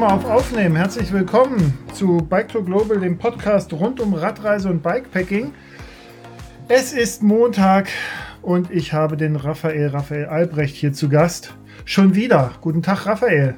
mal 0.00 0.14
auf 0.14 0.24
Aufnehmen. 0.24 0.76
Herzlich 0.76 1.12
willkommen 1.12 1.76
zu 1.92 2.16
Bike 2.16 2.48
to 2.48 2.62
Global, 2.62 2.98
dem 3.00 3.18
Podcast 3.18 3.70
rund 3.74 4.00
um 4.00 4.14
Radreise 4.14 4.70
und 4.70 4.82
Bikepacking. 4.82 5.52
Es 6.68 6.94
ist 6.94 7.22
Montag 7.22 7.90
und 8.40 8.70
ich 8.70 8.94
habe 8.94 9.18
den 9.18 9.36
Raphael 9.36 9.88
Raphael 9.88 10.24
Albrecht 10.24 10.74
hier 10.74 10.94
zu 10.94 11.10
Gast. 11.10 11.52
Schon 11.84 12.14
wieder. 12.14 12.52
Guten 12.62 12.82
Tag, 12.82 13.04
Raphael. 13.04 13.56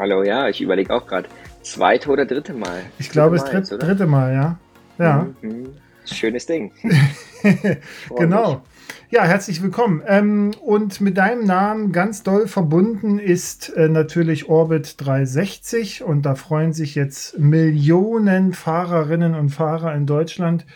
Hallo, 0.00 0.24
ja, 0.24 0.48
ich 0.48 0.60
überlege 0.60 0.92
auch 0.92 1.06
gerade. 1.06 1.28
Zweite 1.62 2.10
oder 2.10 2.26
dritte 2.26 2.52
Mal? 2.52 2.80
Ich 2.98 3.10
glaube, 3.10 3.36
es 3.36 3.44
ist 3.44 3.70
dritt, 3.70 3.80
dritte 3.80 4.06
Mal, 4.08 4.34
ja. 4.34 4.58
Ja. 4.98 5.28
Mhm. 5.42 5.68
Schönes 6.06 6.46
Ding. 6.46 6.72
genau. 8.16 8.62
Ja, 9.08 9.24
herzlich 9.24 9.62
willkommen. 9.62 10.02
Ähm, 10.06 10.50
und 10.60 11.00
mit 11.00 11.16
deinem 11.16 11.44
Namen 11.44 11.92
ganz 11.92 12.24
doll 12.24 12.48
verbunden 12.48 13.20
ist 13.20 13.68
äh, 13.76 13.88
natürlich 13.88 14.48
Orbit 14.48 14.96
360 14.98 16.02
und 16.02 16.22
da 16.26 16.34
freuen 16.34 16.72
sich 16.72 16.96
jetzt 16.96 17.38
Millionen 17.38 18.52
Fahrerinnen 18.52 19.34
und 19.34 19.50
Fahrer 19.50 19.94
in 19.94 20.06
Deutschland, 20.06 20.62
äh, 20.62 20.66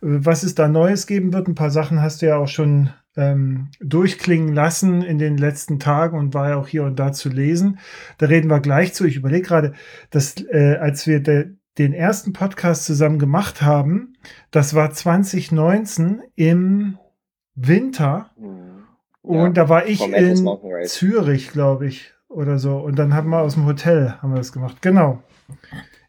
was 0.00 0.42
es 0.42 0.54
da 0.54 0.68
Neues 0.68 1.06
geben 1.06 1.34
wird. 1.34 1.48
Ein 1.48 1.54
paar 1.54 1.70
Sachen 1.70 2.00
hast 2.00 2.22
du 2.22 2.26
ja 2.26 2.38
auch 2.38 2.48
schon 2.48 2.90
ähm, 3.16 3.68
durchklingen 3.80 4.54
lassen 4.54 5.02
in 5.02 5.18
den 5.18 5.36
letzten 5.36 5.78
Tagen 5.78 6.18
und 6.18 6.34
war 6.34 6.50
ja 6.50 6.56
auch 6.56 6.68
hier 6.68 6.84
und 6.84 6.98
da 6.98 7.12
zu 7.12 7.28
lesen. 7.28 7.78
Da 8.18 8.26
reden 8.26 8.48
wir 8.48 8.60
gleich 8.60 8.94
zu. 8.94 9.04
Ich 9.04 9.16
überlege 9.16 9.46
gerade, 9.46 9.72
dass 10.10 10.34
äh, 10.50 10.76
als 10.80 11.06
wir 11.06 11.20
de, 11.20 11.56
den 11.78 11.92
ersten 11.92 12.32
Podcast 12.32 12.84
zusammen 12.84 13.18
gemacht 13.18 13.60
haben, 13.60 14.14
das 14.50 14.74
war 14.74 14.92
2019 14.92 16.22
im 16.36 16.96
Winter. 17.56 18.30
Mhm. 18.36 18.84
Und 19.22 19.56
ja, 19.56 19.64
da 19.64 19.68
war 19.68 19.86
ich 19.86 20.00
in 20.06 20.46
Zürich, 20.84 21.50
glaube 21.50 21.86
ich, 21.86 22.12
oder 22.28 22.58
so. 22.58 22.78
Und 22.78 22.96
dann 22.98 23.12
haben 23.14 23.30
wir 23.30 23.40
aus 23.40 23.54
dem 23.54 23.66
Hotel 23.66 24.14
haben 24.22 24.30
wir 24.30 24.36
das 24.36 24.52
gemacht. 24.52 24.80
Genau. 24.82 25.22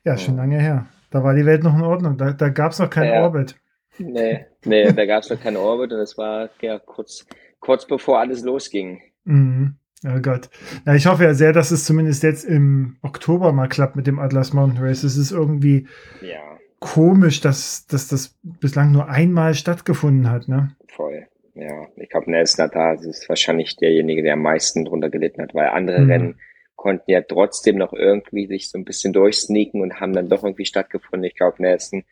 Ja, 0.04 0.18
schon 0.18 0.38
lange 0.38 0.60
her. 0.60 0.86
Da 1.10 1.24
war 1.24 1.34
die 1.34 1.46
Welt 1.46 1.64
noch 1.64 1.74
in 1.74 1.82
Ordnung. 1.82 2.18
Da, 2.18 2.32
da 2.34 2.50
gab 2.50 2.74
es 2.74 2.80
noch 2.80 2.90
keinen 2.90 3.14
ja. 3.14 3.24
Orbit. 3.24 3.56
Nee, 3.98 4.46
nee, 4.66 4.92
da 4.92 5.06
gab 5.06 5.24
es 5.24 5.30
noch 5.30 5.42
keinen 5.42 5.58
Orbit 5.58 5.92
und 5.92 6.00
es 6.00 6.18
war 6.18 6.50
ja 6.62 6.78
kurz, 6.78 7.26
kurz 7.60 7.88
bevor 7.88 8.20
alles 8.20 8.44
losging. 8.44 9.02
Mhm. 9.24 9.78
Oh 10.06 10.20
Gott. 10.22 10.50
Na, 10.86 10.96
ich 10.96 11.08
hoffe 11.08 11.24
ja 11.24 11.34
sehr, 11.34 11.54
dass 11.54 11.72
es 11.72 11.86
zumindest 11.86 12.22
jetzt 12.22 12.46
im 12.46 12.98
Oktober 13.02 13.52
mal 13.52 13.68
klappt 13.68 13.96
mit 13.96 14.06
dem 14.06 14.20
Atlas 14.20 14.54
Mountain 14.54 14.84
Race. 14.84 15.04
Es 15.04 15.18
ist 15.18 15.32
irgendwie 15.32 15.88
ja. 16.22 16.40
komisch, 16.80 17.42
dass, 17.42 17.88
dass 17.88 18.08
das 18.08 18.38
bislang 18.44 18.92
nur 18.92 19.10
einmal 19.10 19.56
stattgefunden 19.56 20.30
hat, 20.30 20.48
ne? 20.48 20.76
Voll. 20.88 21.28
Ja, 21.60 21.88
ich 21.96 22.10
glaube, 22.10 22.30
Nelson 22.30 22.66
hat 22.66 22.76
da 22.76 22.94
ist 22.94 23.28
wahrscheinlich 23.30 23.76
derjenige, 23.78 24.22
der 24.22 24.34
am 24.34 24.42
meisten 24.42 24.86
drunter 24.86 25.10
gelitten 25.10 25.42
hat, 25.42 25.56
weil 25.56 25.70
andere 25.70 26.02
mhm. 26.02 26.12
Rennen 26.12 26.40
konnten 26.76 27.10
ja 27.10 27.22
trotzdem 27.22 27.78
noch 27.78 27.94
irgendwie 27.94 28.46
sich 28.46 28.70
so 28.70 28.78
ein 28.78 28.86
bisschen 28.86 29.12
durchsneaken 29.12 29.82
und 29.82 30.00
haben 30.00 30.14
dann 30.14 30.30
doch 30.30 30.44
irgendwie 30.44 30.66
stattgefunden. 30.66 31.24
Ich 31.24 31.36
glaube, 31.36 31.62
Nelson 31.62 32.04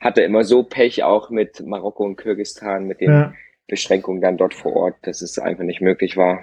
hatte 0.00 0.22
immer 0.22 0.44
so 0.44 0.64
Pech 0.64 1.04
auch 1.04 1.30
mit 1.30 1.64
Marokko 1.64 2.04
und 2.04 2.16
Kirgistan, 2.16 2.86
mit 2.86 3.00
den 3.00 3.10
ja. 3.10 3.34
Beschränkungen 3.68 4.20
dann 4.20 4.36
dort 4.36 4.54
vor 4.54 4.74
Ort, 4.74 4.96
dass 5.02 5.22
es 5.22 5.38
einfach 5.38 5.64
nicht 5.64 5.80
möglich 5.80 6.16
war. 6.16 6.42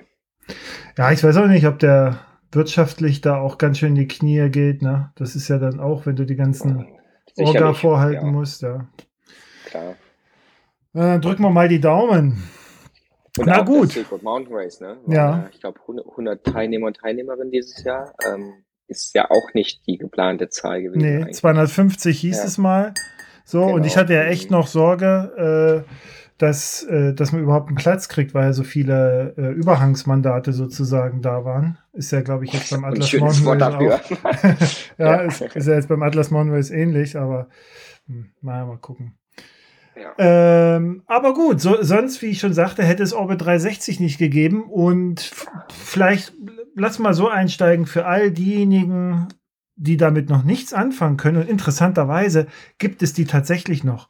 Ja, 0.98 1.12
ich 1.12 1.24
weiß 1.24 1.38
auch 1.38 1.48
nicht, 1.48 1.68
ob 1.68 1.80
der 1.80 2.20
wirtschaftlich 2.52 3.22
da 3.22 3.38
auch 3.38 3.58
ganz 3.58 3.80
schön 3.80 3.90
in 3.90 3.96
die 3.96 4.08
Knie 4.08 4.50
geht. 4.50 4.82
Ne? 4.82 5.12
Das 5.16 5.36
ist 5.36 5.50
ja 5.50 5.58
dann 5.58 5.80
auch, 5.80 6.06
wenn 6.06 6.16
du 6.16 6.26
die 6.26 6.36
ganzen 6.36 6.88
Sicherlich, 7.34 7.62
Orga 7.62 7.74
vorhalten 7.74 8.28
ja. 8.28 8.32
musst. 8.32 8.62
Ja. 8.62 8.88
Klar. 9.66 9.96
Äh, 10.96 11.20
drücken 11.20 11.44
wir 11.44 11.50
mal 11.50 11.68
die 11.68 11.82
Daumen. 11.82 12.42
Und 13.38 13.48
Na 13.48 13.62
gut. 13.64 13.92
Silk 13.92 14.24
Mountain 14.24 14.56
Race, 14.56 14.80
ne? 14.80 14.98
War, 15.06 15.16
ja. 15.16 15.50
Ich 15.52 15.60
glaube, 15.60 15.80
100 15.88 16.44
Teilnehmer 16.44 16.88
und 16.88 16.98
Teilnehmerinnen 16.98 17.52
dieses 17.52 17.84
Jahr. 17.84 18.14
Ähm, 18.26 18.64
ist 18.88 19.14
ja 19.16 19.30
auch 19.30 19.54
nicht 19.54 19.86
die 19.88 19.98
geplante 19.98 20.50
Zahl 20.50 20.82
gewesen. 20.82 21.02
Nee, 21.02 21.18
eigentlich. 21.18 21.36
250 21.38 22.20
hieß 22.20 22.38
ja. 22.38 22.44
es 22.46 22.58
mal. 22.58 22.94
So, 23.44 23.66
genau. 23.66 23.76
und 23.76 23.86
ich 23.86 23.98
hatte 23.98 24.14
ja 24.14 24.24
echt 24.24 24.52
noch 24.52 24.68
Sorge, 24.68 25.84
äh, 25.86 25.92
dass, 26.38 26.84
äh, 26.84 27.14
dass 27.14 27.32
man 27.32 27.42
überhaupt 27.42 27.68
einen 27.68 27.78
Platz 27.78 28.10
kriegt, 28.10 28.34
weil 28.34 28.46
ja 28.46 28.54
so 28.54 28.64
viele 28.64 29.34
äh, 29.38 29.52
Überhangsmandate 29.52 30.54
sozusagen 30.54 31.22
da 31.22 31.46
waren. 31.46 31.78
Ist 31.94 32.12
ja, 32.12 32.22
glaube 32.22 32.46
ich, 32.46 32.54
jetzt 32.54 32.72
beim 32.72 32.86
Atlas 32.86 33.14
Mountain 33.14 33.48
Race 33.48 33.76
auch. 33.76 34.12
ja, 34.98 35.06
ja. 35.06 35.16
Ist, 35.22 35.42
ist, 35.42 35.68
ja 35.68 35.76
jetzt 35.76 35.88
beim 35.88 36.04
Atlas 36.04 36.32
Mountain 36.32 36.56
Race 36.56 36.72
ähnlich, 36.72 37.18
aber 37.18 37.48
hm, 38.08 38.32
mal, 38.42 38.66
mal 38.66 38.78
gucken. 38.78 39.18
Ähm, 40.18 41.04
aber 41.08 41.34
gut, 41.34 41.62
so, 41.62 41.78
sonst, 41.82 42.22
wie 42.22 42.28
ich 42.28 42.40
schon 42.40 42.54
sagte, 42.54 42.84
hätte 42.84 43.04
es 43.04 43.14
Orbit 43.14 43.42
360 43.42 44.00
nicht 44.00 44.18
gegeben. 44.18 44.64
Und 44.64 45.32
vielleicht 45.74 46.34
lass 46.76 47.00
mal 47.00 47.14
so 47.14 47.30
einsteigen 47.30 47.86
für 47.86 48.06
all 48.06 48.32
diejenigen, 48.32 49.28
die 49.76 49.98
damit 49.98 50.30
noch 50.30 50.44
nichts 50.44 50.74
anfangen 50.74 51.18
können. 51.18 51.38
Und 51.38 51.50
interessanterweise 51.50 52.48
gibt 52.78 53.02
es 53.04 53.14
die 53.14 53.26
tatsächlich 53.26 53.84
noch. 53.84 54.10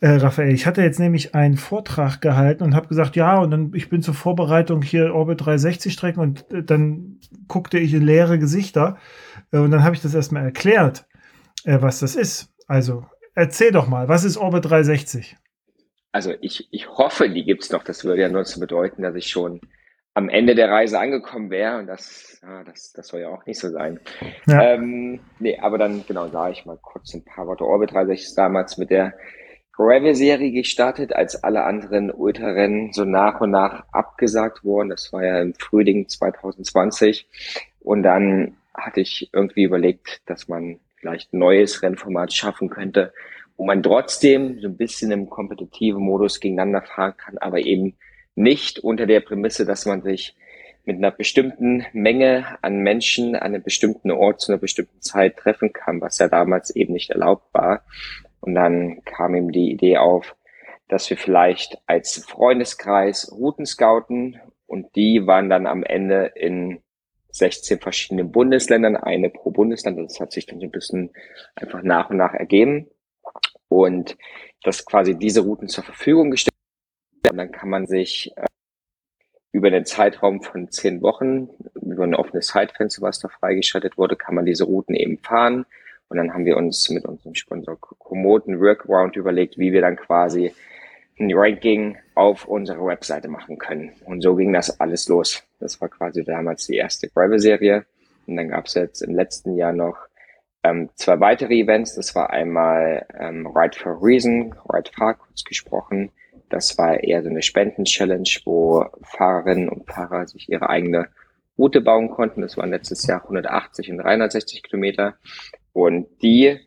Äh, 0.00 0.16
Raphael, 0.16 0.52
ich 0.52 0.66
hatte 0.66 0.82
jetzt 0.82 1.00
nämlich 1.00 1.34
einen 1.34 1.56
Vortrag 1.56 2.20
gehalten 2.20 2.62
und 2.62 2.74
habe 2.74 2.88
gesagt, 2.88 3.16
ja, 3.16 3.38
und 3.38 3.50
dann 3.50 3.72
ich 3.74 3.88
bin 3.88 4.02
zur 4.02 4.12
Vorbereitung 4.12 4.82
hier 4.82 5.14
Orbit 5.14 5.40
360 5.40 5.92
Strecken 5.92 6.20
und 6.20 6.52
äh, 6.52 6.62
dann 6.62 7.18
guckte 7.48 7.78
ich 7.78 7.94
in 7.94 8.02
leere 8.02 8.38
Gesichter 8.38 8.98
äh, 9.52 9.58
und 9.58 9.70
dann 9.70 9.82
habe 9.82 9.94
ich 9.94 10.02
das 10.02 10.14
erstmal 10.14 10.44
erklärt, 10.44 11.06
äh, 11.64 11.80
was 11.80 12.00
das 12.00 12.14
ist. 12.14 12.52
Also 12.66 13.06
Erzähl 13.36 13.70
doch 13.70 13.86
mal, 13.86 14.08
was 14.08 14.24
ist 14.24 14.38
Orbit 14.38 14.64
360? 14.64 15.36
Also 16.10 16.32
ich, 16.40 16.68
ich 16.70 16.88
hoffe, 16.88 17.28
die 17.28 17.44
gibt 17.44 17.64
es 17.64 17.70
noch. 17.70 17.84
Das 17.84 18.02
würde 18.02 18.22
ja 18.22 18.30
nur 18.30 18.44
zu 18.44 18.58
bedeuten, 18.58 19.02
dass 19.02 19.14
ich 19.14 19.26
schon 19.26 19.60
am 20.14 20.30
Ende 20.30 20.54
der 20.54 20.70
Reise 20.70 20.98
angekommen 20.98 21.50
wäre. 21.50 21.78
Und 21.78 21.86
das, 21.86 22.40
ja, 22.42 22.64
das, 22.64 22.94
das 22.94 23.08
soll 23.08 23.20
ja 23.20 23.28
auch 23.28 23.44
nicht 23.44 23.60
so 23.60 23.68
sein. 23.68 24.00
Ja. 24.46 24.72
Ähm, 24.72 25.20
nee, 25.38 25.58
aber 25.58 25.76
dann, 25.76 26.06
genau, 26.08 26.28
sage 26.28 26.52
ich 26.52 26.64
mal 26.64 26.78
kurz 26.80 27.12
ein 27.12 27.26
paar 27.26 27.46
Worte. 27.46 27.66
Orbit 27.66 27.92
360 27.92 28.28
ist 28.28 28.38
damals 28.38 28.78
mit 28.78 28.88
der 28.88 29.12
Gravel-Serie 29.74 30.52
gestartet, 30.52 31.12
als 31.12 31.44
alle 31.44 31.64
anderen 31.64 32.10
Ultrarennen 32.10 32.94
so 32.94 33.04
nach 33.04 33.42
und 33.42 33.50
nach 33.50 33.84
abgesagt 33.92 34.64
wurden. 34.64 34.88
Das 34.88 35.12
war 35.12 35.22
ja 35.22 35.42
im 35.42 35.52
Frühling 35.52 36.08
2020. 36.08 37.28
Und 37.80 38.02
dann 38.02 38.56
hatte 38.72 39.02
ich 39.02 39.28
irgendwie 39.34 39.64
überlegt, 39.64 40.22
dass 40.24 40.48
man 40.48 40.80
vielleicht 40.96 41.32
neues 41.32 41.82
Rennformat 41.82 42.32
schaffen 42.32 42.68
könnte, 42.68 43.12
wo 43.56 43.64
man 43.64 43.82
trotzdem 43.82 44.60
so 44.60 44.68
ein 44.68 44.76
bisschen 44.76 45.10
im 45.10 45.30
kompetitiven 45.30 46.02
Modus 46.02 46.40
gegeneinander 46.40 46.82
fahren 46.82 47.16
kann, 47.16 47.38
aber 47.38 47.60
eben 47.60 47.96
nicht 48.34 48.78
unter 48.80 49.06
der 49.06 49.20
Prämisse, 49.20 49.64
dass 49.64 49.86
man 49.86 50.02
sich 50.02 50.36
mit 50.84 50.96
einer 50.96 51.10
bestimmten 51.10 51.84
Menge 51.92 52.58
an 52.62 52.78
Menschen 52.78 53.34
an 53.34 53.54
einem 53.54 53.62
bestimmten 53.62 54.10
Ort 54.10 54.40
zu 54.40 54.52
einer 54.52 54.60
bestimmten 54.60 55.00
Zeit 55.00 55.36
treffen 55.36 55.72
kann, 55.72 56.00
was 56.00 56.18
ja 56.18 56.28
damals 56.28 56.74
eben 56.74 56.92
nicht 56.92 57.10
erlaubt 57.10 57.52
war. 57.52 57.84
Und 58.40 58.54
dann 58.54 59.02
kam 59.04 59.34
ihm 59.34 59.50
die 59.50 59.72
Idee 59.72 59.96
auf, 59.96 60.36
dass 60.88 61.10
wir 61.10 61.16
vielleicht 61.16 61.78
als 61.86 62.24
Freundeskreis 62.24 63.32
Routen 63.32 63.66
scouten 63.66 64.40
und 64.66 64.94
die 64.94 65.26
waren 65.26 65.50
dann 65.50 65.66
am 65.66 65.82
Ende 65.82 66.32
in 66.36 66.80
16 67.38 67.80
verschiedenen 67.80 68.32
Bundesländern, 68.32 68.96
eine 68.96 69.30
pro 69.30 69.50
Bundesland. 69.50 69.98
Das 69.98 70.20
hat 70.20 70.32
sich 70.32 70.46
dann 70.46 70.60
so 70.60 70.66
ein 70.66 70.70
bisschen 70.70 71.10
einfach 71.54 71.82
nach 71.82 72.10
und 72.10 72.16
nach 72.16 72.34
ergeben. 72.34 72.88
Und 73.68 74.16
das 74.62 74.84
quasi 74.84 75.16
diese 75.16 75.40
Routen 75.40 75.68
zur 75.68 75.84
Verfügung 75.84 76.30
gestellt. 76.30 76.54
Und 77.30 77.36
dann 77.36 77.52
kann 77.52 77.68
man 77.68 77.86
sich 77.86 78.32
äh, 78.36 78.46
über 79.52 79.70
den 79.70 79.84
Zeitraum 79.84 80.42
von 80.42 80.70
zehn 80.70 81.02
Wochen, 81.02 81.48
über 81.74 82.04
ein 82.04 82.14
offenes 82.14 82.48
Zeitfenster, 82.48 83.02
was 83.02 83.20
da 83.20 83.28
freigeschaltet 83.28 83.96
wurde, 83.96 84.16
kann 84.16 84.34
man 84.34 84.44
diese 84.44 84.64
Routen 84.64 84.94
eben 84.94 85.18
fahren. 85.18 85.66
Und 86.08 86.18
dann 86.18 86.32
haben 86.32 86.44
wir 86.44 86.56
uns 86.56 86.88
mit 86.90 87.04
unserem 87.04 87.34
Sponsor 87.34 87.78
Komoot 87.80 88.46
einen 88.46 88.60
Workaround 88.60 89.16
überlegt, 89.16 89.58
wie 89.58 89.72
wir 89.72 89.80
dann 89.80 89.96
quasi 89.96 90.52
ein 91.18 91.32
Ranking 91.32 91.96
auf 92.16 92.46
unserer 92.46 92.86
Webseite 92.86 93.28
machen 93.28 93.58
können. 93.58 93.92
Und 94.06 94.22
so 94.22 94.34
ging 94.34 94.52
das 94.52 94.80
alles 94.80 95.06
los. 95.08 95.44
Das 95.60 95.80
war 95.80 95.88
quasi 95.88 96.24
damals 96.24 96.66
die 96.66 96.76
erste 96.76 97.08
Gravel-Serie. 97.08 97.84
Und 98.26 98.36
dann 98.36 98.48
gab 98.48 98.66
es 98.66 98.74
jetzt 98.74 99.02
im 99.02 99.14
letzten 99.14 99.54
Jahr 99.54 99.72
noch 99.72 99.98
ähm, 100.64 100.88
zwei 100.94 101.20
weitere 101.20 101.54
Events. 101.54 101.94
Das 101.94 102.14
war 102.14 102.30
einmal 102.30 103.06
ähm, 103.18 103.46
Ride 103.46 103.78
for 103.78 104.02
Reason, 104.02 104.54
Ride 104.72 104.90
Far 104.96 105.14
kurz 105.14 105.44
gesprochen. 105.44 106.10
Das 106.48 106.78
war 106.78 107.04
eher 107.04 107.22
so 107.22 107.28
eine 107.28 107.42
Spenden-Challenge, 107.42 108.30
wo 108.46 108.86
Fahrerinnen 109.02 109.68
und 109.68 109.86
Fahrer 109.86 110.26
sich 110.26 110.48
ihre 110.48 110.70
eigene 110.70 111.08
Route 111.58 111.82
bauen 111.82 112.10
konnten. 112.10 112.40
Das 112.40 112.56
waren 112.56 112.70
letztes 112.70 113.06
Jahr 113.06 113.24
180 113.24 113.90
und 113.90 113.98
360 113.98 114.62
Kilometer. 114.62 115.16
Und 115.74 116.06
die 116.22 116.60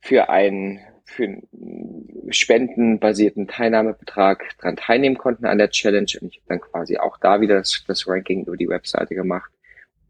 für 0.00 0.28
einen 0.28 0.80
für 1.08 1.24
einen 1.24 2.28
spendenbasierten 2.30 3.48
Teilnahmebetrag 3.48 4.56
dran 4.58 4.76
teilnehmen 4.76 5.16
konnten 5.16 5.46
an 5.46 5.58
der 5.58 5.70
Challenge. 5.70 6.12
Und 6.20 6.28
ich 6.28 6.36
habe 6.36 6.48
dann 6.48 6.60
quasi 6.60 6.98
auch 6.98 7.16
da 7.16 7.40
wieder 7.40 7.56
das, 7.56 7.82
das 7.86 8.06
Ranking 8.06 8.44
über 8.44 8.56
die 8.56 8.68
Webseite 8.68 9.14
gemacht. 9.14 9.50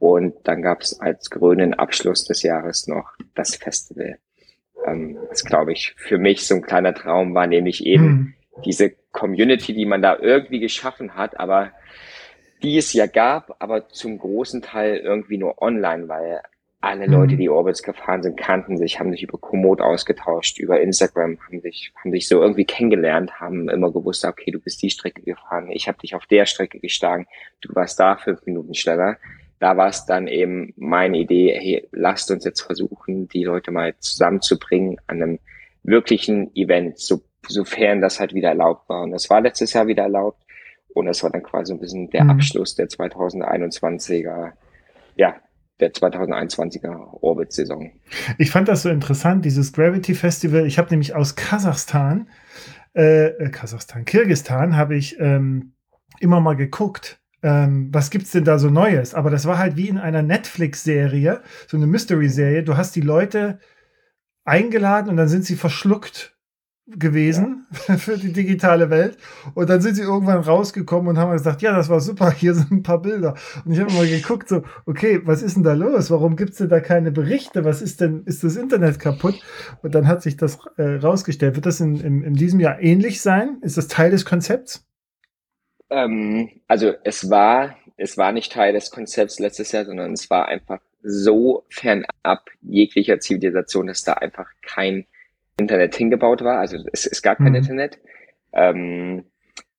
Und 0.00 0.34
dann 0.44 0.60
gab 0.60 0.80
es 0.80 1.00
als 1.00 1.30
grünen 1.30 1.74
Abschluss 1.74 2.24
des 2.24 2.42
Jahres 2.42 2.88
noch 2.88 3.12
das 3.34 3.54
Festival. 3.54 4.18
Ähm, 4.84 5.16
das 5.30 5.44
glaube 5.44 5.72
ich 5.72 5.94
für 5.96 6.18
mich 6.18 6.46
so 6.46 6.56
ein 6.56 6.62
kleiner 6.62 6.94
Traum 6.94 7.34
war, 7.34 7.46
nämlich 7.46 7.86
eben 7.86 8.04
mhm. 8.04 8.34
diese 8.64 8.90
Community, 9.12 9.74
die 9.74 9.86
man 9.86 10.02
da 10.02 10.18
irgendwie 10.18 10.60
geschaffen 10.60 11.14
hat, 11.14 11.38
aber 11.38 11.72
die 12.62 12.76
es 12.76 12.92
ja 12.92 13.06
gab, 13.06 13.56
aber 13.60 13.88
zum 13.88 14.18
großen 14.18 14.62
Teil 14.62 14.96
irgendwie 14.96 15.38
nur 15.38 15.62
online, 15.62 16.08
weil 16.08 16.42
alle 16.80 17.06
Leute, 17.06 17.34
mhm. 17.34 17.38
die 17.38 17.48
Orbits 17.48 17.82
gefahren 17.82 18.22
sind, 18.22 18.36
kannten 18.36 18.76
sich, 18.76 19.00
haben 19.00 19.10
sich 19.10 19.25
über 19.25 19.36
Komoot 19.36 19.80
ausgetauscht, 19.80 20.58
über 20.58 20.80
Instagram, 20.80 21.38
haben 21.44 21.60
sich, 21.60 21.92
haben 21.96 22.12
sich 22.12 22.28
so 22.28 22.40
irgendwie 22.40 22.64
kennengelernt, 22.64 23.40
haben 23.40 23.69
immer 23.69 23.90
gewusst, 23.90 24.25
okay, 24.25 24.52
du 24.52 24.60
bist 24.60 24.80
die 24.82 24.90
Strecke 24.90 25.22
gefahren, 25.22 25.70
ich 25.72 25.88
habe 25.88 25.98
dich 25.98 26.14
auf 26.14 26.26
der 26.26 26.46
Strecke 26.46 26.78
geschlagen, 26.78 27.26
du 27.62 27.75
warst 27.75 27.98
da 27.98 28.16
fünf 28.16 28.46
Minuten 28.46 28.75
schneller. 28.75 29.16
Da 29.60 29.76
war 29.76 29.88
es 29.88 30.06
dann 30.06 30.28
eben 30.28 30.72
meine 30.76 31.19
Idee, 31.19 31.58
hey, 31.58 31.88
lasst 31.90 32.30
uns 32.30 32.44
jetzt 32.44 32.60
versuchen, 32.60 33.28
die 33.28 33.42
Leute 33.42 33.72
mal 33.72 33.96
zusammenzubringen 33.98 35.00
an 35.08 35.20
einem 35.20 35.38
wirklichen 35.82 36.54
Event, 36.54 36.98
so, 36.98 37.22
sofern 37.48 38.00
das 38.00 38.20
halt 38.20 38.34
wieder 38.34 38.50
erlaubt 38.50 38.88
war. 38.88 39.02
Und 39.02 39.10
das 39.10 39.28
war 39.30 39.40
letztes 39.40 39.72
Jahr 39.72 39.88
wieder 39.88 40.04
erlaubt. 40.04 40.40
Und 40.94 41.06
das 41.06 41.25
war 41.25 41.30
dann 41.30 41.42
quasi 41.42 41.72
ein 41.72 41.80
bisschen 41.80 42.08
der 42.10 42.22
mhm. 42.22 42.30
Abschluss 42.30 42.76
der 42.76 42.86
2021er, 42.86 44.52
ja, 45.16 45.34
der 45.80 45.92
2021er 45.92 47.22
Orbit-Saison. 47.22 47.92
Ich 48.36 48.50
fand 48.50 48.69
das 48.69 48.82
so 48.82 48.88
interessant, 48.88 49.44
dieses 49.44 49.72
Gravity 49.72 50.14
Festival. 50.14 50.66
Ich 50.66 50.78
habe 50.78 50.90
nämlich 50.90 51.14
aus 51.14 51.36
Kasachstan, 51.36 52.28
äh, 52.94 53.26
äh, 53.26 53.50
Kasachstan, 53.50 54.04
Kirgistan, 54.04 54.76
habe 54.76 54.96
ich 54.96 55.19
ähm, 55.20 55.72
immer 56.20 56.40
mal 56.40 56.56
geguckt. 56.56 57.20
Ähm, 57.42 57.90
was 57.92 58.10
gibt's 58.10 58.32
denn 58.32 58.44
da 58.44 58.58
so 58.58 58.70
Neues? 58.70 59.14
Aber 59.14 59.30
das 59.30 59.46
war 59.46 59.58
halt 59.58 59.76
wie 59.76 59.88
in 59.88 59.98
einer 59.98 60.22
Netflix-Serie, 60.22 61.42
so 61.69 61.76
eine 61.76 61.86
Mystery-Serie. 61.86 62.64
Du 62.64 62.76
hast 62.76 62.96
die 62.96 63.00
Leute 63.00 63.60
eingeladen 64.44 65.08
und 65.08 65.16
dann 65.16 65.28
sind 65.28 65.44
sie 65.44 65.56
verschluckt 65.56 66.38
gewesen 66.96 67.67
ja. 67.87 67.96
für 67.99 68.17
die 68.17 68.32
digitale 68.32 68.90
Welt. 68.90 69.19
Und 69.55 69.69
dann 69.69 69.81
sind 69.81 69.96
sie 69.96 70.02
irgendwann 70.02 70.40
rausgekommen 70.40 71.08
und 71.08 71.19
haben 71.19 71.32
gesagt, 71.32 71.62
ja, 71.62 71.76
das 71.76 71.88
war 71.88 72.00
super, 72.00 72.31
hier 72.37 72.55
sind 72.55 72.70
ein 72.70 72.82
paar 72.82 73.02
Bilder. 73.02 73.35
Und 73.64 73.73
ich 73.73 73.81
habe 73.81 73.93
mal 73.93 74.06
geguckt, 74.06 74.49
so, 74.49 74.62
okay, 74.87 75.20
was 75.25 75.43
ist 75.43 75.56
denn 75.56 75.62
da 75.62 75.75
los? 75.75 76.11
Warum 76.11 76.37
gibt 76.37 76.52
es 76.52 76.58
denn 76.58 76.69
da 76.69 76.81
keine 76.81 77.11
Berichte? 77.11 77.64
Was 77.64 77.82
ist 77.82 78.00
denn, 78.00 78.23
ist 78.25 78.44
das 78.44 78.56
Internet 78.56 78.99
kaputt? 78.99 79.40
Und 79.82 79.94
dann 79.94 80.06
hat 80.06 80.23
sich 80.23 80.37
das 80.37 80.58
äh, 80.76 80.96
rausgestellt. 80.96 81.56
Wird 81.56 81.67
das 81.67 81.81
in, 81.81 82.00
in, 82.00 82.23
in 82.23 82.35
diesem 82.35 82.61
Jahr 82.61 82.81
ähnlich 82.81 83.20
sein? 83.20 83.58
Ist 83.62 83.76
das 83.76 83.88
Teil 83.88 84.11
des 84.11 84.25
Konzepts? 84.25 84.87
Ähm, 85.90 86.50
also 86.67 86.93
es 87.05 87.31
war, 87.31 87.76
es 87.96 88.17
war 88.17 88.32
nicht 88.32 88.52
Teil 88.52 88.73
des 88.73 88.90
Konzepts 88.90 89.38
letztes 89.38 89.73
Jahr, 89.73 89.85
sondern 89.85 90.12
es 90.12 90.31
war 90.31 90.49
einfach 90.49 90.81
so 91.02 91.64
fernab 91.70 92.46
jeglicher 92.62 93.20
Zivilisation, 93.20 93.87
dass 93.87 94.02
da 94.02 94.14
einfach 94.14 94.49
kein 94.62 95.06
Internet 95.58 95.94
hingebaut 95.94 96.43
war. 96.43 96.58
Also 96.58 96.78
es, 96.93 97.06
es 97.06 97.22
gab 97.22 97.38
kein 97.38 97.50
mhm. 97.50 97.56
Internet. 97.56 97.99
Ähm, 98.52 99.25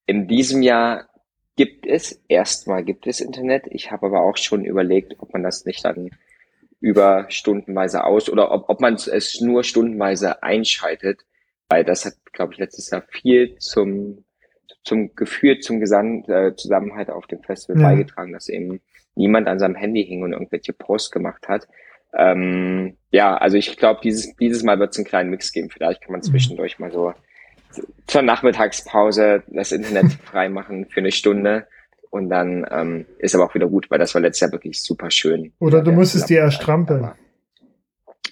in 0.06 0.28
diesem 0.28 0.62
Jahr 0.62 1.08
gibt 1.56 1.86
es, 1.86 2.22
erstmal 2.28 2.84
gibt 2.84 3.06
es 3.06 3.20
Internet. 3.20 3.64
Ich 3.70 3.90
habe 3.90 4.06
aber 4.06 4.22
auch 4.22 4.36
schon 4.36 4.64
überlegt, 4.64 5.16
ob 5.18 5.32
man 5.32 5.42
das 5.42 5.64
nicht 5.64 5.84
dann 5.84 6.10
über 6.80 7.26
stundenweise 7.28 8.04
aus 8.04 8.30
oder 8.30 8.50
ob, 8.50 8.68
ob 8.68 8.80
man 8.80 8.94
es 8.94 9.40
nur 9.40 9.64
stundenweise 9.64 10.42
einschaltet, 10.42 11.26
weil 11.68 11.84
das 11.84 12.06
hat, 12.06 12.14
glaube 12.32 12.54
ich, 12.54 12.58
letztes 12.58 12.90
Jahr 12.90 13.02
viel 13.02 13.56
zum, 13.58 14.24
zum 14.82 15.14
Gefühl, 15.14 15.60
zum 15.60 15.80
Gesamt, 15.80 16.28
äh, 16.28 16.54
Zusammenhalt 16.56 17.10
auf 17.10 17.26
dem 17.26 17.42
Festival 17.42 17.82
ja. 17.82 17.88
beigetragen, 17.88 18.32
dass 18.32 18.48
eben 18.48 18.80
niemand 19.14 19.46
an 19.46 19.58
seinem 19.58 19.74
Handy 19.74 20.04
hing 20.04 20.22
und 20.22 20.32
irgendwelche 20.32 20.72
Posts 20.72 21.10
gemacht 21.10 21.48
hat. 21.48 21.68
Ähm, 22.14 22.96
ja, 23.10 23.36
also 23.36 23.56
ich 23.56 23.76
glaube, 23.76 24.00
dieses, 24.02 24.34
dieses 24.36 24.62
Mal 24.62 24.78
wird 24.78 24.92
es 24.92 24.98
einen 24.98 25.06
kleinen 25.06 25.30
Mix 25.30 25.52
geben. 25.52 25.70
Vielleicht 25.70 26.02
kann 26.02 26.12
man 26.12 26.20
mhm. 26.20 26.24
zwischendurch 26.24 26.78
mal 26.78 26.90
so 26.90 27.12
zur 28.06 28.22
Nachmittagspause 28.22 29.42
das 29.48 29.72
Internet 29.72 30.12
freimachen 30.24 30.86
für 30.86 31.00
eine 31.00 31.12
Stunde. 31.12 31.66
Und 32.10 32.28
dann 32.28 32.66
ähm, 32.70 33.06
ist 33.18 33.36
aber 33.36 33.44
auch 33.44 33.54
wieder 33.54 33.68
gut, 33.68 33.88
weil 33.90 34.00
das 34.00 34.14
war 34.14 34.20
letztes 34.20 34.40
Jahr 34.40 34.52
wirklich 34.52 34.82
super 34.82 35.10
schön. 35.12 35.52
Oder 35.60 35.80
du 35.80 35.92
musstest 35.92 36.28
dir 36.28 36.40
erstrampeln. 36.40 37.12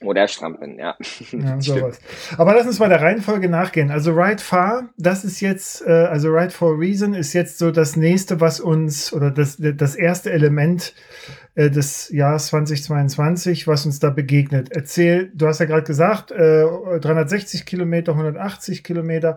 Oder 0.02 0.28
strampeln, 0.28 0.78
ja. 0.78 0.96
ja 1.32 1.60
sowas. 1.60 1.98
Aber 2.36 2.54
lass 2.54 2.66
uns 2.66 2.78
mal 2.78 2.88
der 2.88 3.00
Reihenfolge 3.00 3.48
nachgehen. 3.48 3.90
Also 3.90 4.12
Ride 4.12 4.42
Far, 4.42 4.90
das 4.96 5.24
ist 5.24 5.40
jetzt, 5.40 5.84
äh, 5.86 5.90
also 5.90 6.28
Ride 6.28 6.50
for 6.50 6.78
Reason 6.78 7.14
ist 7.14 7.32
jetzt 7.32 7.58
so 7.58 7.70
das 7.70 7.96
nächste, 7.96 8.40
was 8.40 8.60
uns, 8.60 9.12
oder 9.12 9.30
das, 9.30 9.56
das 9.58 9.96
erste 9.96 10.30
Element 10.30 10.94
äh, 11.56 11.70
des 11.70 12.10
Jahres 12.10 12.46
2022, 12.48 13.66
was 13.66 13.86
uns 13.86 13.98
da 13.98 14.10
begegnet. 14.10 14.70
Erzähl, 14.70 15.32
du 15.34 15.48
hast 15.48 15.58
ja 15.58 15.66
gerade 15.66 15.84
gesagt, 15.84 16.30
äh, 16.30 16.64
360 17.00 17.66
Kilometer, 17.66 18.12
180 18.12 18.84
Kilometer. 18.84 19.36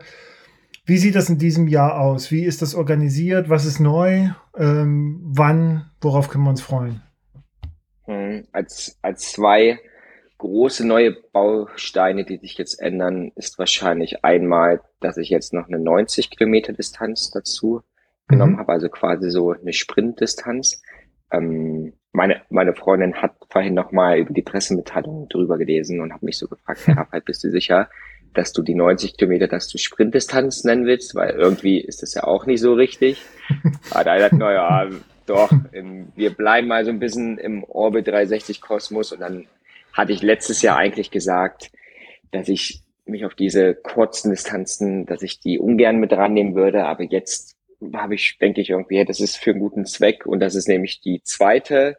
Wie 0.86 0.98
sieht 0.98 1.16
das 1.16 1.30
in 1.30 1.38
diesem 1.38 1.68
Jahr 1.68 2.00
aus? 2.00 2.32
Wie 2.32 2.44
ist 2.44 2.62
das 2.62 2.76
organisiert? 2.76 3.50
Was 3.50 3.66
ist 3.66 3.80
neu? 3.80 4.30
Ähm, 4.56 5.22
wann? 5.24 5.90
Worauf 6.02 6.30
können 6.30 6.44
wir 6.44 6.50
uns 6.50 6.62
freuen? 6.62 7.02
Hm, 8.06 8.46
als, 8.52 9.00
als 9.02 9.32
zwei 9.32 9.80
große 10.42 10.88
neue 10.88 11.12
Bausteine, 11.12 12.26
die 12.26 12.38
sich 12.38 12.58
jetzt 12.58 12.82
ändern, 12.82 13.32
ist 13.36 13.60
wahrscheinlich 13.60 14.26
einmal, 14.26 14.82
dass 15.00 15.18
ich 15.18 15.30
jetzt 15.30 15.54
noch 15.54 15.68
eine 15.68 15.78
90 15.78 16.32
Kilometer 16.32 16.74
Distanz 16.74 17.30
dazu 17.30 17.82
mhm. 18.28 18.34
genommen 18.34 18.58
habe, 18.58 18.72
also 18.72 18.90
quasi 18.90 19.30
so 19.30 19.52
eine 19.52 19.72
Sprintdistanz. 19.72 20.82
Ähm, 21.32 21.94
meine, 22.12 22.42
meine 22.50 22.74
Freundin 22.74 23.22
hat 23.22 23.34
vorhin 23.52 23.76
noch 23.76 23.92
mal 23.92 24.18
über 24.18 24.34
die 24.34 24.42
Pressemitteilung 24.42 25.30
drüber 25.30 25.60
gelesen 25.60 26.02
und 26.02 26.12
hat 26.12 26.24
mich 26.24 26.40
so 26.40 26.48
gefragt, 26.48 26.88
Herr 26.88 26.98
Raffald, 26.98 27.26
bist 27.26 27.44
du 27.44 27.52
sicher, 27.52 27.88
dass 28.34 28.52
du 28.52 28.64
die 28.64 28.76
90 28.76 29.18
Kilometer, 29.18 29.48
dass 29.48 29.68
du 29.68 29.78
Sprintdistanz 29.78 30.64
nennen 30.64 30.88
willst? 30.88 31.14
Weil 31.14 31.36
irgendwie 31.36 31.80
ist 31.80 32.02
das 32.02 32.16
ja 32.16 32.24
auch 32.24 32.48
nicht 32.48 32.62
so 32.62 32.74
richtig. 32.74 33.22
Aber 33.92 34.04
da 34.06 34.18
dachte 34.18 34.38
naja, 34.38 34.90
doch, 35.28 35.52
wir 36.16 36.32
bleiben 36.32 36.68
mal 36.68 36.84
so 36.84 36.90
ein 36.90 37.00
bisschen 37.00 37.38
im 37.38 37.64
Orbit 37.64 38.08
360 38.08 38.60
Kosmos 38.60 39.12
und 39.12 39.20
dann 39.20 39.46
hatte 39.94 40.14
ich 40.14 40.22
letztes 40.22 40.62
Jahr 40.62 40.78
eigentlich 40.78 41.12
gesagt, 41.12 41.72
dass 42.32 42.48
ich 42.48 42.82
mich 43.06 43.26
auf 43.26 43.36
diese 43.36 43.76
kurzen 43.76 44.32
Distanzen, 44.32 45.06
dass 45.06 45.22
ich 45.22 45.40
die 45.40 45.60
ungern 45.60 45.98
mit 45.98 46.14
rannehmen 46.14 46.56
würde, 46.56 46.86
aber 46.86 47.04
jetzt 47.04 47.58
habe 47.94 48.16
ich, 48.16 48.38
denke 48.40 48.62
ich 48.62 48.70
irgendwie, 48.70 49.04
das 49.06 49.20
ist 49.20 49.38
für 49.38 49.52
einen 49.52 49.60
guten 49.60 49.86
Zweck 49.86 50.26
und 50.26 50.40
das 50.40 50.56
ist 50.56 50.68
nämlich 50.68 51.02
die 51.02 51.22
zweite 51.24 51.98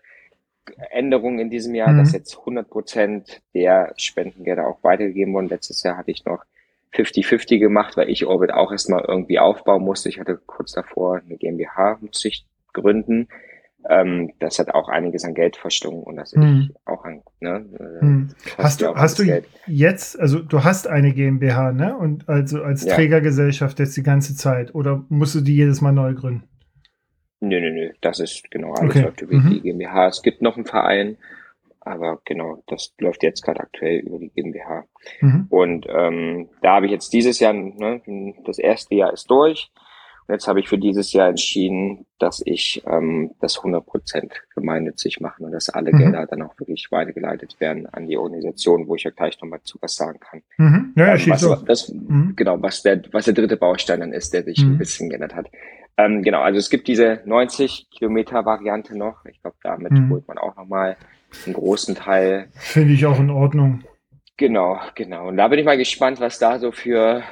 Änderung 0.91 1.39
in 1.39 1.51
diesem 1.51 1.75
Jahr, 1.75 1.93
mhm. 1.93 1.99
dass 1.99 2.13
jetzt 2.13 2.39
100 2.39 2.69
Prozent 2.69 3.43
der 3.55 3.93
Spendengelder 3.97 4.67
auch 4.67 4.83
weitergegeben 4.83 5.35
wurden. 5.35 5.49
Letztes 5.49 5.83
Jahr 5.83 5.97
hatte 5.97 6.13
ich 6.13 6.25
noch 6.25 6.45
50-50 6.95 7.59
gemacht, 7.59 7.97
weil 7.97 8.11
ich 8.11 8.27
Orbit 8.27 8.53
auch 8.53 8.71
erstmal 8.71 9.05
irgendwie 9.07 9.39
aufbauen 9.39 9.83
musste. 9.83 10.09
Ich 10.09 10.21
hatte 10.21 10.41
kurz 10.47 10.73
davor 10.73 11.21
eine 11.25 11.37
GmbH, 11.37 11.99
musste 12.01 12.29
ich 12.29 12.47
gründen. 12.73 13.29
Ähm, 13.89 14.33
das 14.39 14.59
hat 14.59 14.73
auch 14.75 14.89
einiges 14.89 15.25
an 15.25 15.35
Geld 15.35 15.57
verschlungen 15.57 16.03
und 16.03 16.17
das 16.17 16.33
hm. 16.33 16.69
ich 16.71 16.77
auch 16.87 17.05
an. 17.05 17.23
Ne, 17.41 17.67
hm. 17.99 18.29
Hast 18.57 18.81
du, 18.81 18.95
hast 18.95 19.19
du 19.19 19.25
Geld. 19.25 19.49
jetzt, 19.67 20.19
also 20.21 20.41
du 20.41 20.63
hast 20.63 20.87
eine 20.87 21.13
GmbH, 21.13 21.73
ne? 21.73 21.97
Und 21.97 22.29
also 22.29 22.63
als 22.63 22.85
ja. 22.85 22.95
Trägergesellschaft 22.95 23.79
jetzt 23.81 23.97
die 23.97 24.03
ganze 24.03 24.37
Zeit 24.37 24.75
oder 24.75 25.05
musst 25.09 25.35
du 25.35 25.41
die 25.41 25.57
jedes 25.57 25.81
Mal 25.81 25.93
neu 25.93 26.15
gründen? 26.15 26.49
Nö, 27.41 27.61
nö, 27.61 27.73
nö, 27.73 27.93
das 28.01 28.21
ist 28.21 28.49
genau 28.53 28.73
alles 28.75 28.91
okay. 28.91 29.03
läuft 29.03 29.23
über 29.23 29.35
mhm. 29.35 29.51
die 29.51 29.61
GmbH. 29.63 30.07
Es 30.07 30.23
gibt 30.23 30.43
noch 30.43 30.55
einen 30.55 30.65
Verein, 30.65 31.17
aber 31.81 32.21
genau, 32.25 32.63
das 32.69 32.95
läuft 33.01 33.25
jetzt 33.25 33.43
gerade 33.43 33.61
aktuell 33.61 33.99
über 33.99 34.21
die 34.21 34.31
GmbH. 34.31 34.85
Mhm. 35.21 35.47
Und 35.51 35.87
ähm, 35.89 36.51
da 36.63 36.77
habe 36.77 36.87
ich 36.87 36.93
jetzt 36.93 37.13
dieses 37.13 37.41
Jahr, 37.41 37.53
ne, 37.53 38.01
das 38.45 38.61
erste 38.61 38.95
Jahr 38.95 39.13
ist 39.13 39.29
durch 39.29 39.73
jetzt 40.29 40.47
habe 40.47 40.61
ich 40.61 40.69
für 40.69 40.79
dieses 40.79 41.13
Jahr 41.13 41.29
entschieden, 41.29 42.07
dass 42.19 42.43
ich 42.45 42.83
ähm, 42.87 43.33
das 43.41 43.59
100% 43.59 44.31
gemeinnützig 44.55 45.21
mache 45.21 45.43
und 45.43 45.53
dass 45.53 45.69
alle 45.69 45.93
mhm. 45.93 45.99
Gelder 45.99 46.27
dann 46.27 46.43
auch 46.43 46.59
wirklich 46.59 46.89
weitergeleitet 46.91 47.61
werden 47.61 47.87
an 47.87 48.07
die 48.07 48.17
Organisation, 48.17 48.87
wo 48.87 48.95
ich 48.95 49.05
ja 49.05 49.11
gleich 49.11 49.41
nochmal 49.41 49.61
zu 49.65 49.79
was 49.81 49.97
sagen 49.97 50.21
kann. 50.21 50.43
Mhm. 50.59 50.93
Ja, 50.97 51.15
ähm, 51.15 51.31
was, 51.31 51.65
das, 51.65 51.89
mhm. 51.93 52.35
Genau, 52.37 52.61
was 52.63 52.83
der, 52.83 53.03
was 53.13 53.25
der 53.25 53.35
dritte 53.35 53.57
Baustein 53.57 54.01
dann 54.01 54.13
ist, 54.13 54.33
der 54.33 54.45
sich 54.45 54.59
ein 54.59 54.73
mhm. 54.73 54.79
bisschen 54.79 55.09
geändert 55.09 55.35
hat. 55.35 55.49
Ähm, 55.97 56.23
genau, 56.23 56.41
also 56.41 56.59
es 56.59 56.71
gibt 56.71 56.89
diese 56.89 57.21
90 57.27 57.89
Kilometer 57.91 58.45
Variante 58.45 58.97
noch. 58.97 59.25
Ich 59.27 59.41
glaube, 59.43 59.57
damit 59.63 59.93
mhm. 59.93 60.11
holt 60.11 60.29
man 60.29 60.39
auch 60.39 60.57
nochmal 60.57 60.97
einen 61.45 61.55
großen 61.55 61.95
Teil. 61.95 62.49
Finde 62.55 62.95
ich 62.95 63.05
auch 63.05 63.19
in 63.19 63.31
Ordnung. 63.31 63.83
Genau, 64.37 64.79
genau. 64.95 65.29
Und 65.29 65.37
da 65.37 65.49
bin 65.49 65.59
ich 65.59 65.65
mal 65.65 65.77
gespannt, 65.77 66.21
was 66.21 66.39
da 66.39 66.59
so 66.59 66.73
für 66.73 67.23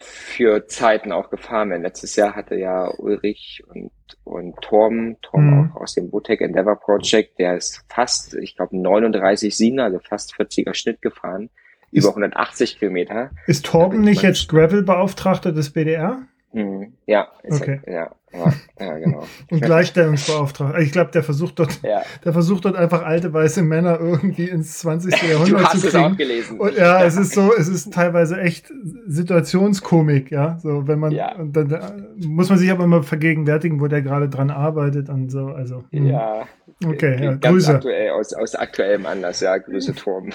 für 0.00 0.66
Zeiten 0.66 1.12
auch 1.12 1.30
gefahren 1.30 1.70
bin. 1.70 1.82
Letztes 1.82 2.14
Jahr 2.16 2.34
hatte 2.34 2.54
ja 2.54 2.88
Ulrich 2.98 3.64
und, 3.68 3.90
und 4.24 4.60
Torben, 4.60 5.16
Torben 5.22 5.50
mhm. 5.50 5.72
auch 5.72 5.82
aus 5.82 5.94
dem 5.94 6.10
Botec 6.10 6.40
Endeavor 6.40 6.76
Project, 6.76 7.38
der 7.38 7.56
ist 7.56 7.84
fast, 7.88 8.34
ich 8.34 8.56
glaube, 8.56 8.78
39 8.80 9.56
Siener, 9.56 9.84
also 9.84 9.98
fast 9.98 10.34
40er 10.34 10.74
Schnitt 10.74 11.02
gefahren, 11.02 11.50
ist, 11.90 12.04
über 12.04 12.10
180 12.10 12.78
Kilometer. 12.78 13.30
Ist 13.46 13.66
Torben 13.66 14.02
nicht 14.02 14.22
jetzt 14.22 14.48
Gravel-Beauftragter 14.48 15.52
des 15.52 15.70
BDR? 15.70 16.22
Hm, 16.52 16.94
ja, 17.04 17.28
okay. 17.44 17.80
ja, 17.86 18.10
ja, 18.32 18.52
ja, 18.80 18.98
genau. 18.98 19.24
Und 19.50 19.60
Gleichstellungsbeauftragter. 19.60 20.78
Ich 20.78 20.92
glaube, 20.92 21.10
der 21.10 21.22
versucht 21.22 21.58
dort, 21.58 21.82
ja. 21.82 22.02
der 22.24 22.32
versucht 22.32 22.64
dort 22.64 22.74
einfach 22.74 23.04
alte 23.04 23.32
weiße 23.32 23.62
Männer 23.62 24.00
irgendwie 24.00 24.48
ins 24.48 24.78
20. 24.78 25.22
Jahrhundert 25.30 25.60
du 25.60 25.64
hast 25.64 25.80
zu 25.80 25.88
kriegen. 25.88 26.04
Es 26.04 26.12
auch 26.12 26.16
gelesen. 26.16 26.60
Und 26.60 26.76
ja, 26.76 27.04
es 27.04 27.16
ist 27.16 27.34
so, 27.34 27.54
es 27.54 27.68
ist 27.68 27.92
teilweise 27.92 28.40
echt 28.40 28.72
Situationskomik, 29.06 30.30
ja. 30.30 30.58
So, 30.60 30.88
wenn 30.88 30.98
man, 30.98 31.12
ja. 31.12 31.34
dann, 31.36 31.68
dann 31.68 32.06
muss 32.16 32.48
man 32.48 32.58
sich 32.58 32.70
aber 32.70 32.84
immer 32.84 33.02
vergegenwärtigen, 33.02 33.80
wo 33.80 33.86
der 33.86 34.00
gerade 34.00 34.30
dran 34.30 34.50
arbeitet 34.50 35.10
und 35.10 35.30
so. 35.30 35.48
Also. 35.48 35.84
Hm. 35.90 36.06
Ja. 36.06 36.46
Okay, 36.84 37.24
ja, 37.24 37.34
Grüße. 37.34 37.74
Aktuell, 37.74 38.10
aus, 38.10 38.32
aus 38.32 38.54
aktuellem 38.54 39.04
Anlass, 39.04 39.40
ja, 39.40 39.58
Grüße 39.58 39.94
Turm. 39.96 40.30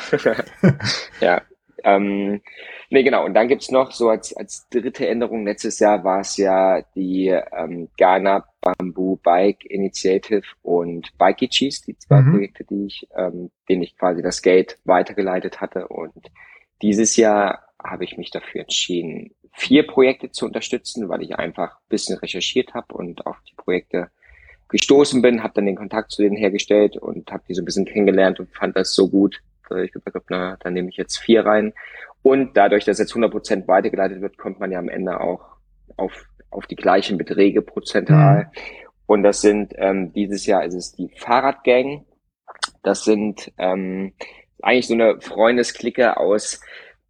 ja. 1.21 1.41
Ähm, 1.83 2.41
nee, 2.89 3.03
genau. 3.03 3.25
Und 3.25 3.33
dann 3.33 3.47
gibt's 3.47 3.69
noch 3.69 3.91
so 3.91 4.09
als, 4.09 4.35
als 4.35 4.67
dritte 4.69 5.07
Änderung, 5.07 5.45
letztes 5.45 5.79
Jahr 5.79 6.03
war 6.03 6.21
es 6.21 6.37
ja 6.37 6.81
die 6.95 7.27
ähm, 7.27 7.89
Ghana 7.97 8.45
Bamboo 8.61 9.17
Bike 9.17 9.65
Initiative 9.65 10.43
und 10.61 11.15
Bikey 11.17 11.49
Cheese, 11.49 11.83
die 11.85 11.97
zwei 11.97 12.21
mhm. 12.21 12.31
Projekte, 12.31 12.63
die 12.63 12.85
ich, 12.85 13.07
ähm, 13.15 13.51
denen 13.67 13.83
ich 13.83 13.97
quasi 13.97 14.21
das 14.21 14.41
Geld 14.41 14.77
weitergeleitet 14.85 15.59
hatte. 15.59 15.87
Und 15.89 16.31
dieses 16.81 17.17
Jahr 17.17 17.67
habe 17.83 18.05
ich 18.05 18.17
mich 18.17 18.31
dafür 18.31 18.61
entschieden, 18.61 19.31
vier 19.51 19.85
Projekte 19.85 20.31
zu 20.31 20.45
unterstützen, 20.45 21.09
weil 21.09 21.21
ich 21.21 21.35
einfach 21.35 21.75
ein 21.75 21.89
bisschen 21.89 22.17
recherchiert 22.17 22.73
habe 22.73 22.95
und 22.95 23.25
auf 23.25 23.37
die 23.49 23.55
Projekte 23.55 24.09
gestoßen 24.69 25.21
bin, 25.21 25.43
habe 25.43 25.53
dann 25.53 25.65
den 25.65 25.75
Kontakt 25.75 26.11
zu 26.11 26.23
denen 26.23 26.35
hergestellt 26.37 26.97
und 26.97 27.31
habe 27.31 27.43
die 27.47 27.53
so 27.53 27.61
ein 27.61 27.65
bisschen 27.65 27.85
kennengelernt 27.85 28.39
und 28.39 28.49
fand 28.55 28.75
das 28.75 28.95
so 28.95 29.07
gut, 29.09 29.41
ich 29.71 29.91
gesagt 29.91 30.15
habe, 30.15 30.25
na, 30.29 30.57
dann 30.59 30.73
nehme 30.73 30.89
ich 30.89 30.97
jetzt 30.97 31.17
vier 31.17 31.45
rein. 31.45 31.73
Und 32.21 32.55
dadurch, 32.55 32.85
dass 32.85 32.99
jetzt 32.99 33.13
100% 33.13 33.67
weitergeleitet 33.67 34.21
wird, 34.21 34.37
kommt 34.37 34.59
man 34.59 34.71
ja 34.71 34.79
am 34.79 34.89
Ende 34.89 35.19
auch 35.19 35.57
auf, 35.97 36.25
auf 36.49 36.67
die 36.67 36.75
gleichen 36.75 37.17
Beträge 37.17 37.61
prozentual. 37.61 38.45
Mhm. 38.45 38.59
Und 39.05 39.23
das 39.23 39.41
sind 39.41 39.73
ähm, 39.77 40.13
dieses 40.13 40.45
Jahr 40.45 40.63
ist 40.63 40.73
es 40.73 40.93
die 40.93 41.09
Fahrradgang. 41.17 42.05
Das 42.81 43.03
sind 43.03 43.51
ähm, 43.57 44.13
eigentlich 44.61 44.87
so 44.87 44.93
eine 44.93 45.19
Freundesklicke 45.19 46.17
aus 46.17 46.61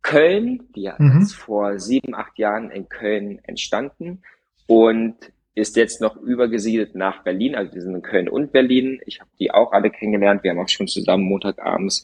Köln, 0.02 0.68
die 0.76 0.92
mhm. 0.98 1.22
ist 1.22 1.36
vor 1.36 1.80
sieben, 1.80 2.14
acht 2.16 2.38
Jahren 2.38 2.72
in 2.72 2.90
Köln 2.90 3.40
entstanden 3.44 4.24
und 4.68 5.16
ist 5.56 5.76
jetzt 5.76 6.02
noch 6.02 6.18
übergesiedelt 6.18 6.96
nach 6.96 7.24
Berlin. 7.24 7.56
Also 7.56 7.72
die 7.72 7.80
sind 7.80 7.96
in 7.96 8.02
Köln 8.02 8.28
und 8.28 8.52
Berlin. 8.52 9.00
Ich 9.06 9.22
habe 9.22 9.30
die 9.40 9.52
auch 9.52 9.72
alle 9.72 9.92
kennengelernt. 9.92 10.44
Wir 10.44 10.52
haben 10.52 10.60
auch 10.60 10.68
schon 10.68 10.88
zusammen 10.88 11.24
Montagabends 11.24 12.04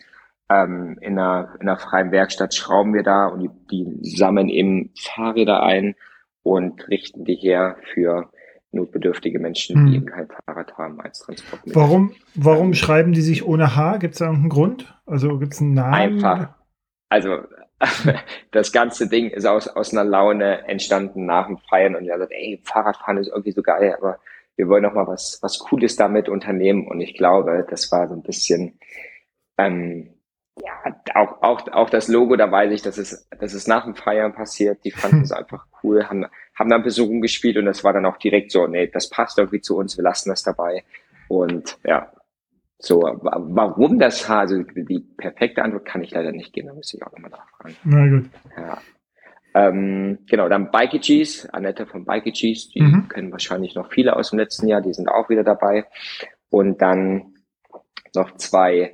ähm, 0.50 0.98
in, 1.02 1.20
einer, 1.20 1.56
in 1.60 1.68
einer 1.68 1.78
freien 1.78 2.12
Werkstatt 2.12 2.54
schrauben 2.54 2.94
wir 2.94 3.04
da 3.04 3.28
und 3.28 3.42
die, 3.42 3.50
die 3.72 4.10
sammeln 4.16 4.50
eben 4.50 4.92
Fahrräder 5.00 5.64
ein 5.64 5.96
und 6.44 6.88
richten 6.88 7.26
die 7.26 7.36
her 7.36 7.78
für 7.94 8.32
notbedürftige 8.72 9.40
Menschen, 9.40 9.76
hm. 9.76 9.86
die 9.88 9.96
eben 9.96 10.06
kein 10.06 10.28
Fahrrad 10.28 10.78
haben 10.78 11.02
als 11.02 11.20
Transportmittel. 11.20 11.80
Warum, 11.80 12.14
warum 12.36 12.74
schreiben 12.74 13.14
die 13.14 13.22
sich 13.22 13.46
ohne 13.46 13.76
H? 13.76 13.98
Gibt 13.98 14.14
es 14.14 14.20
da 14.20 14.26
irgendeinen 14.26 14.50
Grund? 14.50 15.00
Also 15.06 15.40
gibt 15.40 15.54
es 15.54 15.62
einen 15.62 15.74
Namen? 15.74 15.94
Einfach. 15.94 16.56
Also 17.10 17.40
das 18.52 18.72
ganze 18.72 19.08
Ding 19.08 19.30
ist 19.30 19.46
aus, 19.46 19.68
aus 19.68 19.92
einer 19.92 20.04
Laune 20.04 20.68
entstanden 20.68 21.26
nach 21.26 21.48
dem 21.48 21.58
Feiern 21.58 21.96
und 21.96 22.08
er 22.08 22.20
sagt, 22.20 22.32
ey, 22.32 22.60
Fahrradfahren 22.64 23.18
ist 23.18 23.30
irgendwie 23.30 23.52
so 23.52 23.64
geil, 23.64 23.96
aber 23.98 24.20
wir 24.56 24.68
wollen 24.68 24.84
noch 24.84 24.94
mal 24.94 25.08
was, 25.08 25.40
was 25.42 25.60
Cooles 25.60 25.96
damit 25.96 26.28
unternehmen 26.28 26.88
und 26.88 27.00
ich 27.00 27.16
glaube, 27.16 27.66
das 27.70 27.92
war 27.92 28.08
so 28.08 28.14
ein 28.14 28.24
bisschen 28.24 28.78
ähm, 29.58 30.10
ja, 30.64 30.96
auch, 31.16 31.42
auch, 31.42 31.68
auch 31.72 31.90
das 31.90 32.08
Logo, 32.08 32.36
da 32.36 32.52
weiß 32.52 32.72
ich, 32.72 32.82
dass 32.82 32.98
es, 32.98 33.28
dass 33.40 33.54
es 33.54 33.68
nach 33.68 33.86
dem 33.86 33.96
Feiern 33.96 34.34
passiert. 34.34 34.84
Die 34.84 34.92
fanden 34.92 35.22
es 35.24 35.32
einfach 35.32 35.66
cool, 35.84 36.06
haben, 36.06 36.26
haben 36.56 36.70
da 36.70 36.76
ein 36.76 36.84
bisschen 36.84 37.06
rumgespielt 37.06 37.58
und 37.58 37.66
das 37.66 37.84
war 37.84 37.94
dann 37.94 38.06
auch 38.06 38.18
direkt 38.18 38.52
so, 38.52 38.68
nee, 38.68 38.88
das 38.88 39.10
passt 39.10 39.38
irgendwie 39.38 39.62
zu 39.62 39.78
uns, 39.78 39.98
wir 39.98 40.04
lassen 40.04 40.30
das 40.30 40.44
dabei. 40.44 40.84
Und 41.28 41.78
ja, 41.84 42.12
so, 42.78 43.02
warum 43.02 44.00
das 44.00 44.28
Haar, 44.30 44.42
also 44.42 44.64
die 44.64 45.00
perfekte 45.18 45.64
Antwort 45.64 45.86
kann 45.86 46.02
ich 46.02 46.12
leider 46.12 46.32
nicht 46.32 46.54
geben, 46.54 46.68
da 46.68 46.74
müsste 46.74 46.98
ich 46.98 47.04
auch 47.04 47.12
nochmal 47.12 47.32
nachfragen. 47.32 47.76
Na 47.84 48.08
gut. 48.08 48.30
Ja. 48.58 48.82
Ähm, 49.54 50.20
genau, 50.28 50.48
dann 50.48 50.72
Bikey 50.72 51.00
Cheese, 51.00 51.54
Annette 51.54 51.86
von 51.86 52.06
Bikey 52.06 52.32
Cheese, 52.32 52.70
die 52.74 52.82
mhm. 52.82 53.10
kennen 53.10 53.32
wahrscheinlich 53.32 53.76
noch 53.76 53.92
viele 53.92 54.16
aus 54.16 54.30
dem 54.30 54.40
letzten 54.40 54.68
Jahr, 54.68 54.82
die 54.82 54.94
sind 54.94 55.10
auch 55.10 55.30
wieder 55.30 55.44
dabei. 55.44 55.86
Und 56.50 56.82
dann 56.82 57.34
noch 58.16 58.36
zwei 58.36 58.94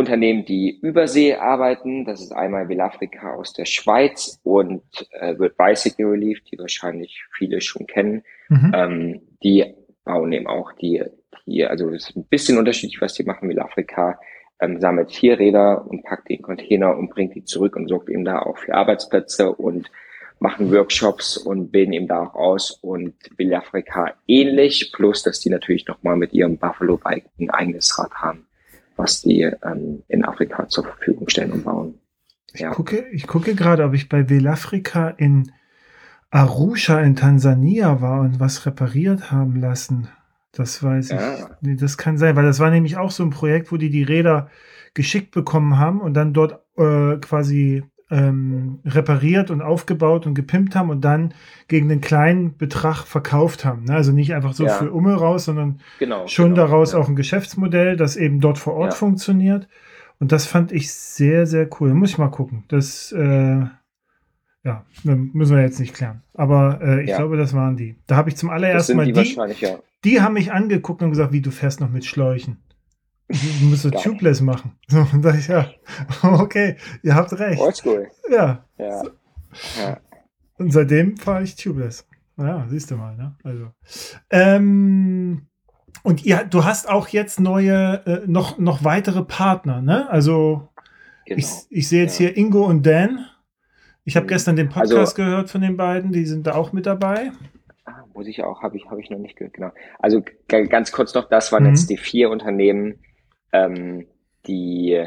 Unternehmen, 0.00 0.44
die 0.44 0.78
übersee 0.80 1.34
arbeiten. 1.34 2.04
Das 2.04 2.20
ist 2.20 2.32
einmal 2.32 2.68
Velafrica 2.68 3.34
aus 3.34 3.52
der 3.52 3.66
Schweiz 3.66 4.40
und 4.42 4.82
äh, 5.12 5.38
World 5.38 5.56
Bicycle 5.56 6.06
Relief, 6.06 6.42
die 6.44 6.58
wahrscheinlich 6.58 7.22
viele 7.36 7.60
schon 7.60 7.86
kennen. 7.86 8.22
Mhm. 8.48 8.72
Ähm, 8.74 9.20
die 9.44 9.74
bauen 10.04 10.32
eben 10.32 10.46
auch 10.46 10.72
die, 10.72 11.04
die, 11.46 11.64
also 11.64 11.90
es 11.90 12.08
ist 12.08 12.16
ein 12.16 12.24
bisschen 12.24 12.58
unterschiedlich, 12.58 13.00
was 13.00 13.14
die 13.14 13.24
machen. 13.24 13.48
Velafrica 13.48 14.18
ähm, 14.60 14.80
sammelt 14.80 15.22
Räder 15.22 15.86
und 15.86 16.02
packt 16.02 16.28
die 16.28 16.34
in 16.34 16.42
Container 16.42 16.96
und 16.96 17.10
bringt 17.10 17.34
die 17.34 17.44
zurück 17.44 17.76
und 17.76 17.88
sorgt 17.88 18.08
eben 18.08 18.24
da 18.24 18.40
auch 18.40 18.58
für 18.58 18.74
Arbeitsplätze 18.74 19.52
und 19.52 19.90
machen 20.38 20.72
Workshops 20.72 21.36
und 21.36 21.70
bilden 21.70 21.92
eben 21.92 22.08
da 22.08 22.22
auch 22.22 22.34
aus 22.34 22.70
und 22.70 23.14
Velafrica 23.36 24.14
ähnlich, 24.26 24.90
plus 24.94 25.22
dass 25.22 25.40
die 25.40 25.50
natürlich 25.50 25.86
nochmal 25.86 26.16
mit 26.16 26.32
ihrem 26.32 26.56
Buffalo 26.56 26.96
Bike 26.96 27.26
ein 27.38 27.50
eigenes 27.50 27.98
Rad 27.98 28.14
haben 28.14 28.46
was 29.00 29.22
die 29.22 29.42
ähm, 29.42 30.02
in 30.08 30.24
Afrika 30.24 30.68
zur 30.68 30.84
Verfügung 30.84 31.28
stellen 31.28 31.52
und 31.52 31.64
bauen. 31.64 31.94
Ja. 32.54 32.70
Ich 32.70 32.76
gucke, 32.76 33.06
ich 33.10 33.26
gucke 33.26 33.54
gerade, 33.54 33.84
ob 33.84 33.94
ich 33.94 34.08
bei 34.08 34.28
Velafrika 34.28 35.08
in 35.08 35.52
Arusha 36.30 37.00
in 37.00 37.16
Tansania 37.16 38.00
war 38.00 38.20
und 38.20 38.38
was 38.38 38.66
repariert 38.66 39.32
haben 39.32 39.56
lassen. 39.56 40.08
Das 40.52 40.82
weiß 40.82 41.10
ja. 41.10 41.34
ich. 41.34 41.44
Nee, 41.60 41.76
das 41.76 41.96
kann 41.96 42.18
sein, 42.18 42.36
weil 42.36 42.44
das 42.44 42.60
war 42.60 42.70
nämlich 42.70 42.96
auch 42.96 43.10
so 43.10 43.22
ein 43.22 43.30
Projekt, 43.30 43.72
wo 43.72 43.76
die 43.76 43.90
die 43.90 44.02
Räder 44.02 44.48
geschickt 44.94 45.30
bekommen 45.30 45.78
haben 45.78 46.00
und 46.00 46.14
dann 46.14 46.32
dort 46.32 46.60
äh, 46.76 47.16
quasi 47.18 47.84
ähm, 48.10 48.80
repariert 48.84 49.50
und 49.50 49.62
aufgebaut 49.62 50.26
und 50.26 50.34
gepimpt 50.34 50.74
haben 50.74 50.90
und 50.90 51.02
dann 51.02 51.32
gegen 51.68 51.90
einen 51.90 52.00
kleinen 52.00 52.56
Betrag 52.56 53.04
verkauft 53.04 53.64
haben. 53.64 53.84
Ne? 53.84 53.94
Also 53.94 54.12
nicht 54.12 54.34
einfach 54.34 54.52
so 54.52 54.64
ja. 54.64 54.74
für 54.74 54.90
Umme 54.90 55.14
raus, 55.14 55.44
sondern 55.44 55.80
genau, 55.98 56.26
schon 56.26 56.54
genau, 56.54 56.66
daraus 56.66 56.92
ja. 56.92 56.98
auch 56.98 57.08
ein 57.08 57.16
Geschäftsmodell, 57.16 57.96
das 57.96 58.16
eben 58.16 58.40
dort 58.40 58.58
vor 58.58 58.74
Ort 58.74 58.92
ja. 58.92 58.98
funktioniert. 58.98 59.68
Und 60.18 60.32
das 60.32 60.46
fand 60.46 60.72
ich 60.72 60.92
sehr, 60.92 61.46
sehr 61.46 61.68
cool. 61.80 61.94
Muss 61.94 62.10
ich 62.10 62.18
mal 62.18 62.28
gucken. 62.28 62.64
Das, 62.68 63.12
äh, 63.12 63.64
ja, 64.64 64.84
müssen 65.04 65.56
wir 65.56 65.62
jetzt 65.62 65.80
nicht 65.80 65.94
klären. 65.94 66.22
Aber 66.34 66.80
äh, 66.82 67.02
ich 67.02 67.14
glaube, 67.14 67.36
das 67.36 67.54
waren 67.54 67.76
die. 67.76 67.96
Da 68.06 68.16
habe 68.16 68.28
ich 68.28 68.36
zum 68.36 68.50
allerersten 68.50 68.96
Mal 68.96 69.06
die, 69.06 69.12
die, 69.12 69.36
die 70.04 70.20
haben 70.20 70.34
mich 70.34 70.52
angeguckt 70.52 71.02
und 71.02 71.10
gesagt, 71.10 71.32
wie 71.32 71.40
du 71.40 71.50
fährst 71.50 71.80
noch 71.80 71.90
mit 71.90 72.04
Schläuchen. 72.04 72.58
Du 73.30 73.66
musst 73.66 73.82
so 73.82 73.90
tubeless 73.90 74.40
machen. 74.40 74.72
So, 74.88 75.06
und 75.12 75.22
sag 75.22 75.38
ich, 75.38 75.46
ja, 75.46 75.70
okay, 76.22 76.76
ihr 77.02 77.14
habt 77.14 77.32
recht. 77.38 77.60
Oldschool. 77.60 78.08
Ja. 78.28 78.64
Ja. 78.76 79.02
ja. 79.78 80.00
Und 80.58 80.72
seitdem 80.72 81.16
fahre 81.16 81.44
ich 81.44 81.54
tubeless. 81.54 82.06
Ja, 82.36 82.66
siehst 82.68 82.90
du 82.90 82.96
mal, 82.96 83.16
ne? 83.16 83.36
Also. 83.44 83.68
Ähm, 84.30 85.46
und 86.02 86.24
ja, 86.24 86.42
du 86.42 86.64
hast 86.64 86.88
auch 86.88 87.08
jetzt 87.08 87.38
neue, 87.38 88.02
äh, 88.06 88.26
noch, 88.26 88.58
noch 88.58 88.82
weitere 88.82 89.22
Partner, 89.22 89.80
ne? 89.80 90.08
Also, 90.10 90.68
genau. 91.26 91.38
ich, 91.38 91.46
ich 91.68 91.88
sehe 91.88 92.02
jetzt 92.02 92.18
ja. 92.18 92.26
hier 92.26 92.36
Ingo 92.36 92.64
und 92.64 92.84
Dan. 92.84 93.26
Ich 94.04 94.16
habe 94.16 94.24
mhm. 94.24 94.30
gestern 94.30 94.56
den 94.56 94.70
Podcast 94.70 94.94
also, 94.94 95.14
gehört 95.14 95.50
von 95.50 95.60
den 95.60 95.76
beiden, 95.76 96.12
die 96.12 96.24
sind 96.24 96.46
da 96.46 96.54
auch 96.54 96.72
mit 96.72 96.86
dabei. 96.86 97.30
Ah, 97.84 98.04
muss 98.14 98.26
ich 98.26 98.42
auch, 98.42 98.62
habe 98.62 98.76
ich, 98.76 98.86
hab 98.86 98.98
ich 98.98 99.10
noch 99.10 99.18
nicht 99.18 99.36
gehört, 99.36 99.54
genau. 99.54 99.70
Also 99.98 100.22
ganz 100.48 100.90
kurz 100.90 101.14
noch, 101.14 101.28
das 101.28 101.52
waren 101.52 101.64
mhm. 101.64 101.70
jetzt 101.70 101.90
die 101.90 101.98
vier 101.98 102.30
Unternehmen, 102.30 102.98
ähm, 103.52 104.06
die 104.46 105.06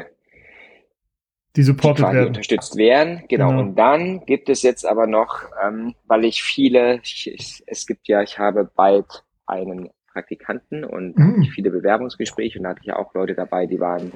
die 1.56 1.62
supported 1.62 2.06
die 2.08 2.12
werden. 2.14 2.28
unterstützt 2.28 2.76
werden. 2.76 3.22
Genau. 3.28 3.50
genau. 3.50 3.60
Und 3.60 3.76
dann 3.76 4.26
gibt 4.26 4.48
es 4.48 4.62
jetzt 4.62 4.84
aber 4.86 5.06
noch, 5.06 5.44
ähm, 5.64 5.94
weil 6.06 6.24
ich 6.24 6.42
viele, 6.42 7.00
ich, 7.02 7.62
es 7.66 7.86
gibt 7.86 8.08
ja, 8.08 8.22
ich 8.22 8.38
habe 8.38 8.68
bald 8.74 9.24
einen 9.46 9.90
Praktikanten 10.12 10.84
und 10.84 11.16
mhm. 11.16 11.44
viele 11.54 11.70
Bewerbungsgespräche 11.70 12.58
und 12.58 12.64
da 12.64 12.70
hatte 12.70 12.80
ich 12.80 12.86
ja 12.86 12.96
auch 12.96 13.14
Leute 13.14 13.34
dabei, 13.34 13.66
die 13.66 13.80
waren, 13.80 14.12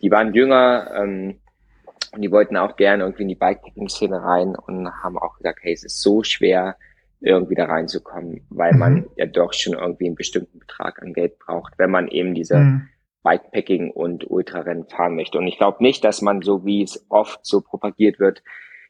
die 0.00 0.10
waren 0.10 0.34
jünger 0.34 0.90
ähm, 0.96 1.36
und 2.12 2.22
die 2.22 2.30
wollten 2.30 2.56
auch 2.56 2.76
gerne 2.76 3.04
irgendwie 3.04 3.22
in 3.22 3.28
die 3.28 3.34
Bikepacking-Szene 3.36 4.22
rein 4.22 4.56
und 4.56 4.90
haben 5.02 5.18
auch 5.18 5.36
gesagt, 5.36 5.60
hey, 5.62 5.72
es 5.72 5.84
ist 5.84 6.00
so 6.00 6.24
schwer, 6.24 6.76
irgendwie 7.20 7.54
da 7.54 7.66
reinzukommen, 7.66 8.46
weil 8.48 8.72
mhm. 8.72 8.78
man 8.78 9.06
ja 9.16 9.26
doch 9.26 9.52
schon 9.52 9.74
irgendwie 9.74 10.06
einen 10.06 10.14
bestimmten 10.14 10.58
Betrag 10.58 11.02
an 11.02 11.12
Geld 11.12 11.38
braucht, 11.38 11.74
wenn 11.78 11.90
man 11.90 12.08
eben 12.08 12.34
diese 12.34 12.58
mhm. 12.58 12.88
Bikepacking 13.22 13.90
und 13.90 14.30
Ultrarennen 14.30 14.86
fahren 14.86 15.16
möchte. 15.16 15.38
Und 15.38 15.46
ich 15.46 15.58
glaube 15.58 15.82
nicht, 15.82 16.04
dass 16.04 16.22
man 16.22 16.42
so 16.42 16.64
wie 16.64 16.82
es 16.82 17.04
oft 17.08 17.40
so 17.42 17.60
propagiert 17.60 18.18
wird, 18.18 18.42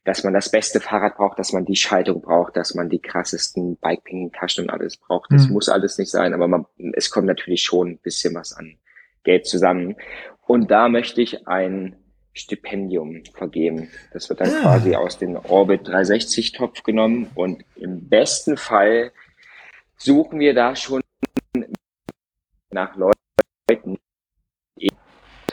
dass 0.04 0.24
man 0.24 0.32
das 0.32 0.50
beste 0.50 0.80
Fahrrad 0.80 1.16
braucht, 1.16 1.38
dass 1.38 1.52
man 1.52 1.64
die 1.64 1.76
Schaltung 1.76 2.22
braucht, 2.22 2.56
dass 2.56 2.74
man 2.74 2.88
die 2.88 3.00
krassesten 3.00 3.76
Bikepacking-Taschen 3.76 4.64
und 4.64 4.70
alles 4.70 4.96
braucht. 4.96 5.30
Das 5.32 5.46
mhm. 5.46 5.54
muss 5.54 5.68
alles 5.68 5.98
nicht 5.98 6.10
sein, 6.10 6.32
aber 6.32 6.48
man, 6.48 6.66
es 6.94 7.10
kommt 7.10 7.26
natürlich 7.26 7.62
schon 7.62 7.90
ein 7.90 7.98
bisschen 7.98 8.34
was 8.34 8.52
an 8.52 8.76
Geld 9.24 9.46
zusammen. 9.46 9.96
Und 10.46 10.70
da 10.70 10.88
möchte 10.88 11.20
ich 11.20 11.46
ein 11.46 11.96
Stipendium 12.32 13.22
vergeben. 13.34 13.90
Das 14.12 14.28
wird 14.28 14.40
dann. 14.40 14.50
Ah. 14.50 14.62
quasi 14.62 14.94
aus 14.94 15.18
dem 15.18 15.36
Orbit 15.36 15.88
360-Topf 15.88 16.82
genommen 16.82 17.30
und 17.34 17.64
im 17.76 18.08
besten 18.08 18.56
Fall 18.56 19.12
suchen 19.96 20.40
wir 20.40 20.54
da 20.54 20.74
schon 20.74 21.02
nach 22.70 22.96
Leuten, 22.96 23.98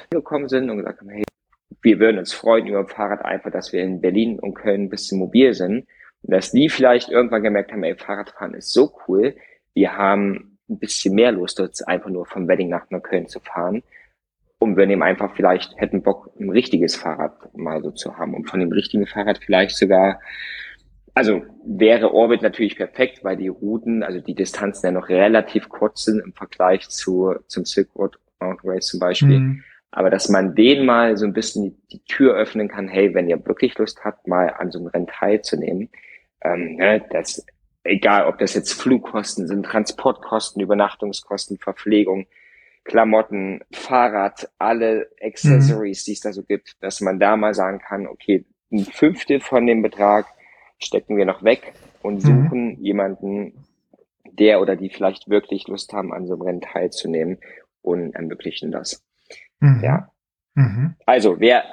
gekommen 0.09 0.47
sind 0.47 0.69
und 0.69 0.77
gesagt 0.77 1.01
haben, 1.01 1.09
hey, 1.09 1.23
wir 1.81 1.99
würden 1.99 2.19
uns 2.19 2.33
freuen 2.33 2.67
über 2.67 2.79
ein 2.79 2.87
Fahrrad 2.87 3.23
einfach, 3.23 3.51
dass 3.51 3.73
wir 3.73 3.83
in 3.83 4.01
Berlin 4.01 4.39
und 4.39 4.53
Köln 4.53 4.83
ein 4.83 4.89
bisschen 4.89 5.19
mobil 5.19 5.53
sind. 5.53 5.87
Und 6.23 6.33
dass 6.33 6.51
die 6.51 6.69
vielleicht 6.69 7.09
irgendwann 7.09 7.43
gemerkt 7.43 7.71
haben, 7.71 7.83
ey, 7.83 7.95
Fahrradfahren 7.95 8.53
ist 8.55 8.71
so 8.71 8.91
cool. 9.07 9.35
Wir 9.73 9.95
haben 9.95 10.57
ein 10.69 10.79
bisschen 10.79 11.15
mehr 11.15 11.31
Lust, 11.31 11.59
jetzt 11.59 11.87
einfach 11.87 12.09
nur 12.09 12.25
vom 12.25 12.47
Wedding 12.47 12.69
nach 12.69 12.89
Neukölln 12.89 13.27
zu 13.27 13.39
fahren. 13.39 13.83
Und 14.59 14.75
wir 14.75 14.87
nehmen 14.87 15.03
einfach 15.03 15.35
vielleicht, 15.35 15.77
hätten 15.77 16.01
Bock, 16.01 16.31
ein 16.39 16.49
richtiges 16.49 16.95
Fahrrad 16.95 17.55
mal 17.55 17.81
so 17.83 17.91
zu 17.91 18.17
haben. 18.17 18.33
Und 18.33 18.49
von 18.49 18.59
dem 18.59 18.71
richtigen 18.71 19.05
Fahrrad 19.05 19.37
vielleicht 19.37 19.77
sogar, 19.77 20.19
also 21.13 21.43
wäre 21.63 22.13
Orbit 22.13 22.41
natürlich 22.41 22.75
perfekt, 22.75 23.23
weil 23.23 23.37
die 23.37 23.49
Routen, 23.49 24.03
also 24.03 24.19
die 24.19 24.35
Distanzen 24.35 24.87
ja 24.87 24.91
noch 24.91 25.09
relativ 25.09 25.69
kurz 25.69 26.05
sind 26.05 26.19
im 26.19 26.33
Vergleich 26.33 26.89
zu, 26.89 27.35
zum 27.47 27.65
Silk 27.65 27.89
Road 27.95 28.17
Mountain 28.39 28.69
Race 28.69 28.87
zum 28.87 28.99
Beispiel. 28.99 29.39
Mhm. 29.39 29.63
Aber 29.91 30.10
dass 30.10 30.29
man 30.29 30.53
denen 30.53 30.86
mal 30.86 31.17
so 31.17 31.25
ein 31.25 31.34
bisschen 31.34 31.63
die, 31.63 31.98
die, 31.98 32.03
Tür 32.06 32.36
öffnen 32.36 32.67
kann, 32.67 32.88
hey, 32.88 33.13
wenn 33.13 33.29
ihr 33.29 33.44
wirklich 33.46 33.77
Lust 33.77 34.03
habt, 34.03 34.27
mal 34.27 34.50
an 34.50 34.72
so 34.72 34.79
einem 34.79 34.88
Rennen 34.88 35.08
teilzunehmen, 35.08 35.89
ähm, 36.44 36.75
ne, 36.75 37.03
das, 37.10 37.46
egal 37.84 38.27
ob 38.27 38.38
das 38.38 38.53
jetzt 38.53 38.74
Flugkosten 38.74 39.48
sind, 39.48 39.65
Transportkosten, 39.65 40.62
Übernachtungskosten, 40.62 41.58
Verpflegung, 41.58 42.27
Klamotten, 42.84 43.62
Fahrrad, 43.72 44.50
alle 44.58 45.10
Accessories, 45.22 46.03
mhm. 46.03 46.06
die 46.06 46.13
es 46.13 46.20
da 46.22 46.34
so 46.34 46.44
gibt, 46.44 46.82
dass 46.82 47.01
man 47.01 47.20
da 47.20 47.36
mal 47.36 47.53
sagen 47.53 47.79
kann, 47.79 48.08
okay, 48.08 48.46
ein 48.72 48.86
Fünftel 48.86 49.39
von 49.39 49.65
dem 49.65 49.82
Betrag 49.82 50.25
stecken 50.79 51.17
wir 51.17 51.25
noch 51.25 51.44
weg 51.44 51.74
und 52.01 52.15
mhm. 52.15 52.20
suchen 52.20 52.65
mhm. 52.65 52.84
jemanden, 52.84 53.65
der 54.25 54.62
oder 54.62 54.75
die 54.75 54.89
vielleicht 54.89 55.29
wirklich 55.29 55.67
Lust 55.67 55.94
haben, 55.94 56.13
an 56.13 56.27
so 56.27 56.34
einem 56.34 56.41
Rennen 56.44 56.62
teilzunehmen 56.62 57.39
und 57.82 58.13
ermöglichen 58.13 58.72
das. 58.72 59.03
Mhm. 59.59 59.81
Ja. 59.83 60.11
Mhm. 60.55 60.95
Also, 61.05 61.39
wer, 61.39 61.63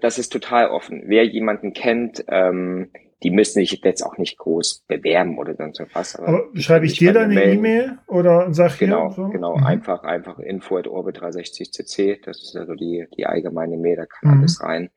das 0.00 0.18
ist 0.18 0.30
total 0.30 0.68
offen. 0.68 1.02
Wer 1.06 1.26
jemanden 1.26 1.74
kennt, 1.74 2.24
ähm, 2.28 2.90
die 3.22 3.30
müssen 3.30 3.60
sich 3.60 3.80
jetzt 3.82 4.02
auch 4.02 4.16
nicht 4.16 4.38
groß 4.38 4.84
bewerben 4.86 5.38
oder 5.38 5.54
sonst 5.56 5.82
was. 5.92 6.16
Aber, 6.16 6.28
aber 6.28 6.48
schreibe 6.54 6.86
ich 6.86 6.96
dir 6.98 7.12
dann 7.12 7.30
eine 7.32 7.44
E-Mail 7.44 7.98
oder 8.06 8.52
sag 8.54 8.78
genau, 8.78 9.08
hier? 9.08 9.16
So? 9.16 9.28
Genau, 9.28 9.56
mhm. 9.56 9.64
einfach, 9.64 10.04
einfach 10.04 10.38
info 10.38 10.78
at 10.78 10.86
orbit 10.86 11.20
360cc. 11.20 12.24
Das 12.24 12.42
ist 12.42 12.56
also 12.56 12.74
die, 12.74 13.06
die 13.16 13.26
allgemeine 13.26 13.76
Mail, 13.76 13.96
da 13.96 14.06
kann 14.06 14.30
mhm. 14.30 14.38
alles 14.40 14.62
rein. 14.62 14.90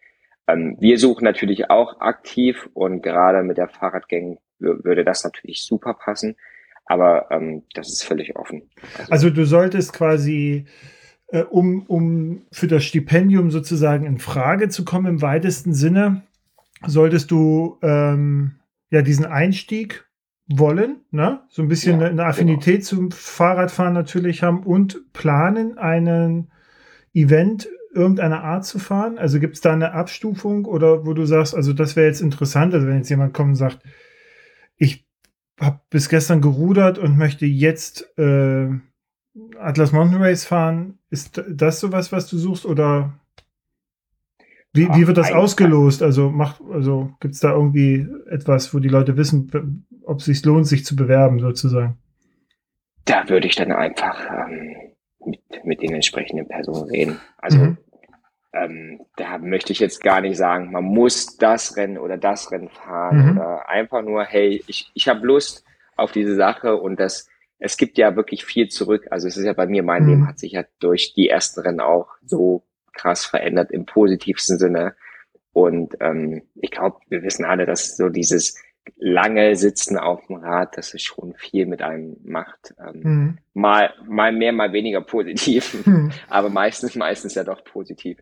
Ähm, 0.48 0.78
wir 0.80 0.98
suchen 1.00 1.24
natürlich 1.24 1.70
auch 1.70 2.00
aktiv 2.00 2.70
und 2.74 3.02
gerade 3.02 3.44
mit 3.44 3.58
der 3.58 3.68
Fahrradgang 3.68 4.38
würde 4.60 5.04
das 5.04 5.24
natürlich 5.24 5.66
super 5.66 5.96
passen. 5.96 6.36
Aber 6.86 7.32
ähm, 7.32 7.64
das 7.74 7.90
ist 7.90 8.04
völlig 8.04 8.36
offen. 8.36 8.70
Also, 8.98 9.12
also 9.12 9.30
du 9.30 9.46
solltest 9.46 9.94
quasi 9.94 10.66
äh, 11.32 11.44
um, 11.44 11.84
um 11.84 12.42
für 12.52 12.68
das 12.68 12.84
Stipendium 12.84 13.52
sozusagen 13.52 14.06
in 14.06 14.20
Frage 14.20 14.70
zu 14.70 14.86
kommen 14.86 15.08
im 15.08 15.22
weitesten 15.22 15.74
Sinne, 15.74 16.24
solltest 16.86 17.32
du 17.32 17.78
ähm, 17.82 18.56
ja 18.90 19.02
diesen 19.02 19.26
Einstieg 19.26 20.06
wollen, 20.48 20.98
ne? 21.12 21.42
so 21.50 21.62
ein 21.62 21.68
bisschen 21.70 22.00
ja, 22.00 22.08
eine 22.08 22.16
genau. 22.16 22.24
Affinität 22.24 22.80
genau. 22.80 22.86
zum 22.88 23.12
Fahrradfahren 23.12 23.94
natürlich 23.94 24.44
haben 24.44 24.64
und 24.64 25.14
planen, 25.14 25.78
einen 25.78 26.52
Event 27.14 27.70
irgendeiner 27.94 28.44
Art 28.44 28.66
zu 28.66 28.80
fahren? 28.80 29.18
Also 29.18 29.40
gibt 29.40 29.56
es 29.56 29.62
da 29.62 29.74
eine 29.74 29.94
Abstufung 29.94 30.66
oder 30.66 31.06
wo 31.06 31.14
du 31.14 31.26
sagst, 31.26 31.56
also 31.56 31.74
das 31.74 31.96
wäre 31.96 32.08
jetzt 32.08 32.22
interessant, 32.22 32.74
also 32.74 32.88
wenn 32.88 32.98
jetzt 32.98 33.10
jemand 33.10 33.34
kommt 33.34 33.50
und 33.50 33.56
sagt, 33.56 33.80
ich 34.78 35.08
habe 35.60 35.80
bis 35.90 36.10
gestern 36.10 36.42
gerudert 36.42 36.98
und 36.98 37.18
möchte 37.18 37.46
jetzt 37.46 38.18
äh, 38.18 38.70
Atlas 39.60 39.92
Mountain 39.92 40.22
Race 40.22 40.46
fahren, 40.46 41.00
ist 41.10 41.42
das 41.48 41.80
sowas, 41.80 42.12
was 42.12 42.28
du 42.28 42.38
suchst 42.38 42.66
oder 42.66 43.14
wie, 44.74 44.88
wie 44.94 45.08
wird 45.08 45.18
das 45.18 45.32
ausgelost? 45.32 46.02
Also 46.02 46.30
macht, 46.30 46.62
also 46.72 47.12
gibt 47.20 47.34
es 47.34 47.42
da 47.42 47.52
irgendwie 47.52 48.08
etwas, 48.30 48.74
wo 48.74 48.80
die 48.80 48.90
Leute 48.90 49.18
wissen, 49.18 49.86
ob 50.06 50.20
es 50.20 50.26
sich 50.26 50.44
lohnt, 50.46 50.68
sich 50.68 50.86
zu 50.86 50.96
bewerben, 50.96 51.40
sozusagen? 51.40 51.98
Da 53.06 53.28
würde 53.28 53.48
ich 53.48 53.56
dann 53.56 53.72
einfach 53.72 54.26
ähm, 54.30 54.76
mit, 55.26 55.42
mit 55.66 55.82
den 55.82 55.94
entsprechenden 55.94 56.48
Personen 56.48 56.90
reden. 56.90 57.20
Also 57.38 57.58
mhm. 57.58 57.78
ähm, 58.54 59.02
da 59.18 59.38
möchte 59.40 59.74
ich 59.74 59.80
jetzt 59.80 60.02
gar 60.02 60.22
nicht 60.22 60.38
sagen, 60.38 60.72
man 60.72 60.86
muss 60.86 61.38
das 61.38 61.76
Rennen 61.76 61.98
oder 61.98 62.18
das 62.18 62.52
Rennen 62.52 62.70
fahren 62.70 63.26
mhm. 63.26 63.38
oder 63.38 63.68
einfach 63.68 64.02
nur, 64.02 64.24
hey, 64.24 64.64
ich, 64.68 64.90
ich 64.94 65.08
habe 65.10 65.26
Lust 65.26 65.66
auf 65.98 66.14
diese 66.14 66.36
Sache 66.36 66.78
und 66.78 67.00
das 67.00 67.28
es 67.62 67.78
gibt 67.78 67.98
ja 68.00 68.16
wirklich 68.16 68.44
viel 68.44 68.70
zurück. 68.70 69.08
Also 69.12 69.28
es 69.28 69.38
ist 69.38 69.46
ja 69.46 69.54
bei 69.54 69.68
mir, 69.68 69.84
mein 69.84 70.04
mhm. 70.04 70.10
Leben 70.10 70.28
hat 70.28 70.40
sich 70.40 70.54
ja 70.54 70.66
durch 70.80 71.14
die 71.14 71.30
ersten 71.30 71.62
Rennen 71.62 71.80
auch 71.80 72.10
so 72.26 72.64
krass 72.92 73.24
verändert 73.24 73.72
im 73.72 73.86
positivsten 73.86 74.58
Sinne. 74.58 74.96
Und 75.54 75.96
ähm, 76.00 76.42
ich 76.56 76.72
glaube, 76.72 76.98
wir 77.08 77.22
wissen 77.22 77.46
alle, 77.46 77.68
dass 77.68 77.96
so 77.96 78.10
dieses 78.10 78.60
lange 78.98 79.56
Sitzen 79.56 79.98
auf 79.98 80.26
dem 80.26 80.38
Rad, 80.38 80.76
dass 80.76 80.96
es 80.96 81.04
schon 81.04 81.36
viel 81.36 81.68
mit 81.68 81.84
einem 81.84 82.18
macht. 82.24 82.74
Ähm, 82.80 83.02
mhm. 83.04 83.38
Mal, 83.54 83.94
mal 84.08 84.32
mehr, 84.32 84.54
mal 84.54 84.74
weniger 84.74 85.02
positiv, 85.02 85.76
mhm. 85.86 86.12
aber 86.30 86.50
meistens, 86.50 86.96
meistens 86.96 87.36
ja 87.36 87.44
doch 87.44 87.64
positiv. 87.64 88.18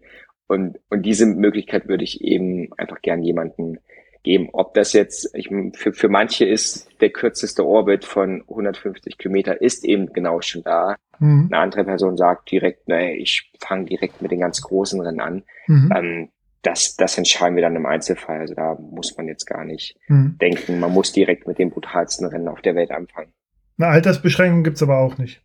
Und, 0.48 0.80
und 0.90 1.04
diese 1.04 1.26
Möglichkeit 1.26 1.88
würde 1.88 2.04
ich 2.04 2.22
eben 2.22 2.74
einfach 2.78 3.02
gern 3.02 3.24
jemanden 3.24 3.80
geben. 4.24 4.50
Ob 4.52 4.74
das 4.74 4.94
jetzt, 4.94 5.34
ich, 5.36 5.50
für, 5.74 5.94
für 5.94 6.10
manche 6.10 6.46
ist 6.46 6.90
der 7.02 7.10
kürzeste 7.10 7.66
Orbit 7.66 8.06
von 8.06 8.42
150 8.50 9.18
Kilometer 9.18 9.62
ist 9.62 9.86
eben 9.86 10.12
genau 10.14 10.42
schon 10.42 10.64
da. 10.64 10.96
Mhm. 11.20 11.50
Eine 11.52 11.62
andere 11.62 11.84
Person 11.86 12.18
sagt 12.18 12.52
direkt, 12.52 12.88
nee, 12.88 13.16
ich 13.16 13.52
fange 13.60 13.86
direkt 13.86 14.22
mit 14.22 14.32
den 14.32 14.42
ganz 14.42 14.62
großen 14.62 15.00
Rennen 15.02 15.22
an. 15.22 15.44
Mhm. 15.68 15.94
Ähm, 15.96 16.30
das, 16.62 16.96
das 16.98 17.18
entscheiden 17.18 17.56
wir 17.56 17.64
dann 17.64 17.76
im 17.76 17.86
Einzelfall. 17.86 18.40
Also 18.40 18.54
da 18.54 18.76
muss 18.76 19.16
man 19.16 19.28
jetzt 19.28 19.46
gar 19.46 19.64
nicht 19.64 19.98
mhm. 20.08 20.38
denken, 20.42 20.80
man 20.80 20.92
muss 20.92 21.14
direkt 21.14 21.48
mit 21.48 21.58
den 21.58 21.70
brutalsten 21.70 22.28
Rennen 22.28 22.50
auf 22.50 22.62
der 22.62 22.76
Welt 22.76 22.92
anfangen. 22.92 23.32
Eine 23.78 23.88
Altersbeschränkung 23.88 24.64
gibt's 24.64 24.84
aber 24.84 24.98
auch 24.98 25.18
nicht. 25.18 25.42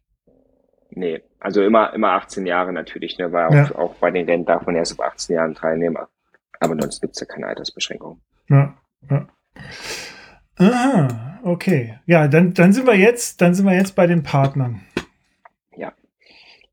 Nee, 0.91 1.23
also 1.41 1.63
immer, 1.63 1.93
immer 1.93 2.11
18 2.13 2.47
Jahre 2.47 2.73
natürlich, 2.73 3.19
ne, 3.19 3.33
weil 3.33 3.53
ja. 3.53 3.65
auch, 3.65 3.75
auch 3.77 3.95
bei 3.97 4.11
den 4.11 4.27
Rennen 4.27 4.45
darf 4.45 4.67
man 4.67 4.77
erst 4.77 4.99
ab 4.99 5.13
18 5.13 5.37
Jahren 5.37 5.55
teilnehmen. 5.55 5.97
Aber 6.61 6.77
sonst 6.81 7.01
gibt's 7.01 7.21
ja 7.21 7.27
keine 7.27 7.47
Altersbeschränkung. 7.47 8.21
Ja, 8.49 8.77
ja. 9.11 9.29
Aha, 10.57 11.41
okay. 11.43 11.99
Ja, 12.07 12.29
dann, 12.29 12.55
dann 12.55 12.73
sind 12.73 12.87
wir 12.87 12.97
jetzt, 12.97 13.41
dann 13.41 13.55
sind 13.55 13.67
wir 13.67 13.75
jetzt 13.75 13.97
bei 13.97 14.07
den 14.07 14.23
Partnern. 14.23 14.83
Ja. 15.77 15.93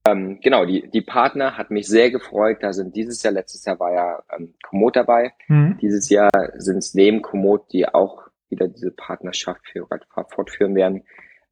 Ähm, 0.07 0.39
genau, 0.41 0.65
die, 0.65 0.89
die 0.89 1.01
Partner 1.01 1.57
hat 1.57 1.71
mich 1.71 1.87
sehr 1.87 2.11
gefreut. 2.11 2.57
Da 2.61 2.73
sind 2.73 2.95
dieses 2.95 3.23
Jahr, 3.23 3.33
letztes 3.33 3.65
Jahr 3.65 3.79
war 3.79 3.93
ja 3.93 4.23
ähm, 4.35 4.53
Komoot 4.63 4.95
dabei. 4.95 5.33
Mhm. 5.47 5.77
Dieses 5.81 6.09
Jahr 6.09 6.29
sind 6.57 6.77
es 6.77 6.93
neben 6.93 7.21
Komoot, 7.21 7.71
die 7.71 7.87
auch 7.87 8.27
wieder 8.49 8.67
diese 8.67 8.91
Partnerschaft 8.91 9.61
für 9.71 9.89
Radfahrt 9.89 10.31
fortführen 10.31 10.75
werden. 10.75 11.03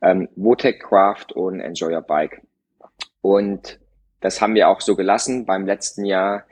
Ähm, 0.02 0.30
Votec 0.36 0.82
Craft 0.82 1.34
und 1.34 1.60
Enjoy 1.60 1.94
Your 1.94 2.02
Bike. 2.02 2.42
Und 3.22 3.80
das 4.22 4.42
haben 4.42 4.56
wir 4.56 4.70
auch 4.70 4.82
so 4.82 4.96
gelassen. 4.96 5.46
Beim 5.46 5.66
letzten 5.66 6.06
Jahr 6.06 6.46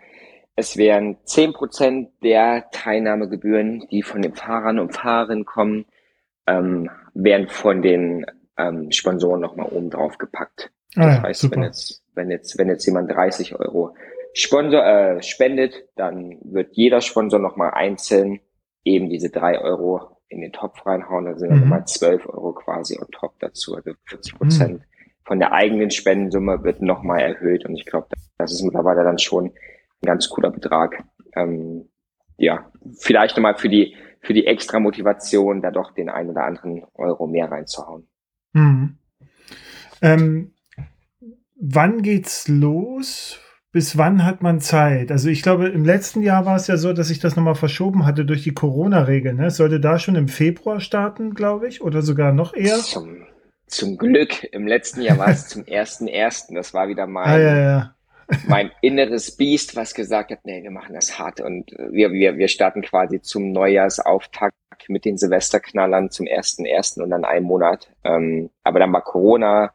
es 0.58 0.76
wären 0.76 1.18
zehn 1.24 1.54
Prozent 1.54 2.10
der 2.24 2.70
Teilnahmegebühren, 2.72 3.88
die 3.92 4.02
von 4.02 4.24
den 4.24 4.34
Fahrern 4.34 4.80
und 4.80 4.96
Fahrerinnen 4.96 5.46
kommen, 5.46 5.86
ähm, 6.48 6.90
werden 7.14 7.48
von 7.48 7.84
den 7.84 8.26
ähm, 8.58 8.92
Sponsoren 8.92 9.40
nochmal 9.40 9.68
oben 9.68 9.92
drauf 9.92 10.18
gepackt. 10.18 10.72
Ah 10.96 11.06
das 11.06 11.16
ja, 11.16 11.22
heißt, 11.22 11.42
super. 11.42 11.56
wenn 11.56 11.64
jetzt, 11.64 12.04
wenn 12.16 12.32
jetzt, 12.32 12.58
wenn 12.58 12.70
jetzt 12.70 12.86
jemand 12.88 13.12
30 13.12 13.54
Euro 13.60 13.96
Sponsor, 14.34 14.84
äh, 14.84 15.22
spendet, 15.22 15.90
dann 15.96 16.40
wird 16.42 16.70
jeder 16.74 17.02
Sponsor 17.02 17.40
nochmal 17.40 17.72
einzeln 17.76 18.40
eben 18.84 19.10
diese 19.10 19.30
drei 19.30 19.62
Euro 19.62 20.18
in 20.28 20.42
den 20.42 20.54
Topf 20.54 20.88
reinhauen. 20.88 21.26
Dann 21.26 21.38
sind 21.38 21.50
mhm. 21.50 21.54
dann 21.54 21.62
nochmal 21.62 21.86
12 21.86 22.28
Euro 22.30 22.54
quasi 22.54 22.98
on 23.00 23.08
top 23.12 23.34
dazu. 23.40 23.76
Also 23.76 23.92
40 24.06 24.36
Prozent 24.36 24.80
mhm. 24.80 24.84
von 25.24 25.38
der 25.38 25.52
eigenen 25.52 25.92
Spendensumme 25.92 26.64
wird 26.64 26.82
nochmal 26.82 27.20
erhöht. 27.20 27.64
Und 27.64 27.76
ich 27.76 27.86
glaube, 27.86 28.08
das 28.40 28.52
ist 28.52 28.64
mittlerweile 28.64 29.04
dann 29.04 29.20
schon 29.20 29.54
ein 30.02 30.08
ganz 30.08 30.30
cooler 30.30 30.52
Betrag. 30.52 31.04
Ähm, 31.36 31.90
ja, 32.38 32.72
vielleicht 33.00 33.36
nochmal 33.36 33.58
für 33.58 33.70
die, 33.70 33.96
für 34.22 34.34
die 34.34 34.46
extra 34.46 34.80
Motivation, 34.80 35.62
da 35.62 35.72
doch 35.72 35.94
den 35.94 36.10
einen 36.10 36.30
oder 36.30 36.44
anderen 36.44 36.84
Euro 36.94 37.28
mehr 37.28 37.52
reinzuhauen. 37.52 38.08
Mhm. 38.54 38.98
Ähm, 40.02 40.54
wann 41.56 42.02
geht's 42.02 42.48
los? 42.48 43.40
Bis 43.72 43.98
wann 43.98 44.24
hat 44.24 44.42
man 44.42 44.60
Zeit? 44.60 45.12
Also 45.12 45.30
ich 45.30 45.42
glaube, 45.42 45.68
im 45.68 45.84
letzten 45.84 46.22
Jahr 46.22 46.46
war 46.46 46.56
es 46.56 46.68
ja 46.68 46.78
so, 46.78 46.94
dass 46.94 47.10
ich 47.10 47.20
das 47.20 47.36
nochmal 47.36 47.56
verschoben 47.56 48.06
hatte 48.06 48.26
durch 48.26 48.44
die 48.44 48.54
Corona-Regel. 48.54 49.34
Ne? 49.34 49.48
Es 49.48 49.58
sollte 49.58 49.80
da 49.80 50.00
schon 50.00 50.16
im 50.16 50.30
Februar 50.30 50.80
starten, 50.80 51.34
glaube 51.34 51.68
ich, 51.68 51.82
oder 51.82 52.02
sogar 52.02 52.32
noch 52.32 52.54
eher. 52.54 52.78
Zum, 52.78 53.28
zum 53.68 53.98
Glück. 53.98 54.44
Im 54.52 54.68
letzten 54.68 55.02
Jahr 55.02 55.18
war 55.18 55.30
es 55.30 55.48
zum 55.50 55.66
ersten 55.66 56.08
ersten. 56.08 56.56
Das 56.56 56.74
war 56.74 56.88
wieder 56.88 57.08
mein, 57.08 57.28
ah, 57.28 57.38
ja, 57.38 57.58
ja 57.58 57.97
mein 58.48 58.72
inneres 58.82 59.36
Biest, 59.36 59.76
was 59.76 59.94
gesagt 59.94 60.32
hat, 60.32 60.40
nee, 60.44 60.64
wir 60.64 60.72
machen 60.72 60.94
das 60.94 61.18
hart 61.18 61.40
und 61.42 61.72
wir, 61.72 62.12
wir, 62.12 62.38
wir 62.38 62.48
starten 62.48 62.82
quasi 62.82 63.22
zum 63.22 63.52
Neujahrsauftakt 63.52 64.56
mit 64.88 65.06
den 65.06 65.18
Silvesterknallern 65.18 66.10
zum 66.10 66.28
ersten 66.28 66.66
ersten 66.66 67.02
und 67.02 67.10
dann 67.10 67.26
einen 67.26 67.46
Monat. 67.46 67.90
Ähm, 68.04 68.50
aber 68.64 68.80
dann 68.80 68.94
war 68.94 69.02
Corona 69.02 69.74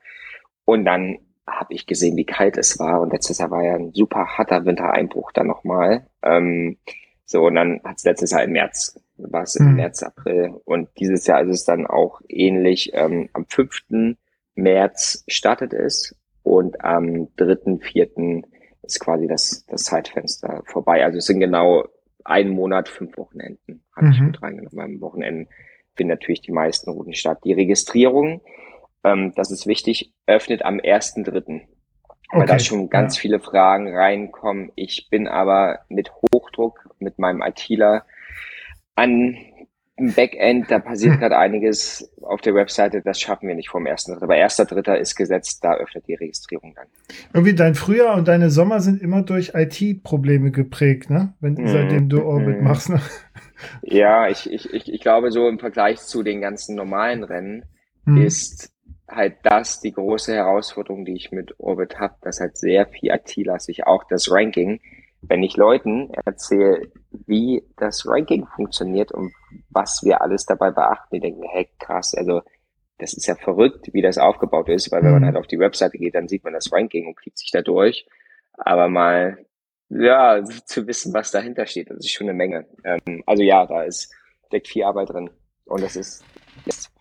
und 0.65 0.85
dann 0.85 1.19
habe 1.47 1.75
ich 1.75 1.87
gesehen, 1.87 2.17
wie 2.17 2.25
kalt 2.25 2.57
es 2.57 2.79
war 2.79 3.01
und 3.01 3.13
letztes 3.13 3.39
Jahr 3.39 3.51
war 3.51 3.65
ja 3.65 3.75
ein 3.75 3.93
super 3.93 4.39
harter 4.39 4.65
Wintereinbruch 4.65 5.33
dann 5.33 5.49
nochmal. 5.49 6.07
Ähm, 6.23 6.79
so, 7.25 7.47
und 7.47 7.55
dann 7.55 7.81
hat 7.85 7.97
es 7.97 8.05
letztes 8.05 8.31
Jahr 8.31 8.45
im 8.45 8.53
März, 8.53 9.01
war 9.17 9.43
es 9.43 9.57
im 9.57 9.71
mhm. 9.71 9.77
März, 9.77 10.03
April 10.03 10.55
und 10.65 10.89
dieses 10.99 11.27
Jahr 11.27 11.43
ist 11.43 11.51
es 11.51 11.65
dann 11.65 11.87
auch 11.87 12.21
ähnlich. 12.29 12.91
Ähm, 12.95 13.29
am 13.33 13.47
5. 13.47 14.07
März 14.55 15.25
startet 15.29 15.73
es 15.73 16.15
und 16.43 16.85
am 16.85 17.29
3., 17.37 17.79
4. 17.81 18.43
ist 18.83 19.01
quasi 19.01 19.27
das, 19.27 19.65
das 19.67 19.85
Zeitfenster 19.85 20.63
vorbei. 20.67 21.05
Also 21.05 21.19
es 21.19 21.27
sind 21.27 21.41
genau 21.41 21.85
ein 22.25 22.51
Monat, 22.51 22.89
fünf 22.89 23.17
Wochenenden, 23.17 23.85
habe 23.95 24.07
mhm. 24.07 24.13
ich 24.13 24.21
mit 24.21 24.43
reingenommen. 24.43 24.77
Beim 24.77 25.01
Wochenenden 25.01 25.49
finden 25.95 26.11
natürlich 26.11 26.41
die 26.41 26.53
meisten 26.53 26.91
Routen 26.91 27.15
statt. 27.15 27.39
Die 27.45 27.53
Registrierung, 27.53 28.43
ähm, 29.05 29.33
das 29.35 29.51
ist 29.51 29.67
wichtig, 29.67 30.13
öffnet 30.27 30.65
am 30.65 30.79
1.3. 30.79 31.63
Weil 32.33 32.43
okay. 32.43 32.47
da 32.47 32.59
schon 32.59 32.89
ganz 32.89 33.17
ja. 33.17 33.21
viele 33.21 33.41
Fragen 33.41 33.95
reinkommen. 33.95 34.73
Ich 34.75 35.09
bin 35.11 35.29
aber 35.29 35.81
mit 35.89 36.13
Hochdruck 36.15 36.89
mit 36.99 37.19
meinem 37.19 37.43
ITler 37.43 38.07
an 38.95 39.37
im 39.97 40.13
Backend, 40.13 40.71
da 40.71 40.79
passiert 40.79 41.19
gerade 41.21 41.37
einiges 41.37 42.11
auf 42.23 42.41
der 42.41 42.55
Webseite, 42.55 43.03
das 43.03 43.21
schaffen 43.21 43.49
wir 43.49 43.55
nicht 43.55 43.69
vom 43.69 43.87
ersten 43.87 44.13
Dritter. 44.13 44.25
Aber 44.25 44.37
erster 44.37 44.65
Dritter 44.65 44.99
ist 44.99 45.17
gesetzt, 45.17 45.63
da 45.63 45.75
öffnet 45.75 46.07
die 46.09 46.15
Registrierung 46.15 46.75
dann. 46.75 46.87
Irgendwie 47.33 47.55
dein 47.55 47.75
Frühjahr 47.75 48.17
und 48.17 48.29
deine 48.29 48.51
Sommer 48.51 48.81
sind 48.81 49.03
immer 49.03 49.23
durch 49.23 49.53
IT-Probleme 49.55 50.51
geprägt, 50.51 51.11
ne? 51.11 51.35
Wenn, 51.41 51.55
mm. 51.55 51.69
Seitdem 51.69 52.09
du 52.09 52.25
Orbit 52.25 52.61
mm. 52.61 52.65
machst, 52.65 52.91
ne? 52.91 53.01
Ja, 53.83 54.29
ich, 54.29 54.51
ich, 54.51 54.73
ich, 54.73 54.93
ich 54.93 55.01
glaube, 55.01 55.31
so 55.31 55.49
im 55.49 55.61
Vergleich 55.61 56.01
zu 56.01 56.25
den 56.25 56.41
ganzen 56.41 56.75
normalen 56.75 57.23
Rennen 57.23 57.65
mm. 58.07 58.19
ist 58.19 58.73
halt 59.09 59.37
das 59.45 59.81
die 59.81 59.93
große 59.93 60.35
Herausforderung, 60.35 61.05
die 61.05 61.15
ich 61.15 61.31
mit 61.31 61.55
Orbit 61.61 62.01
habe, 62.01 62.15
dass 62.23 62.41
halt 62.41 62.57
sehr 62.57 62.87
viel 62.87 63.11
IT-lastig 63.11 63.87
auch 63.87 64.03
das 64.09 64.33
Ranking 64.33 64.81
wenn 65.23 65.43
ich 65.43 65.57
Leuten 65.57 66.11
erzähle, 66.25 66.89
wie 67.27 67.63
das 67.77 68.07
Ranking 68.07 68.47
funktioniert 68.47 69.13
und 69.13 69.33
was 69.71 70.03
wir 70.05 70.23
alles 70.23 70.47
dabei 70.47 70.71
beachten, 70.71 71.17
die 71.17 71.21
denken, 71.21 71.43
hey, 71.51 71.69
krass, 71.79 72.15
also 72.15 72.43
das 72.99 73.15
ist 73.15 73.27
ja 73.27 73.35
verrückt, 73.35 73.93
wie 73.93 74.03
das 74.03 74.19
aufgebaut 74.19 74.69
ist, 74.69 74.93
weil 74.93 75.03
wenn 75.03 75.13
man 75.13 75.23
mhm. 75.23 75.27
halt 75.27 75.37
auf 75.37 75.47
die 75.47 75.59
Webseite 75.59 75.99
geht, 75.99 76.15
dann 76.15 76.29
sieht 76.29 76.45
man 76.45 76.53
das 76.53 76.73
Ranking 76.73 77.07
und 77.07 77.17
klickt 77.17 77.39
sich 77.39 77.51
da 77.51 77.63
durch. 77.63 78.07
Aber 78.53 78.89
mal, 78.89 79.45
ja, 79.89 80.43
zu 80.45 80.87
wissen, 80.87 81.13
was 81.13 81.31
dahinter 81.31 81.67
steht, 81.67 81.91
das 81.91 81.99
ist 81.99 82.13
schon 82.13 82.29
eine 82.29 82.37
Menge. 82.37 82.67
Ähm, 82.85 83.23
also 83.27 83.43
ja, 83.43 83.67
da 83.67 83.83
ist, 83.83 84.15
steckt 84.47 84.69
viel 84.69 84.85
Arbeit 84.85 85.11
drin. 85.11 85.31
Und 85.65 85.83
das 85.83 85.97
ist, 85.97 86.25
ist 86.67 86.93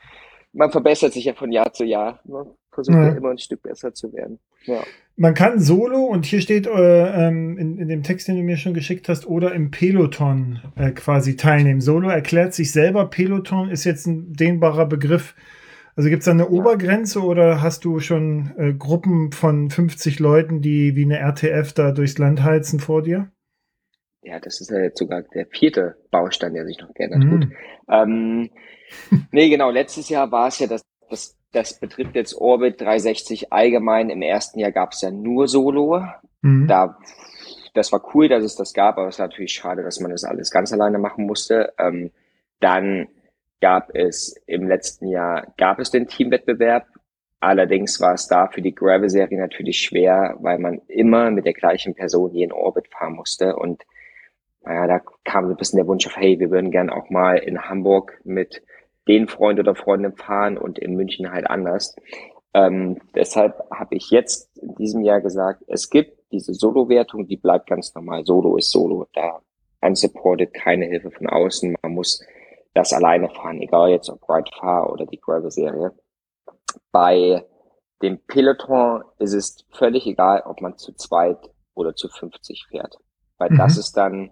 man 0.54 0.72
verbessert 0.72 1.14
sich 1.14 1.26
ja 1.26 1.34
von 1.34 1.52
Jahr 1.52 1.72
zu 1.74 1.86
Jahr. 1.86 2.20
Man 2.26 2.48
versucht 2.72 2.96
ja. 2.96 3.10
ja 3.10 3.16
immer 3.16 3.30
ein 3.32 3.38
Stück 3.38 3.62
besser 3.62 3.94
zu 3.94 4.12
werden. 4.14 4.40
Ja. 4.64 4.84
Man 5.22 5.36
kann 5.36 5.60
solo, 5.60 6.06
und 6.06 6.26
hier 6.26 6.42
steht 6.42 6.66
äh, 6.66 7.28
ähm, 7.28 7.56
in, 7.56 7.78
in 7.78 7.88
dem 7.88 8.02
Text, 8.02 8.28
den 8.28 8.38
du 8.38 8.42
mir 8.42 8.58
schon 8.58 8.74
geschickt 8.74 9.08
hast, 9.08 9.28
oder 9.28 9.54
im 9.54 9.70
Peloton 9.70 10.60
äh, 10.76 10.90
quasi 10.90 11.36
teilnehmen. 11.36 11.80
Solo 11.80 12.10
erklärt 12.10 12.56
sich 12.56 12.72
selber. 12.72 13.08
Peloton 13.08 13.70
ist 13.70 13.84
jetzt 13.84 14.08
ein 14.08 14.34
dehnbarer 14.34 14.88
Begriff. 14.88 15.36
Also 15.96 16.10
gibt 16.10 16.22
es 16.22 16.26
da 16.26 16.32
eine. 16.32 16.50
Obergrenze 16.50 17.22
oder 17.22 17.62
hast 17.62 17.86
du 17.86 18.00
schon 18.00 18.56
äh, 18.58 18.74
Gruppen 18.74 19.32
von 19.32 19.70
50 19.70 20.18
Leuten, 20.18 20.64
die 20.64 20.96
wie 20.96 21.06
eine 21.06 21.20
RTF 21.20 21.72
da 21.74 21.92
durchs 21.92 22.18
Land 22.18 22.42
heizen 22.42 22.80
vor 22.80 23.04
dir? 23.04 23.30
Ja, 24.24 24.40
das 24.40 24.60
ist 24.60 24.72
ja 24.72 24.80
jetzt 24.80 24.98
sogar 24.98 25.22
der 25.22 25.46
vierte 25.46 25.98
Baustein, 26.10 26.56
der 26.56 26.66
sich 26.66 26.80
noch 26.80 26.96
geändert 26.96 27.24
mhm. 27.24 27.54
hat. 27.88 28.08
Ähm, 28.08 28.50
nee, 29.32 29.50
genau. 29.50 29.70
Letztes 29.70 30.10
Jahr 30.10 30.32
war 30.32 30.48
es 30.48 30.58
ja 30.58 30.66
das, 30.66 30.82
das, 31.12 31.38
das 31.52 31.80
betrifft 31.80 32.16
jetzt 32.16 32.36
Orbit 32.36 32.80
360 32.80 33.52
allgemein. 33.52 34.10
Im 34.10 34.22
ersten 34.22 34.60
Jahr 34.60 34.72
gab 34.72 34.94
es 34.94 35.02
ja 35.02 35.12
nur 35.12 35.48
Solo. 35.48 36.04
Mhm. 36.42 36.68
Da, 36.68 36.98
das 37.74 37.92
war 37.92 38.02
cool, 38.14 38.30
dass 38.30 38.44
es 38.44 38.56
das 38.56 38.74
gab, 38.74 38.98
aber 38.98 39.10
es 39.10 39.20
war 39.20 39.28
natürlich 39.28 39.54
schade, 39.54 39.84
dass 39.84 40.00
man 40.00 40.12
das 40.12 40.24
alles 40.24 40.52
ganz 40.52 40.72
alleine 40.72 40.98
machen 40.98 41.26
musste. 41.26 41.74
Ähm, 41.78 42.12
dann 42.60 43.08
gab 43.60 43.94
es 43.94 44.36
im 44.48 44.68
letzten 44.68 45.08
Jahr, 45.08 45.54
gab 45.58 45.80
es 45.80 45.92
den 45.92 46.08
Teamwettbewerb. 46.08 46.86
Allerdings 47.40 48.00
war 48.00 48.14
es 48.14 48.28
da 48.28 48.48
für 48.48 48.62
die 48.62 48.76
Gravel-Serie 48.76 49.40
natürlich 49.40 49.80
schwer, 49.80 50.38
weil 50.42 50.60
man 50.60 50.82
immer 50.88 51.32
mit 51.32 51.46
der 51.46 51.54
gleichen 51.54 51.96
Person 51.96 52.34
jeden 52.34 52.52
Orbit 52.52 52.88
fahren 52.88 53.16
musste. 53.16 53.56
Und 53.56 53.84
naja, 54.64 54.88
da 54.88 55.02
kam 55.24 55.46
so 55.46 55.52
ein 55.52 55.58
bisschen 55.58 55.78
der 55.78 55.88
Wunsch 55.88 56.06
auf, 56.06 56.16
hey, 56.16 56.40
wir 56.40 56.52
würden 56.52 56.72
gern 56.72 56.90
auch 56.90 57.10
mal 57.10 57.38
in 57.38 57.68
Hamburg 57.68 58.22
mit 58.24 58.62
den 59.08 59.28
Freund 59.28 59.60
oder 59.60 59.76
Freundin 59.76 60.16
fahren 60.16 60.58
und 60.58 60.80
in 60.80 60.96
München 60.96 61.32
halt 61.32 61.50
anders. 61.50 61.96
Ähm, 62.54 63.00
deshalb 63.16 63.64
habe 63.72 63.96
ich 63.96 64.10
jetzt 64.12 64.58
in 64.58 64.76
diesem 64.76 65.04
Jahr 65.04 65.22
gesagt, 65.22 65.64
es 65.68 65.90
gibt 65.90 66.20
diese 66.32 66.54
Solo-Wertung, 66.54 67.28
die 67.28 67.38
bleibt 67.38 67.68
ganz 67.68 67.94
normal. 67.96 68.26
Solo 68.26 68.58
ist 68.58 68.72
Solo. 68.72 69.08
Da 69.14 69.42
unsupported, 69.82 70.54
keine 70.54 70.86
Hilfe 70.86 71.12
von 71.12 71.28
außen. 71.28 71.76
Man 71.82 71.94
muss 71.94 72.24
das 72.74 72.94
alleine 72.94 73.30
fahren, 73.30 73.62
egal 73.62 73.90
jetzt 73.90 74.10
ob 74.10 74.28
Ride 74.30 74.52
Far 74.60 74.92
oder 74.92 75.06
die 75.06 75.20
Gravel-Serie. 75.20 75.92
Bei 76.92 77.46
dem 78.02 78.20
Peloton 78.28 79.04
ist 79.20 79.34
es 79.34 79.66
völlig 79.72 80.06
egal, 80.08 80.44
ob 80.46 80.62
man 80.62 80.78
zu 80.78 80.94
zweit 80.94 81.38
oder 81.74 81.96
zu 81.96 82.08
50 82.10 82.68
fährt. 82.70 82.98
Weil 83.38 83.52
mhm. 83.52 83.58
das 83.58 83.78
ist 83.78 83.94
dann 83.98 84.32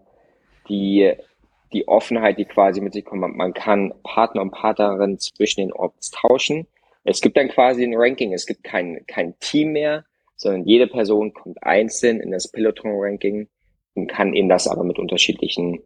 die 0.68 1.14
die 1.74 1.88
Offenheit, 1.88 2.38
die 2.38 2.46
quasi 2.46 2.82
mit 2.82 2.94
sich 2.94 3.06
kommt. 3.06 3.22
Man 3.36 3.54
kann 3.54 3.94
Partner 4.04 4.42
und 4.42 4.52
Partnerin 4.52 5.20
zwischen 5.20 5.62
den 5.62 5.74
Orbits 5.74 6.12
tauschen. 6.12 6.68
Es 7.04 7.22
gibt 7.22 7.38
dann 7.38 7.50
quasi 7.50 7.84
ein 7.84 7.96
Ranking. 7.96 8.34
Es 8.34 8.46
gibt 8.46 8.64
kein, 8.64 9.06
kein 9.08 9.38
Team 9.40 9.74
mehr, 9.74 10.06
sondern 10.36 10.66
jede 10.66 10.88
Person 10.88 11.34
kommt 11.34 11.62
einzeln 11.64 12.20
in 12.20 12.32
das 12.32 12.52
Peloton-Ranking 12.52 13.48
und 13.96 14.08
kann 14.08 14.34
in 14.34 14.50
das 14.50 14.68
aber 14.68 14.84
mit 14.84 15.00
unterschiedlichen 15.00 15.82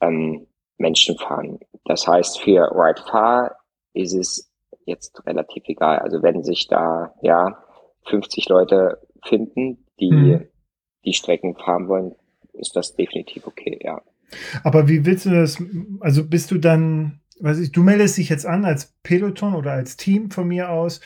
ähm, 0.00 0.46
Menschen 0.76 1.16
fahren. 1.16 1.58
Das 1.84 2.06
heißt, 2.06 2.40
für 2.40 2.70
Ride 2.72 3.02
Far 3.10 3.56
ist 3.92 4.14
es 4.14 4.50
jetzt 4.84 5.26
relativ 5.26 5.64
egal. 5.66 5.98
Also 5.98 6.22
wenn 6.22 6.42
sich 6.42 6.68
da 6.68 7.14
ja 7.22 7.62
50 8.06 8.48
Leute 8.48 9.00
finden, 9.24 9.86
die 10.00 10.10
mhm. 10.10 10.48
die 11.04 11.14
Strecken 11.14 11.54
fahren 11.54 11.88
wollen, 11.88 12.14
ist 12.52 12.76
das 12.76 12.94
definitiv 12.94 13.46
okay, 13.46 13.78
ja. 13.82 14.02
Aber 14.62 14.88
wie 14.88 15.04
willst 15.06 15.26
du 15.26 15.30
das? 15.30 15.62
Also 16.00 16.26
bist 16.26 16.50
du 16.50 16.58
dann, 16.58 17.20
weiß 17.40 17.58
ich, 17.58 17.72
du 17.72 17.82
meldest 17.82 18.18
dich 18.18 18.28
jetzt 18.28 18.46
an 18.46 18.64
als 18.64 18.94
Peloton 19.02 19.54
oder 19.54 19.72
als 19.72 19.96
Team 19.96 20.30
von 20.30 20.48
mir 20.48 20.70
aus 20.70 21.00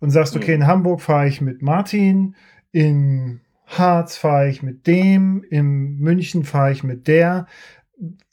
und 0.00 0.10
sagst, 0.10 0.36
okay, 0.36 0.54
in 0.54 0.60
mhm. 0.60 0.66
Hamburg 0.66 1.00
fahre 1.00 1.28
ich 1.28 1.40
mit 1.40 1.62
Martin, 1.62 2.34
in 2.72 3.40
Harz 3.66 4.16
fahre 4.16 4.48
ich 4.48 4.62
mit 4.62 4.86
dem, 4.86 5.44
in 5.48 5.98
München 5.98 6.44
fahre 6.44 6.72
ich 6.72 6.84
mit 6.84 7.08
der. 7.08 7.46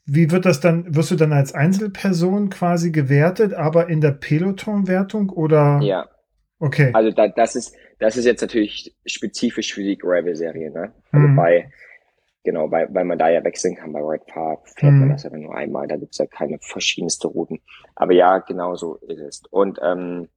Wie 0.06 0.32
wird 0.32 0.46
das 0.46 0.60
dann, 0.60 0.96
wirst 0.96 1.12
du 1.12 1.16
dann 1.16 1.32
als 1.32 1.54
Einzelperson 1.54 2.50
quasi 2.50 2.92
gewertet, 2.92 3.54
aber 3.54 3.88
in 3.88 4.02
der 4.02 4.12
Peloton-Wertung 4.12 5.30
oder? 5.30 5.80
Ja. 5.82 6.10
Okay. 6.60 6.92
Also 6.94 7.12
da, 7.12 7.28
das 7.28 7.56
ist, 7.56 7.76
das 8.00 8.18
ist 8.18 8.26
jetzt 8.26 8.42
natürlich 8.42 8.96
spezifisch 9.06 9.74
für 9.74 9.84
die 9.84 9.98
Gravel-Serie, 9.98 10.72
ne? 10.72 10.94
Also 11.12 11.28
mhm. 11.28 11.36
bei, 11.36 11.72
Genau, 12.44 12.72
weil, 12.72 12.94
weil 12.94 13.06
man 13.06 13.20
da 13.20 13.30
ja 13.30 13.44
wechseln 13.44 13.76
kann. 13.76 13.94
Bei 13.94 14.02
Red 14.02 14.26
Park 14.26 14.68
fährt 14.68 14.94
mhm. 14.94 15.00
man 15.02 15.10
das 15.10 15.24
ja 15.24 15.30
nur 15.30 15.56
einmal, 15.56 15.88
da 15.88 15.96
gibt's 15.96 16.18
ja 16.18 16.26
keine 16.26 16.58
verschiedenste 16.60 17.28
Routen. 17.28 17.60
Aber 17.96 18.14
ja, 18.14 18.40
genau 18.40 18.76
so 18.76 18.96
ist 18.96 19.20
es. 19.20 19.44
Und 19.52 19.80
ähm, 19.84 20.28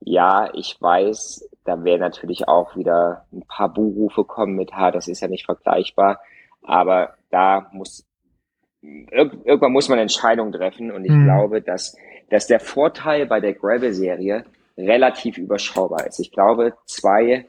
ja, 0.00 0.50
ich 0.54 0.76
weiß, 0.80 1.48
da 1.64 1.84
werden 1.84 2.00
natürlich 2.00 2.48
auch 2.48 2.76
wieder 2.76 3.26
ein 3.32 3.44
paar 3.46 3.72
Buhrufe 3.72 4.24
kommen 4.24 4.56
mit, 4.56 4.72
ha, 4.72 4.90
das 4.90 5.06
ist 5.06 5.20
ja 5.20 5.28
nicht 5.28 5.46
vergleichbar. 5.46 6.20
Aber 6.62 7.14
da 7.30 7.70
muss 7.72 8.06
irgendwann 8.82 9.72
muss 9.72 9.88
man 9.88 9.98
Entscheidungen 9.98 10.52
treffen 10.52 10.90
und 10.90 11.04
ich 11.04 11.12
mhm. 11.12 11.24
glaube, 11.24 11.62
dass, 11.62 11.96
dass 12.30 12.48
der 12.48 12.58
Vorteil 12.60 13.26
bei 13.26 13.40
der 13.40 13.54
Gravel-Serie 13.54 14.44
relativ 14.76 15.38
überschaubar 15.38 16.06
ist. 16.06 16.18
Ich 16.18 16.32
glaube, 16.32 16.74
zwei 16.86 17.46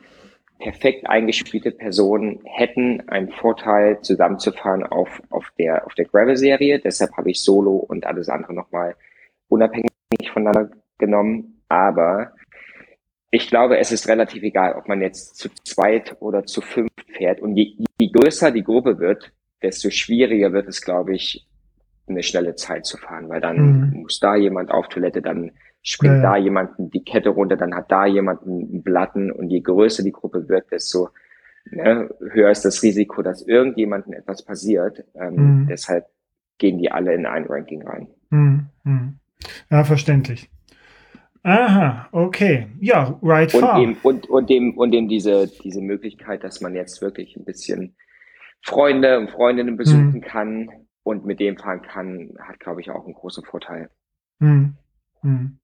perfekt 0.60 1.10
eingespielte 1.10 1.72
Personen 1.72 2.40
hätten 2.46 3.08
einen 3.10 3.30
Vorteil, 3.32 4.02
zusammenzufahren 4.02 4.84
auf, 4.84 5.22
auf 5.30 5.52
der, 5.58 5.86
auf 5.86 5.94
der 5.96 6.06
Gravel-Serie. 6.06 6.80
Deshalb 6.80 7.12
habe 7.18 7.32
ich 7.32 7.44
Solo 7.44 7.76
und 7.76 8.06
alles 8.06 8.30
andere 8.30 8.54
nochmal 8.54 8.96
unabhängig 9.50 9.90
voneinander 10.32 10.72
genommen. 10.98 11.62
Aber 11.68 12.34
ich 13.32 13.48
glaube, 13.48 13.78
es 13.78 13.92
ist 13.92 14.08
relativ 14.08 14.44
egal, 14.44 14.76
ob 14.76 14.88
man 14.88 15.02
jetzt 15.02 15.38
zu 15.38 15.50
zweit 15.64 16.16
oder 16.20 16.46
zu 16.46 16.62
fünf 16.62 16.92
fährt. 17.08 17.42
Und 17.42 17.58
je, 17.58 17.76
je 18.00 18.12
größer 18.12 18.52
die 18.52 18.64
Gruppe 18.64 19.00
wird, 19.00 19.34
desto 19.62 19.90
schwieriger 19.90 20.54
wird 20.54 20.68
es, 20.68 20.82
glaube 20.82 21.16
ich, 21.16 21.48
eine 22.08 22.22
schnelle 22.22 22.56
Zeit 22.56 22.86
zu 22.86 22.98
fahren, 22.98 23.30
weil 23.30 23.42
dann 23.42 23.90
mhm. 23.90 24.02
muss 24.02 24.20
da 24.20 24.36
jemand 24.36 24.72
auf 24.72 24.88
Toilette, 24.88 25.22
dann 25.22 25.52
springt 25.84 26.16
ja, 26.16 26.24
ja. 26.24 26.32
da 26.32 26.38
jemand 26.38 26.72
die 26.78 27.04
Kette 27.04 27.30
runter, 27.30 27.58
dann 27.58 27.76
hat 27.76 27.92
da 27.92 28.06
jemand 28.06 28.42
einen 28.44 28.82
Blatten 28.82 29.32
und 29.32 29.50
je 29.50 29.60
größer 29.60 30.02
die 30.02 30.14
Gruppe 30.14 30.48
wird, 30.48 30.72
desto 30.72 31.10
ne, 31.70 32.10
höher 32.32 32.52
ist 32.52 32.66
das 32.66 32.82
Risiko, 32.82 33.22
dass 33.22 33.42
irgendjemandem 33.42 34.14
etwas 34.14 34.44
passiert. 34.44 35.04
Ähm, 35.14 35.36
mhm. 35.36 35.68
Deshalb 35.68 36.08
gehen 36.58 36.78
die 36.78 36.92
alle 36.92 37.14
in 37.14 37.26
ein 37.26 37.46
Ranking 37.46 37.84
rein. 37.84 38.08
Mhm. 38.30 38.66
mhm. 38.84 39.20
Ja, 39.70 39.84
verständlich. 39.84 40.50
Aha, 41.44 42.08
okay. 42.14 42.68
Ja, 42.80 43.20
right 43.22 43.54
und 43.54 43.60
far. 43.60 43.82
Eben, 43.82 43.98
und, 44.02 44.30
und, 44.30 44.50
dem, 44.50 44.78
und 44.78 44.94
eben 44.94 45.10
diese, 45.10 45.50
diese 45.62 45.82
Möglichkeit, 45.82 46.46
dass 46.46 46.62
man 46.62 46.74
jetzt 46.74 47.02
wirklich 47.02 47.36
ein 47.36 47.44
bisschen 47.44 47.96
Freunde 48.62 49.20
und 49.20 49.30
Freundinnen 49.30 49.76
besuchen 49.76 50.14
mhm. 50.14 50.22
kann 50.22 50.70
und 51.04 51.26
mit 51.26 51.42
dem 51.42 51.58
fahren 51.58 51.82
kann, 51.82 52.30
hat, 52.40 52.62
glaube 52.62 52.80
ich, 52.80 52.90
auch 52.90 53.04
einen 53.04 53.14
großen 53.14 53.44
Vorteil. 53.44 53.90
Mhm. 54.40 54.78
Mhm. 55.22 55.58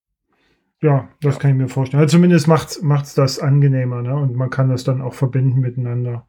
Ja, 0.82 1.10
das 1.22 1.36
ja. 1.36 1.42
kann 1.42 1.52
ich 1.52 1.58
mir 1.58 1.68
vorstellen. 1.68 2.02
Also 2.02 2.18
zumindest 2.18 2.48
macht 2.48 3.06
es 3.06 3.14
das 3.14 3.40
angenehmer, 3.40 4.02
ne? 4.02 4.16
Und 4.16 4.36
man 4.36 4.50
kann 4.50 4.70
das 4.70 4.84
dann 4.84 5.02
auch 5.02 5.14
verbinden 5.14 5.60
miteinander. 5.60 6.26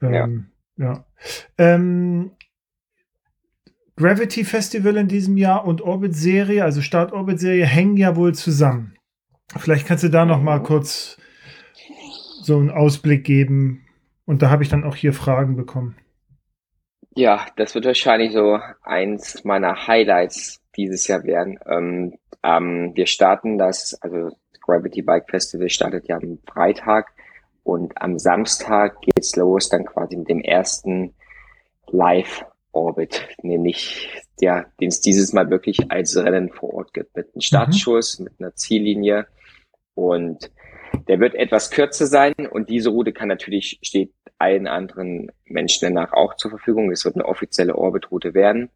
Ähm, 0.00 0.46
ja. 0.76 0.86
ja. 0.86 1.04
Ähm, 1.58 2.32
Gravity 3.96 4.44
Festival 4.44 4.96
in 4.96 5.08
diesem 5.08 5.36
Jahr 5.36 5.66
und 5.66 5.82
Orbit 5.82 6.16
Serie, 6.16 6.64
also 6.64 6.80
Start 6.80 7.12
Orbit 7.12 7.40
Serie, 7.40 7.66
hängen 7.66 7.96
ja 7.96 8.16
wohl 8.16 8.34
zusammen. 8.34 8.96
Vielleicht 9.56 9.86
kannst 9.86 10.02
du 10.02 10.08
da 10.08 10.24
noch 10.24 10.40
mal 10.40 10.60
mhm. 10.60 10.64
kurz 10.64 11.18
so 12.42 12.58
einen 12.58 12.70
Ausblick 12.70 13.24
geben. 13.24 13.86
Und 14.24 14.40
da 14.40 14.50
habe 14.50 14.62
ich 14.62 14.70
dann 14.70 14.84
auch 14.84 14.96
hier 14.96 15.12
Fragen 15.12 15.56
bekommen. 15.56 15.96
Ja, 17.14 17.46
das 17.56 17.74
wird 17.74 17.84
wahrscheinlich 17.84 18.32
so 18.32 18.58
eins 18.82 19.44
meiner 19.44 19.86
Highlights 19.86 20.61
dieses 20.76 21.06
Jahr 21.06 21.24
werden. 21.24 21.58
Ähm, 21.66 22.18
ähm, 22.42 22.92
wir 22.94 23.06
starten 23.06 23.58
das, 23.58 23.94
also 24.02 24.30
Gravity 24.60 25.02
Bike 25.02 25.28
Festival 25.28 25.68
startet 25.68 26.08
ja 26.08 26.16
am 26.16 26.38
Freitag 26.46 27.12
und 27.64 28.00
am 28.00 28.18
Samstag 28.18 29.00
geht's 29.02 29.36
los, 29.36 29.68
dann 29.68 29.84
quasi 29.84 30.16
mit 30.16 30.28
dem 30.28 30.40
ersten 30.40 31.14
Live 31.88 32.44
Orbit, 32.72 33.28
nämlich 33.42 34.08
ja, 34.40 34.64
den 34.80 34.88
es 34.88 35.00
dieses 35.00 35.32
Mal 35.32 35.50
wirklich 35.50 35.90
als 35.90 36.16
Rennen 36.16 36.50
vor 36.50 36.72
Ort 36.74 36.94
gibt, 36.94 37.14
mit 37.16 37.26
einem 37.34 37.42
Startschuss, 37.42 38.18
mhm. 38.18 38.24
mit 38.24 38.32
einer 38.40 38.54
Ziellinie 38.54 39.26
und 39.94 40.50
der 41.08 41.20
wird 41.20 41.34
etwas 41.34 41.70
kürzer 41.70 42.06
sein 42.06 42.34
und 42.50 42.68
diese 42.68 42.90
Route 42.90 43.12
kann 43.12 43.28
natürlich, 43.28 43.78
steht 43.82 44.12
allen 44.38 44.66
anderen 44.66 45.30
Menschen 45.44 45.86
danach 45.86 46.12
auch 46.12 46.34
zur 46.34 46.50
Verfügung. 46.50 46.90
Es 46.90 47.04
wird 47.04 47.14
eine 47.14 47.26
offizielle 47.26 47.76
Orbit-Route 47.76 48.34
werden. 48.34 48.70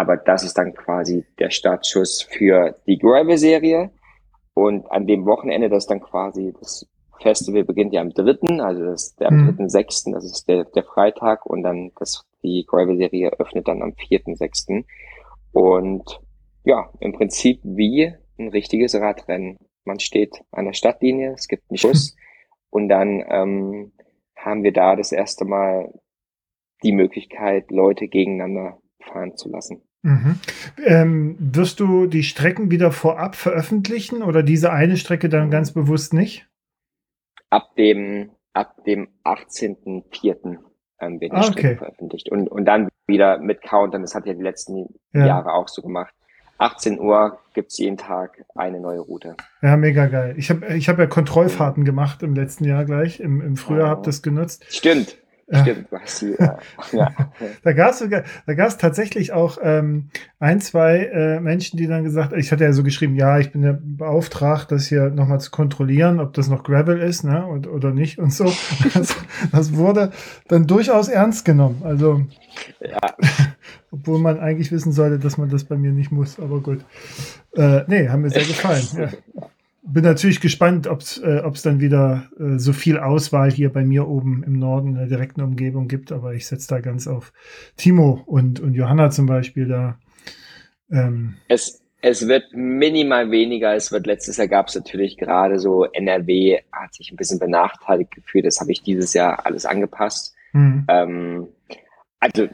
Aber 0.00 0.16
das 0.16 0.44
ist 0.44 0.56
dann 0.56 0.72
quasi 0.72 1.26
der 1.38 1.50
Startschuss 1.50 2.22
für 2.22 2.74
die 2.86 2.96
Gravel-Serie. 2.96 3.90
Und 4.54 4.90
an 4.90 5.06
dem 5.06 5.26
Wochenende, 5.26 5.68
das 5.68 5.86
dann 5.86 6.00
quasi, 6.00 6.54
das 6.58 6.88
Festival 7.20 7.64
beginnt 7.64 7.92
ja 7.92 8.00
am 8.00 8.08
dritten, 8.08 8.62
also 8.62 8.82
das 8.82 9.08
ist 9.08 9.20
der 9.20 9.28
am 9.28 9.42
mhm. 9.42 9.46
dritten, 9.48 9.68
sechsten, 9.68 10.12
das 10.12 10.24
ist 10.24 10.48
der, 10.48 10.64
der 10.64 10.84
Freitag 10.84 11.44
und 11.44 11.62
dann 11.64 11.92
das, 11.98 12.24
die 12.42 12.64
Gravel-Serie 12.66 13.32
öffnet 13.38 13.68
dann 13.68 13.82
am 13.82 13.92
vierten, 13.92 14.36
sechsten. 14.36 14.86
Und 15.52 16.22
ja, 16.64 16.90
im 17.00 17.12
Prinzip 17.12 17.60
wie 17.62 18.14
ein 18.38 18.48
richtiges 18.48 18.94
Radrennen. 18.94 19.58
Man 19.84 20.00
steht 20.00 20.42
an 20.50 20.64
der 20.64 20.72
Stadtlinie, 20.72 21.34
es 21.34 21.46
gibt 21.46 21.64
einen 21.68 21.76
Schuss 21.76 22.16
und 22.70 22.88
dann 22.88 23.22
ähm, 23.28 23.92
haben 24.34 24.62
wir 24.62 24.72
da 24.72 24.96
das 24.96 25.12
erste 25.12 25.44
Mal 25.44 25.92
die 26.82 26.92
Möglichkeit, 26.92 27.70
Leute 27.70 28.08
gegeneinander 28.08 28.78
fahren 28.98 29.36
zu 29.36 29.50
lassen. 29.50 29.82
Mhm. 30.02 30.38
Ähm, 30.84 31.36
wirst 31.38 31.80
du 31.80 32.06
die 32.06 32.22
Strecken 32.22 32.70
wieder 32.70 32.90
vorab 32.90 33.36
veröffentlichen 33.36 34.22
oder 34.22 34.42
diese 34.42 34.72
eine 34.72 34.96
Strecke 34.96 35.28
dann 35.28 35.50
ganz 35.50 35.72
bewusst 35.72 36.14
nicht? 36.14 36.48
Ab 37.50 37.74
dem, 37.76 38.30
ab 38.52 38.84
dem 38.84 39.08
18.04. 39.24 40.58
Ähm, 41.00 41.18
die 41.20 41.30
ah, 41.30 41.38
okay. 41.38 41.52
Strecke 41.52 41.76
veröffentlicht. 41.76 42.30
Und, 42.30 42.48
und 42.48 42.64
dann 42.64 42.88
wieder 43.06 43.38
mit 43.38 43.62
Countern, 43.62 44.02
das 44.02 44.14
hat 44.14 44.26
ja 44.26 44.34
die 44.34 44.42
letzten 44.42 44.86
ja. 45.12 45.26
Jahre 45.26 45.52
auch 45.52 45.68
so 45.68 45.82
gemacht. 45.82 46.14
18 46.58 47.00
Uhr 47.00 47.38
gibt's 47.54 47.78
jeden 47.78 47.96
Tag 47.96 48.44
eine 48.54 48.80
neue 48.80 49.00
Route. 49.00 49.34
Ja, 49.62 49.78
mega 49.78 50.06
geil. 50.06 50.34
Ich 50.36 50.50
habe 50.50 50.74
ich 50.74 50.90
hab 50.90 50.98
ja 50.98 51.06
Kontrollfahrten 51.06 51.84
gemacht 51.84 52.22
im 52.22 52.34
letzten 52.34 52.64
Jahr 52.64 52.84
gleich. 52.84 53.18
Im, 53.18 53.40
im 53.40 53.56
Frühjahr 53.56 53.86
oh. 53.86 53.90
habe 53.90 54.02
das 54.02 54.22
genutzt. 54.22 54.64
Stimmt. 54.68 55.16
Stimmt, 55.52 55.90
was 55.90 56.20
die, 56.20 56.36
ja. 56.38 56.58
ja. 56.92 57.12
da 57.64 57.72
gab 57.72 57.90
es 57.90 58.04
da 58.46 58.54
gab's 58.54 58.76
tatsächlich 58.76 59.32
auch 59.32 59.58
ähm, 59.62 60.10
ein, 60.38 60.60
zwei 60.60 61.06
äh, 61.06 61.40
Menschen, 61.40 61.76
die 61.76 61.88
dann 61.88 62.04
gesagt, 62.04 62.32
ich 62.34 62.52
hatte 62.52 62.64
ja 62.64 62.72
so 62.72 62.84
geschrieben, 62.84 63.16
ja, 63.16 63.38
ich 63.38 63.50
bin 63.50 63.62
ja 63.64 63.76
beauftragt, 63.80 64.70
das 64.70 64.86
hier 64.86 65.10
nochmal 65.10 65.40
zu 65.40 65.50
kontrollieren, 65.50 66.20
ob 66.20 66.34
das 66.34 66.48
noch 66.48 66.62
Gravel 66.62 67.00
ist, 67.00 67.24
ne, 67.24 67.44
und, 67.46 67.66
oder 67.66 67.90
nicht 67.90 68.18
und 68.18 68.32
so. 68.32 68.52
Das, 68.94 69.16
das 69.52 69.74
wurde 69.76 70.10
dann 70.48 70.66
durchaus 70.66 71.08
ernst 71.08 71.44
genommen. 71.44 71.82
Also, 71.84 72.22
ja. 72.80 72.98
obwohl 73.90 74.18
man 74.18 74.40
eigentlich 74.40 74.72
wissen 74.72 74.92
sollte, 74.92 75.18
dass 75.18 75.38
man 75.38 75.48
das 75.48 75.64
bei 75.64 75.76
mir 75.76 75.92
nicht 75.92 76.10
muss, 76.10 76.40
aber 76.40 76.60
gut. 76.60 76.84
Äh, 77.54 77.82
nee, 77.86 78.08
haben 78.08 78.22
mir 78.22 78.30
sehr 78.30 78.42
gefallen. 78.46 78.82
Ja 78.96 79.08
bin 79.82 80.04
natürlich 80.04 80.40
gespannt, 80.40 80.86
ob 80.86 81.00
es 81.00 81.18
äh, 81.18 81.42
dann 81.64 81.80
wieder 81.80 82.28
äh, 82.38 82.58
so 82.58 82.72
viel 82.72 82.98
Auswahl 82.98 83.50
hier 83.50 83.72
bei 83.72 83.84
mir 83.84 84.08
oben 84.08 84.42
im 84.42 84.58
Norden 84.58 84.88
in 84.88 84.94
der 84.96 85.06
direkten 85.06 85.40
Umgebung 85.40 85.88
gibt, 85.88 86.12
aber 86.12 86.34
ich 86.34 86.46
setze 86.46 86.68
da 86.68 86.80
ganz 86.80 87.06
auf 87.06 87.32
Timo 87.76 88.22
und, 88.26 88.60
und 88.60 88.74
Johanna 88.74 89.10
zum 89.10 89.26
Beispiel 89.26 89.68
da. 89.68 89.98
Ähm. 90.90 91.36
Es, 91.48 91.82
es 92.02 92.28
wird 92.28 92.52
minimal 92.52 93.30
weniger. 93.30 93.74
Es 93.74 93.90
wird 93.92 94.06
letztes 94.06 94.36
Jahr 94.36 94.48
gab 94.48 94.68
es 94.68 94.74
natürlich 94.74 95.16
gerade 95.16 95.58
so 95.58 95.84
NRW 95.84 96.60
hat 96.72 96.94
sich 96.94 97.10
ein 97.10 97.16
bisschen 97.16 97.38
benachteiligt 97.38 98.10
gefühlt. 98.10 98.46
Das 98.46 98.60
habe 98.60 98.72
ich 98.72 98.82
dieses 98.82 99.14
Jahr 99.14 99.46
alles 99.46 99.66
angepasst. 99.66 100.34
Mhm. 100.52 100.84
Ähm, 100.88 101.48
also 102.18 102.48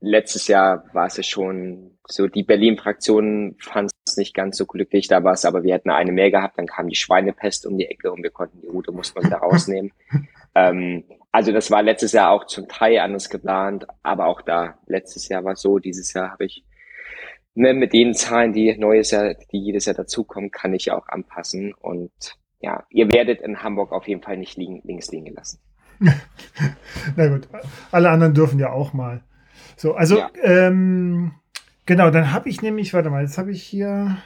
letztes 0.00 0.46
Jahr 0.48 0.84
war 0.92 1.06
es 1.06 1.16
ja 1.16 1.22
schon 1.22 1.98
so, 2.06 2.28
die 2.28 2.42
Berlin-Fraktion 2.42 3.56
fand 3.60 3.90
es 4.14 4.16
nicht 4.16 4.34
ganz 4.34 4.56
so 4.56 4.66
glücklich, 4.66 5.08
da 5.08 5.24
war 5.24 5.32
es, 5.32 5.44
aber 5.44 5.62
wir 5.62 5.74
hätten 5.74 5.90
eine 5.90 6.12
mehr 6.12 6.30
gehabt, 6.30 6.58
dann 6.58 6.66
kam 6.66 6.88
die 6.88 6.96
Schweinepest 6.96 7.66
um 7.66 7.76
die 7.76 7.86
Ecke 7.86 8.12
und 8.12 8.22
wir 8.22 8.30
konnten 8.30 8.60
die 8.60 8.68
Route, 8.68 8.92
musste 8.92 9.16
man 9.16 9.26
wieder 9.26 9.38
rausnehmen. 9.38 9.92
ähm, 10.54 11.04
also 11.32 11.52
das 11.52 11.70
war 11.70 11.82
letztes 11.82 12.12
Jahr 12.12 12.30
auch 12.30 12.46
zum 12.46 12.68
Teil 12.68 12.98
anders 12.98 13.28
geplant, 13.28 13.86
aber 14.02 14.26
auch 14.26 14.40
da, 14.40 14.78
letztes 14.86 15.28
Jahr 15.28 15.44
war 15.44 15.52
es 15.52 15.62
so, 15.62 15.78
dieses 15.78 16.12
Jahr 16.12 16.30
habe 16.30 16.44
ich 16.44 16.64
ne, 17.54 17.74
mit 17.74 17.92
den 17.92 18.14
Zahlen, 18.14 18.52
die 18.52 18.76
neues 18.76 19.10
Jahr, 19.10 19.34
die 19.34 19.58
jedes 19.58 19.86
Jahr 19.86 19.94
dazukommen, 19.94 20.50
kann 20.50 20.74
ich 20.74 20.90
auch 20.92 21.08
anpassen 21.08 21.74
und 21.74 22.12
ja, 22.60 22.84
ihr 22.88 23.12
werdet 23.12 23.42
in 23.42 23.62
Hamburg 23.62 23.92
auf 23.92 24.08
jeden 24.08 24.22
Fall 24.22 24.38
nicht 24.38 24.56
liegen, 24.56 24.80
links 24.84 25.10
liegen 25.10 25.26
gelassen. 25.26 25.60
Na 27.16 27.28
gut, 27.28 27.48
alle 27.90 28.10
anderen 28.10 28.34
dürfen 28.34 28.58
ja 28.58 28.72
auch 28.72 28.92
mal. 28.92 29.22
So, 29.76 29.94
also 29.94 30.18
ja. 30.18 30.30
ähm, 30.42 31.32
genau, 31.86 32.10
dann 32.10 32.32
habe 32.32 32.48
ich 32.48 32.62
nämlich, 32.62 32.94
warte 32.94 33.10
mal, 33.10 33.22
jetzt 33.22 33.38
habe 33.38 33.52
ich 33.52 33.62
hier 33.62 34.18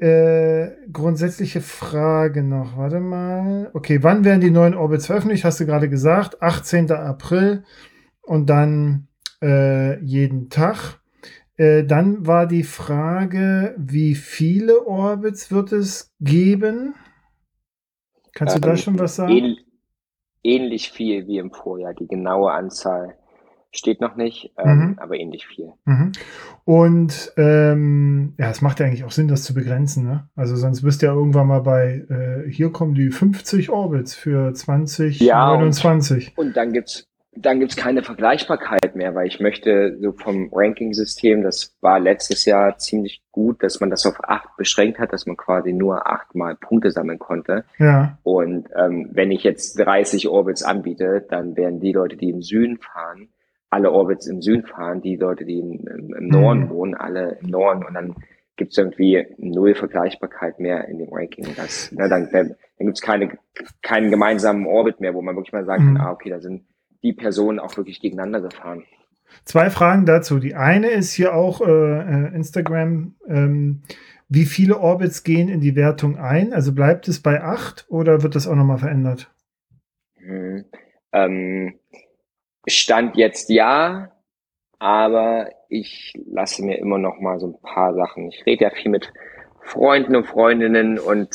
äh, 0.00 0.72
grundsätzliche 0.92 1.60
Frage 1.60 2.42
noch. 2.42 2.76
Warte 2.76 3.00
mal. 3.00 3.70
Okay, 3.72 4.02
wann 4.02 4.24
werden 4.24 4.40
die 4.40 4.50
neuen 4.50 4.74
Orbits 4.74 5.06
veröffentlicht? 5.06 5.44
Hast 5.44 5.60
du 5.60 5.66
gerade 5.66 5.88
gesagt. 5.88 6.42
18. 6.42 6.90
April 6.92 7.64
und 8.22 8.50
dann 8.50 9.08
äh, 9.42 9.98
jeden 10.04 10.50
Tag. 10.50 11.00
Äh, 11.56 11.84
dann 11.84 12.26
war 12.26 12.46
die 12.46 12.64
Frage, 12.64 13.74
wie 13.78 14.14
viele 14.14 14.86
Orbits 14.86 15.50
wird 15.50 15.72
es 15.72 16.14
geben? 16.20 16.94
Kannst 18.34 18.56
du 18.56 18.60
da 18.60 18.70
ähm, 18.70 18.76
schon 18.76 18.98
was 18.98 19.16
sagen? 19.16 19.56
Ähnlich 20.42 20.92
viel 20.92 21.26
wie 21.26 21.38
im 21.38 21.50
Vorjahr, 21.50 21.94
die 21.94 22.06
genaue 22.06 22.52
Anzahl 22.52 23.16
Steht 23.76 24.00
noch 24.00 24.16
nicht, 24.16 24.52
ähm, 24.58 24.78
mhm. 24.78 24.98
aber 24.98 25.16
ähnlich 25.16 25.46
viel. 25.46 25.72
Mhm. 25.84 26.12
Und 26.64 27.32
ähm, 27.36 28.34
ja, 28.38 28.50
es 28.50 28.62
macht 28.62 28.80
ja 28.80 28.86
eigentlich 28.86 29.04
auch 29.04 29.10
Sinn, 29.10 29.28
das 29.28 29.44
zu 29.44 29.54
begrenzen. 29.54 30.04
Ne? 30.04 30.28
Also 30.34 30.56
sonst 30.56 30.82
bist 30.82 31.02
du 31.02 31.06
ja 31.06 31.12
irgendwann 31.12 31.46
mal 31.46 31.60
bei, 31.60 32.06
äh, 32.08 32.50
hier 32.50 32.70
kommen 32.70 32.94
die 32.94 33.10
50 33.10 33.70
Orbits 33.70 34.14
für 34.14 34.52
2029. 34.52 35.20
Ja, 35.20 35.52
und, 35.52 36.48
und 36.48 36.56
dann 36.56 36.72
gibt's 36.72 37.06
dann 37.36 37.60
gibt's 37.60 37.76
keine 37.76 38.02
Vergleichbarkeit 38.02 38.96
mehr, 38.96 39.14
weil 39.14 39.26
ich 39.26 39.40
möchte 39.40 39.98
so 40.00 40.12
vom 40.12 40.50
Ranking-System, 40.52 41.42
das 41.42 41.76
war 41.80 42.00
letztes 42.00 42.44
Jahr 42.44 42.78
ziemlich 42.78 43.22
gut, 43.30 43.62
dass 43.62 43.80
man 43.80 43.90
das 43.90 44.06
auf 44.06 44.16
acht 44.24 44.56
beschränkt 44.56 44.98
hat, 44.98 45.12
dass 45.12 45.26
man 45.26 45.36
quasi 45.36 45.72
nur 45.72 46.06
achtmal 46.06 46.56
Punkte 46.56 46.90
sammeln 46.90 47.18
konnte. 47.18 47.64
Ja. 47.78 48.18
Und 48.22 48.68
ähm, 48.74 49.10
wenn 49.12 49.30
ich 49.30 49.44
jetzt 49.44 49.78
30 49.78 50.28
Orbits 50.28 50.62
anbiete, 50.62 51.26
dann 51.28 51.56
werden 51.56 51.80
die 51.80 51.92
Leute, 51.92 52.16
die 52.16 52.30
im 52.30 52.42
Süden 52.42 52.78
fahren, 52.78 53.28
alle 53.70 53.90
Orbits 53.90 54.26
im 54.26 54.42
Süden 54.42 54.64
fahren, 54.64 55.02
die 55.02 55.16
Leute, 55.16 55.44
die 55.44 55.58
im, 55.58 55.86
im, 55.86 56.14
im 56.14 56.28
Norden 56.28 56.64
mhm. 56.64 56.70
wohnen, 56.70 56.94
alle 56.94 57.38
im 57.42 57.50
Norden 57.50 57.84
und 57.84 57.94
dann 57.94 58.14
gibt 58.56 58.72
es 58.72 58.78
irgendwie 58.78 59.26
null 59.36 59.74
Vergleichbarkeit 59.74 60.60
mehr 60.60 60.88
in 60.88 60.98
dem 60.98 61.12
Ranking. 61.12 61.46
Das, 61.56 61.92
ne, 61.92 62.08
dann 62.08 62.30
dann, 62.32 62.54
dann 62.78 62.86
gibt 62.86 62.96
es 62.96 63.02
keine, 63.02 63.38
keinen 63.82 64.10
gemeinsamen 64.10 64.66
Orbit 64.66 65.00
mehr, 65.00 65.14
wo 65.14 65.22
man 65.22 65.36
wirklich 65.36 65.52
mal 65.52 65.66
sagen 65.66 65.90
mhm. 65.90 65.96
kann, 65.96 66.06
ah, 66.06 66.12
okay, 66.12 66.30
da 66.30 66.40
sind 66.40 66.64
die 67.02 67.12
Personen 67.12 67.58
auch 67.58 67.76
wirklich 67.76 68.00
gegeneinander 68.00 68.40
gefahren. 68.40 68.84
Zwei 69.44 69.70
Fragen 69.70 70.06
dazu. 70.06 70.38
Die 70.38 70.54
eine 70.54 70.88
ist 70.90 71.12
hier 71.12 71.34
auch 71.34 71.60
äh, 71.60 71.64
äh 71.64 72.34
Instagram. 72.34 73.14
Ähm, 73.28 73.82
wie 74.28 74.44
viele 74.44 74.78
Orbits 74.78 75.22
gehen 75.22 75.48
in 75.48 75.60
die 75.60 75.76
Wertung 75.76 76.16
ein? 76.16 76.52
Also 76.52 76.72
bleibt 76.72 77.06
es 77.08 77.20
bei 77.20 77.42
acht 77.42 77.86
oder 77.88 78.22
wird 78.22 78.34
das 78.34 78.46
auch 78.46 78.56
nochmal 78.56 78.78
verändert? 78.78 79.30
Mhm. 80.18 80.64
Ähm, 81.12 81.74
Stand 82.66 83.16
jetzt 83.16 83.48
ja, 83.48 84.12
aber 84.78 85.50
ich 85.68 86.12
lasse 86.26 86.64
mir 86.64 86.78
immer 86.78 86.98
noch 86.98 87.20
mal 87.20 87.38
so 87.38 87.48
ein 87.48 87.60
paar 87.62 87.94
Sachen. 87.94 88.28
Ich 88.28 88.44
rede 88.46 88.64
ja 88.64 88.70
viel 88.70 88.90
mit 88.90 89.12
Freunden 89.60 90.16
und 90.16 90.26
Freundinnen 90.26 90.98
und 90.98 91.28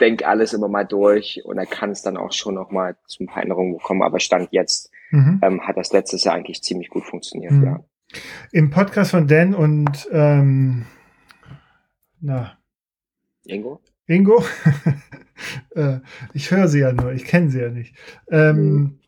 denke 0.00 0.26
alles 0.26 0.52
immer 0.52 0.68
mal 0.68 0.84
durch 0.84 1.42
und 1.44 1.56
da 1.56 1.64
kann 1.66 1.90
es 1.90 2.02
dann 2.02 2.16
auch 2.16 2.32
schon 2.32 2.54
noch 2.54 2.70
mal 2.70 2.96
zu 3.06 3.24
ein 3.24 3.26
paar 3.26 3.42
Änderungen 3.42 3.78
kommen. 3.78 4.02
Aber 4.02 4.18
Stand 4.18 4.48
jetzt 4.52 4.90
mhm. 5.10 5.40
ähm, 5.42 5.60
hat 5.66 5.76
das 5.76 5.92
letztes 5.92 6.24
Jahr 6.24 6.34
eigentlich 6.34 6.62
ziemlich 6.62 6.88
gut 6.88 7.04
funktioniert, 7.04 7.52
mhm. 7.52 7.64
ja. 7.64 7.84
Im 8.50 8.70
Podcast 8.70 9.12
von 9.12 9.28
Dan 9.28 9.54
und 9.54 10.08
ähm, 10.10 10.86
na. 12.20 12.58
Ingo? 13.44 13.80
Ingo? 14.06 14.42
äh, 15.76 16.00
ich 16.34 16.50
höre 16.50 16.66
sie 16.66 16.80
ja 16.80 16.92
nur, 16.92 17.12
ich 17.12 17.24
kenne 17.24 17.50
sie 17.50 17.60
ja 17.60 17.68
nicht. 17.68 17.94
Ähm, 18.30 18.56
mhm. 18.56 18.99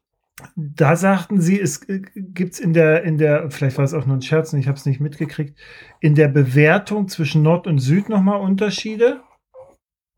Da 0.57 0.97
sagten 0.97 1.41
sie, 1.41 1.61
es 1.61 1.87
gibt 1.87 2.55
es 2.55 2.61
in 2.61 2.73
der, 2.73 3.05
in 3.05 3.19
der, 3.19 3.51
vielleicht 3.51 3.77
war 3.77 3.85
es 3.85 3.95
auch 3.95 4.07
nur 4.07 4.17
ein 4.17 4.23
Scherz 4.23 4.53
und 4.53 4.59
ich 4.59 4.67
habe 4.67 4.77
es 4.77 4.87
nicht 4.87 5.01
mitgekriegt, 5.01 5.59
in 6.01 6.15
der 6.15 6.29
Bewertung 6.29 7.09
zwischen 7.09 7.43
Nord 7.43 7.67
und 7.67 7.79
Süd 7.79 8.09
nochmal 8.09 8.41
Unterschiede? 8.41 9.21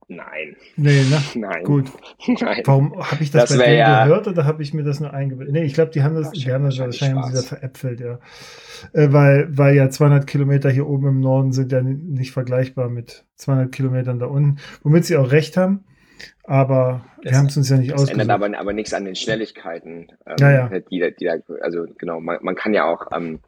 Nein. 0.09 0.57
Nee, 0.77 1.03
ne? 1.05 1.23
Nein. 1.35 1.65
Gut. 1.65 1.91
Nein. 2.27 2.63
Warum 2.65 2.95
habe 3.03 3.23
ich 3.23 3.31
das, 3.31 3.49
das 3.49 3.59
bei 3.59 3.65
denen 3.65 3.79
ja 3.79 4.05
gehört 4.05 4.29
oder 4.29 4.45
habe 4.45 4.63
ich 4.63 4.75
mir 4.75 4.85
das 4.85 5.01
nur 5.01 5.13
eingebildet? 5.13 5.55
Nee, 5.55 5.65
ich 5.65 5.75
glaube, 5.75 5.91
die 5.93 6.03
haben 6.03 6.15
das, 6.15 6.31
die 6.31 6.53
haben 6.53 6.65
das 6.65 6.79
wahrscheinlich 6.79 7.27
wieder 7.29 7.43
veräpfelt, 7.43 8.01
ja. 8.01 8.19
Äh, 8.93 9.13
weil, 9.13 9.49
weil 9.57 9.75
ja 9.75 9.89
200 9.89 10.27
Kilometer 10.27 10.71
hier 10.71 10.87
oben 10.87 11.09
im 11.09 11.21
Norden 11.21 11.53
sind 11.53 11.73
ja 11.73 11.83
nicht 11.83 12.33
vergleichbar 12.33 12.89
mit 12.89 13.25
200 13.37 13.73
Kilometern 13.73 14.19
da 14.19 14.27
unten, 14.27 14.59
womit 14.83 15.07
sie 15.07 15.17
auch 15.17 15.31
recht 15.31 15.57
haben. 15.57 15.85
Aber 16.45 17.05
das, 17.23 17.33
wir 17.33 17.39
haben 17.39 17.47
es 17.47 17.57
uns 17.57 17.71
ja 17.71 17.77
nicht 17.77 17.93
das 17.93 18.03
ausgesucht. 18.03 18.21
ändert 18.21 18.43
aber, 18.43 18.59
aber 18.59 18.73
nichts 18.73 18.93
an 18.93 19.05
den 19.05 19.17
Schnelligkeiten. 19.17 20.13
Ähm, 20.27 20.37
ja, 20.39 20.51
ja. 20.51 20.69
Die, 20.69 21.15
die, 21.19 21.29
also 21.29 21.87
genau, 21.99 22.21
man, 22.21 22.39
man 22.43 22.55
kann 22.55 22.75
ja 22.75 22.85
auch 22.85 23.07
ähm, 23.15 23.41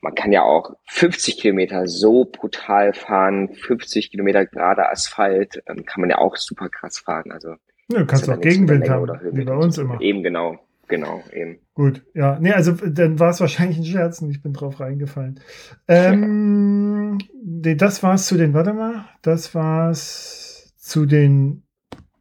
man 0.00 0.14
kann 0.14 0.32
ja 0.32 0.42
auch 0.42 0.74
50 0.88 1.38
Kilometer 1.38 1.86
so 1.86 2.24
brutal 2.24 2.92
fahren, 2.92 3.48
50 3.48 4.10
Kilometer 4.10 4.46
gerade 4.46 4.88
Asphalt, 4.88 5.62
ähm, 5.66 5.84
kann 5.84 6.00
man 6.00 6.10
ja 6.10 6.18
auch 6.18 6.36
super 6.36 6.68
krass 6.68 6.98
fahren. 6.98 7.30
Also 7.30 7.54
ja, 7.88 8.00
du 8.00 8.06
kannst 8.06 8.28
auch 8.28 8.40
Gegenwind 8.40 8.88
haben, 8.88 9.08
wie 9.32 9.44
bei 9.44 9.54
uns 9.54 9.78
immer. 9.78 10.00
Eben 10.00 10.22
genau, 10.22 10.58
genau, 10.88 11.22
eben. 11.32 11.58
Gut, 11.74 12.02
ja. 12.14 12.38
Nee, 12.40 12.52
also 12.52 12.72
dann 12.72 13.18
war 13.18 13.30
es 13.30 13.40
wahrscheinlich 13.40 13.78
ein 13.78 13.84
Scherz 13.84 14.22
und 14.22 14.30
ich 14.30 14.42
bin 14.42 14.52
drauf 14.52 14.80
reingefallen. 14.80 15.40
Ähm, 15.88 17.18
nee, 17.44 17.74
das 17.74 18.02
war 18.02 18.14
es 18.14 18.26
zu 18.26 18.36
den, 18.36 18.54
warte 18.54 18.72
mal, 18.72 19.04
das 19.22 19.54
war 19.54 19.90
es 19.90 20.45
zu 20.86 21.04
den 21.04 21.64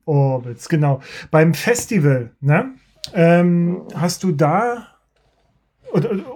Orbits, 0.06 0.70
genau. 0.70 1.02
Beim 1.32 1.54
Festival, 1.54 2.32
ne? 2.42 2.74
Ähm, 3.14 3.84
hast 3.94 4.24
du 4.24 4.32
da 4.32 4.88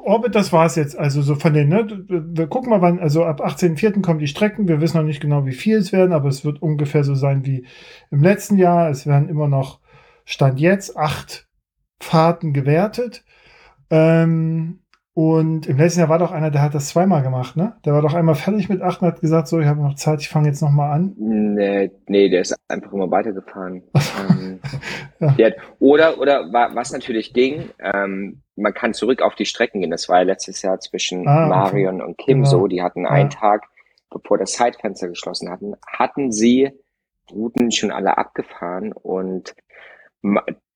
Orbit, 0.06 0.36
das 0.36 0.54
war 0.54 0.68
es 0.68 0.76
jetzt. 0.76 0.98
Also 0.98 1.22
so 1.22 1.36
von 1.36 1.54
den, 1.54 1.70
ne, 1.70 1.86
wir 2.08 2.48
gucken 2.48 2.70
mal, 2.70 2.82
wann, 2.82 3.00
also 3.00 3.26
ab 3.26 3.42
18.04. 3.42 4.02
kommen 4.02 4.20
die 4.20 4.28
Strecken. 4.28 4.68
Wir 4.68 4.80
wissen 4.80 4.98
noch 4.98 5.04
nicht 5.04 5.20
genau, 5.20 5.46
wie 5.46 5.54
viel 5.54 5.78
es 5.78 5.92
werden, 5.92 6.14
aber 6.14 6.30
es 6.30 6.46
wird 6.46 6.62
ungefähr 6.62 7.04
so 7.04 7.16
sein 7.16 7.46
wie 7.46 7.66
im 8.12 8.22
letzten 8.22 8.58
Jahr. 8.58 8.90
Es 8.90 9.06
werden 9.06 9.28
immer 9.28 9.48
noch, 9.48 9.80
Stand 10.24 10.60
jetzt, 10.60 10.96
acht 10.96 11.48
Fahrten 12.00 12.54
gewertet. 12.54 13.26
Ähm, 13.90 14.80
und 15.14 15.68
im 15.68 15.78
letzten 15.78 16.02
Jahr 16.02 16.10
war 16.10 16.20
doch 16.20 16.32
einer, 16.32 16.52
der 16.52 16.62
hat 16.62 16.76
das 16.76 16.90
zweimal 16.90 17.24
gemacht, 17.24 17.58
ne? 17.58 17.76
Der 17.84 17.94
war 17.94 18.02
doch 18.02 18.14
einmal 18.14 18.36
fertig 18.36 18.70
mit 18.70 18.82
acht 18.82 19.02
und 19.02 19.08
hat 19.08 19.22
gesagt, 19.22 19.48
so, 19.48 19.60
ich 19.60 19.66
habe 19.66 19.82
noch 19.82 19.96
Zeit, 19.96 20.22
ich 20.22 20.30
fange 20.30 20.48
jetzt 20.48 20.62
nochmal 20.62 20.92
an. 20.92 21.14
Nee, 21.18 21.92
nee, 22.08 22.30
der 22.30 22.42
ist 22.42 22.56
einfach 22.68 22.94
immer 22.94 23.10
weitergefahren. 23.10 23.84
ähm, 24.30 24.60
ja. 25.20 25.48
hat, 25.48 25.56
oder, 25.80 26.20
oder 26.20 26.52
was 26.52 26.92
natürlich 26.92 27.34
ging, 27.34 27.70
ähm, 27.80 28.42
man 28.56 28.74
kann 28.74 28.94
zurück 28.94 29.22
auf 29.22 29.36
die 29.36 29.46
Strecken 29.46 29.82
gehen. 29.82 29.92
Das 29.92 30.10
war 30.10 30.20
ja 30.20 30.24
letztes 30.24 30.62
Jahr 30.62 30.80
zwischen 30.80 31.28
ah, 31.28 31.48
Marion 31.48 32.02
okay. 32.02 32.06
und 32.08 32.18
Kim 32.18 32.38
genau. 32.40 32.50
so. 32.50 32.68
Die 32.68 32.84
hatten 32.84 33.06
einen 33.06 33.30
ja. 33.32 33.38
Tag, 33.38 33.68
bevor 34.10 34.38
das 34.38 34.54
Zeitfenster 34.54 35.08
geschlossen 35.10 35.50
hatten, 35.50 35.74
hatten 35.88 36.32
sie 36.32 36.72
Routen 37.32 37.72
schon 37.72 37.92
alle 37.92 38.18
abgefahren 38.18 38.92
und 38.94 39.56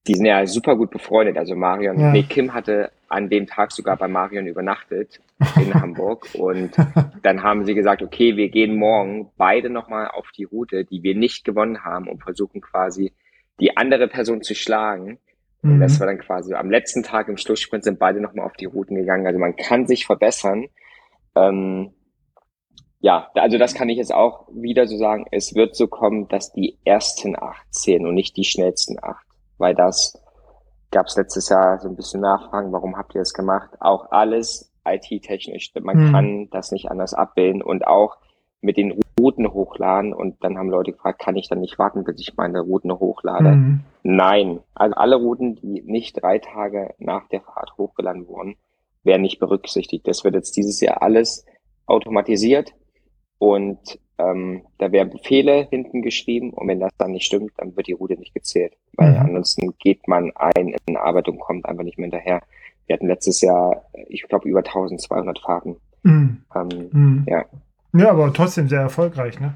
die 0.07 0.15
sind 0.15 0.25
ja 0.25 0.45
super 0.45 0.75
gut 0.75 0.91
befreundet. 0.91 1.37
Also 1.37 1.55
Marion, 1.55 1.99
ja. 1.99 2.11
nee, 2.11 2.23
Kim 2.23 2.53
hatte 2.53 2.91
an 3.07 3.29
dem 3.29 3.47
Tag 3.47 3.71
sogar 3.71 3.95
bei 3.95 4.07
Marion 4.07 4.47
übernachtet 4.47 5.21
in 5.55 5.73
Hamburg. 5.81 6.27
Und 6.33 6.71
dann 7.21 7.43
haben 7.43 7.65
sie 7.65 7.73
gesagt, 7.73 8.01
okay, 8.01 8.35
wir 8.35 8.49
gehen 8.49 8.75
morgen 8.75 9.31
beide 9.37 9.69
nochmal 9.69 10.09
auf 10.09 10.27
die 10.35 10.43
Route, 10.43 10.83
die 10.83 11.03
wir 11.03 11.15
nicht 11.15 11.45
gewonnen 11.45 11.83
haben 11.83 12.07
und 12.07 12.21
versuchen 12.21 12.59
quasi 12.59 13.13
die 13.59 13.77
andere 13.77 14.07
Person 14.07 14.41
zu 14.41 14.55
schlagen. 14.55 15.19
Und 15.61 15.77
mhm. 15.77 15.79
das 15.79 15.99
war 15.99 16.07
dann 16.07 16.19
quasi 16.19 16.53
am 16.53 16.69
letzten 16.69 17.03
Tag 17.03 17.29
im 17.29 17.37
Schlusssprint 17.37 17.85
sind 17.85 17.99
beide 17.99 18.19
nochmal 18.19 18.45
auf 18.45 18.53
die 18.53 18.65
Routen 18.65 18.97
gegangen. 18.97 19.25
Also 19.25 19.39
man 19.39 19.55
kann 19.55 19.87
sich 19.87 20.05
verbessern. 20.05 20.67
Ähm, 21.35 21.93
ja, 22.99 23.29
also 23.35 23.57
das 23.57 23.73
kann 23.73 23.89
ich 23.89 23.97
jetzt 23.97 24.13
auch 24.13 24.47
wieder 24.53 24.87
so 24.87 24.97
sagen. 24.97 25.25
Es 25.31 25.55
wird 25.55 25.75
so 25.75 25.87
kommen, 25.87 26.27
dass 26.27 26.51
die 26.51 26.77
ersten 26.83 27.37
acht 27.37 27.73
zählen 27.73 28.05
und 28.05 28.15
nicht 28.15 28.35
die 28.35 28.43
schnellsten 28.43 28.97
acht 29.01 29.25
weil 29.57 29.75
das 29.75 30.19
gab 30.91 31.07
es 31.07 31.17
letztes 31.17 31.49
Jahr 31.49 31.79
so 31.79 31.89
ein 31.89 31.95
bisschen 31.95 32.21
Nachfragen, 32.21 32.71
warum 32.71 32.97
habt 32.97 33.15
ihr 33.15 33.21
das 33.21 33.33
gemacht? 33.33 33.71
Auch 33.79 34.11
alles 34.11 34.71
IT-technisch. 34.85 35.71
Man 35.81 36.07
mhm. 36.07 36.11
kann 36.11 36.49
das 36.51 36.71
nicht 36.71 36.89
anders 36.89 37.13
abbilden 37.13 37.61
und 37.61 37.87
auch 37.87 38.17
mit 38.61 38.77
den 38.77 39.01
Routen 39.19 39.53
hochladen 39.53 40.13
und 40.13 40.41
dann 40.43 40.57
haben 40.57 40.69
Leute 40.69 40.93
gefragt, 40.93 41.19
kann 41.19 41.35
ich 41.35 41.49
dann 41.49 41.59
nicht 41.59 41.77
warten, 41.77 42.03
bis 42.03 42.19
ich 42.19 42.35
meine 42.37 42.61
Routen 42.61 42.91
hochlade? 42.91 43.51
Mhm. 43.51 43.79
Nein. 44.03 44.59
Also 44.73 44.95
alle 44.95 45.17
Routen, 45.17 45.55
die 45.55 45.81
nicht 45.81 46.21
drei 46.21 46.39
Tage 46.39 46.93
nach 46.97 47.27
der 47.27 47.41
Fahrt 47.41 47.73
hochgeladen 47.77 48.27
wurden, 48.27 48.55
werden 49.03 49.21
nicht 49.21 49.39
berücksichtigt. 49.39 50.07
Das 50.07 50.23
wird 50.23 50.35
jetzt 50.35 50.55
dieses 50.55 50.79
Jahr 50.79 51.01
alles 51.01 51.45
automatisiert 51.85 52.73
und 53.37 53.99
ähm, 54.17 54.63
da 54.77 54.91
werden 54.91 55.09
Befehle 55.09 55.67
hinten 55.69 56.01
geschrieben 56.01 56.51
und 56.51 56.67
wenn 56.67 56.79
das 56.79 56.91
dann 56.97 57.11
nicht 57.11 57.25
stimmt, 57.25 57.51
dann 57.57 57.75
wird 57.75 57.87
die 57.87 57.93
Route 57.93 58.17
nicht 58.17 58.33
gezählt. 58.33 58.73
Weil 58.95 59.11
mhm. 59.11 59.17
ansonsten 59.17 59.73
geht 59.79 60.07
man 60.07 60.31
ein 60.35 60.75
in 60.85 60.97
Arbeit 60.97 61.27
und 61.27 61.39
kommt 61.39 61.65
einfach 61.65 61.83
nicht 61.83 61.97
mehr 61.97 62.09
hinterher. 62.09 62.41
Wir 62.85 62.95
hatten 62.95 63.07
letztes 63.07 63.41
Jahr, 63.41 63.83
ich 64.07 64.23
glaube, 64.23 64.47
über 64.47 64.59
1200 64.59 65.39
Fahrten. 65.39 65.77
Mhm. 66.03 66.43
Ähm, 66.55 66.89
mhm. 66.91 67.25
Ja. 67.27 67.45
Ja, 67.95 68.09
aber 68.09 68.33
trotzdem 68.33 68.67
sehr 68.69 68.81
erfolgreich, 68.81 69.39
ne? 69.39 69.53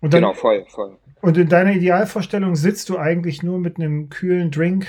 Und 0.00 0.14
dann, 0.14 0.22
genau, 0.22 0.34
voll, 0.34 0.64
voll. 0.68 0.96
Und 1.20 1.36
in 1.36 1.48
deiner 1.48 1.72
Idealvorstellung 1.72 2.54
sitzt 2.54 2.88
du 2.88 2.98
eigentlich 2.98 3.42
nur 3.42 3.58
mit 3.58 3.78
einem 3.78 4.08
kühlen 4.08 4.50
Drink 4.50 4.86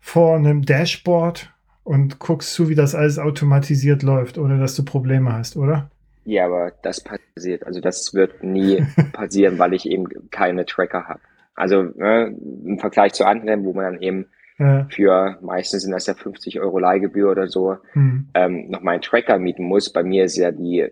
vor 0.00 0.36
einem 0.36 0.62
Dashboard 0.62 1.50
und 1.84 2.18
guckst 2.18 2.52
zu, 2.52 2.68
wie 2.68 2.74
das 2.74 2.94
alles 2.94 3.18
automatisiert 3.18 4.02
läuft, 4.02 4.36
ohne 4.36 4.58
dass 4.58 4.74
du 4.74 4.84
Probleme 4.84 5.32
hast, 5.32 5.56
oder? 5.56 5.90
Ja, 6.24 6.46
aber 6.46 6.72
das 6.82 7.02
passiert. 7.02 7.66
Also 7.66 7.80
das 7.80 8.14
wird 8.14 8.42
nie 8.42 8.84
passieren, 9.12 9.58
weil 9.58 9.74
ich 9.74 9.88
eben 9.88 10.06
keine 10.30 10.66
Tracker 10.66 11.08
habe. 11.08 11.20
Also 11.54 11.82
ne, 11.82 12.34
im 12.64 12.78
Vergleich 12.78 13.12
zu 13.12 13.24
anderen, 13.26 13.64
wo 13.64 13.72
man 13.72 13.84
dann 13.84 14.02
eben 14.02 14.26
ja. 14.58 14.86
für 14.90 15.38
meistens 15.42 15.82
sind 15.82 15.92
das 15.92 16.06
ja 16.06 16.14
50 16.14 16.60
Euro 16.60 16.78
Leihgebühr 16.78 17.30
oder 17.30 17.48
so, 17.48 17.76
hm. 17.92 18.28
ähm, 18.34 18.70
noch 18.70 18.82
mal 18.82 18.92
einen 18.92 19.02
Tracker 19.02 19.38
mieten 19.38 19.64
muss. 19.64 19.92
Bei 19.92 20.02
mir 20.02 20.24
ist 20.24 20.36
ja 20.36 20.50
die 20.50 20.88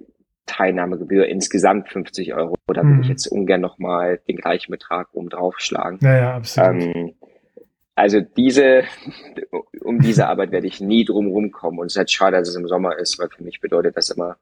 Teilnahmegebühr 0.46 1.26
insgesamt 1.26 1.88
50 1.90 2.34
Euro. 2.34 2.56
Da 2.66 2.82
würde 2.82 2.96
hm. 2.96 3.02
ich 3.02 3.08
jetzt 3.08 3.26
ungern 3.28 3.60
noch 3.60 3.78
mal 3.78 4.20
den 4.28 4.36
gleichen 4.36 4.72
Betrag 4.72 5.08
oben 5.12 5.28
draufschlagen. 5.28 5.98
Ja, 6.02 6.16
ja, 6.16 6.34
absolut. 6.36 6.82
Ähm, 6.82 7.14
also 7.94 8.20
diese, 8.20 8.84
um 9.82 10.00
diese 10.00 10.26
Arbeit 10.26 10.52
werde 10.52 10.66
ich 10.66 10.80
nie 10.80 11.04
drum 11.04 11.26
rumkommen. 11.28 11.80
Und 11.80 11.86
es 11.86 11.92
ist 11.92 11.98
halt 11.98 12.10
schade, 12.10 12.36
dass 12.38 12.48
es 12.48 12.56
im 12.56 12.66
Sommer 12.66 12.98
ist, 12.98 13.18
weil 13.18 13.28
für 13.28 13.44
mich 13.44 13.60
bedeutet 13.60 13.96
das 13.96 14.10
immer 14.10 14.36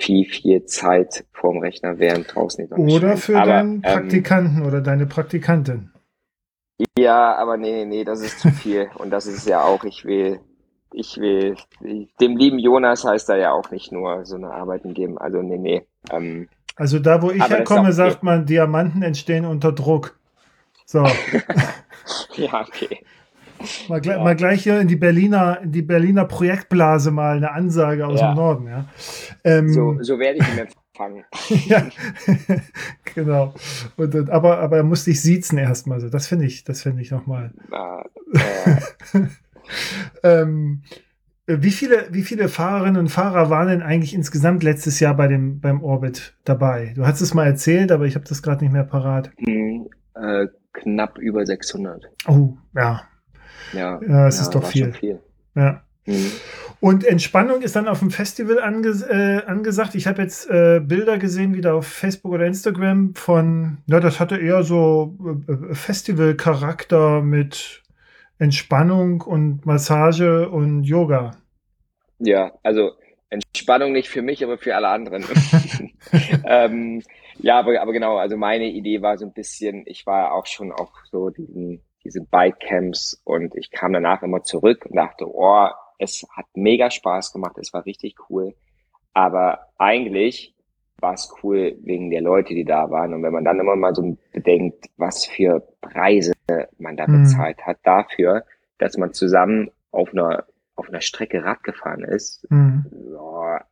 viel, 0.00 0.24
viel 0.26 0.64
Zeit 0.64 1.24
vorm 1.32 1.58
Rechner 1.58 1.98
während 1.98 2.34
draußen 2.34 2.68
nicht 2.76 2.94
Oder 2.94 3.16
für 3.16 3.38
aber, 3.38 3.46
deinen 3.46 3.74
ähm, 3.74 3.82
Praktikanten 3.82 4.58
ähm, 4.58 4.66
oder 4.66 4.80
deine 4.80 5.06
Praktikantin. 5.06 5.90
Ja, 6.98 7.36
aber 7.36 7.56
nee, 7.56 7.84
nee, 7.84 8.04
das 8.04 8.20
ist 8.20 8.40
zu 8.40 8.50
viel. 8.50 8.90
Und 8.96 9.10
das 9.10 9.26
ist 9.26 9.46
ja 9.46 9.62
auch, 9.62 9.84
ich 9.84 10.04
will, 10.04 10.40
ich 10.92 11.16
will, 11.18 11.56
dem 12.20 12.36
lieben 12.36 12.58
Jonas 12.58 13.04
heißt 13.04 13.28
da 13.28 13.36
ja 13.36 13.52
auch 13.52 13.70
nicht 13.70 13.92
nur 13.92 14.24
so 14.24 14.36
eine 14.36 14.50
Arbeiten 14.50 14.94
geben. 14.94 15.18
Also 15.18 15.40
nee, 15.42 15.58
nee. 15.58 15.86
Ähm, 16.10 16.48
also 16.76 16.98
da, 16.98 17.22
wo 17.22 17.30
ich 17.30 17.48
herkomme, 17.48 17.92
sagt 17.92 18.22
man, 18.22 18.46
Diamanten 18.46 19.02
entstehen 19.02 19.44
unter 19.44 19.72
Druck. 19.72 20.18
So. 20.86 21.04
ja, 22.36 22.60
okay. 22.60 23.04
Mal, 23.88 24.04
ja. 24.04 24.22
mal, 24.22 24.36
gleich 24.36 24.62
hier 24.62 24.80
in 24.80 24.88
die 24.88 24.96
Berliner, 24.96 25.60
in 25.62 25.72
die 25.72 25.82
Berliner 25.82 26.24
Projektblase 26.24 27.10
mal 27.10 27.36
eine 27.36 27.52
Ansage 27.52 28.06
aus 28.06 28.20
ja. 28.20 28.32
dem 28.32 28.36
Norden, 28.36 28.66
ja. 28.68 28.86
Ähm, 29.44 29.68
so, 29.68 29.96
so 30.00 30.18
werde 30.18 30.38
ich 30.38 30.48
ihn 30.48 30.58
empfangen. 30.58 31.24
ja, 31.66 31.86
genau. 33.14 33.54
Und, 33.96 34.14
und, 34.14 34.30
aber, 34.30 34.58
aber 34.58 34.78
er 34.78 34.84
muss 34.84 35.04
dich 35.04 35.20
siezen 35.20 35.58
erstmal 35.58 36.00
so. 36.00 36.08
Das 36.08 36.26
finde 36.26 36.46
ich, 36.46 36.64
das 36.64 36.82
finde 36.82 37.02
ich 37.02 37.10
nochmal. 37.10 37.52
Äh. 38.32 39.20
ähm, 40.22 40.82
wie 41.46 41.70
viele, 41.70 42.08
wie 42.10 42.22
viele 42.22 42.48
Fahrerinnen 42.48 42.96
und 42.96 43.08
Fahrer 43.08 43.50
waren 43.50 43.68
denn 43.68 43.82
eigentlich 43.82 44.14
insgesamt 44.14 44.62
letztes 44.62 44.98
Jahr 45.00 45.14
bei 45.14 45.28
dem, 45.28 45.60
beim 45.60 45.82
Orbit 45.82 46.34
dabei? 46.44 46.94
Du 46.96 47.06
hast 47.06 47.20
es 47.20 47.34
mal 47.34 47.46
erzählt, 47.46 47.92
aber 47.92 48.06
ich 48.06 48.14
habe 48.14 48.24
das 48.26 48.42
gerade 48.42 48.64
nicht 48.64 48.72
mehr 48.72 48.84
parat. 48.84 49.30
Hm, 49.36 49.88
äh, 50.14 50.46
knapp 50.72 51.18
über 51.18 51.44
600. 51.44 52.10
Oh, 52.26 52.56
ja, 52.74 53.02
Ja, 53.72 54.00
ja 54.06 54.28
es 54.28 54.36
ja, 54.36 54.42
ist 54.42 54.50
doch 54.50 54.66
viel. 54.66 54.92
viel. 54.92 55.20
Ja. 55.54 55.82
Mhm. 56.06 56.32
Und 56.80 57.04
Entspannung 57.04 57.62
ist 57.62 57.76
dann 57.76 57.88
auf 57.88 58.00
dem 58.00 58.10
Festival 58.10 58.60
anges 58.60 59.02
äh, 59.02 59.40
angesagt. 59.46 59.94
Ich 59.94 60.06
habe 60.06 60.20
jetzt 60.20 60.50
äh, 60.50 60.80
Bilder 60.80 61.16
gesehen, 61.18 61.54
wieder 61.54 61.74
auf 61.74 61.86
Facebook 61.86 62.32
oder 62.32 62.44
Instagram 62.44 63.14
von, 63.14 63.78
ja, 63.86 64.00
das 64.00 64.20
hatte 64.20 64.36
eher 64.36 64.62
so 64.64 65.16
äh, 65.48 65.74
Festival-Charakter 65.74 67.22
mit 67.22 67.82
Entspannung 68.38 69.22
und 69.22 69.64
Massage 69.64 70.50
und 70.50 70.84
Yoga. 70.84 71.30
Ja, 72.18 72.52
also 72.62 72.92
Entspannung 73.30 73.92
nicht 73.92 74.08
für 74.08 74.22
mich, 74.22 74.44
aber 74.44 74.58
für 74.58 74.76
alle 74.76 74.88
anderen. 74.88 75.24
ähm, 76.46 77.02
ja, 77.38 77.58
aber, 77.58 77.80
aber 77.80 77.92
genau, 77.92 78.18
also 78.18 78.36
meine 78.36 78.66
Idee 78.66 79.02
war 79.02 79.16
so 79.16 79.24
ein 79.26 79.32
bisschen, 79.32 79.84
ich 79.86 80.06
war 80.06 80.32
auch 80.32 80.46
schon 80.46 80.70
auf 80.70 80.90
so 81.10 81.30
diesen, 81.30 81.80
diese 82.04 82.20
Bike-Camps 82.20 83.20
und 83.24 83.54
ich 83.54 83.70
kam 83.70 83.92
danach 83.92 84.22
immer 84.22 84.42
zurück 84.42 84.86
und 84.86 84.96
dachte, 84.96 85.26
oh, 85.26 85.68
es 85.98 86.26
hat 86.30 86.46
mega 86.54 86.90
Spaß 86.90 87.32
gemacht, 87.32 87.56
es 87.58 87.72
war 87.72 87.86
richtig 87.86 88.16
cool. 88.28 88.54
Aber 89.12 89.68
eigentlich 89.78 90.54
war 91.00 91.14
es 91.14 91.32
cool 91.42 91.76
wegen 91.82 92.10
der 92.10 92.20
Leute, 92.20 92.54
die 92.54 92.64
da 92.64 92.90
waren. 92.90 93.14
Und 93.14 93.22
wenn 93.22 93.32
man 93.32 93.44
dann 93.44 93.60
immer 93.60 93.76
mal 93.76 93.94
so 93.94 94.16
bedenkt, 94.32 94.86
was 94.96 95.26
für 95.26 95.66
Preise 95.80 96.32
man 96.78 96.96
da 96.96 97.06
mhm. 97.06 97.22
bezahlt 97.22 97.64
hat 97.66 97.78
dafür, 97.84 98.44
dass 98.78 98.96
man 98.96 99.12
zusammen 99.12 99.70
auf 99.90 100.12
einer 100.12 100.44
auf 100.76 100.88
einer 100.88 101.00
Strecke 101.00 101.44
Rad 101.44 101.62
gefahren 101.62 102.02
ist. 102.02 102.50
Mhm. 102.50 102.84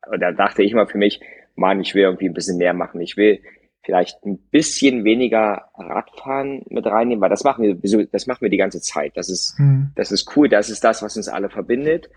und 0.08 0.20
da 0.20 0.30
dachte 0.30 0.62
ich 0.62 0.72
mal 0.72 0.86
für 0.86 0.98
mich, 0.98 1.20
Mann, 1.56 1.80
ich 1.80 1.94
will 1.94 2.02
irgendwie 2.02 2.28
ein 2.28 2.34
bisschen 2.34 2.58
mehr 2.58 2.74
machen. 2.74 3.00
Ich 3.00 3.16
will 3.16 3.40
vielleicht 3.82 4.24
ein 4.24 4.38
bisschen 4.38 5.04
weniger 5.04 5.68
Radfahren 5.74 6.62
mit 6.68 6.86
reinnehmen, 6.86 7.20
weil 7.20 7.30
das 7.30 7.44
machen 7.44 7.64
wir, 7.64 8.06
das 8.06 8.26
machen 8.26 8.42
wir 8.42 8.50
die 8.50 8.56
ganze 8.56 8.80
Zeit. 8.80 9.16
Das 9.16 9.28
ist, 9.28 9.58
mhm. 9.58 9.90
das 9.96 10.12
ist 10.12 10.36
cool. 10.36 10.48
Das 10.48 10.70
ist 10.70 10.84
das, 10.84 11.02
was 11.02 11.16
uns 11.16 11.28
alle 11.28 11.50
verbindet. 11.50 12.08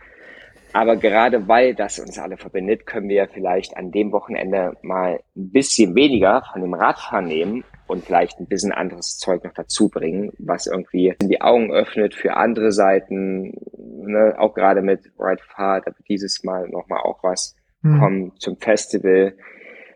Aber 0.73 0.97
gerade 0.97 1.47
weil 1.47 1.73
das 1.73 1.99
uns 1.99 2.19
alle 2.19 2.35
verbindet, 2.35 2.85
können 2.85 3.07
wir 3.07 3.29
vielleicht 3.29 3.77
an 3.77 3.91
dem 3.91 4.11
Wochenende 4.11 4.75
mal 4.81 5.21
ein 5.35 5.51
bisschen 5.51 5.95
weniger 5.95 6.43
von 6.51 6.61
dem 6.61 6.73
Radfahren 6.73 7.27
nehmen 7.27 7.63
und 7.87 8.03
vielleicht 8.03 8.39
ein 8.39 8.47
bisschen 8.47 8.73
anderes 8.73 9.17
Zeug 9.17 9.43
noch 9.45 9.53
dazu 9.53 9.87
bringen, 9.87 10.33
was 10.37 10.67
irgendwie 10.67 11.15
die 11.21 11.39
Augen 11.41 11.71
öffnet 11.71 12.13
für 12.13 12.35
andere 12.35 12.73
Seiten, 12.73 13.53
ne? 13.77 14.35
auch 14.37 14.53
gerade 14.53 14.81
mit 14.81 15.11
Ride 15.17 15.41
Fahrt, 15.47 15.87
aber 15.87 15.95
dieses 16.09 16.43
Mal 16.43 16.67
nochmal 16.67 16.99
auch 17.03 17.23
was 17.23 17.55
mhm. 17.81 17.99
kommen 17.99 18.31
zum 18.39 18.57
Festival 18.57 19.33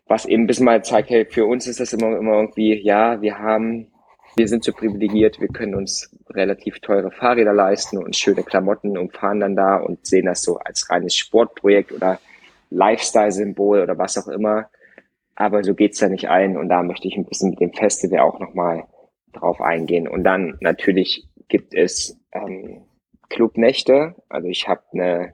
was 0.09 0.25
eben 0.25 0.43
ein 0.43 0.47
bisschen 0.47 0.65
mal 0.65 0.83
zeigt, 0.83 1.11
hey, 1.11 1.25
für 1.25 1.45
uns 1.45 1.67
ist 1.67 1.79
das 1.79 1.93
immer, 1.93 2.17
immer 2.17 2.33
irgendwie, 2.33 2.73
ja, 2.81 3.21
wir 3.21 3.37
haben, 3.37 3.91
wir 4.35 4.47
sind 4.47 4.63
so 4.63 4.73
privilegiert, 4.73 5.39
wir 5.39 5.47
können 5.47 5.75
uns 5.75 6.11
relativ 6.31 6.79
teure 6.79 7.11
Fahrräder 7.11 7.53
leisten 7.53 7.99
und 7.99 8.15
schöne 8.15 8.43
Klamotten 8.43 8.97
und 8.97 9.15
fahren 9.15 9.39
dann 9.39 9.55
da 9.55 9.77
und 9.77 10.05
sehen 10.05 10.25
das 10.25 10.41
so 10.41 10.57
als 10.57 10.89
reines 10.89 11.15
Sportprojekt 11.15 11.91
oder 11.91 12.19
Lifestyle-Symbol 12.71 13.81
oder 13.81 13.97
was 13.97 14.17
auch 14.17 14.27
immer. 14.27 14.69
Aber 15.35 15.63
so 15.63 15.75
geht's 15.75 15.99
da 15.99 16.09
nicht 16.09 16.27
ein 16.27 16.57
und 16.57 16.69
da 16.69 16.81
möchte 16.81 17.07
ich 17.07 17.15
ein 17.15 17.25
bisschen 17.25 17.51
mit 17.51 17.59
dem 17.59 17.73
Festival 17.73 18.19
auch 18.19 18.39
nochmal 18.39 18.85
drauf 19.31 19.61
eingehen. 19.61 20.07
Und 20.07 20.23
dann 20.23 20.57
natürlich 20.59 21.27
gibt 21.49 21.75
es 21.75 22.19
ähm, 22.31 22.81
Clubnächte. 23.29 24.15
Also 24.27 24.47
ich 24.47 24.67
habe 24.67 24.81
eine 24.91 25.33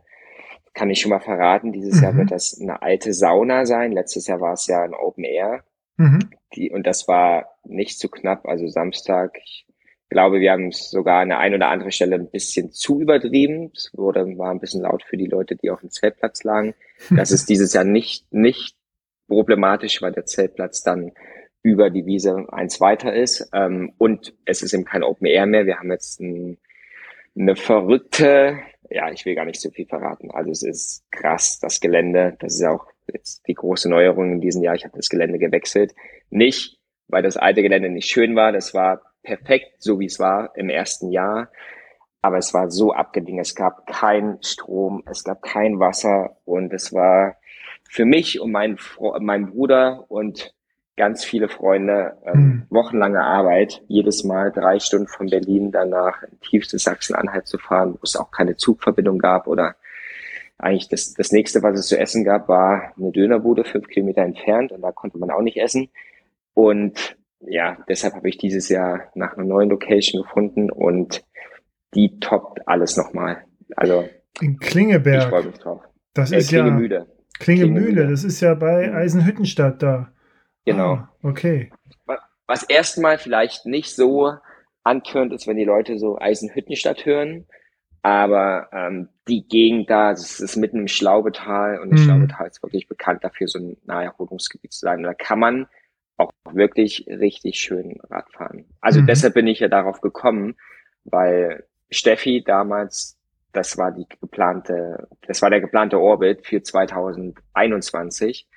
kann 0.76 0.90
ich 0.90 1.00
schon 1.02 1.10
mal 1.10 1.22
verraten. 1.22 1.72
Dieses 1.72 1.98
mhm. 1.98 2.04
Jahr 2.04 2.18
wird 2.18 2.32
das 2.32 2.60
eine 2.62 2.82
alte 2.82 3.14
Sauna 3.14 3.66
sein. 3.66 3.94
Letztes 3.94 4.28
Jahr 4.28 4.42
war 4.42 4.54
es 4.54 4.68
ja 4.68 4.84
ein 4.84 4.94
Open 4.94 5.24
Air. 5.24 5.64
Mhm. 5.98 6.30
Die, 6.54 6.70
und 6.70 6.86
das 6.86 7.08
war 7.08 7.56
nicht 7.64 7.98
zu 7.98 8.10
knapp. 8.10 8.46
Also 8.46 8.68
Samstag, 8.68 9.38
ich 9.42 9.66
glaube, 10.10 10.40
wir 10.40 10.52
haben 10.52 10.68
es 10.68 10.92
sogar 10.92 11.22
an 11.22 11.30
der 11.30 11.40
einen 11.40 11.56
oder 11.56 11.70
anderen 11.70 11.92
Stelle 11.92 12.16
ein 12.16 12.30
bisschen 12.30 12.72
zu 12.72 13.02
übertrieben. 13.02 13.72
Es 13.74 13.90
wurde, 13.94 14.38
war 14.38 14.52
ein 14.52 14.60
bisschen 14.60 14.82
laut 14.82 15.04
für 15.04 15.18
die 15.18 15.28
Leute, 15.28 15.56
die 15.56 15.72
auf 15.72 15.80
dem 15.80 15.90
Zeltplatz 15.90 16.44
lagen. 16.44 16.76
Das 17.10 17.32
ist 17.32 17.50
dieses 17.50 17.74
Jahr 17.74 17.84
nicht, 17.84 18.32
nicht 18.34 18.76
problematisch, 19.28 20.02
weil 20.02 20.12
der 20.12 20.26
Zeltplatz 20.26 20.84
dann 20.84 21.12
über 21.62 21.90
die 21.90 22.06
Wiese 22.06 22.46
eins 22.52 22.80
weiter 22.80 23.14
ist. 23.14 23.50
Ähm, 23.54 23.94
und 23.98 24.34
es 24.46 24.62
ist 24.62 24.74
eben 24.74 24.86
kein 24.86 25.04
Open 25.04 25.26
Air 25.26 25.46
mehr. 25.46 25.66
Wir 25.66 25.80
haben 25.80 25.92
jetzt 25.92 26.20
ein, 26.20 26.58
eine 27.36 27.56
verrückte 27.56 28.60
ja, 28.96 29.12
ich 29.12 29.26
will 29.26 29.36
gar 29.36 29.44
nicht 29.44 29.60
so 29.60 29.70
viel 29.72 29.86
verraten. 29.86 30.32
Also 30.32 30.52
es 30.52 30.64
ist 30.64 31.04
krass, 31.12 31.60
das 31.60 31.82
Gelände. 31.82 32.38
Das 32.40 32.56
ist 32.56 32.64
auch 32.64 32.88
jetzt 33.12 33.46
die 33.46 33.54
große 33.54 33.90
Neuerung 33.90 34.32
in 34.32 34.40
diesem 34.40 34.64
Jahr. 34.64 34.76
Ich 34.76 34.86
habe 34.86 34.96
das 34.96 35.10
Gelände 35.10 35.38
gewechselt. 35.38 35.94
Nicht, 36.30 36.80
weil 37.10 37.22
das 37.22 37.36
alte 37.36 37.62
Gelände 37.62 37.90
nicht 37.90 38.10
schön 38.10 38.38
war. 38.38 38.54
Das 38.54 38.74
war 38.74 39.02
perfekt, 39.22 39.74
so 39.80 40.00
wie 40.00 40.06
es 40.06 40.18
war 40.18 40.56
im 40.56 40.70
ersten 40.70 41.12
Jahr. 41.12 41.52
Aber 42.22 42.38
es 42.38 42.54
war 42.54 42.72
so 42.72 42.94
abgedingt. 42.94 43.42
Es 43.42 43.54
gab 43.54 43.86
kein 43.86 44.38
Strom, 44.42 45.04
es 45.12 45.26
gab 45.26 45.42
kein 45.42 45.78
Wasser 45.78 46.38
und 46.46 46.72
es 46.72 46.94
war 46.94 47.36
für 47.90 48.06
mich 48.06 48.40
und 48.40 48.54
mein, 48.54 48.80
mein 49.20 49.48
Bruder 49.48 50.06
und 50.08 50.55
ganz 50.98 51.26
viele 51.26 51.50
Freunde, 51.50 52.18
ähm, 52.26 52.40
mhm. 52.40 52.64
wochenlange 52.70 53.22
Arbeit, 53.22 53.82
jedes 53.88 54.24
Mal 54.24 54.52
drei 54.52 54.80
Stunden 54.80 55.08
von 55.08 55.28
Berlin 55.28 55.72
danach 55.72 56.24
in 56.24 56.40
tiefste 56.40 56.78
Sachsen-Anhalt 56.78 57.48
zu 57.48 57.58
fahren, 57.58 57.94
wo 57.94 58.00
es 58.04 58.16
auch 58.16 58.32
keine 58.32 58.56
Zugverbindung 58.56 59.20
gab 59.20 59.48
oder 59.48 59.76
eigentlich 60.58 60.88
das, 60.88 61.14
das 61.14 61.32
nächste, 61.32 61.62
was 61.64 61.78
es 61.78 61.88
zu 61.88 62.00
essen 62.00 62.24
gab, 62.24 62.48
war 62.48 62.94
eine 62.98 63.12
Dönerbude 63.12 63.66
fünf 63.66 63.88
Kilometer 63.88 64.22
entfernt 64.22 64.72
und 64.72 64.82
da 64.82 64.92
konnte 64.94 65.18
man 65.18 65.30
auch 65.32 65.42
nicht 65.42 65.58
essen. 65.58 65.90
Und 66.54 67.18
ja, 67.42 67.78
deshalb 67.90 68.14
habe 68.14 68.30
ich 68.30 68.38
dieses 68.38 68.70
Jahr 68.70 69.12
nach 69.16 69.36
einer 69.36 69.46
neuen 69.46 69.70
Location 69.70 70.24
gefunden 70.24 70.72
und 70.72 71.26
die 71.94 72.20
toppt 72.20 72.68
alles 72.68 72.96
nochmal. 72.96 73.44
Also 73.76 74.08
in 74.40 74.58
Klingeberg. 74.60 75.24
Ich 75.24 75.30
freue 75.30 75.46
mich 75.46 75.58
drauf. 75.58 75.82
Das 76.14 76.32
äh, 76.32 76.38
ist 76.38 76.50
Klingemüde. 76.50 76.96
ja 76.96 77.06
Klingemüde, 77.40 77.82
Klingemüde, 77.82 78.08
das 78.10 78.24
ist 78.24 78.40
ja 78.40 78.54
bei 78.54 78.88
mhm. 78.88 78.96
Eisenhüttenstadt 78.96 79.84
da. 79.84 80.14
Genau. 80.66 80.94
Ah, 80.94 81.10
okay. 81.24 81.72
Was 82.48 82.64
erstmal 82.64 83.18
vielleicht 83.18 83.66
nicht 83.66 83.96
so 83.96 84.34
antörend 84.84 85.34
ist, 85.34 85.48
wenn 85.48 85.58
die 85.58 85.66
Leute 85.66 85.98
so 85.98 86.20
Eisenhüttenstadt 86.20 87.06
hören. 87.06 87.46
Aber 88.02 88.70
ähm, 88.72 89.10
die 89.28 89.48
Gegend 89.48 89.90
da, 89.90 90.12
das 90.12 90.40
ist 90.40 90.58
mitten 90.58 90.82
im 90.82 90.88
Schlaubetal 90.88 91.80
und 91.80 91.90
das 91.92 92.02
mhm. 92.02 92.06
Schlaubetal 92.06 92.48
ist 92.48 92.62
wirklich 92.62 92.88
bekannt 92.88 93.24
dafür, 93.24 93.48
so 93.48 93.58
ein 93.58 93.78
Naherholungsgebiet 93.86 94.74
zu 94.74 94.82
sein. 94.82 95.02
Da 95.02 95.16
kann 95.16 95.40
man 95.40 95.68
auch 96.18 96.32
wirklich 96.52 97.06
richtig 97.08 97.60
schön 97.60 98.00
Radfahren. 98.10 98.66
Also 98.80 99.02
mhm. 99.02 99.08
deshalb 99.08 99.34
bin 99.34 99.48
ich 99.48 99.60
ja 99.60 99.70
darauf 99.70 100.02
gekommen, 100.02 100.56
weil 101.04 101.66
Steffi 101.90 102.44
damals, 102.46 103.18
das 103.54 103.78
war 103.78 103.92
die 103.92 104.06
geplante, 104.22 105.08
das 105.28 105.42
war 105.42 105.50
der 105.50 105.62
geplante 105.62 106.00
Orbit 106.00 106.46
für 106.46 106.62
2021. 106.62 108.48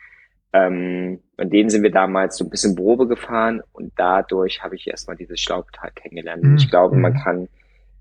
Ähm, 0.53 1.21
und 1.37 1.53
den 1.53 1.69
sind 1.69 1.83
wir 1.83 1.91
damals 1.91 2.37
so 2.37 2.45
ein 2.45 2.51
bisschen 2.51 2.75
Probe 2.75 3.07
gefahren 3.07 3.61
und 3.73 3.93
dadurch 3.97 4.63
habe 4.63 4.77
ich 4.77 4.87
erstmal 4.87 5.17
dieses 5.17 5.41
Schlaubetal 5.41 5.91
kennengelernt. 5.95 6.43
Mhm. 6.43 6.57
Ich 6.57 6.71
glaube, 6.71 6.97
man 6.97 7.15
hm. 7.15 7.21
kann 7.23 7.49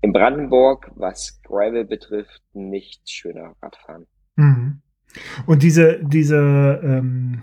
in 0.00 0.12
Brandenburg, 0.12 0.90
was 0.94 1.40
Gravel 1.42 1.84
betrifft, 1.84 2.42
nicht 2.54 3.10
schöner 3.10 3.54
Radfahren. 3.60 4.06
Mhm. 4.36 4.80
Und 5.46 5.62
diese, 5.62 6.00
diese, 6.02 6.80
ähm, 6.82 7.42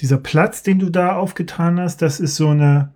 dieser 0.00 0.18
Platz, 0.18 0.62
den 0.62 0.78
du 0.78 0.90
da 0.90 1.16
aufgetan 1.16 1.78
hast, 1.78 2.02
das 2.02 2.20
ist 2.20 2.36
so 2.36 2.48
eine, 2.48 2.94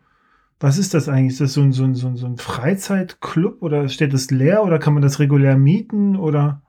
was 0.58 0.78
ist 0.78 0.94
das 0.94 1.08
eigentlich? 1.08 1.34
Ist 1.34 1.40
das 1.40 1.52
so 1.52 1.60
ein, 1.62 1.72
so 1.72 1.84
ein, 1.84 1.94
so 1.94 2.08
ein, 2.08 2.16
so 2.16 2.26
ein 2.26 2.36
Freizeitclub 2.36 3.62
oder 3.62 3.88
steht 3.88 4.12
das 4.12 4.30
leer 4.30 4.64
oder 4.64 4.78
kann 4.78 4.94
man 4.94 5.02
das 5.02 5.20
regulär 5.20 5.56
mieten 5.56 6.16
oder? 6.16 6.62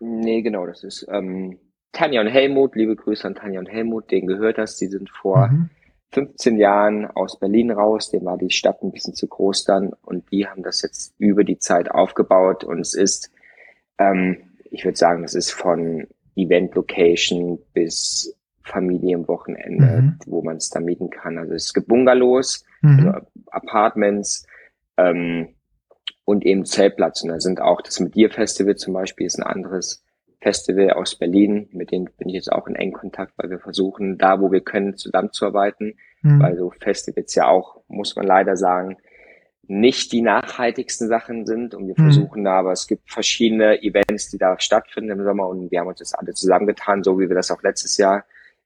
Nee, 0.00 0.42
genau, 0.42 0.66
das 0.66 0.84
ist, 0.84 1.06
ähm, 1.10 1.58
Tanja 1.96 2.20
und 2.20 2.26
Helmut, 2.26 2.76
liebe 2.76 2.94
Grüße 2.94 3.26
an 3.26 3.34
Tanja 3.34 3.58
und 3.58 3.70
Helmut, 3.70 4.10
denen 4.10 4.26
gehört 4.26 4.58
das. 4.58 4.76
Die 4.76 4.86
sind 4.86 5.08
vor 5.08 5.48
mhm. 5.48 5.70
15 6.12 6.58
Jahren 6.58 7.06
aus 7.06 7.40
Berlin 7.40 7.70
raus. 7.70 8.10
Dem 8.10 8.26
war 8.26 8.36
die 8.36 8.50
Stadt 8.50 8.82
ein 8.82 8.92
bisschen 8.92 9.14
zu 9.14 9.26
groß 9.26 9.64
dann 9.64 9.94
und 10.02 10.30
die 10.30 10.46
haben 10.46 10.62
das 10.62 10.82
jetzt 10.82 11.14
über 11.16 11.42
die 11.42 11.58
Zeit 11.58 11.90
aufgebaut 11.90 12.64
und 12.64 12.80
es 12.80 12.92
ist, 12.92 13.32
ähm, 13.96 14.36
ich 14.70 14.84
würde 14.84 14.98
sagen, 14.98 15.24
es 15.24 15.34
ist 15.34 15.52
von 15.52 16.06
Event-Location 16.36 17.58
bis 17.72 18.36
Familienwochenende, 18.62 20.02
mhm. 20.02 20.18
wo 20.26 20.42
man 20.42 20.56
es 20.56 20.68
da 20.68 20.80
mieten 20.80 21.08
kann. 21.08 21.38
Also 21.38 21.54
es 21.54 21.72
gibt 21.72 21.88
Bungalows, 21.88 22.62
mhm. 22.82 23.08
also 23.08 23.26
Apartments 23.50 24.46
ähm, 24.98 25.48
und 26.26 26.44
eben 26.44 26.66
Zeltplatz. 26.66 27.22
Und 27.22 27.30
da 27.30 27.40
sind 27.40 27.62
auch 27.62 27.80
das 27.80 28.00
Mit 28.00 28.14
dir 28.14 28.30
Festival 28.30 28.76
zum 28.76 28.92
Beispiel 28.92 29.26
ist 29.26 29.38
ein 29.38 29.44
anderes 29.44 30.05
Festival 30.40 30.90
aus 30.90 31.16
Berlin, 31.16 31.68
mit 31.72 31.90
denen 31.90 32.08
bin 32.18 32.28
ich 32.28 32.34
jetzt 32.34 32.52
auch 32.52 32.66
in 32.66 32.76
engem 32.76 32.94
Kontakt, 32.94 33.32
weil 33.36 33.50
wir 33.50 33.58
versuchen, 33.58 34.18
da 34.18 34.40
wo 34.40 34.52
wir 34.52 34.60
können, 34.60 34.96
zusammenzuarbeiten, 34.96 35.94
mhm. 36.22 36.40
weil 36.40 36.56
so 36.56 36.70
Festivals 36.70 37.34
ja 37.34 37.48
auch, 37.48 37.82
muss 37.88 38.16
man 38.16 38.26
leider 38.26 38.56
sagen, 38.56 38.98
nicht 39.68 40.12
die 40.12 40.22
nachhaltigsten 40.22 41.08
Sachen 41.08 41.46
sind 41.46 41.74
und 41.74 41.88
wir 41.88 41.94
mhm. 41.96 42.04
versuchen 42.04 42.44
da, 42.44 42.58
aber 42.58 42.72
es 42.72 42.86
gibt 42.86 43.10
verschiedene 43.10 43.82
Events, 43.82 44.30
die 44.30 44.38
da 44.38 44.58
stattfinden 44.60 45.10
im 45.10 45.24
Sommer 45.24 45.48
und 45.48 45.70
wir 45.70 45.80
haben 45.80 45.88
uns 45.88 45.98
das 45.98 46.14
alle 46.14 46.34
zusammengetan, 46.34 47.02
so 47.02 47.18
wie 47.18 47.28
wir 47.28 47.34
das 47.34 47.50
auch 47.50 47.62
letztes 47.62 47.96
Jahr 47.96 48.24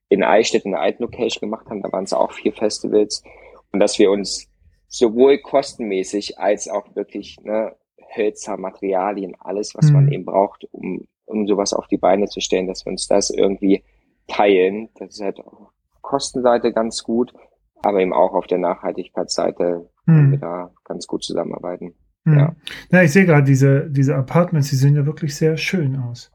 in 0.09 0.23
Eichstätt 0.23 0.65
in 0.65 0.71
der 0.71 0.81
alten 0.81 1.03
Location 1.03 1.49
gemacht 1.49 1.67
haben, 1.69 1.81
da 1.81 1.91
waren 1.91 2.03
es 2.03 2.13
auch 2.13 2.33
vier 2.33 2.53
Festivals 2.53 3.23
und 3.71 3.79
dass 3.79 3.97
wir 3.97 4.11
uns 4.11 4.47
sowohl 4.87 5.39
kostenmäßig 5.39 6.37
als 6.37 6.67
auch 6.67 6.95
wirklich 6.95 7.37
ne, 7.41 7.75
Hölzer, 8.15 8.57
Materialien, 8.57 9.35
alles, 9.39 9.73
was 9.73 9.87
mhm. 9.87 9.93
man 9.93 10.11
eben 10.11 10.25
braucht, 10.25 10.65
um, 10.71 11.07
um 11.31 11.47
sowas 11.47 11.73
auf 11.73 11.87
die 11.87 11.97
Beine 11.97 12.27
zu 12.27 12.41
stellen, 12.41 12.67
dass 12.67 12.85
wir 12.85 12.91
uns 12.91 13.07
das 13.07 13.29
irgendwie 13.29 13.83
teilen. 14.27 14.89
Das 14.95 15.15
ist 15.15 15.21
halt 15.21 15.39
auf 15.39 15.71
Kostenseite 16.01 16.73
ganz 16.73 17.03
gut, 17.03 17.33
aber 17.81 17.99
eben 17.99 18.13
auch 18.13 18.33
auf 18.33 18.47
der 18.47 18.57
Nachhaltigkeitsseite 18.57 19.89
mhm. 20.05 20.31
wir 20.31 20.37
da 20.39 20.71
ganz 20.83 21.07
gut 21.07 21.23
zusammenarbeiten. 21.23 21.93
Mhm. 22.23 22.37
Ja. 22.37 22.55
ja, 22.91 23.01
ich 23.03 23.11
sehe 23.11 23.25
gerade 23.25 23.43
diese, 23.43 23.89
diese 23.89 24.15
Apartments, 24.15 24.69
die 24.69 24.75
sehen 24.75 24.95
ja 24.95 25.05
wirklich 25.05 25.35
sehr 25.35 25.57
schön 25.57 25.97
aus. 25.97 26.31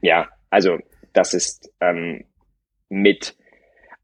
Ja, 0.00 0.28
also 0.50 0.78
das 1.12 1.34
ist 1.34 1.72
ähm, 1.80 2.24
mit 2.88 3.36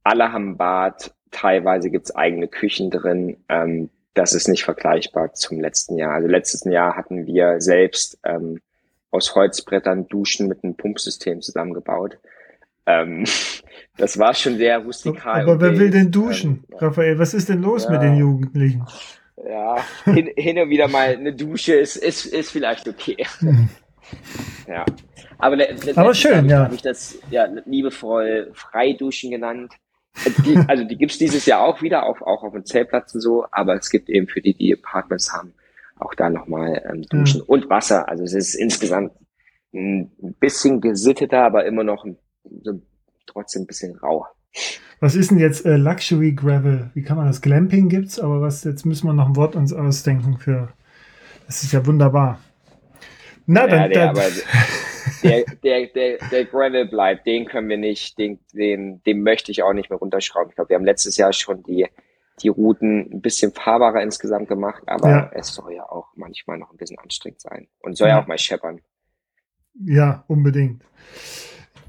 alle 0.04 0.32
haben 0.32 0.56
Bad, 0.56 1.14
teilweise 1.30 1.90
gibt's 1.90 2.14
eigene 2.14 2.48
Küchen 2.48 2.90
drin. 2.90 3.44
Ähm, 3.48 3.90
das 4.14 4.32
ist 4.32 4.48
nicht 4.48 4.64
vergleichbar 4.64 5.34
zum 5.34 5.60
letzten 5.60 5.98
Jahr. 5.98 6.14
Also 6.14 6.28
letztes 6.28 6.64
Jahr 6.64 6.96
hatten 6.96 7.26
wir 7.26 7.60
selbst 7.60 8.18
ähm, 8.24 8.60
aus 9.10 9.34
Holzbrettern 9.34 10.06
Duschen 10.08 10.48
mit 10.48 10.62
einem 10.62 10.76
Pumpsystem 10.76 11.40
zusammengebaut. 11.40 12.18
Ähm, 12.86 13.24
das 13.96 14.18
war 14.18 14.34
schon 14.34 14.56
sehr 14.56 14.78
rustikal. 14.78 15.42
Aber 15.42 15.60
wer 15.60 15.78
will 15.78 15.90
denn 15.90 16.10
duschen, 16.10 16.64
ähm, 16.70 16.78
Raphael? 16.78 17.18
Was 17.18 17.34
ist 17.34 17.48
denn 17.48 17.62
los 17.62 17.84
ja, 17.84 17.90
mit 17.90 18.02
den 18.02 18.16
Jugendlichen? 18.16 18.86
Ja, 19.48 19.76
hin, 20.04 20.30
hin, 20.36 20.58
und 20.58 20.70
wieder 20.70 20.88
mal 20.88 21.16
eine 21.16 21.32
Dusche 21.32 21.74
ist, 21.74 21.96
ist, 21.96 22.26
ist 22.26 22.50
vielleicht 22.50 22.88
okay. 22.88 23.16
Hm. 23.38 23.68
Ja. 24.66 24.84
Aber, 25.38 25.56
Aber 25.94 26.14
schön, 26.14 26.48
ja. 26.48 26.64
habe 26.64 26.74
ich 26.74 26.82
das 26.82 27.18
ja 27.30 27.46
liebevoll 27.66 28.50
Freiduschen 28.54 29.30
genannt. 29.30 29.72
Die, 30.44 30.56
also 30.66 30.82
die 30.82 30.96
gibt's 30.96 31.18
dieses 31.18 31.46
Jahr 31.46 31.60
auch 31.60 31.80
wieder, 31.80 32.04
auf, 32.04 32.22
auch 32.22 32.42
auf 32.42 32.52
dem 32.52 32.64
Zeltplatz 32.64 33.14
und 33.14 33.20
so, 33.20 33.46
aber 33.52 33.74
es 33.76 33.88
gibt 33.88 34.08
eben 34.08 34.26
für 34.26 34.40
die, 34.40 34.54
die 34.54 34.74
Apartments 34.74 35.32
haben, 35.32 35.54
auch 36.00 36.14
da 36.14 36.30
nochmal 36.30 36.82
ähm, 36.90 37.02
Duschen 37.02 37.40
mhm. 37.40 37.46
und 37.46 37.70
Wasser. 37.70 38.08
Also 38.08 38.24
es 38.24 38.34
ist 38.34 38.54
insgesamt 38.54 39.12
ein 39.74 40.10
bisschen 40.40 40.80
gesitteter, 40.80 41.44
aber 41.44 41.66
immer 41.66 41.84
noch 41.84 42.04
ein, 42.04 42.16
so, 42.62 42.80
trotzdem 43.26 43.62
ein 43.62 43.66
bisschen 43.66 43.96
rauer. 43.96 44.30
Was 45.00 45.14
ist 45.14 45.30
denn 45.30 45.38
jetzt 45.38 45.64
äh, 45.64 45.76
Luxury 45.76 46.32
Gravel? 46.32 46.90
Wie 46.94 47.02
kann 47.02 47.16
man 47.16 47.26
das? 47.26 47.40
Glamping 47.40 47.88
gibt's, 47.88 48.18
aber 48.18 48.40
was 48.40 48.64
jetzt 48.64 48.84
müssen 48.84 49.06
wir 49.06 49.12
noch 49.12 49.28
ein 49.28 49.36
Wort 49.36 49.54
uns 49.54 49.72
ausdenken 49.72 50.38
für. 50.38 50.72
Das 51.46 51.62
ist 51.62 51.72
ja 51.72 51.86
wunderbar. 51.86 52.40
Na, 53.46 53.62
ja, 53.62 53.66
dann, 53.68 53.88
nee, 53.88 53.94
dann. 53.94 54.08
Aber 54.08 54.22
der, 55.22 55.44
der, 55.62 55.86
der, 55.86 56.18
der 56.30 56.44
Gravel 56.46 56.86
bleibt, 56.86 57.26
den 57.26 57.46
können 57.46 57.68
wir 57.68 57.78
nicht, 57.78 58.18
den, 58.18 58.40
den, 58.52 59.02
den 59.04 59.22
möchte 59.22 59.52
ich 59.52 59.62
auch 59.62 59.72
nicht 59.72 59.88
mehr 59.88 59.98
runterschrauben. 59.98 60.50
Ich 60.50 60.56
glaube, 60.56 60.70
wir 60.70 60.76
haben 60.76 60.84
letztes 60.84 61.16
Jahr 61.16 61.32
schon 61.32 61.62
die, 61.62 61.86
die 62.42 62.48
Routen 62.48 63.12
ein 63.12 63.20
bisschen 63.20 63.52
fahrbarer 63.52 64.02
insgesamt 64.02 64.48
gemacht, 64.48 64.82
aber 64.86 65.10
ja. 65.10 65.30
es 65.34 65.48
soll 65.48 65.74
ja 65.74 65.84
auch 65.84 66.08
manchmal 66.16 66.58
noch 66.58 66.70
ein 66.70 66.76
bisschen 66.76 66.98
anstrengend 66.98 67.40
sein 67.40 67.68
und 67.80 67.96
soll 67.96 68.08
ja, 68.08 68.16
ja 68.16 68.22
auch 68.22 68.26
mal 68.26 68.38
scheppern. 68.38 68.80
Ja, 69.74 70.24
unbedingt. 70.26 70.82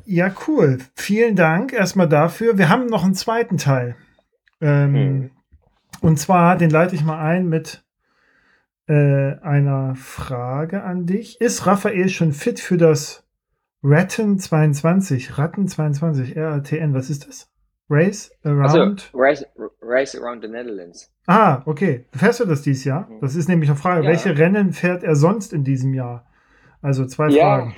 Ja, 0.06 0.34
cool. 0.48 0.80
Vielen 0.96 1.36
Dank 1.36 1.74
erstmal 1.74 2.10
dafür. 2.10 2.58
Wir 2.58 2.70
haben 2.70 2.88
noch 2.88 3.04
einen 3.04 3.16
zweiten 3.16 3.58
Teil. 3.58 3.96
Ähm, 4.62 4.96
hm. 4.96 5.32
Und 6.02 6.18
zwar, 6.18 6.58
den 6.58 6.70
leite 6.70 6.96
ich 6.96 7.04
mal 7.04 7.20
ein 7.20 7.48
mit 7.48 7.84
äh, 8.88 9.38
einer 9.42 9.96
Frage 9.96 10.84
an 10.84 11.06
dich. 11.06 11.40
Ist 11.42 11.66
Raphael 11.66 12.10
schon 12.10 12.34
fit 12.34 12.60
für 12.60 12.78
das 12.78 13.24
Ratten 13.84 14.40
22? 14.40 15.38
Ratten 15.38 15.68
22, 15.68 16.36
RATN, 16.38 16.94
was 16.94 17.10
ist 17.10 17.28
das? 17.28 17.49
Race 17.90 18.32
Around? 18.44 19.10
Also, 19.12 19.18
Race, 19.18 19.46
Race 19.82 20.16
Around 20.16 20.44
the 20.44 20.50
Netherlands. 20.50 21.12
Ah, 21.28 21.62
okay. 21.66 22.06
Fährst 22.14 22.40
du 22.40 22.46
das 22.46 22.62
dieses 22.62 22.84
Jahr? 22.86 23.08
Mhm. 23.10 23.22
Das 23.22 23.36
ist 23.36 23.50
nämlich 23.50 23.70
eine 23.70 23.78
Frage. 23.78 24.04
Ja. 24.04 24.10
Welche 24.10 24.38
Rennen 24.38 24.74
fährt 24.74 25.04
er 25.04 25.16
sonst 25.16 25.54
in 25.54 25.64
diesem 25.64 25.94
Jahr? 25.94 26.26
Also 26.82 27.06
zwei 27.06 27.30
ja, 27.30 27.58
Fragen. 27.58 27.76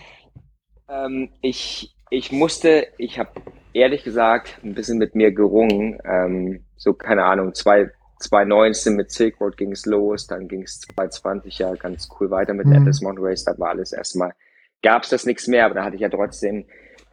Ähm, 0.90 1.30
ich, 1.42 1.96
ich 2.10 2.32
musste, 2.32 2.88
ich 2.98 3.18
habe 3.18 3.32
ehrlich 3.74 4.04
gesagt 4.04 4.60
ein 4.64 4.74
bisschen 4.74 4.98
mit 4.98 5.16
mir 5.16 5.32
gerungen. 5.32 5.98
Ähm, 6.04 6.66
so, 6.76 6.94
keine 6.94 7.24
Ahnung, 7.24 7.54
zwei, 7.54 7.92
2019 8.20 8.96
mit 8.96 9.12
Silk 9.12 9.40
Road 9.40 9.58
ging 9.58 9.72
es 9.72 9.86
los, 9.86 10.28
dann 10.28 10.48
ging 10.48 10.64
es 10.64 10.82
2020 10.82 11.60
ja 11.60 11.74
ganz 11.76 12.10
cool 12.20 12.30
weiter 12.30 12.54
mit 12.54 12.68
mhm. 12.68 12.74
Atlas 12.74 13.02
Mountain 13.02 13.26
Race, 13.26 13.44
da 13.44 13.58
war 13.58 13.70
alles 13.70 13.92
erstmal, 13.92 14.34
gab 14.82 15.04
es 15.04 15.10
das 15.10 15.26
nichts 15.26 15.48
mehr, 15.48 15.66
aber 15.66 15.76
da 15.76 15.86
hatte 15.86 15.96
ich 15.96 16.02
ja 16.02 16.10
trotzdem 16.10 16.66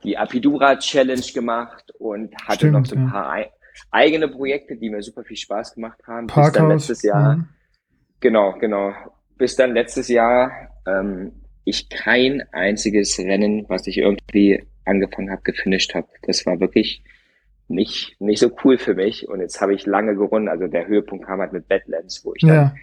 die 0.04 0.16
Apidura 0.16 0.76
Challenge 0.76 1.32
gemacht 1.34 1.92
und 1.98 2.34
hatte 2.42 2.58
Stimmt, 2.58 2.72
noch 2.72 2.86
so 2.86 2.96
ein 2.96 3.04
ja. 3.04 3.10
paar 3.10 3.46
eigene 3.90 4.28
Projekte, 4.28 4.76
die 4.76 4.90
mir 4.90 5.02
super 5.02 5.24
viel 5.24 5.36
Spaß 5.36 5.74
gemacht 5.74 5.98
haben. 6.06 6.26
Parkhaus. 6.26 6.52
Bis 6.52 6.58
dann 6.58 6.68
letztes 6.68 7.02
Jahr, 7.02 7.36
mhm. 7.36 7.48
genau, 8.20 8.52
genau, 8.58 8.92
bis 9.36 9.56
dann 9.56 9.74
letztes 9.74 10.08
Jahr 10.08 10.50
ähm, 10.86 11.32
ich 11.64 11.88
kein 11.88 12.42
einziges 12.52 13.18
Rennen, 13.18 13.66
was 13.68 13.86
ich 13.86 13.98
irgendwie 13.98 14.64
angefangen 14.84 15.30
habe, 15.30 15.42
gefinisht 15.42 15.94
habe. 15.94 16.08
Das 16.22 16.46
war 16.46 16.60
wirklich 16.60 17.02
nicht, 17.68 18.18
nicht 18.20 18.40
so 18.40 18.50
cool 18.64 18.78
für 18.78 18.94
mich. 18.94 19.28
Und 19.28 19.40
jetzt 19.40 19.60
habe 19.60 19.74
ich 19.74 19.84
lange 19.84 20.14
gerungen. 20.16 20.48
Also 20.48 20.66
der 20.66 20.86
Höhepunkt 20.86 21.26
kam 21.26 21.40
halt 21.40 21.52
mit 21.52 21.68
Badlands, 21.68 22.24
wo 22.24 22.32
ich 22.34 22.42
ja. 22.42 22.54
dann 22.54 22.76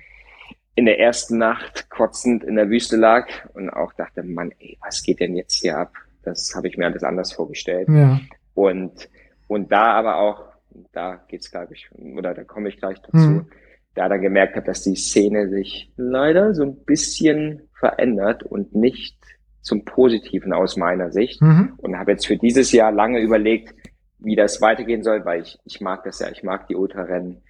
in 0.75 0.85
der 0.85 0.99
ersten 0.99 1.37
Nacht 1.37 1.89
kotzend 1.89 2.43
in 2.43 2.55
der 2.55 2.69
Wüste 2.69 2.97
lag 2.97 3.27
und 3.53 3.69
auch 3.69 3.93
dachte, 3.93 4.23
Mann, 4.23 4.51
ey, 4.59 4.77
was 4.81 5.01
geht 5.01 5.19
denn 5.19 5.35
jetzt 5.35 5.61
hier 5.61 5.77
ab? 5.77 5.93
Das 6.25 6.53
habe 6.55 6.67
ich 6.67 6.77
mir 6.77 6.85
alles 6.85 7.03
anders 7.03 7.31
vorgestellt. 7.31 7.87
Ja. 7.89 8.19
Und, 8.53 9.09
und 9.47 9.71
da 9.71 9.93
aber 9.93 10.17
auch, 10.17 10.43
da 10.91 11.21
geht's, 11.27 11.51
glaube 11.51 11.73
ich, 11.73 11.89
oder 11.91 12.33
da 12.33 12.43
komme 12.43 12.69
ich 12.69 12.77
gleich 12.77 13.01
dazu, 13.01 13.17
mhm. 13.17 13.47
da 13.93 14.09
dann 14.09 14.21
gemerkt 14.21 14.55
habe, 14.55 14.65
dass 14.65 14.81
die 14.81 14.95
Szene 14.95 15.49
sich 15.49 15.91
leider 15.97 16.53
so 16.53 16.63
ein 16.63 16.75
bisschen 16.85 17.61
verändert 17.73 18.43
und 18.43 18.75
nicht 18.75 19.17
zum 19.61 19.83
Positiven 19.83 20.53
aus 20.53 20.77
meiner 20.77 21.11
Sicht. 21.11 21.41
Mhm. 21.41 21.73
Und 21.77 21.97
habe 21.97 22.11
jetzt 22.11 22.27
für 22.27 22.37
dieses 22.37 22.71
Jahr 22.71 22.91
lange 22.91 23.19
überlegt, 23.19 23.73
wie 24.19 24.35
das 24.35 24.61
weitergehen 24.61 25.03
soll, 25.03 25.25
weil 25.25 25.41
ich, 25.41 25.57
ich 25.65 25.81
mag 25.81 26.03
das 26.03 26.19
ja, 26.19 26.29
ich 26.31 26.43
mag 26.43 26.67
die 26.67 26.75
Ultrarennen, 26.75 27.41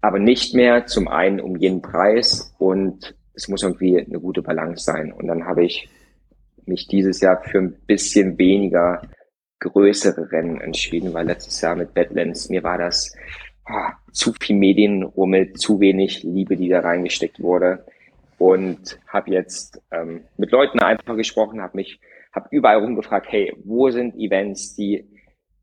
aber 0.00 0.18
nicht 0.18 0.54
mehr 0.54 0.86
zum 0.86 1.08
einen 1.08 1.40
um 1.40 1.56
jeden 1.56 1.82
Preis 1.82 2.54
und 2.58 3.14
es 3.34 3.48
muss 3.48 3.62
irgendwie 3.62 3.98
eine 3.98 4.20
gute 4.20 4.42
Balance 4.42 4.84
sein. 4.84 5.12
Und 5.12 5.26
dann 5.26 5.44
habe 5.44 5.64
ich 5.64 5.88
mich 6.68 6.86
dieses 6.86 7.20
Jahr 7.20 7.42
für 7.42 7.58
ein 7.58 7.76
bisschen 7.86 8.38
weniger 8.38 9.02
größere 9.60 10.30
Rennen 10.30 10.60
entschieden, 10.60 11.14
weil 11.14 11.26
letztes 11.26 11.60
Jahr 11.60 11.74
mit 11.74 11.94
Badlands, 11.94 12.48
mir 12.48 12.62
war 12.62 12.78
das 12.78 13.14
ah, 13.64 13.92
zu 14.12 14.32
viel 14.32 14.56
Medienrummel, 14.56 15.54
zu 15.54 15.80
wenig 15.80 16.22
Liebe, 16.22 16.56
die 16.56 16.68
da 16.68 16.80
reingesteckt 16.80 17.40
wurde. 17.40 17.84
Und 18.36 18.98
habe 19.06 19.30
jetzt 19.30 19.80
ähm, 19.90 20.24
mit 20.36 20.50
Leuten 20.50 20.80
einfach 20.80 21.16
gesprochen, 21.16 21.62
habe 21.62 21.76
mich, 21.76 22.00
habe 22.32 22.48
überall 22.50 22.78
rumgefragt, 22.78 23.26
hey, 23.30 23.54
wo 23.64 23.90
sind 23.90 24.16
Events, 24.16 24.74
die 24.74 25.08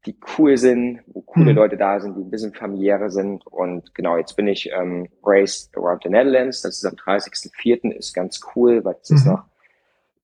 die 0.06 0.18
cool 0.38 0.58
sind, 0.58 1.02
wo 1.08 1.22
coole 1.22 1.52
mhm. 1.52 1.58
Leute 1.58 1.78
da 1.78 2.00
sind, 2.00 2.18
die 2.18 2.22
ein 2.22 2.32
bisschen 2.32 2.54
familiärer 2.54 3.12
sind. 3.12 3.46
Und 3.46 3.94
genau, 3.94 4.18
jetzt 4.18 4.36
bin 4.36 4.48
ich 4.48 4.72
ähm, 4.72 5.08
Race 5.24 5.70
Around 5.76 6.04
the 6.04 6.10
Netherlands. 6.10 6.62
Das 6.62 6.78
ist 6.78 6.86
am 6.86 6.96
30.04. 6.96 7.92
ist 7.92 8.14
ganz 8.14 8.42
cool, 8.56 8.84
weil 8.84 8.96
es 9.02 9.12
mhm. 9.12 9.18
ist 9.18 9.26
noch 9.28 9.44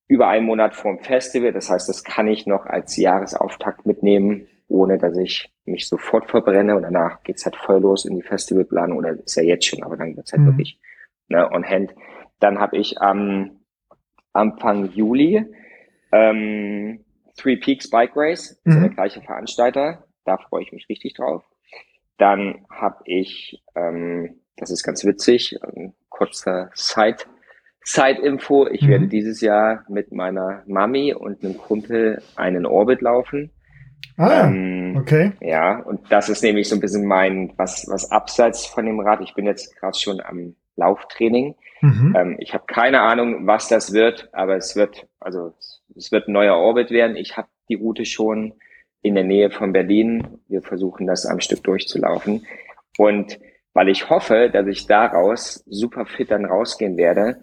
über 0.08 0.28
einen 0.28 0.46
Monat 0.46 0.76
vorm 0.76 1.00
Festival. 1.00 1.52
Das 1.52 1.70
heißt, 1.70 1.90
das 1.90 2.04
kann 2.04 2.28
ich 2.28 2.46
noch 2.46 2.66
als 2.66 2.98
Jahresauftakt 2.98 3.86
mitnehmen, 3.86 4.48
ohne 4.68 4.98
dass 4.98 5.18
ich 5.18 5.52
mich 5.66 5.88
sofort 5.88 6.30
verbrenne. 6.30 6.76
Und 6.76 6.84
danach 6.84 7.24
geht's 7.24 7.46
halt 7.46 7.56
voll 7.56 7.82
los 7.82 8.06
in 8.06 8.16
die 8.16 8.22
Festivalplanung. 8.22 8.98
Oder 8.98 9.12
ist 9.12 9.36
ja 9.36 9.44
jetzt 9.44 9.66
schon, 9.66 9.84
aber 9.84 9.98
dann 9.98 10.16
wird's 10.16 10.32
halt 10.32 10.44
mhm. 10.44 10.48
wirklich 10.48 10.80
ne, 11.28 11.50
on 11.52 11.66
hand. 11.66 11.94
Dann 12.40 12.60
habe 12.60 12.78
ich 12.78 13.02
am 13.02 13.60
Anfang 14.34 14.92
Juli 14.92 15.46
ähm, 16.12 17.04
Three 17.36 17.58
Peaks 17.58 17.90
Bike 17.90 18.16
Race, 18.16 18.60
mhm. 18.64 18.72
ist 18.72 18.82
der 18.82 18.90
gleiche 18.90 19.22
Veranstalter. 19.22 20.06
Da 20.26 20.38
freue 20.38 20.64
ich 20.64 20.72
mich 20.72 20.88
richtig 20.90 21.14
drauf. 21.14 21.44
Dann 22.18 22.66
habe 22.70 22.98
ich, 23.06 23.64
ähm, 23.76 24.42
das 24.58 24.72
ist 24.72 24.84
ganz 24.84 25.06
witzig, 25.06 25.60
ein 25.64 25.94
kurzer 26.10 26.72
Side, 26.74 27.26
Side-Info. 27.88 28.68
Ich 28.68 28.82
mhm. 28.82 28.90
werde 28.90 29.08
dieses 29.08 29.40
Jahr 29.40 29.86
mit 29.88 30.12
meiner 30.12 30.64
Mami 30.68 31.14
und 31.14 31.44
einem 31.44 31.58
Kumpel 31.58 32.22
einen 32.36 32.66
Orbit 32.66 33.02
laufen. 33.02 33.50
Ah, 34.18 34.48
ähm, 34.48 34.98
okay. 35.00 35.32
Ja, 35.40 35.80
und 35.80 36.02
das 36.12 36.28
ist 36.28 36.44
nämlich 36.44 36.68
so 36.68 36.76
ein 36.76 36.82
bisschen 36.82 37.06
mein, 37.06 37.54
was, 37.56 37.88
was 37.90 38.12
abseits 38.12 38.66
von 38.66 38.86
dem 38.86 39.00
Rad. 39.00 39.22
Ich 39.22 39.36
bin 39.36 39.46
jetzt 39.46 39.74
gerade 39.80 39.98
schon 39.98 40.20
am 40.20 40.56
Lauftraining. 40.76 41.56
Mhm. 41.82 42.16
Ähm, 42.18 42.36
ich 42.40 42.54
habe 42.54 42.66
keine 42.68 43.02
Ahnung, 43.02 43.48
was 43.48 43.70
das 43.70 43.94
wird, 43.94 44.28
aber 44.34 44.58
es 44.58 44.76
wird, 44.76 45.08
also 45.22 45.54
es 45.96 46.12
wird 46.12 46.28
ein 46.28 46.34
neuer 46.34 46.58
Orbit 46.58 46.92
werden. 46.92 47.16
Ich 47.16 47.38
habe 47.38 47.48
die 47.70 47.76
Route 47.76 48.04
schon 48.04 48.54
in 49.02 49.16
der 49.16 49.24
Nähe 49.24 49.50
von 49.50 49.72
Berlin. 49.72 50.40
Wir 50.50 50.62
versuchen 50.62 51.08
das 51.08 51.26
am 51.26 51.40
Stück 51.40 51.64
durchzulaufen. 51.64 52.46
Und 52.98 53.40
weil 53.74 53.90
ich 53.90 54.10
hoffe, 54.10 54.50
dass 54.52 54.68
ich 54.68 54.88
daraus 54.88 55.64
super 55.68 56.06
fit 56.06 56.32
dann 56.32 56.46
rausgehen 56.46 56.98
werde, 56.98 57.40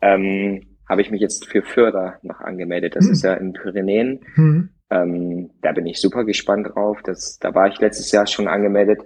ähm, 0.00 0.62
habe 0.88 1.02
ich 1.02 1.10
mich 1.10 1.20
jetzt 1.20 1.46
für 1.46 1.62
Förder 1.62 2.18
noch 2.22 2.40
angemeldet. 2.40 2.96
Das 2.96 3.06
mhm. 3.06 3.12
ist 3.12 3.22
ja 3.22 3.34
in 3.34 3.52
Pyrenäen. 3.52 4.20
Mhm. 4.36 4.68
Ähm, 4.90 5.50
da 5.60 5.72
bin 5.72 5.86
ich 5.86 6.00
super 6.00 6.24
gespannt 6.24 6.74
drauf. 6.74 6.98
Das, 7.04 7.38
da 7.38 7.54
war 7.54 7.68
ich 7.68 7.78
letztes 7.78 8.10
Jahr 8.10 8.26
schon 8.26 8.48
angemeldet. 8.48 9.02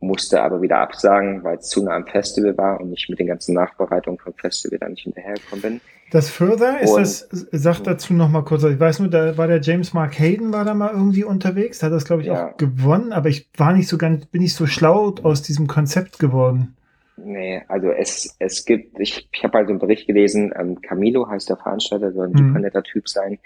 musste 0.00 0.42
aber 0.42 0.60
wieder 0.60 0.78
absagen, 0.78 1.42
weil 1.44 1.58
es 1.58 1.68
zu 1.68 1.82
nah 1.82 1.94
am 1.94 2.06
Festival 2.06 2.58
war 2.58 2.80
und 2.80 2.92
ich 2.92 3.08
mit 3.08 3.18
den 3.18 3.28
ganzen 3.28 3.54
Nachbereitungen 3.54 4.18
vom 4.18 4.34
Festival 4.34 4.78
dann 4.78 4.90
nicht 4.92 5.04
hinterhergekommen 5.04 5.62
bin. 5.62 5.80
Das 6.10 6.28
Further, 6.28 6.78
ist 6.82 6.90
und, 6.90 7.00
das, 7.00 7.46
sag 7.52 7.80
dazu 7.84 8.12
noch 8.12 8.28
mal 8.28 8.42
kurz, 8.42 8.64
ich 8.64 8.78
weiß 8.78 8.98
nur, 8.98 9.08
da 9.08 9.38
war 9.38 9.46
der 9.46 9.62
James 9.62 9.94
Mark 9.94 10.18
Hayden, 10.18 10.52
war 10.52 10.66
da 10.66 10.74
mal 10.74 10.90
irgendwie 10.92 11.24
unterwegs, 11.24 11.82
hat 11.82 11.92
das, 11.92 12.04
glaube 12.04 12.20
ich, 12.20 12.28
ja. 12.28 12.50
auch 12.50 12.56
gewonnen, 12.58 13.12
aber 13.12 13.30
ich 13.30 13.48
war 13.56 13.72
nicht 13.72 13.88
so 13.88 13.96
ganz, 13.96 14.26
bin 14.26 14.42
nicht 14.42 14.54
so 14.54 14.66
schlau 14.66 15.14
aus 15.22 15.40
diesem 15.40 15.68
Konzept 15.68 16.18
geworden. 16.18 16.76
Nee, 17.16 17.62
also 17.68 17.90
es, 17.90 18.34
es 18.38 18.64
gibt, 18.64 18.98
ich, 18.98 19.28
ich 19.32 19.44
habe 19.44 19.58
also 19.58 19.70
einen 19.70 19.78
Bericht 19.78 20.06
gelesen, 20.06 20.52
ähm, 20.58 20.80
Camilo 20.80 21.28
heißt 21.28 21.48
der 21.48 21.56
Veranstalter, 21.56 22.12
soll 22.12 22.28
ein 22.28 22.32
mhm. 22.32 22.48
super 22.48 22.58
netter 22.58 22.82
Typ 22.82 23.08
sein. 23.08 23.38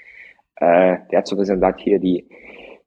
Äh, 0.56 0.98
der 1.10 1.18
hat 1.18 1.26
so 1.26 1.36
gesagt, 1.36 1.80
hier 1.80 1.98
die, 1.98 2.26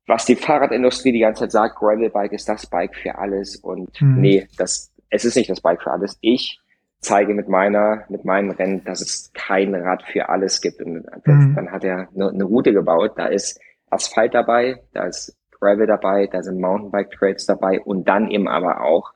was 0.08 0.26
die 0.26 0.36
Fahrradindustrie 0.36 1.12
die 1.12 1.20
ganze 1.20 1.42
Zeit 1.42 1.52
sagt, 1.52 1.76
Gravelbike 1.76 2.34
ist 2.34 2.50
das 2.50 2.66
Bike 2.68 2.96
für 2.96 3.18
alles 3.18 3.58
und 3.58 4.02
mhm. 4.02 4.22
nee, 4.22 4.48
das, 4.58 4.92
es 5.10 5.26
ist 5.26 5.36
nicht 5.36 5.50
das 5.50 5.62
Bike 5.62 5.82
für 5.82 5.92
alles. 5.92 6.18
Ich 6.22 6.60
zeige 7.00 7.34
mit 7.34 7.48
meiner, 7.48 8.06
mit 8.10 8.26
meinem 8.26 8.52
Rennen, 8.52 8.84
dass 8.84 9.02
es 9.02 9.32
kein 9.34 9.74
Rad 9.76 10.04
für 10.04 10.30
alles 10.30 10.62
gibt. 10.62 10.82
Und 10.82 11.06
mhm. 11.26 11.56
dann 11.56 11.72
hat 11.72 11.84
er 11.84 12.10
eine, 12.14 12.30
eine, 12.30 12.44
Route 12.44 12.74
gebaut, 12.74 13.14
da 13.16 13.28
ist 13.28 13.60
Asphalt 13.90 14.34
dabei, 14.34 14.82
da 14.94 15.06
ist 15.06 15.36
Gravel 15.60 15.88
dabei, 15.88 16.28
da 16.28 16.42
sind 16.42 16.60
Mountainbike 16.60 17.12
Trails 17.12 17.46
dabei 17.46 17.80
und 17.80 18.08
dann 18.08 18.30
eben 18.30 18.48
aber 18.48 18.82
auch 18.82 19.14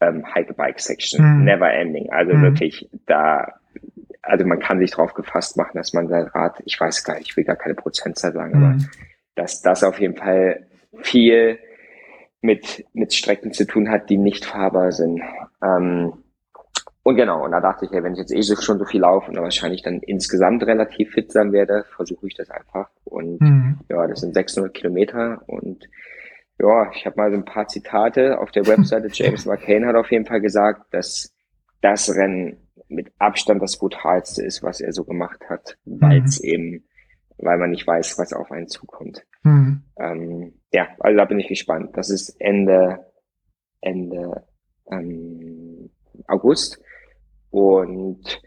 ähm, 0.00 0.24
Hike-Bike 0.34 0.80
Section, 0.80 1.38
mhm. 1.38 1.44
never 1.44 1.70
ending. 1.72 2.10
Also 2.10 2.34
mhm. 2.34 2.42
wirklich 2.42 2.88
da, 3.06 3.54
also 4.22 4.44
man 4.46 4.60
kann 4.60 4.78
sich 4.78 4.90
drauf 4.90 5.14
gefasst 5.14 5.56
machen, 5.56 5.72
dass 5.74 5.92
man 5.92 6.08
sein 6.08 6.26
Rad, 6.28 6.62
ich 6.64 6.80
weiß 6.80 7.04
gar 7.04 7.14
nicht, 7.18 7.30
ich 7.30 7.36
will 7.36 7.44
gar 7.44 7.56
keine 7.56 7.74
Prozentzahl 7.74 8.32
sagen, 8.32 8.54
aber 8.54 8.68
mhm 8.74 8.88
dass 9.40 9.62
das 9.62 9.82
auf 9.82 10.00
jeden 10.00 10.16
Fall 10.16 10.66
viel 11.02 11.58
mit, 12.42 12.84
mit 12.92 13.14
Strecken 13.14 13.52
zu 13.52 13.66
tun 13.66 13.90
hat, 13.90 14.10
die 14.10 14.18
nicht 14.18 14.44
fahrbar 14.44 14.92
sind. 14.92 15.22
Ähm, 15.62 16.12
und 17.02 17.16
genau, 17.16 17.44
und 17.44 17.52
da 17.52 17.60
dachte 17.60 17.86
ich, 17.86 17.90
hey, 17.90 18.02
wenn 18.02 18.12
ich 18.12 18.18
jetzt 18.18 18.34
eh 18.34 18.42
so, 18.42 18.56
schon 18.56 18.78
so 18.78 18.84
viel 18.84 19.00
laufe 19.00 19.30
und 19.30 19.36
wahrscheinlich 19.38 19.82
dann 19.82 20.00
insgesamt 20.00 20.62
relativ 20.64 21.12
fit 21.12 21.32
sein 21.32 21.52
werde, 21.52 21.84
versuche 21.96 22.26
ich 22.26 22.34
das 22.34 22.50
einfach. 22.50 22.90
Und 23.04 23.40
mhm. 23.40 23.78
ja, 23.88 24.06
das 24.06 24.20
sind 24.20 24.34
600 24.34 24.74
Kilometer 24.74 25.42
und 25.46 25.88
ja, 26.60 26.90
ich 26.92 27.06
habe 27.06 27.16
mal 27.16 27.30
so 27.30 27.36
ein 27.36 27.44
paar 27.44 27.66
Zitate 27.66 28.38
auf 28.38 28.50
der 28.50 28.66
Webseite. 28.66 29.08
James 29.12 29.46
McCain 29.46 29.86
hat 29.86 29.96
auf 29.96 30.10
jeden 30.10 30.26
Fall 30.26 30.40
gesagt, 30.40 30.92
dass 30.92 31.34
das 31.80 32.14
Rennen 32.14 32.68
mit 32.88 33.12
Abstand 33.18 33.62
das 33.62 33.78
brutalste 33.78 34.44
ist, 34.44 34.62
was 34.62 34.80
er 34.80 34.92
so 34.92 35.04
gemacht 35.04 35.40
hat, 35.48 35.78
weil 35.84 36.22
es 36.24 36.42
mhm. 36.42 36.48
eben 36.48 36.84
weil 37.42 37.58
man 37.58 37.70
nicht 37.70 37.86
weiß, 37.86 38.18
was 38.18 38.32
auf 38.32 38.50
einen 38.50 38.68
zukommt. 38.68 39.24
Mhm. 39.42 39.82
Ähm, 39.98 40.54
ja, 40.72 40.88
also 40.98 41.16
da 41.16 41.24
bin 41.24 41.38
ich 41.38 41.48
gespannt. 41.48 41.96
Das 41.96 42.10
ist 42.10 42.36
Ende, 42.40 43.06
Ende 43.80 44.44
ähm, 44.90 45.90
August. 46.26 46.80
Und 47.50 48.40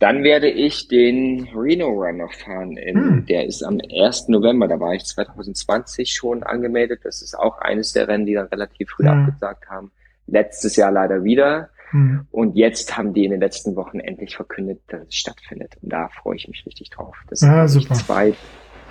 dann 0.00 0.24
werde 0.24 0.48
ich 0.48 0.88
den 0.88 1.48
Reno 1.54 1.88
Run 1.88 2.16
noch 2.16 2.32
fahren. 2.32 2.76
In, 2.78 2.96
hm. 2.96 3.26
Der 3.26 3.46
ist 3.46 3.62
am 3.62 3.78
1. 3.78 4.28
November. 4.28 4.66
Da 4.66 4.80
war 4.80 4.94
ich 4.94 5.04
2020 5.04 6.12
schon 6.12 6.42
angemeldet. 6.42 7.00
Das 7.04 7.20
ist 7.20 7.38
auch 7.38 7.58
eines 7.58 7.92
der 7.92 8.08
Rennen, 8.08 8.24
die 8.24 8.34
dann 8.34 8.46
relativ 8.46 8.90
früh 8.90 9.04
hm. 9.04 9.26
abgesagt 9.26 9.68
haben. 9.68 9.92
Letztes 10.26 10.76
Jahr 10.76 10.90
leider 10.90 11.22
wieder. 11.22 11.68
Mhm. 11.92 12.26
Und 12.30 12.56
jetzt 12.56 12.96
haben 12.96 13.12
die 13.12 13.24
in 13.24 13.32
den 13.32 13.40
letzten 13.40 13.76
Wochen 13.76 14.00
endlich 14.00 14.36
verkündet, 14.36 14.80
dass 14.88 15.02
es 15.08 15.14
stattfindet. 15.14 15.76
Und 15.82 15.92
da 15.92 16.08
freue 16.08 16.36
ich 16.36 16.48
mich 16.48 16.64
richtig 16.64 16.90
drauf. 16.90 17.16
Das 17.28 17.40
ja, 17.40 17.66
super. 17.66 17.94
Zwei, 17.94 18.34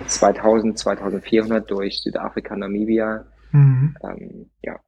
2000, 0.06 0.78
2400 0.78 1.70
durch 1.70 2.02
Südafrika, 2.02 2.56
Namibia. 2.56 3.24
Mhm. 3.52 3.96
Ähm, 4.02 4.50
ja. 4.62 4.78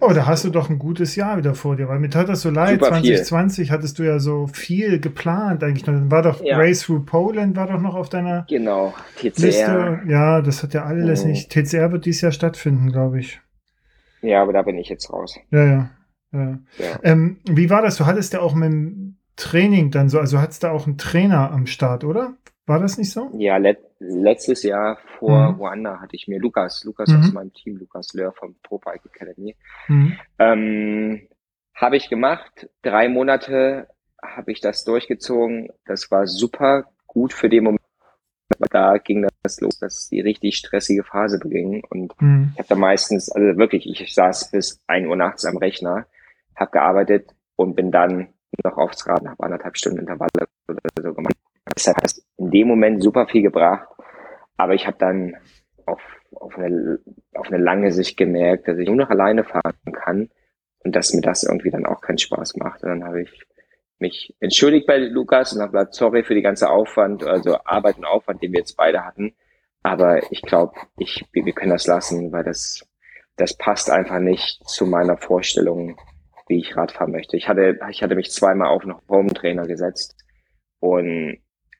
Oh, 0.00 0.12
da 0.14 0.26
hast 0.26 0.44
du 0.44 0.50
doch 0.50 0.70
ein 0.70 0.78
gutes 0.78 1.14
Jahr 1.14 1.36
wieder 1.36 1.54
vor 1.54 1.76
dir, 1.76 1.88
weil 1.88 1.98
mir 1.98 2.08
tat 2.08 2.28
das 2.28 2.40
so 2.40 2.50
leid. 2.50 2.80
Super 2.80 2.88
2020 2.88 3.66
viel. 3.66 3.74
hattest 3.74 3.98
du 3.98 4.02
ja 4.02 4.18
so 4.18 4.46
viel 4.46 4.98
geplant 4.98 5.62
eigentlich 5.62 5.86
noch. 5.86 5.92
Dann 5.92 6.10
war 6.10 6.22
doch 6.22 6.42
ja. 6.42 6.56
Race 6.56 6.80
Through 6.80 7.04
Poland 7.04 7.54
war 7.54 7.66
doch 7.66 7.80
noch 7.80 7.94
auf 7.94 8.08
deiner 8.08 8.46
genau, 8.48 8.94
TCR. 9.16 9.30
Liste. 9.36 10.00
Ja, 10.08 10.40
das 10.40 10.62
hat 10.62 10.72
ja 10.72 10.84
alles 10.84 11.24
mhm. 11.24 11.30
nicht. 11.30 11.50
TCR 11.50 11.92
wird 11.92 12.06
dieses 12.06 12.22
Jahr 12.22 12.32
stattfinden, 12.32 12.90
glaube 12.92 13.20
ich. 13.20 13.40
Ja, 14.22 14.42
aber 14.42 14.54
da 14.54 14.62
bin 14.62 14.78
ich 14.78 14.88
jetzt 14.88 15.12
raus. 15.12 15.38
Ja, 15.50 15.64
ja. 15.64 15.90
Ja. 16.32 16.58
Ähm, 17.02 17.38
wie 17.44 17.70
war 17.70 17.82
das? 17.82 17.96
Du 17.96 18.06
hattest 18.06 18.32
ja 18.34 18.40
auch 18.40 18.54
mit 18.54 18.70
dem 18.70 19.16
Training 19.36 19.90
dann 19.90 20.08
so, 20.08 20.18
also 20.18 20.40
hattest 20.40 20.64
da 20.64 20.72
auch 20.72 20.86
einen 20.86 20.98
Trainer 20.98 21.52
am 21.52 21.66
Start, 21.66 22.04
oder? 22.04 22.34
War 22.68 22.78
das 22.78 22.98
nicht 22.98 23.10
so? 23.10 23.30
Ja, 23.34 23.56
let 23.56 23.78
letztes 23.98 24.62
Jahr 24.62 24.98
vor 25.18 25.52
mhm. 25.52 25.56
Ruanda 25.56 26.00
hatte 26.00 26.14
ich 26.14 26.28
mir 26.28 26.38
Lukas, 26.38 26.84
Lukas 26.84 27.08
mhm. 27.08 27.20
aus 27.20 27.32
meinem 27.32 27.52
Team, 27.52 27.76
Lukas 27.78 28.12
Löhr 28.12 28.32
vom 28.32 28.54
Bike 28.70 29.06
Academy, 29.06 29.56
mhm. 29.88 30.18
ähm, 30.38 31.28
habe 31.74 31.96
ich 31.96 32.08
gemacht. 32.08 32.68
Drei 32.82 33.08
Monate 33.08 33.88
habe 34.22 34.52
ich 34.52 34.60
das 34.60 34.84
durchgezogen. 34.84 35.70
Das 35.86 36.10
war 36.10 36.26
super 36.26 36.84
gut 37.06 37.32
für 37.32 37.48
den 37.48 37.64
Moment. 37.64 37.82
Da 38.70 38.98
ging 38.98 39.26
das 39.42 39.60
los, 39.60 39.78
dass 39.78 40.08
die 40.08 40.20
richtig 40.20 40.56
stressige 40.56 41.04
Phase 41.04 41.38
beging. 41.38 41.82
Und 41.90 42.12
mhm. 42.20 42.50
ich 42.52 42.58
habe 42.58 42.68
da 42.68 42.74
meistens, 42.74 43.30
also 43.30 43.58
wirklich, 43.58 43.88
ich 43.88 44.14
saß 44.14 44.50
bis 44.50 44.80
ein 44.86 45.06
Uhr 45.06 45.16
nachts 45.16 45.44
am 45.44 45.56
Rechner 45.56 46.06
habe 46.54 46.70
gearbeitet 46.72 47.34
und 47.56 47.76
bin 47.76 47.90
dann 47.90 48.34
noch 48.64 48.76
aufs 48.76 49.06
Rad 49.06 49.22
nach 49.22 49.38
anderthalb 49.38 49.76
Stunden 49.76 50.00
Intervalle 50.00 50.48
oder 50.68 50.80
so 51.00 51.14
gemacht. 51.14 51.34
Das 51.84 51.94
hat 51.94 52.22
in 52.36 52.50
dem 52.50 52.68
Moment 52.68 53.02
super 53.02 53.26
viel 53.26 53.42
gebracht, 53.42 53.88
aber 54.56 54.74
ich 54.74 54.86
habe 54.86 54.98
dann 54.98 55.36
auf, 55.86 56.00
auf, 56.34 56.56
eine, 56.58 56.98
auf 57.34 57.48
eine 57.48 57.62
lange 57.62 57.92
Sicht 57.92 58.16
gemerkt, 58.16 58.68
dass 58.68 58.78
ich 58.78 58.86
nur 58.86 58.96
noch 58.96 59.10
alleine 59.10 59.44
fahren 59.44 59.92
kann 59.92 60.30
und 60.84 60.96
dass 60.96 61.14
mir 61.14 61.20
das 61.20 61.44
irgendwie 61.44 61.70
dann 61.70 61.86
auch 61.86 62.00
keinen 62.00 62.18
Spaß 62.18 62.56
macht. 62.56 62.82
Und 62.82 62.90
dann 62.90 63.04
habe 63.04 63.22
ich 63.22 63.46
mich 63.98 64.34
entschuldigt 64.40 64.86
bei 64.86 64.98
Lukas 64.98 65.52
und 65.52 65.60
habe 65.60 65.72
gesagt, 65.72 65.94
sorry 65.94 66.22
für 66.22 66.34
die 66.34 66.42
ganze 66.42 66.70
Aufwand, 66.70 67.24
also 67.24 67.58
Arbeit 67.64 67.98
und 67.98 68.04
Aufwand, 68.04 68.42
den 68.42 68.52
wir 68.52 68.60
jetzt 68.60 68.76
beide 68.76 69.04
hatten. 69.04 69.34
Aber 69.82 70.32
ich 70.32 70.42
glaube, 70.42 70.74
ich, 70.98 71.24
wir 71.32 71.52
können 71.52 71.70
das 71.70 71.86
lassen, 71.86 72.32
weil 72.32 72.44
das, 72.44 72.86
das 73.36 73.56
passt 73.56 73.90
einfach 73.90 74.18
nicht 74.18 74.68
zu 74.68 74.86
meiner 74.86 75.16
Vorstellung 75.16 75.96
wie 76.48 76.58
ich 76.60 76.76
Rad 76.76 76.92
fahren 76.92 77.12
möchte. 77.12 77.36
Ich 77.36 77.48
hatte, 77.48 77.78
ich 77.90 78.02
hatte 78.02 78.14
mich 78.14 78.30
zweimal 78.30 78.68
auf 78.68 78.82
einen 78.82 78.96
Home 79.08 79.32
Trainer 79.34 79.66
gesetzt 79.66 80.16
und 80.80 81.38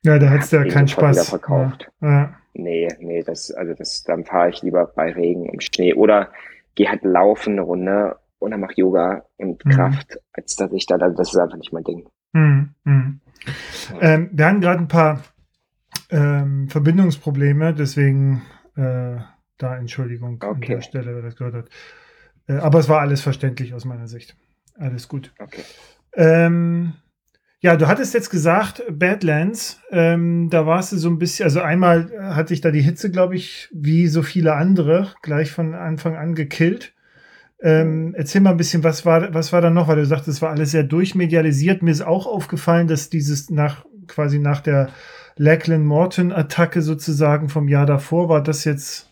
ja, 0.09 0.19
da 0.19 0.31
hat's 0.31 0.51
ja 0.51 0.65
keinen 0.65 0.89
Spaß. 0.89 1.17
Wieder 1.17 1.25
verkauft. 1.25 1.91
Ja. 2.01 2.09
ja. 2.09 2.35
Nee, 2.55 2.89
nee, 2.99 3.23
das, 3.23 3.53
also 3.53 3.75
das, 3.75 4.03
dann 4.03 4.25
fahre 4.25 4.51
ich 4.51 4.63
lieber 4.63 4.87
bei 4.87 5.13
Regen 5.13 5.47
im 5.47 5.61
Schnee 5.61 5.95
oder 5.95 6.31
gehe 6.75 6.89
halt 6.89 7.05
laufen 7.05 7.53
eine 7.53 7.63
Runde 7.63 8.17
und 8.39 8.51
dann 8.51 8.61
mach 8.61 8.73
Yoga 8.75 9.25
und 9.37 9.65
mhm. 9.65 9.71
Kraft, 9.71 10.19
als 10.33 10.57
dass 10.57 10.73
ich 10.73 10.87
da, 10.87 10.97
also 10.97 11.17
das 11.17 11.33
ist 11.33 11.39
einfach 11.39 11.57
nicht 11.57 11.73
mein 11.73 11.85
Ding. 11.85 12.09
Mhm. 12.33 12.71
Mhm. 12.85 13.21
Ähm, 14.01 14.31
wir 14.33 14.47
haben 14.47 14.61
gerade 14.61 14.81
ein 14.81 14.89
paar 14.89 15.23
ähm, 16.11 16.69
Verbindungsprobleme, 16.69 17.75
deswegen 17.75 18.43
äh, 18.77 19.17
da 19.59 19.77
Entschuldigung 19.77 20.35
okay. 20.43 20.47
an 20.49 20.61
der 20.61 20.81
Stelle, 20.81 21.15
wer 21.15 21.23
das 21.23 21.37
gehört 21.37 21.55
hat. 21.55 21.69
Äh, 22.49 22.55
aber 22.55 22.79
es 22.79 22.89
war 22.89 23.01
alles 23.01 23.21
verständlich 23.21 23.75
aus 23.75 23.85
meiner 23.85 24.09
Sicht. 24.09 24.37
Alles 24.79 25.09
gut. 25.09 25.33
Okay. 25.39 25.63
Ähm, 26.15 26.95
ja, 27.61 27.77
du 27.77 27.89
hattest 27.89 28.15
jetzt 28.15 28.31
gesagt, 28.31 28.83
Badlands, 28.89 29.81
ähm, 29.91 30.49
da 30.49 30.67
warst 30.67 30.93
du 30.93 30.97
so 30.97 31.09
ein 31.09 31.19
bisschen, 31.19 31.45
also 31.45 31.61
einmal 31.61 32.11
hatte 32.21 32.55
ich 32.55 32.61
da 32.61 32.71
die 32.71 32.83
Hitze, 32.83 33.11
glaube 33.11 33.35
ich, 33.35 33.69
wie 33.73 34.07
so 34.07 34.23
viele 34.23 34.55
andere, 34.55 35.13
gleich 35.23 35.51
von 35.51 35.75
Anfang 35.75 36.17
an 36.17 36.35
gekillt. 36.35 36.95
Ähm, 37.61 38.15
erzähl 38.17 38.41
mal 38.41 38.53
ein 38.53 38.57
bisschen, 38.57 38.85
was 38.85 39.05
war, 39.05 39.35
was 39.35 39.53
war 39.53 39.61
da 39.61 39.71
noch, 39.71 39.89
weil 39.89 39.97
du 39.97 40.07
sagst, 40.07 40.29
es 40.29 40.41
war 40.41 40.51
alles 40.51 40.71
sehr 40.71 40.85
durchmedialisiert. 40.85 41.83
Mir 41.83 41.91
ist 41.91 42.07
auch 42.07 42.27
aufgefallen, 42.27 42.87
dass 42.87 43.11
dieses 43.11 43.51
nach, 43.51 43.85
quasi 44.07 44.39
nach 44.39 44.61
der 44.61 44.91
Lachlan 45.37 45.85
Morton-Attacke 45.85 46.81
sozusagen 46.81 47.49
vom 47.49 47.67
Jahr 47.67 47.87
davor 47.87 48.29
war 48.29 48.43
das 48.43 48.65
jetzt 48.65 49.09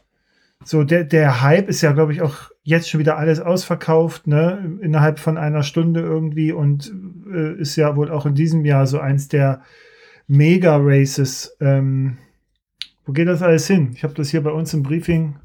so, 0.64 0.84
der, 0.84 1.04
der 1.04 1.42
Hype 1.42 1.68
ist 1.68 1.82
ja, 1.82 1.92
glaube 1.92 2.12
ich, 2.12 2.22
auch 2.22 2.50
jetzt 2.62 2.88
schon 2.88 2.98
wieder 2.98 3.18
alles 3.18 3.40
ausverkauft, 3.40 4.26
ne, 4.26 4.78
innerhalb 4.80 5.18
von 5.18 5.38
einer 5.38 5.62
Stunde 5.62 6.00
irgendwie 6.00 6.50
und 6.50 6.92
äh, 7.30 7.60
ist 7.60 7.76
ja 7.76 7.96
wohl 7.96 8.10
auch 8.10 8.26
in 8.26 8.34
diesem 8.34 8.64
Jahr 8.64 8.86
so 8.86 8.98
eins 8.98 9.28
der 9.28 9.62
Mega-Races. 10.26 11.56
Ähm, 11.60 12.18
wo 13.04 13.12
geht 13.12 13.28
das 13.28 13.42
alles 13.42 13.66
hin? 13.66 13.90
Ich 13.94 14.02
habe 14.02 14.14
das 14.14 14.30
hier 14.30 14.42
bei 14.42 14.50
uns 14.50 14.74
im 14.74 14.82
Briefing 14.82 15.38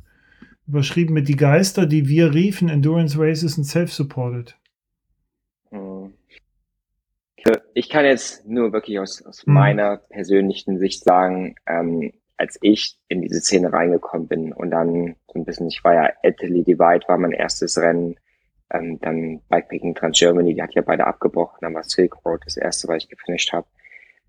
überschrieben 0.67 1.13
mit 1.13 1.27
die 1.27 1.35
Geister, 1.35 1.85
die 1.85 2.07
wir 2.07 2.33
riefen, 2.33 2.69
Endurance 2.69 3.17
Races 3.19 3.57
und 3.57 3.65
Self-Supported. 3.65 4.57
Hm. 5.69 6.13
Ich 7.73 7.89
kann 7.89 8.05
jetzt 8.05 8.47
nur 8.47 8.73
wirklich 8.73 8.99
aus, 8.99 9.21
aus 9.25 9.43
hm. 9.43 9.53
meiner 9.53 9.97
persönlichen 9.97 10.79
Sicht 10.79 11.03
sagen, 11.03 11.55
ähm, 11.67 12.11
als 12.37 12.57
ich 12.61 12.97
in 13.07 13.21
diese 13.21 13.39
Szene 13.39 13.71
reingekommen 13.71 14.27
bin 14.27 14.53
und 14.53 14.71
dann 14.71 15.15
so 15.27 15.39
ein 15.39 15.45
bisschen, 15.45 15.67
ich 15.67 15.83
war 15.83 15.93
ja 15.93 16.09
Italy 16.23 16.63
Divide, 16.63 17.07
war 17.07 17.17
mein 17.17 17.33
erstes 17.33 17.77
Rennen, 17.77 18.15
ähm, 18.71 18.99
dann 19.01 19.41
Bikepacking 19.49 19.95
Trans 19.95 20.17
Germany, 20.17 20.55
die 20.55 20.61
hat 20.61 20.73
ja 20.73 20.81
beide 20.81 21.05
abgebrochen, 21.05 21.59
dann 21.61 21.73
war 21.73 21.83
Silk 21.83 22.25
Road 22.25 22.41
das 22.45 22.57
erste, 22.57 22.87
was 22.87 23.03
ich 23.03 23.09
gefinisht 23.09 23.53
habe. 23.53 23.67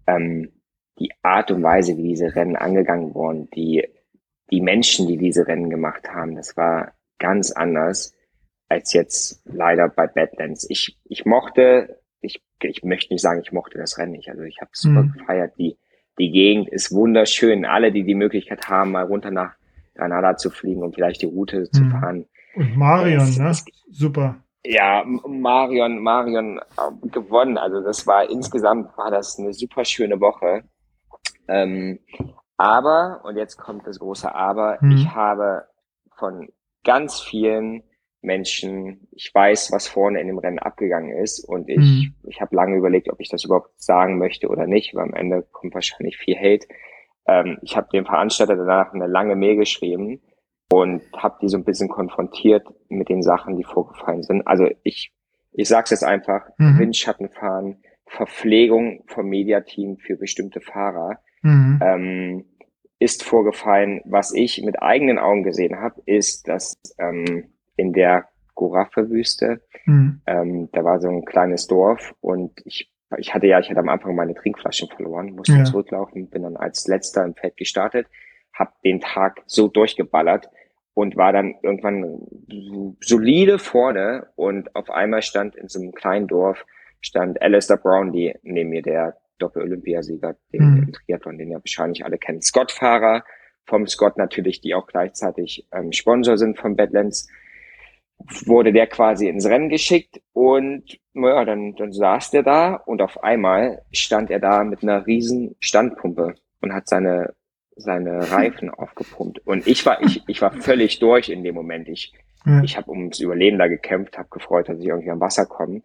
Ähm, 0.07 0.53
die 0.99 1.11
Art 1.23 1.51
und 1.51 1.63
Weise, 1.63 1.97
wie 1.97 2.09
diese 2.09 2.35
Rennen 2.35 2.57
angegangen 2.57 3.15
wurden, 3.15 3.49
die, 3.51 3.87
die 4.51 4.61
Menschen, 4.61 5.07
die 5.07 5.17
diese 5.17 5.47
Rennen 5.47 5.71
gemacht 5.71 6.09
haben, 6.09 6.35
das 6.37 6.57
war 6.57 6.93
ganz 7.19 7.53
anders. 7.53 8.15
als 8.69 8.93
jetzt 8.95 9.43
leider 9.45 9.89
bei 9.89 10.07
Badlands. 10.07 10.67
Ich, 10.69 10.99
ich 11.05 11.25
mochte, 11.27 12.01
ich, 12.21 12.43
ich 12.63 12.83
möchte 12.83 13.13
nicht 13.13 13.23
sagen, 13.23 13.43
ich 13.43 13.53
mochte 13.53 13.79
das 13.79 13.99
Rennen 13.99 14.13
nicht. 14.13 14.31
Also 14.31 14.43
ich 14.43 14.61
habe 14.61 14.71
es 14.73 14.81
super 14.81 15.03
mhm. 15.03 15.13
gefeiert. 15.13 15.53
Die, 15.59 15.77
die 16.19 16.31
Gegend 16.31 16.69
ist 16.71 16.91
wunderschön. 16.93 17.65
Alle, 17.65 17.93
die 17.93 18.05
die 18.05 18.15
Möglichkeit 18.15 18.69
haben, 18.69 18.93
mal 18.93 19.05
runter 19.05 19.31
nach 19.31 19.57
Granada 19.95 20.37
zu 20.37 20.51
fliegen 20.51 20.83
und 20.83 20.95
vielleicht 20.95 21.21
die 21.23 21.27
Route 21.27 21.61
mhm. 21.61 21.73
zu 21.73 21.85
fahren. 21.85 22.27
Und 22.55 22.77
Marion, 22.77 23.19
das, 23.19 23.39
ne? 23.39 23.45
Das, 23.45 23.65
super. 23.91 24.43
Ja, 24.65 25.05
Marion, 25.05 25.99
Marion 25.99 26.59
äh, 26.59 27.09
gewonnen. 27.09 27.59
Also 27.59 27.81
das 27.83 28.07
war 28.07 28.29
insgesamt 28.31 28.97
war 28.97 29.11
das 29.11 29.39
eine 29.39 29.53
super 29.53 29.85
schöne 29.85 30.21
Woche. 30.21 30.65
Ähm, 31.49 31.99
aber, 32.57 33.23
und 33.25 33.37
jetzt 33.37 33.57
kommt 33.57 33.87
das 33.87 33.99
große 33.99 34.33
Aber, 34.33 34.79
mhm. 34.81 34.93
ich 34.93 35.09
habe 35.09 35.65
von 36.17 36.49
ganz 36.85 37.21
vielen 37.21 37.83
Menschen, 38.21 39.09
ich 39.11 39.33
weiß, 39.35 39.73
was 39.73 39.89
vorne 39.89 40.21
in 40.21 40.29
dem 40.29 40.39
Rennen 40.39 40.61
abgegangen 40.61 41.11
ist 41.17 41.45
und 41.45 41.69
ich, 41.69 41.79
mhm. 41.79 42.15
ich 42.29 42.41
habe 42.41 42.55
lange 42.55 42.77
überlegt, 42.77 43.11
ob 43.11 43.21
ich 43.21 43.29
das 43.29 43.45
überhaupt 43.45 43.83
sagen 43.83 44.19
möchte 44.19 44.49
oder 44.49 44.69
nicht, 44.69 44.95
weil 44.95 45.03
am 45.03 45.15
Ende 45.15 45.43
kommt 45.51 45.75
wahrscheinlich 45.75 46.17
viel 46.17 46.37
Hate. 46.37 46.69
Ähm, 47.27 47.59
ich 47.63 47.77
habe 47.77 47.89
dem 47.93 48.07
Veranstalter 48.07 48.55
danach 48.55 48.93
eine 48.93 49.09
lange 49.09 49.35
Mail 49.35 49.57
geschrieben 49.57 50.23
und 50.73 51.03
habe 51.15 51.37
die 51.43 51.49
so 51.49 51.59
ein 51.59 51.65
bisschen 51.65 51.91
konfrontiert 51.91 52.67
mit 52.89 53.11
den 53.11 53.23
Sachen, 53.23 53.57
die 53.59 53.65
vorgefallen 53.65 54.23
sind. 54.23 54.47
Also 54.47 54.71
ich, 54.85 55.13
ich 55.53 55.69
sag's 55.69 55.91
jetzt 55.91 56.03
einfach, 56.03 56.49
mhm. 56.57 56.79
Windschattenfahren, 56.79 57.83
Verpflegung 58.07 59.05
vom 59.07 59.29
Mediateam 59.29 59.99
für 59.99 60.17
bestimmte 60.17 60.63
Fahrer 60.63 61.19
mhm. 61.43 61.79
ähm, 61.83 62.45
ist 62.99 63.23
vorgefallen. 63.23 64.01
Was 64.07 64.33
ich 64.33 64.63
mit 64.65 64.81
eigenen 64.81 65.19
Augen 65.19 65.43
gesehen 65.43 65.79
habe, 65.79 66.01
ist, 66.07 66.49
dass 66.49 66.75
ähm, 66.99 67.53
in 67.77 67.93
der 67.93 68.29
Goraffe-Wüste, 68.55 69.61
mhm. 69.85 70.23
ähm, 70.27 70.69
da 70.73 70.85
war 70.85 71.01
so 71.01 71.09
ein 71.09 71.27
kleines 71.27 71.67
Dorf 71.67 72.15
und 72.23 72.63
ich 72.65 72.89
ich 73.19 73.35
hatte 73.35 73.47
ja, 73.47 73.61
ich 73.61 73.69
hatte 73.69 73.81
am 73.81 73.91
Anfang 73.91 74.17
meine 74.17 74.33
Trinkflaschen 74.33 74.89
verloren, 74.89 75.35
musste 75.35 75.53
ja. 75.53 75.65
zurücklaufen, 75.65 76.31
bin 76.31 76.45
dann 76.45 76.57
als 76.57 76.87
letzter 76.87 77.27
im 77.27 77.35
Feld 77.35 77.59
gestartet, 77.59 78.07
habe 78.55 78.73
den 78.87 79.03
Tag 79.03 79.43
so 79.45 79.69
durchgeballert 79.69 80.49
und 80.95 81.17
war 81.17 81.33
dann 81.33 81.55
irgendwann 81.63 82.27
solide 83.01 83.59
vorne 83.59 84.29
und 84.37 84.75
auf 84.77 84.91
einmal 84.91 85.23
stand 85.23 85.57
in 85.57 85.69
so 85.69 85.81
einem 85.81 85.93
kleinen 85.93 86.29
Dorf 86.29 86.65
stand 87.01 87.41
Alistair 87.43 87.79
Brownlee 87.79 88.39
neben 88.43 88.71
mir, 88.71 88.83
der 88.83 89.17
Doppel-Olympiasieger, 89.39 90.37
den 90.53 90.63
mhm. 90.63 90.93
Triathlon, 90.93 91.39
den 91.39 91.51
ja 91.51 91.59
wahrscheinlich 91.59 92.05
alle 92.05 92.19
kennen. 92.19 92.43
Scott-Fahrer 92.43 93.25
vom 93.67 93.87
Scott 93.87 94.17
natürlich, 94.17 94.61
die 94.61 94.75
auch 94.75 94.87
gleichzeitig 94.87 95.67
ähm, 95.73 95.93
Sponsor 95.93 96.37
sind 96.37 96.59
von 96.59 96.77
Badlands 96.77 97.29
wurde 98.47 98.73
der 98.73 98.87
quasi 98.87 99.29
ins 99.29 99.47
Rennen 99.47 99.69
geschickt 99.69 100.21
und 100.33 100.99
ja, 101.15 101.45
dann, 101.45 101.75
dann 101.75 101.93
saß 101.93 102.31
der 102.31 102.43
da 102.43 102.75
und 102.75 103.03
auf 103.03 103.23
einmal 103.23 103.83
stand 103.91 104.31
er 104.31 104.39
da 104.39 104.65
mit 104.65 104.83
einer 104.83 105.07
riesen 105.07 105.57
Standpumpe 105.59 106.35
und 106.61 106.73
hat 106.73 106.89
seine, 106.89 107.35
seine 107.77 108.31
Reifen 108.31 108.71
aufgepumpt. 108.71 109.47
Und 109.47 109.67
ich 109.67 109.85
war, 109.87 110.03
ich, 110.03 110.23
ich 110.27 110.41
war 110.43 110.53
völlig 110.61 110.99
durch 110.99 111.29
in 111.29 111.43
dem 111.43 111.55
Moment. 111.55 111.89
Ich, 111.89 112.13
ja. 112.45 112.63
ich 112.63 112.77
habe 112.77 112.91
ums 112.91 113.21
Überleben 113.21 113.59
da 113.59 113.69
gekämpft, 113.69 114.19
habe 114.19 114.29
gefreut, 114.31 114.69
dass 114.69 114.79
ich 114.79 114.87
irgendwie 114.87 115.11
am 115.11 115.21
Wasser 115.21 115.47
komme 115.47 115.83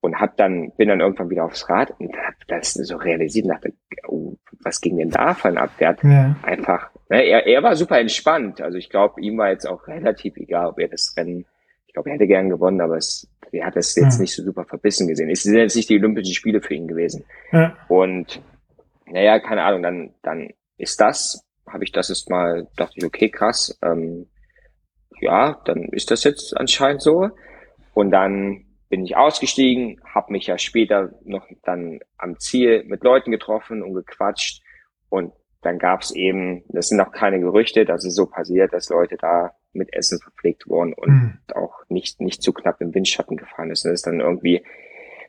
und 0.00 0.20
hab 0.20 0.36
dann, 0.36 0.72
bin 0.76 0.88
dann 0.88 1.00
irgendwann 1.00 1.30
wieder 1.30 1.44
aufs 1.44 1.68
Rad 1.68 1.92
und 1.98 2.14
hab 2.16 2.34
das 2.48 2.74
so 2.74 2.96
realisiert 2.96 3.46
und 3.46 3.52
dachte, 3.52 3.72
oh, 4.06 4.34
was 4.62 4.80
ging 4.80 4.98
denn 4.98 5.10
davon 5.10 5.56
ab? 5.56 5.70
Der 5.80 5.88
hat 5.88 6.04
ja. 6.04 6.36
einfach, 6.42 6.90
ne, 7.08 7.22
er, 7.24 7.46
er 7.46 7.62
war 7.62 7.74
super 7.74 7.98
entspannt. 7.98 8.60
Also 8.60 8.78
ich 8.78 8.90
glaube, 8.90 9.20
ihm 9.20 9.38
war 9.38 9.50
jetzt 9.50 9.66
auch 9.66 9.86
relativ 9.88 10.36
egal, 10.36 10.66
ob 10.66 10.78
er 10.78 10.88
das 10.88 11.14
Rennen 11.16 11.46
ich 11.94 11.96
glaube, 11.96 12.10
er 12.10 12.14
hätte 12.14 12.26
gern 12.26 12.50
gewonnen, 12.50 12.80
aber 12.80 12.96
es, 12.96 13.28
er 13.52 13.66
hat 13.66 13.76
es 13.76 13.94
jetzt 13.94 14.16
ja. 14.16 14.22
nicht 14.22 14.34
so 14.34 14.42
super 14.42 14.64
verbissen 14.64 15.06
gesehen. 15.06 15.30
Es 15.30 15.44
sind 15.44 15.54
jetzt 15.54 15.76
nicht 15.76 15.88
die 15.88 15.96
Olympischen 15.96 16.34
Spiele 16.34 16.60
für 16.60 16.74
ihn 16.74 16.88
gewesen. 16.88 17.24
Und 17.86 18.42
naja, 19.06 19.38
keine 19.38 19.62
Ahnung, 19.62 19.84
dann, 19.84 20.10
dann 20.20 20.48
ist 20.76 21.00
das, 21.00 21.44
habe 21.66 21.84
ich 21.84 21.92
das 21.92 22.08
jetzt 22.08 22.30
mal, 22.30 22.66
dachte 22.76 22.94
ich, 22.96 23.04
okay, 23.04 23.30
krass, 23.30 23.78
ähm, 23.82 24.28
ja, 25.20 25.60
dann 25.64 25.84
ist 25.84 26.10
das 26.10 26.24
jetzt 26.24 26.56
anscheinend 26.56 27.02
so. 27.02 27.30
Und 27.94 28.10
dann 28.10 28.64
bin 28.88 29.04
ich 29.04 29.16
ausgestiegen, 29.16 30.00
habe 30.04 30.32
mich 30.32 30.46
ja 30.46 30.58
später 30.58 31.10
noch 31.24 31.46
dann 31.64 32.00
am 32.18 32.38
Ziel 32.38 32.84
mit 32.84 33.02
Leuten 33.02 33.30
getroffen 33.30 33.82
und 33.82 33.94
gequatscht. 33.94 34.62
Und 35.08 35.32
dann 35.62 35.78
gab 35.78 36.02
es 36.02 36.14
eben, 36.14 36.64
das 36.68 36.88
sind 36.88 37.00
auch 37.00 37.10
keine 37.10 37.40
Gerüchte, 37.40 37.84
dass 37.84 38.04
es 38.04 38.14
so 38.14 38.26
passiert, 38.26 38.72
dass 38.72 38.90
Leute 38.90 39.16
da 39.16 39.52
mit 39.72 39.92
Essen 39.92 40.20
verpflegt 40.20 40.68
worden 40.68 40.92
und 40.94 41.08
mhm. 41.10 41.38
auch 41.54 41.82
nicht, 41.88 42.20
nicht 42.20 42.42
zu 42.42 42.52
knapp 42.52 42.80
im 42.80 42.94
Windschatten 42.94 43.36
gefahren 43.36 43.70
ist. 43.70 43.84
Und 43.84 43.90
das 43.90 44.00
ist 44.00 44.06
dann 44.06 44.20
irgendwie, 44.20 44.64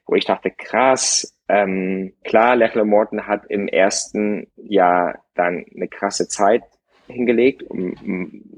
wo 0.06 0.16
ich 0.16 0.26
dachte, 0.26 0.52
krass, 0.52 1.35
ähm, 1.48 2.14
klar, 2.24 2.56
Lechler 2.56 2.86
Morton 2.86 3.28
hat 3.28 3.46
im 3.50 3.68
ersten 3.68 4.48
Jahr 4.56 5.24
dann 5.36 5.66
eine 5.76 5.88
krasse 5.88 6.28
Zeit 6.28 6.64
hingelegt. 7.08 7.64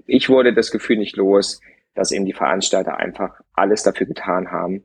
Ich 0.05 0.29
wurde 0.29 0.53
das 0.53 0.71
Gefühl 0.71 0.97
nicht 0.97 1.17
los, 1.17 1.61
dass 1.95 2.11
eben 2.11 2.25
die 2.25 2.33
Veranstalter 2.33 2.97
einfach 2.97 3.41
alles 3.53 3.83
dafür 3.83 4.07
getan 4.07 4.51
haben, 4.51 4.83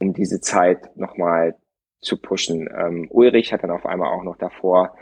um 0.00 0.14
diese 0.14 0.40
Zeit 0.40 0.96
nochmal 0.96 1.54
zu 2.00 2.20
pushen. 2.20 2.68
Ähm, 2.76 3.06
Ulrich 3.10 3.52
hat 3.52 3.62
dann 3.62 3.70
auf 3.70 3.86
einmal 3.86 4.12
auch 4.12 4.24
noch 4.24 4.36
davor 4.36 4.96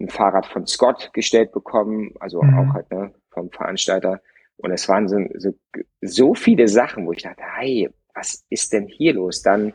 ein 0.00 0.08
Fahrrad 0.08 0.46
von 0.46 0.66
Scott 0.66 1.10
gestellt 1.12 1.52
bekommen, 1.52 2.14
also 2.20 2.42
mhm. 2.42 2.58
auch 2.58 2.74
halt 2.74 2.90
ne, 2.90 3.12
vom 3.30 3.50
Veranstalter. 3.50 4.20
Und 4.56 4.72
es 4.72 4.88
waren 4.88 5.08
so, 5.08 5.18
so, 5.36 5.54
so 6.00 6.34
viele 6.34 6.68
Sachen, 6.68 7.06
wo 7.06 7.12
ich 7.12 7.22
dachte, 7.22 7.42
hey, 7.56 7.90
was 8.14 8.44
ist 8.48 8.72
denn 8.72 8.86
hier 8.86 9.14
los? 9.14 9.42
Dann, 9.42 9.72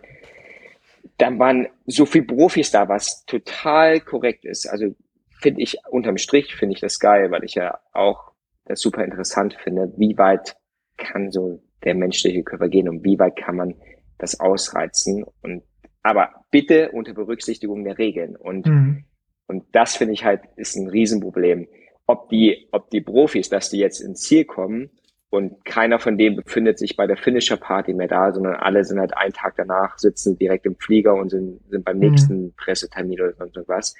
dann 1.23 1.39
waren 1.39 1.67
so 1.85 2.05
viele 2.05 2.25
Profis 2.25 2.69
da, 2.71 2.89
was 2.89 3.25
total 3.25 4.01
korrekt 4.01 4.43
ist. 4.43 4.67
Also 4.67 4.93
finde 5.41 5.61
ich, 5.61 5.77
unterm 5.89 6.17
Strich 6.17 6.53
finde 6.53 6.75
ich 6.75 6.81
das 6.81 6.99
geil, 6.99 7.31
weil 7.31 7.45
ich 7.45 7.55
ja 7.55 7.79
auch 7.93 8.33
das 8.65 8.81
super 8.81 9.05
interessant 9.05 9.55
finde, 9.63 9.93
wie 9.97 10.17
weit 10.17 10.57
kann 10.97 11.31
so 11.31 11.63
der 11.83 11.95
menschliche 11.95 12.43
Körper 12.43 12.67
gehen 12.67 12.89
und 12.89 13.03
wie 13.05 13.17
weit 13.19 13.37
kann 13.37 13.55
man 13.55 13.75
das 14.17 14.39
ausreizen 14.39 15.25
und 15.41 15.63
aber 16.01 16.29
bitte 16.51 16.91
unter 16.91 17.13
Berücksichtigung 17.13 17.85
der 17.85 17.97
Regeln 17.97 18.35
und 18.35 18.65
mhm. 18.65 19.05
und 19.47 19.63
das 19.71 19.95
finde 19.95 20.13
ich 20.13 20.23
halt 20.23 20.41
ist 20.55 20.75
ein 20.75 20.87
Riesenproblem 20.87 21.67
ob 22.05 22.29
die, 22.29 22.67
ob 22.71 22.89
die 22.89 23.01
Profis, 23.01 23.49
dass 23.49 23.69
die 23.69 23.77
jetzt 23.77 24.01
ins 24.01 24.21
Ziel 24.21 24.45
kommen 24.45 24.89
und 25.33 25.65
keiner 25.65 25.97
von 25.97 26.15
denen 26.15 26.35
befindet 26.35 26.77
sich 26.77 26.95
bei 26.95 27.07
der 27.07 27.17
Finisher 27.17 27.57
Party 27.57 27.95
mehr 27.95 28.07
da, 28.07 28.31
sondern 28.31 28.53
alle 28.53 28.85
sind 28.85 28.99
halt 28.99 29.17
einen 29.17 29.33
Tag 29.33 29.55
danach, 29.57 29.97
sitzen 29.97 30.37
direkt 30.37 30.67
im 30.67 30.75
Flieger 30.75 31.15
und 31.15 31.29
sind, 31.29 31.59
sind 31.71 31.83
beim 31.83 31.97
mhm. 31.97 32.01
nächsten 32.11 32.53
Pressetermin 32.53 33.19
oder 33.19 33.33
sonst 33.33 33.67
was. 33.67 33.95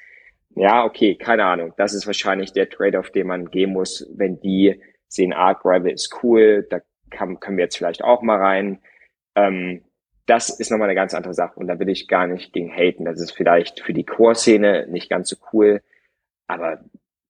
Ja, 0.56 0.86
okay, 0.86 1.16
keine 1.16 1.46
Ahnung. 1.46 1.74
Das 1.76 1.96
ist 1.96 2.06
wahrscheinlich 2.06 2.54
der 2.54 2.70
Trade-off, 2.70 3.10
den 3.10 3.26
man 3.26 3.50
gehen 3.50 3.74
muss, 3.74 4.08
wenn 4.16 4.40
die 4.42 4.80
sehen, 5.08 5.34
ah, 5.34 5.54
Gravel 5.54 5.94
ist 5.94 6.16
cool, 6.22 6.68
da 6.70 6.82
kann, 7.10 7.40
können 7.40 7.58
wir 7.58 7.64
jetzt 7.64 7.78
vielleicht 7.78 8.04
auch 8.04 8.22
mal 8.22 8.38
rein. 8.38 8.78
Ähm, 9.34 9.82
das 10.28 10.52
ist 10.52 10.70
nochmal 10.70 10.90
eine 10.90 10.96
ganz 10.96 11.16
andere 11.16 11.34
Sache 11.34 11.60
und 11.60 11.66
da 11.66 11.80
will 11.80 11.90
ich 11.90 12.08
gar 12.08 12.28
nicht 12.28 12.54
gegen 12.54 12.70
haten. 12.70 13.06
Das 13.06 13.20
ist 13.20 13.32
vielleicht 13.32 13.80
für 13.80 13.94
die 13.94 14.06
Core-Szene 14.06 14.86
nicht 14.88 15.10
ganz 15.10 15.30
so 15.30 15.38
cool, 15.52 15.82
aber 16.46 16.84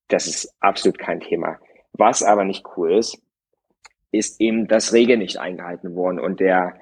das 0.09 0.27
ist 0.27 0.53
absolut 0.59 0.99
kein 0.99 1.21
Thema. 1.21 1.57
Was 1.93 2.21
aber 2.21 2.43
nicht 2.43 2.65
cool 2.75 2.91
ist, 2.97 3.23
ist 4.13 4.39
eben, 4.39 4.67
dass 4.67 4.93
Regeln 4.93 5.19
nicht 5.19 5.39
eingehalten 5.39 5.95
wurden. 5.95 6.19
Und 6.19 6.39
der, 6.39 6.75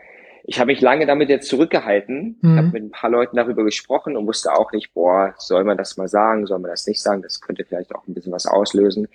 ich 0.43 0.59
habe 0.59 0.71
mich 0.71 0.81
lange 0.81 1.05
damit 1.05 1.29
jetzt 1.29 1.47
zurückgehalten, 1.47 2.37
mhm. 2.41 2.57
habe 2.57 2.67
mit 2.67 2.83
ein 2.83 2.91
paar 2.91 3.09
Leuten 3.09 3.37
darüber 3.37 3.63
gesprochen 3.63 4.17
und 4.17 4.27
wusste 4.27 4.53
auch 4.53 4.71
nicht, 4.71 4.93
boah, 4.93 5.33
soll 5.37 5.63
man 5.63 5.77
das 5.77 5.97
mal 5.97 6.07
sagen, 6.07 6.45
soll 6.45 6.59
man 6.59 6.71
das 6.71 6.85
nicht 6.85 7.01
sagen, 7.01 7.21
das 7.21 7.39
könnte 7.39 7.65
vielleicht 7.65 7.95
auch 7.95 8.05
ein 8.07 8.13
bisschen 8.13 8.33
was 8.33 8.45
auslösen. 8.45 9.07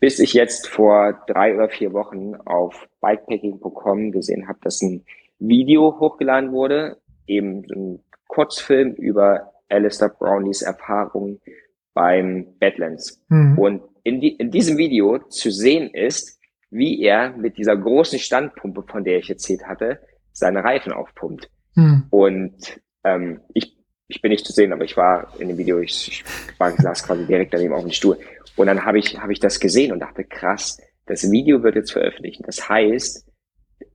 Bis 0.00 0.20
ich 0.20 0.32
jetzt 0.32 0.68
vor 0.68 1.24
drei 1.26 1.54
oder 1.54 1.68
vier 1.68 1.92
Wochen 1.92 2.36
auf 2.44 2.88
bikepacking.com 3.00 4.12
gesehen 4.12 4.46
habe, 4.46 4.60
dass 4.62 4.80
ein 4.80 5.04
Video 5.40 5.98
hochgeladen 5.98 6.52
wurde, 6.52 6.98
eben 7.26 7.64
ein 7.74 8.00
Kurzfilm 8.28 8.92
über 8.92 9.52
Alistair 9.68 10.10
Brownies 10.10 10.62
Erfahrungen 10.62 11.40
beim 11.92 12.46
Badlands. 12.60 13.20
Mhm. 13.28 13.58
Und 13.58 13.82
in, 14.04 14.20
die, 14.20 14.36
in 14.36 14.52
diesem 14.52 14.78
Video 14.78 15.18
zu 15.18 15.50
sehen 15.50 15.90
ist, 15.90 16.37
wie 16.70 17.02
er 17.02 17.36
mit 17.36 17.56
dieser 17.58 17.76
großen 17.76 18.18
Standpumpe, 18.18 18.84
von 18.86 19.04
der 19.04 19.18
ich 19.18 19.30
erzählt 19.30 19.66
hatte, 19.66 20.00
seine 20.32 20.62
Reifen 20.62 20.92
aufpumpt. 20.92 21.50
Mhm. 21.74 22.04
Und 22.10 22.80
ähm, 23.04 23.40
ich, 23.54 23.76
ich 24.08 24.20
bin 24.20 24.30
nicht 24.30 24.46
zu 24.46 24.52
sehen, 24.52 24.72
aber 24.72 24.84
ich 24.84 24.96
war 24.96 25.32
in 25.38 25.48
dem 25.48 25.58
Video, 25.58 25.78
ich, 25.80 26.08
ich 26.08 26.24
war, 26.58 26.70
saß 26.70 27.04
quasi 27.04 27.26
direkt 27.26 27.54
daneben 27.54 27.74
auf 27.74 27.82
dem 27.82 27.92
Stuhl. 27.92 28.18
Und 28.56 28.66
dann 28.66 28.84
habe 28.84 28.98
ich, 28.98 29.18
hab 29.18 29.30
ich 29.30 29.40
das 29.40 29.60
gesehen 29.60 29.92
und 29.92 30.00
dachte, 30.00 30.24
krass, 30.24 30.78
das 31.06 31.30
Video 31.30 31.62
wird 31.62 31.76
jetzt 31.76 31.92
veröffentlicht. 31.92 32.42
Das 32.46 32.68
heißt, 32.68 33.26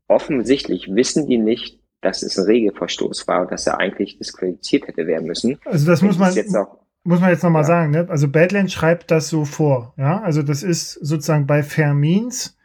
offensichtlich 0.07 0.93
wissen 0.93 1.28
die 1.28 1.38
nicht, 1.38 1.80
dass 2.01 2.24
es 2.24 2.38
ein 2.38 2.45
Regelverstoß 2.45 3.28
war 3.28 3.41
und 3.41 3.51
dass 3.51 3.67
er 3.67 3.80
eigentlich 3.80 4.17
disqualifiziert 4.17 4.88
hätte 4.88 5.07
werden 5.07 5.28
müssen. 5.28 5.59
Also 5.65 5.86
das 5.86 6.01
muss 6.01 6.17
man 6.17 6.34
jetzt 6.34 6.55
auch 6.55 6.84
muss 7.05 7.19
man 7.19 7.32
jetzt 7.32 7.43
nochmal 7.43 7.63
ja. 7.63 7.67
sagen, 7.67 7.91
ne? 7.91 8.07
Also 8.09 8.30
Badland 8.30 8.71
schreibt 8.71 9.11
das 9.11 9.28
so 9.28 9.43
vor, 9.43 9.93
ja. 9.97 10.21
Also 10.21 10.41
das 10.41 10.63
ist 10.63 10.93
sozusagen 10.93 11.47
bei 11.47 11.61
Fermins 11.61 12.57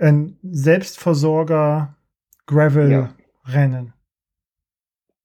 ein 0.00 0.38
Selbstversorger 0.42 1.96
Gravel-Rennen. 2.46 3.92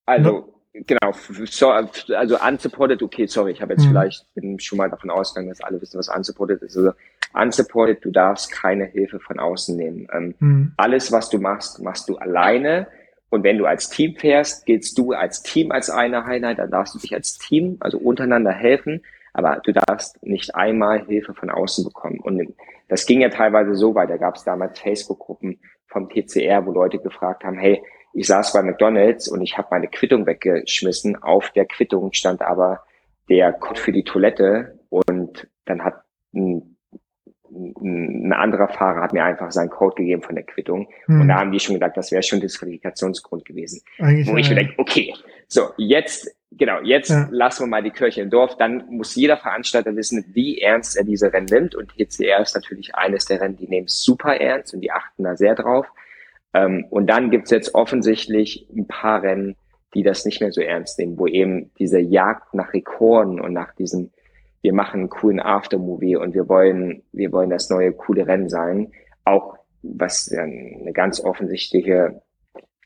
Also, 0.05 0.31
no? 0.31 0.53
genau, 0.73 1.13
so, 1.45 1.69
also 1.69 2.37
unsupported, 2.39 3.01
okay, 3.03 3.27
sorry, 3.27 3.51
ich 3.51 3.61
habe 3.61 3.73
jetzt 3.73 3.85
mhm. 3.85 3.89
vielleicht, 3.89 4.33
bin 4.33 4.59
schon 4.59 4.77
mal 4.77 4.89
davon 4.89 5.09
ausgegangen, 5.09 5.49
dass 5.49 5.61
alle 5.61 5.81
wissen, 5.81 5.99
was 5.99 6.09
unsupported 6.09 6.61
ist. 6.61 6.77
Also 6.77 6.91
unsupported, 7.33 8.03
du 8.03 8.11
darfst 8.11 8.51
keine 8.51 8.85
Hilfe 8.85 9.19
von 9.19 9.39
außen 9.39 9.75
nehmen. 9.75 10.07
Ähm, 10.13 10.35
mhm. 10.39 10.73
Alles, 10.77 11.11
was 11.11 11.29
du 11.29 11.39
machst, 11.39 11.81
machst 11.81 12.09
du 12.09 12.17
alleine. 12.17 12.87
Und 13.29 13.43
wenn 13.43 13.57
du 13.57 13.65
als 13.65 13.89
Team 13.89 14.15
fährst, 14.15 14.65
gehst 14.65 14.97
du 14.97 15.11
als 15.11 15.43
Team 15.43 15.71
als 15.71 15.89
eine 15.89 16.25
Einheit, 16.25 16.57
dann 16.57 16.71
darfst 16.71 16.95
du 16.95 16.99
dich 16.99 17.13
als 17.13 17.37
Team, 17.37 17.77
also 17.79 17.99
untereinander 17.99 18.51
helfen, 18.51 19.03
aber 19.33 19.61
du 19.63 19.71
darfst 19.71 20.23
nicht 20.23 20.55
einmal 20.55 21.05
Hilfe 21.05 21.35
von 21.35 21.51
außen 21.51 21.83
bekommen. 21.83 22.19
Und 22.19 22.55
das 22.89 23.05
ging 23.05 23.21
ja 23.21 23.29
teilweise 23.29 23.75
so 23.75 23.95
weit, 23.95 24.09
da 24.09 24.17
gab 24.17 24.35
es 24.35 24.43
damals 24.43 24.79
Facebook-Gruppen 24.79 25.59
vom 25.87 26.09
TCR, 26.09 26.65
wo 26.65 26.71
Leute 26.71 26.99
gefragt 26.99 27.43
haben, 27.43 27.57
hey, 27.57 27.81
ich 28.13 28.27
saß 28.27 28.53
bei 28.53 28.63
McDonalds 28.63 29.29
und 29.29 29.41
ich 29.41 29.57
habe 29.57 29.67
meine 29.71 29.87
Quittung 29.87 30.25
weggeschmissen. 30.25 31.15
Auf 31.21 31.51
der 31.51 31.65
Quittung 31.65 32.11
stand 32.13 32.41
aber 32.41 32.83
der 33.29 33.53
Code 33.53 33.79
für 33.79 33.91
die 33.91 34.03
Toilette 34.03 34.79
und 34.89 35.47
dann 35.65 35.83
hat 35.83 36.01
ein, 36.33 36.75
ein 37.51 38.33
anderer 38.33 38.67
Fahrer 38.67 39.01
hat 39.01 39.13
mir 39.13 39.23
einfach 39.23 39.51
seinen 39.51 39.69
Code 39.69 39.95
gegeben 39.95 40.23
von 40.23 40.35
der 40.35 40.43
Quittung 40.43 40.89
hm. 41.05 41.21
und 41.21 41.27
da 41.27 41.35
haben 41.35 41.51
die 41.51 41.59
schon 41.59 41.75
gedacht, 41.75 41.95
das 41.95 42.11
wäre 42.11 42.23
schon 42.23 42.41
Disqualifikationsgrund 42.41 43.45
gewesen. 43.45 43.81
Eigentlich 43.99 44.27
Wo 44.27 44.37
ich 44.37 44.49
mir 44.49 44.55
denke, 44.55 44.73
okay, 44.77 45.13
so 45.47 45.69
jetzt 45.77 46.35
genau, 46.51 46.81
jetzt 46.81 47.09
ja. 47.09 47.27
lassen 47.31 47.63
wir 47.63 47.67
mal 47.67 47.83
die 47.83 47.91
Kirche 47.91 48.21
im 48.21 48.29
Dorf. 48.29 48.57
Dann 48.57 48.85
muss 48.89 49.15
jeder 49.15 49.37
Veranstalter 49.37 49.95
wissen, 49.95 50.25
wie 50.33 50.59
ernst 50.59 50.97
er 50.97 51.03
diese 51.03 51.31
Rennen 51.31 51.47
nimmt. 51.49 51.75
Und 51.75 51.91
TCR 51.91 52.41
ist 52.41 52.55
natürlich 52.55 52.95
eines 52.95 53.25
der 53.25 53.41
Rennen, 53.41 53.57
die 53.57 53.67
nehmen 53.67 53.87
es 53.87 54.03
super 54.03 54.35
ernst 54.35 54.73
und 54.73 54.81
die 54.81 54.91
achten 54.91 55.23
da 55.23 55.35
sehr 55.35 55.55
drauf. 55.55 55.87
Ähm, 56.53 56.85
und 56.89 57.07
dann 57.07 57.29
gibt's 57.29 57.51
jetzt 57.51 57.75
offensichtlich 57.75 58.67
ein 58.75 58.87
paar 58.87 59.23
Rennen, 59.23 59.55
die 59.93 60.03
das 60.03 60.25
nicht 60.25 60.41
mehr 60.41 60.51
so 60.51 60.61
ernst 60.61 60.99
nehmen, 60.99 61.17
wo 61.17 61.27
eben 61.27 61.71
diese 61.79 61.99
Jagd 61.99 62.53
nach 62.53 62.73
Rekorden 62.73 63.39
und 63.39 63.53
nach 63.53 63.73
diesem, 63.75 64.11
wir 64.61 64.73
machen 64.73 65.01
einen 65.01 65.09
coolen 65.09 65.39
Aftermovie 65.39 66.15
und 66.15 66.33
wir 66.33 66.47
wollen, 66.47 67.03
wir 67.11 67.31
wollen 67.31 67.49
das 67.49 67.69
neue 67.69 67.91
coole 67.93 68.27
Rennen 68.27 68.49
sein, 68.49 68.91
auch 69.25 69.57
was 69.81 70.31
eine 70.31 70.91
ganz 70.93 71.23
offensichtliche 71.23 72.21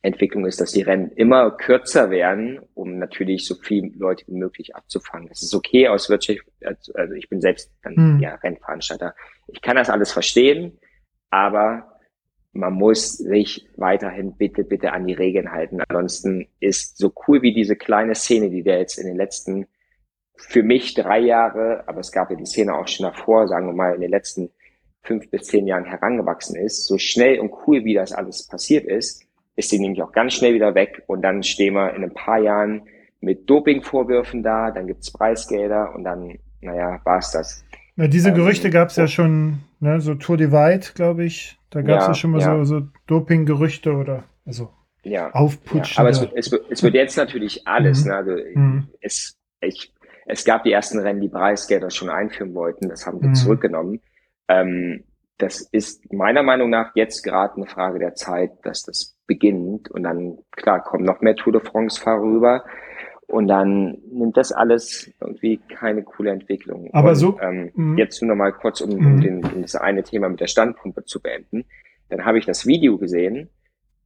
Entwicklung 0.03 0.45
ist, 0.45 0.59
dass 0.59 0.73
die 0.73 0.81
Rennen 0.81 1.11
immer 1.11 1.51
kürzer 1.51 2.09
werden, 2.09 2.59
um 2.73 2.99
natürlich 2.99 3.47
so 3.47 3.55
viele 3.55 3.89
Leute 3.95 4.25
wie 4.27 4.35
möglich 4.35 4.75
abzufangen. 4.75 5.29
Das 5.29 5.41
ist 5.41 5.55
okay 5.55 5.87
aus 5.87 6.09
Wirtschaft, 6.09 6.45
also 6.61 7.13
ich 7.13 7.29
bin 7.29 7.39
selbst 7.39 7.71
dann 7.83 7.95
hm. 7.95 8.19
ja 8.19 8.35
Rennveranstalter. 8.35 9.15
Ich 9.47 9.61
kann 9.61 9.77
das 9.77 9.89
alles 9.89 10.11
verstehen, 10.11 10.77
aber 11.29 11.99
man 12.51 12.73
muss 12.73 13.13
sich 13.17 13.67
weiterhin 13.77 14.35
bitte, 14.35 14.65
bitte 14.65 14.91
an 14.91 15.07
die 15.07 15.13
Regeln 15.13 15.51
halten. 15.51 15.79
Ansonsten 15.87 16.47
ist 16.59 16.97
so 16.97 17.13
cool 17.27 17.41
wie 17.41 17.53
diese 17.53 17.77
kleine 17.77 18.13
Szene, 18.13 18.49
die 18.49 18.61
der 18.61 18.79
jetzt 18.79 18.99
in 18.99 19.07
den 19.07 19.15
letzten, 19.15 19.67
für 20.35 20.63
mich 20.63 20.93
drei 20.95 21.19
Jahre, 21.19 21.87
aber 21.87 22.01
es 22.01 22.11
gab 22.11 22.29
ja 22.29 22.35
die 22.35 22.45
Szene 22.45 22.75
auch 22.75 22.89
schon 22.89 23.05
davor, 23.05 23.47
sagen 23.47 23.67
wir 23.67 23.73
mal, 23.73 23.95
in 23.95 24.01
den 24.01 24.11
letzten 24.11 24.51
fünf 25.01 25.29
bis 25.31 25.43
zehn 25.43 25.65
Jahren 25.65 25.85
herangewachsen 25.85 26.57
ist, 26.57 26.87
so 26.87 26.97
schnell 26.97 27.39
und 27.39 27.53
cool 27.65 27.85
wie 27.85 27.93
das 27.93 28.11
alles 28.11 28.47
passiert 28.47 28.85
ist, 28.85 29.25
ist 29.55 29.69
sie 29.69 29.79
nämlich 29.79 30.01
auch 30.01 30.11
ganz 30.11 30.33
schnell 30.33 30.53
wieder 30.53 30.75
weg 30.75 31.03
und 31.07 31.21
dann 31.21 31.43
stehen 31.43 31.73
wir 31.73 31.93
in 31.93 32.03
ein 32.03 32.13
paar 32.13 32.39
Jahren 32.39 32.83
mit 33.19 33.49
Dopingvorwürfen 33.49 34.43
da, 34.43 34.71
dann 34.71 34.87
gibt's 34.87 35.11
Preisgelder 35.11 35.93
und 35.95 36.03
dann, 36.03 36.39
naja, 36.61 36.99
war's 37.03 37.31
das. 37.31 37.63
Ja, 37.95 38.07
diese 38.07 38.29
ähm, 38.29 38.35
Gerüchte 38.35 38.69
gab 38.69 38.89
es 38.89 38.95
ja 38.95 39.07
schon, 39.07 39.59
ne, 39.79 40.01
so 40.01 40.15
Tour 40.15 40.37
Divide, 40.37 40.87
glaube 40.95 41.23
ich. 41.23 41.57
Da 41.69 41.81
gab 41.81 41.99
es 41.99 42.05
ja, 42.05 42.07
ja, 42.09 42.13
schon 42.13 42.31
mal 42.31 42.41
ja. 42.41 42.63
so, 42.63 42.79
so 42.79 42.87
Doping-Gerüchte 43.07 43.93
oder 43.93 44.25
also 44.45 44.69
ja. 45.03 45.31
Aufputschen. 45.31 45.95
Ja, 45.95 45.99
aber 45.99 46.09
es, 46.09 46.51
es, 46.51 46.59
es, 46.69 46.83
wird 46.83 46.95
jetzt 46.95 47.17
natürlich 47.17 47.67
alles. 47.67 48.03
Mhm. 48.03 48.09
Ne? 48.09 48.15
Also 48.15 48.31
mhm. 48.31 48.87
es, 49.01 49.37
ich, 49.61 49.93
es 50.25 50.45
gab 50.45 50.63
die 50.63 50.71
ersten 50.71 50.99
Rennen, 50.99 51.21
die 51.21 51.29
Preisgelder 51.29 51.89
schon 51.89 52.09
einführen 52.09 52.53
wollten. 52.53 52.89
Das 52.89 53.05
haben 53.05 53.21
wir 53.21 53.29
mhm. 53.29 53.35
zurückgenommen. 53.35 54.01
Ähm, 54.47 55.03
das 55.37 55.61
ist 55.61 56.11
meiner 56.13 56.43
Meinung 56.43 56.69
nach 56.69 56.95
jetzt 56.95 57.23
gerade 57.23 57.55
eine 57.55 57.65
Frage 57.65 57.99
der 57.99 58.15
Zeit, 58.15 58.51
dass 58.63 58.83
das 58.83 59.12
beginnt. 59.28 59.89
Und 59.91 60.03
dann, 60.03 60.38
klar, 60.51 60.84
kommen 60.84 61.05
noch 61.05 61.21
mehr 61.21 61.36
Tour 61.36 61.53
de 61.53 61.61
France-Fahrer 61.61 62.21
rüber. 62.21 62.63
Und 63.28 63.47
dann 63.47 63.97
nimmt 64.11 64.38
das 64.38 64.51
alles 64.51 65.11
irgendwie 65.19 65.59
keine 65.69 66.03
coole 66.03 66.32
Entwicklung. 66.32 66.89
Aber 66.93 67.09
und, 67.09 67.15
so. 67.15 67.39
Ähm, 67.39 67.71
mhm. 67.74 67.97
jetzt 67.97 68.21
nur 68.21 68.30
noch 68.30 68.36
mal 68.36 68.51
kurz, 68.51 68.82
um, 68.82 68.91
um, 68.91 69.15
mhm. 69.15 69.21
den, 69.21 69.45
um 69.45 69.61
das 69.61 69.76
eine 69.76 70.03
Thema 70.03 70.30
mit 70.30 70.39
der 70.39 70.47
Standpumpe 70.47 71.05
zu 71.05 71.21
beenden. 71.21 71.65
Dann 72.09 72.26
habe 72.26 72.38
ich 72.38 72.45
das 72.45 72.67
Video 72.67 72.97
gesehen 72.97 73.49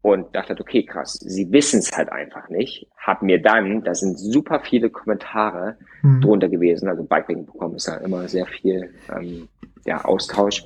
und 0.02 0.34
dachte, 0.36 0.56
okay, 0.60 0.86
krass, 0.86 1.14
sie 1.14 1.52
wissen 1.52 1.80
es 1.80 1.98
halt 1.98 2.10
einfach 2.10 2.48
nicht. 2.50 2.88
Hab 2.98 3.22
mir 3.22 3.42
dann, 3.42 3.84
da 3.84 3.94
sind 3.94 4.18
super 4.18 4.62
viele 4.62 4.90
Kommentare 4.90 5.78
mhm. 6.04 6.22
drunter 6.22 6.48
gewesen, 6.48 6.88
also 6.88 7.04
Bikepacking 7.04 7.46
bekommen 7.46 7.76
ist 7.76 7.88
ja 7.88 7.98
immer 7.98 8.28
sehr 8.28 8.46
viel 8.46 8.94
ähm, 9.14 9.50
ja, 9.86 10.06
Austausch. 10.06 10.64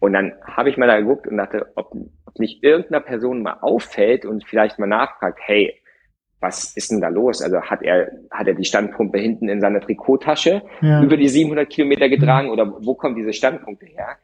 Und 0.00 0.12
dann 0.14 0.32
habe 0.44 0.68
ich 0.68 0.76
mal 0.76 0.88
da 0.88 0.98
geguckt 0.98 1.26
und 1.26 1.36
dachte, 1.36 1.70
ob 1.76 1.94
nicht 2.38 2.62
irgendeiner 2.62 3.00
Person 3.00 3.42
mal 3.42 3.58
auffällt 3.60 4.24
und 4.24 4.46
vielleicht 4.46 4.78
mal 4.78 4.86
nachfragt, 4.86 5.38
hey, 5.42 5.74
was 6.40 6.76
ist 6.76 6.90
denn 6.90 7.00
da 7.00 7.08
los? 7.08 7.40
Also 7.40 7.60
hat 7.62 7.82
er, 7.82 8.10
hat 8.30 8.48
er 8.48 8.54
die 8.54 8.64
Standpumpe 8.64 9.18
hinten 9.18 9.48
in 9.48 9.60
seiner 9.60 9.80
Trikottasche 9.80 10.62
ja. 10.80 11.02
über 11.02 11.16
die 11.16 11.28
700 11.28 11.70
Kilometer 11.70 12.08
getragen 12.08 12.50
oder 12.50 12.84
wo 12.84 12.94
kommen 12.94 13.14
diese 13.14 13.32
Standpunkte 13.32 13.86
her? 13.86 14.16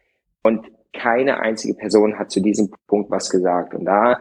Und 0.43 0.67
keine 0.93 1.41
einzige 1.41 1.75
Person 1.75 2.19
hat 2.19 2.31
zu 2.31 2.41
diesem 2.41 2.71
Punkt 2.87 3.11
was 3.11 3.31
gesagt. 3.31 3.73
Und 3.75 3.85
da 3.85 4.21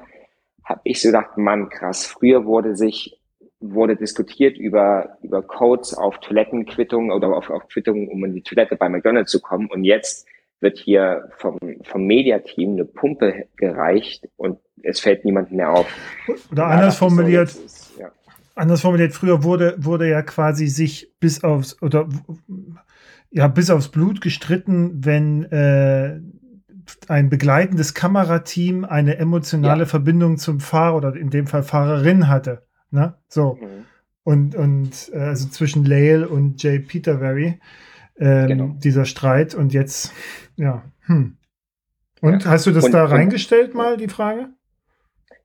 habe 0.64 0.82
ich 0.84 1.02
so 1.02 1.10
gedacht, 1.10 1.38
Mann, 1.38 1.70
krass. 1.70 2.06
Früher 2.06 2.46
wurde 2.46 2.76
sich, 2.76 3.20
wurde 3.60 3.96
diskutiert 3.96 4.58
über, 4.58 5.18
über 5.24 5.42
Codes 5.42 5.94
auf 5.94 6.20
Toilettenquittungen 6.20 7.12
oder 7.12 7.36
auf, 7.36 7.50
auf 7.50 7.68
Quittungen, 7.68 8.10
um 8.10 8.24
in 8.26 8.34
die 8.34 8.44
Toilette 8.44 8.76
bei 8.76 8.90
McDonald's 8.90 9.32
zu 9.32 9.42
kommen. 9.42 9.68
Und 9.68 9.84
jetzt 9.84 10.28
wird 10.60 10.78
hier 10.78 11.30
vom, 11.38 11.58
vom 11.84 12.06
Mediateam 12.06 12.74
eine 12.74 12.86
Pumpe 12.86 13.46
gereicht 13.58 14.28
und 14.38 14.60
es 14.84 15.00
fällt 15.00 15.26
niemandem 15.26 15.58
mehr 15.58 15.72
auf. 15.72 15.88
Oder 16.52 16.68
anders 16.68 16.98
formuliert, 16.98 17.50
so, 17.50 17.64
ist, 17.64 17.98
ja. 18.00 18.12
anders 18.56 18.82
formuliert, 18.82 19.14
früher 19.14 19.44
wurde, 19.44 19.76
wurde 19.78 20.10
ja 20.10 20.22
quasi 20.22 20.68
sich 20.68 21.14
bis 21.20 21.44
aufs, 21.44 21.82
oder 21.82 22.08
ja, 23.30 23.48
bis 23.48 23.70
aufs 23.70 23.90
Blut 23.90 24.22
gestritten, 24.22 25.06
wenn 25.06 25.44
äh, 25.46 26.20
ein 27.08 27.30
begleitendes 27.30 27.94
Kamerateam 27.94 28.86
eine 28.86 29.18
emotionale 29.18 29.82
ja. 29.84 29.86
Verbindung 29.86 30.38
zum 30.38 30.60
Fahrer 30.60 30.96
oder 30.96 31.16
in 31.16 31.30
dem 31.30 31.48
Fall 31.48 31.64
Fahrerin 31.64 32.28
hatte. 32.28 32.66
Ne? 32.92 33.16
So. 33.28 33.56
Mhm. 33.56 33.86
Und, 34.24 34.56
und 34.56 35.12
äh, 35.14 35.20
also 35.20 35.48
zwischen 35.50 35.86
Lael 35.86 36.26
und 36.26 36.62
Jay 36.62 36.80
Peterberry 36.80 37.60
ähm, 38.20 38.48
genau. 38.48 38.76
dieser 38.78 39.06
Streit 39.06 39.56
und 39.56 39.74
jetzt, 39.74 40.14
ja. 40.56 40.84
Hm. 41.06 41.38
Und 42.22 42.44
ja. 42.44 42.50
hast 42.50 42.66
du 42.66 42.72
das 42.72 42.86
und, 42.86 42.94
da 42.94 43.06
reingestellt 43.06 43.74
mal, 43.74 43.98
die 43.98 44.08
Frage? 44.08 44.50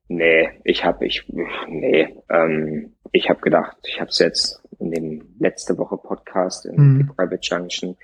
Nee, 0.07 0.49
ich 0.63 0.83
habe 0.83 1.05
ich 1.05 1.25
nee, 1.67 2.15
ähm, 2.29 2.93
ich 3.11 3.29
habe 3.29 3.41
gedacht, 3.41 3.77
ich 3.85 3.99
habe 3.99 4.09
es 4.09 4.19
jetzt 4.19 4.61
in 4.79 4.91
dem 4.91 5.35
letzte 5.39 5.77
Woche 5.77 5.97
Podcast 5.97 6.65
in 6.65 6.75
hm. 6.75 7.11
Private 7.15 7.39
Junction, 7.41 7.95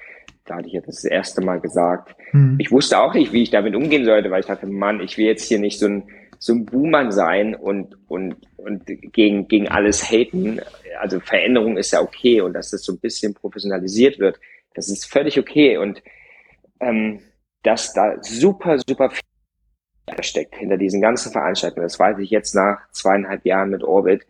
da 0.46 0.56
hatte 0.56 0.68
ich 0.68 0.74
jetzt 0.74 0.88
das 0.88 1.04
erste 1.04 1.42
Mal 1.42 1.60
gesagt. 1.60 2.16
Hm. 2.32 2.56
Ich 2.60 2.72
wusste 2.72 3.00
auch 3.00 3.14
nicht, 3.14 3.34
wie 3.34 3.44
ich 3.44 3.52
damit 3.52 3.76
umgehen 3.76 4.06
sollte, 4.06 4.32
weil 4.32 4.40
ich 4.40 4.48
dachte, 4.48 4.68
Mann, 4.68 5.02
ich 5.02 5.18
will 5.18 5.26
jetzt 5.26 5.44
hier 5.44 5.60
nicht 5.60 5.80
so 5.80 5.88
ein 5.88 6.04
so 6.42 6.54
ein 6.54 6.66
Boomer 6.66 7.12
sein 7.12 7.54
und 7.54 7.98
und 8.08 8.36
und 8.56 8.84
gegen 8.86 9.48
gegen 9.48 9.68
alles 9.68 10.10
haten. 10.10 10.62
Also 11.00 11.20
Veränderung 11.20 11.78
ist 11.78 11.92
ja 11.92 12.02
okay 12.02 12.42
und 12.42 12.54
dass 12.54 12.72
das 12.72 12.84
so 12.84 12.94
ein 12.94 13.00
bisschen 13.00 13.34
professionalisiert 13.34 14.20
wird. 14.20 14.40
Das 14.80 14.88
ist 14.88 15.12
völlig 15.12 15.38
okay 15.38 15.76
und 15.78 16.02
ähm, 16.80 17.20
dass 17.64 17.92
da 17.92 18.16
super, 18.22 18.78
super 18.88 19.10
viel 19.10 19.22
steckt 20.22 20.56
hinter 20.56 20.78
diesen 20.78 21.02
ganzen 21.02 21.34
Veranstaltungen. 21.34 21.84
Das 21.84 22.00
weiß 22.00 22.18
ich 22.20 22.30
jetzt 22.30 22.56
nach 22.56 22.80
zweieinhalb 22.92 23.46
Jahren 23.46 23.72
mit 23.72 23.84
Orbit. 23.84 24.26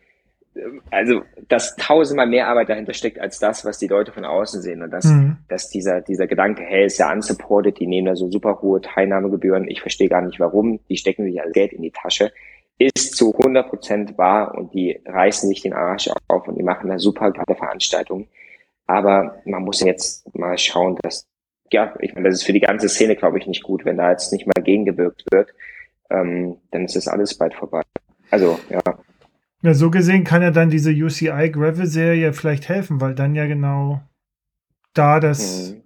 Also, 0.89 1.21
dass 1.47 1.75
tausendmal 1.75 2.25
mehr 2.25 2.47
Arbeit 2.47 2.69
dahinter 2.69 2.93
steckt 2.93 3.19
als 3.19 3.37
das, 3.37 3.63
was 3.63 3.77
die 3.77 3.87
Leute 3.87 4.11
von 4.11 4.25
außen 4.25 4.63
sehen. 4.63 4.81
Und 4.81 4.89
dass, 4.89 5.05
mhm. 5.05 5.37
dass 5.47 5.69
dieser, 5.69 6.01
dieser 6.01 6.25
Gedanke, 6.25 6.63
hey, 6.63 6.87
ist 6.87 6.97
ja 6.97 7.13
unsupported, 7.13 7.79
die 7.79 7.85
nehmen 7.85 8.07
da 8.07 8.15
so 8.15 8.31
super 8.31 8.59
hohe 8.63 8.81
Teilnahmegebühren. 8.81 9.69
Ich 9.69 9.81
verstehe 9.81 10.09
gar 10.09 10.23
nicht 10.23 10.39
warum. 10.39 10.79
Die 10.89 10.97
stecken 10.97 11.25
sich 11.25 11.39
als 11.39 11.53
Geld 11.53 11.73
in 11.73 11.83
die 11.83 11.91
Tasche. 11.91 12.33
Ist 12.79 13.15
zu 13.15 13.37
100 13.37 13.69
Prozent 13.69 14.17
wahr 14.17 14.55
und 14.55 14.73
die 14.73 14.99
reißen 15.05 15.47
sich 15.47 15.61
den 15.61 15.73
Arsch 15.73 16.09
auf 16.27 16.47
und 16.47 16.57
die 16.57 16.63
machen 16.63 16.89
da 16.89 16.97
super 16.97 17.31
geile 17.31 17.55
Veranstaltungen. 17.55 18.27
Aber 18.89 19.39
man 19.45 19.61
muss 19.61 19.81
jetzt 19.81 20.35
mal 20.35 20.57
schauen, 20.57 20.97
dass, 21.03 21.27
ja, 21.71 21.93
ich 21.99 22.15
meine, 22.15 22.27
das 22.27 22.39
ist 22.39 22.43
für 22.43 22.53
die 22.53 22.59
ganze 22.59 22.89
Szene, 22.89 23.15
glaube 23.15 23.37
ich, 23.37 23.45
nicht 23.45 23.61
gut, 23.61 23.85
wenn 23.85 23.97
da 23.97 24.09
jetzt 24.09 24.33
nicht 24.33 24.47
mal 24.47 24.63
gegengewirkt 24.63 25.25
wird. 25.29 25.51
Ähm, 26.09 26.57
dann 26.71 26.85
ist 26.85 26.95
das 26.95 27.07
alles 27.07 27.37
bald 27.37 27.53
vorbei. 27.53 27.83
Also, 28.31 28.59
ja. 28.67 28.81
Ja, 29.61 29.73
so 29.75 29.91
gesehen 29.91 30.23
kann 30.23 30.41
ja 30.41 30.49
dann 30.49 30.71
diese 30.71 30.89
UCI 30.89 31.51
Gravel-Serie 31.51 32.33
vielleicht 32.33 32.67
helfen, 32.67 32.99
weil 32.99 33.13
dann 33.13 33.35
ja 33.35 33.45
genau 33.45 34.01
da 34.95 35.19
das, 35.19 35.73
mhm. 35.73 35.83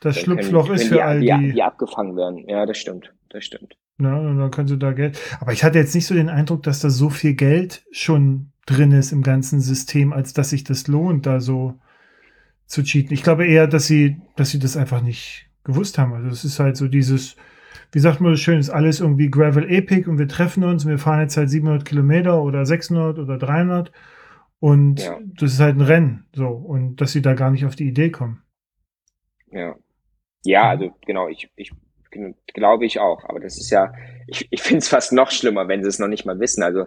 das 0.00 0.18
Schlupfloch 0.18 0.70
ist 0.70 0.84
für 0.84 0.94
die, 0.94 1.02
all 1.02 1.20
die, 1.20 1.26
die. 1.26 1.52
Die 1.52 1.62
abgefangen 1.62 2.16
werden. 2.16 2.48
Ja, 2.48 2.64
das 2.64 2.78
stimmt. 2.78 3.12
Das 3.28 3.44
stimmt. 3.44 3.76
Ne? 3.98 4.18
Und 4.18 4.38
dann 4.38 4.50
können 4.50 4.68
sie 4.68 4.78
da 4.78 4.92
Geld. 4.92 5.20
Aber 5.40 5.52
ich 5.52 5.62
hatte 5.62 5.76
jetzt 5.76 5.94
nicht 5.94 6.06
so 6.06 6.14
den 6.14 6.30
Eindruck, 6.30 6.62
dass 6.62 6.80
da 6.80 6.88
so 6.88 7.10
viel 7.10 7.34
Geld 7.34 7.84
schon 7.92 8.52
drin 8.64 8.92
ist 8.92 9.12
im 9.12 9.22
ganzen 9.22 9.60
System, 9.60 10.14
als 10.14 10.32
dass 10.32 10.48
sich 10.48 10.64
das 10.64 10.86
lohnt, 10.86 11.26
da 11.26 11.40
so 11.40 11.78
zu 12.70 12.84
cheaten. 12.84 13.12
Ich 13.12 13.22
glaube 13.22 13.46
eher, 13.46 13.66
dass 13.66 13.86
sie, 13.86 14.20
dass 14.36 14.50
sie 14.50 14.60
das 14.60 14.76
einfach 14.76 15.02
nicht 15.02 15.50
gewusst 15.64 15.98
haben. 15.98 16.14
Also 16.14 16.28
es 16.28 16.44
ist 16.44 16.60
halt 16.60 16.76
so 16.76 16.86
dieses, 16.86 17.36
wie 17.92 17.98
sagt 17.98 18.20
man 18.20 18.32
das 18.32 18.40
schön, 18.40 18.60
ist 18.60 18.70
alles 18.70 19.00
irgendwie 19.00 19.28
Gravel 19.28 19.68
Epic 19.68 20.08
und 20.08 20.18
wir 20.18 20.28
treffen 20.28 20.62
uns 20.62 20.84
und 20.84 20.90
wir 20.90 20.98
fahren 20.98 21.20
jetzt 21.20 21.36
halt 21.36 21.50
700 21.50 21.84
Kilometer 21.84 22.40
oder 22.42 22.64
600 22.64 23.18
oder 23.18 23.38
300 23.38 23.90
und 24.60 25.00
ja. 25.00 25.18
das 25.20 25.54
ist 25.54 25.60
halt 25.60 25.76
ein 25.76 25.80
Rennen, 25.80 26.26
so 26.32 26.46
und 26.46 27.00
dass 27.00 27.12
sie 27.12 27.22
da 27.22 27.34
gar 27.34 27.50
nicht 27.50 27.66
auf 27.66 27.74
die 27.74 27.88
Idee 27.88 28.10
kommen. 28.10 28.42
Ja, 29.50 29.74
ja, 30.44 30.68
also 30.68 30.94
genau, 31.04 31.28
ich, 31.28 31.50
ich 31.56 31.72
glaube 32.54 32.86
ich 32.86 33.00
auch, 33.00 33.24
aber 33.24 33.40
das 33.40 33.58
ist 33.58 33.70
ja, 33.70 33.92
ich, 34.28 34.46
ich 34.50 34.62
finde 34.62 34.78
es 34.78 34.88
fast 34.88 35.12
noch 35.12 35.32
schlimmer, 35.32 35.66
wenn 35.66 35.82
sie 35.82 35.88
es 35.88 35.98
noch 35.98 36.08
nicht 36.08 36.24
mal 36.24 36.38
wissen. 36.38 36.62
Also 36.62 36.86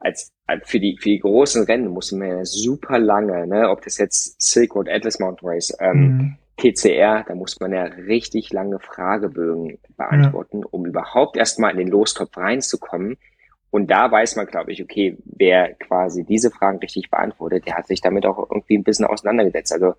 als, 0.00 0.32
für 0.64 0.80
die 0.80 0.96
für 0.98 1.10
die 1.10 1.20
großen 1.20 1.64
Rennen 1.64 1.88
muss 1.88 2.10
man 2.10 2.28
ja 2.28 2.44
super 2.44 2.98
lange, 2.98 3.46
ne, 3.46 3.68
ob 3.68 3.82
das 3.82 3.98
jetzt 3.98 4.40
Silk 4.40 4.74
Road 4.74 4.88
Atlas 4.88 5.20
Mountain 5.20 5.48
Race, 5.48 5.76
ähm, 5.78 5.98
mhm. 6.00 6.36
TCR, 6.56 7.24
da 7.26 7.34
muss 7.34 7.58
man 7.60 7.72
ja 7.72 7.84
richtig 7.84 8.52
lange 8.52 8.78
Fragebögen 8.78 9.78
beantworten, 9.96 10.60
ja. 10.60 10.66
um 10.70 10.84
überhaupt 10.86 11.36
erstmal 11.36 11.72
in 11.72 11.78
den 11.78 11.88
Lostopf 11.88 12.36
reinzukommen. 12.36 13.16
Und 13.70 13.90
da 13.90 14.10
weiß 14.10 14.36
man, 14.36 14.46
glaube 14.46 14.72
ich, 14.72 14.82
okay, 14.82 15.16
wer 15.24 15.74
quasi 15.74 16.24
diese 16.24 16.50
Fragen 16.50 16.78
richtig 16.78 17.10
beantwortet, 17.10 17.66
der 17.66 17.76
hat 17.76 17.86
sich 17.86 18.00
damit 18.00 18.26
auch 18.26 18.50
irgendwie 18.50 18.76
ein 18.76 18.82
bisschen 18.82 19.06
auseinandergesetzt. 19.06 19.72
Also 19.72 19.94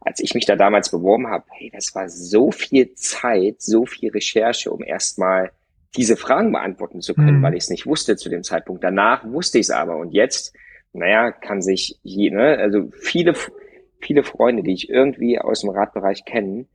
als 0.00 0.20
ich 0.20 0.34
mich 0.34 0.46
da 0.46 0.56
damals 0.56 0.90
beworben 0.90 1.28
habe, 1.28 1.44
hey, 1.50 1.70
das 1.74 1.94
war 1.94 2.08
so 2.08 2.50
viel 2.50 2.94
Zeit, 2.94 3.60
so 3.60 3.84
viel 3.84 4.10
Recherche, 4.10 4.70
um 4.70 4.82
erstmal 4.82 5.50
diese 5.96 6.16
Fragen 6.16 6.52
beantworten 6.52 7.00
zu 7.00 7.14
können, 7.14 7.38
mhm. 7.38 7.42
weil 7.42 7.54
ich 7.54 7.64
es 7.64 7.70
nicht 7.70 7.86
wusste 7.86 8.16
zu 8.16 8.28
dem 8.28 8.42
Zeitpunkt. 8.42 8.84
Danach 8.84 9.24
wusste 9.24 9.58
ich 9.58 9.66
es 9.66 9.70
aber. 9.70 9.96
Und 9.96 10.12
jetzt, 10.12 10.54
naja, 10.92 11.32
kann 11.32 11.62
sich 11.62 11.98
je, 12.02 12.30
ne, 12.30 12.58
also 12.58 12.90
viele 13.00 13.34
viele 14.00 14.22
Freunde, 14.22 14.62
die 14.62 14.72
ich 14.72 14.88
irgendwie 14.88 15.38
aus 15.38 15.60
dem 15.60 15.70
Radbereich 15.70 16.24
kenne, 16.24 16.66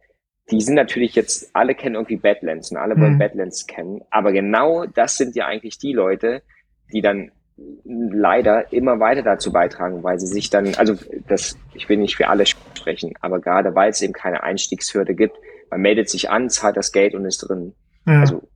die 0.51 0.61
sind 0.61 0.76
natürlich 0.76 1.16
jetzt, 1.16 1.49
alle 1.53 1.74
kennen 1.74 1.95
irgendwie 1.95 2.18
Badlands 2.18 2.72
und 2.72 2.78
alle 2.78 2.95
wollen 2.99 3.13
mhm. 3.13 3.20
Badlands 3.20 3.66
kennen. 3.66 4.01
Aber 4.11 4.32
genau 4.32 4.86
das 4.86 5.18
sind 5.18 5.36
ja 5.36 5.47
eigentlich 5.47 5.80
die 5.80 5.93
Leute, 5.93 6.43
die 6.93 7.01
dann 7.01 7.32
leider 7.84 8.72
immer 8.72 8.99
weiter 8.99 9.24
dazu 9.24 9.51
beitragen, 9.51 10.03
weil 10.03 10.20
sie 10.20 10.28
sich 10.28 10.49
dann, 10.49 10.76
also 10.76 10.95
das, 11.28 11.57
ich 11.74 11.89
will 11.89 11.97
nicht 11.97 12.16
für 12.16 12.28
alle 12.28 12.45
sprechen, 12.45 13.13
aber 13.22 13.39
gerade 13.39 13.74
weil 13.76 13.89
es 13.89 14.01
eben 14.01 14.13
keine 14.13 14.43
Einstiegshürde 14.43 15.16
gibt, 15.16 15.38
man 15.72 15.82
meldet 15.82 16.09
sich 16.09 16.30
an, 16.30 16.49
zahlt 16.49 16.78
das 16.78 16.91
Geld 16.91 17.16
und 17.16 17.26
ist 17.26 17.39
drin. 17.39 17.74
Ja. 18.05 18.20
Also 18.20 18.47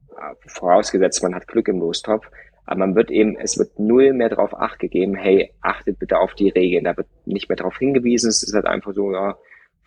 vorausgesetzt, 0.48 1.24
man 1.24 1.36
hat 1.36 1.48
Glück 1.48 1.68
im 1.68 1.80
Lostopf. 1.80 2.28
Aber 2.66 2.80
man 2.80 2.96
wird 2.96 3.10
eben, 3.10 3.36
es 3.36 3.58
wird 3.58 3.80
null 3.80 4.14
mehr 4.14 4.30
darauf 4.30 4.54
acht 4.54 4.78
gegeben, 4.78 5.16
hey, 5.16 5.52
achtet 5.62 5.98
bitte 5.98 6.20
auf 6.20 6.36
die 6.36 6.50
Regeln. 6.50 6.84
Da 6.84 6.96
wird 6.96 7.08
nicht 7.26 7.50
mehr 7.50 7.56
darauf 7.56 7.78
hingewiesen. 7.78 8.30
Es 8.30 8.44
ist 8.44 8.54
halt 8.54 8.68
einfach 8.68 8.94
so, 8.94 9.12
ja, 9.12 9.38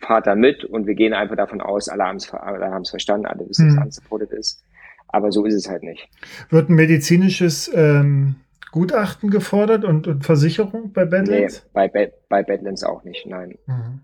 fahrt 0.03 0.27
da 0.27 0.35
mit 0.35 0.63
und 0.65 0.85
wir 0.85 0.95
gehen 0.95 1.13
einfach 1.13 1.35
davon 1.35 1.61
aus, 1.61 1.89
alle 1.89 2.03
haben 2.03 2.17
es 2.17 2.31
alle 2.33 2.69
haben's 2.69 2.89
verstanden, 2.89 3.25
alle 3.25 3.47
wissen, 3.47 3.69
mhm. 3.69 3.75
dass 3.75 3.85
unsupported 3.85 4.31
ist. 4.31 4.63
Aber 5.07 5.31
so 5.31 5.45
ist 5.45 5.53
es 5.53 5.69
halt 5.69 5.83
nicht. 5.83 6.09
Wird 6.49 6.69
ein 6.69 6.75
medizinisches 6.75 7.71
ähm, 7.73 8.35
Gutachten 8.71 9.29
gefordert 9.29 9.85
und, 9.85 10.07
und 10.07 10.25
Versicherung 10.25 10.91
bei 10.91 11.05
Badlands? 11.05 11.63
Nee, 11.63 11.69
bei, 11.73 11.87
ba 11.87 12.11
bei 12.29 12.43
Badlands 12.43 12.83
auch 12.83 13.03
nicht, 13.03 13.25
nein. 13.27 13.57
Mhm. 13.67 14.01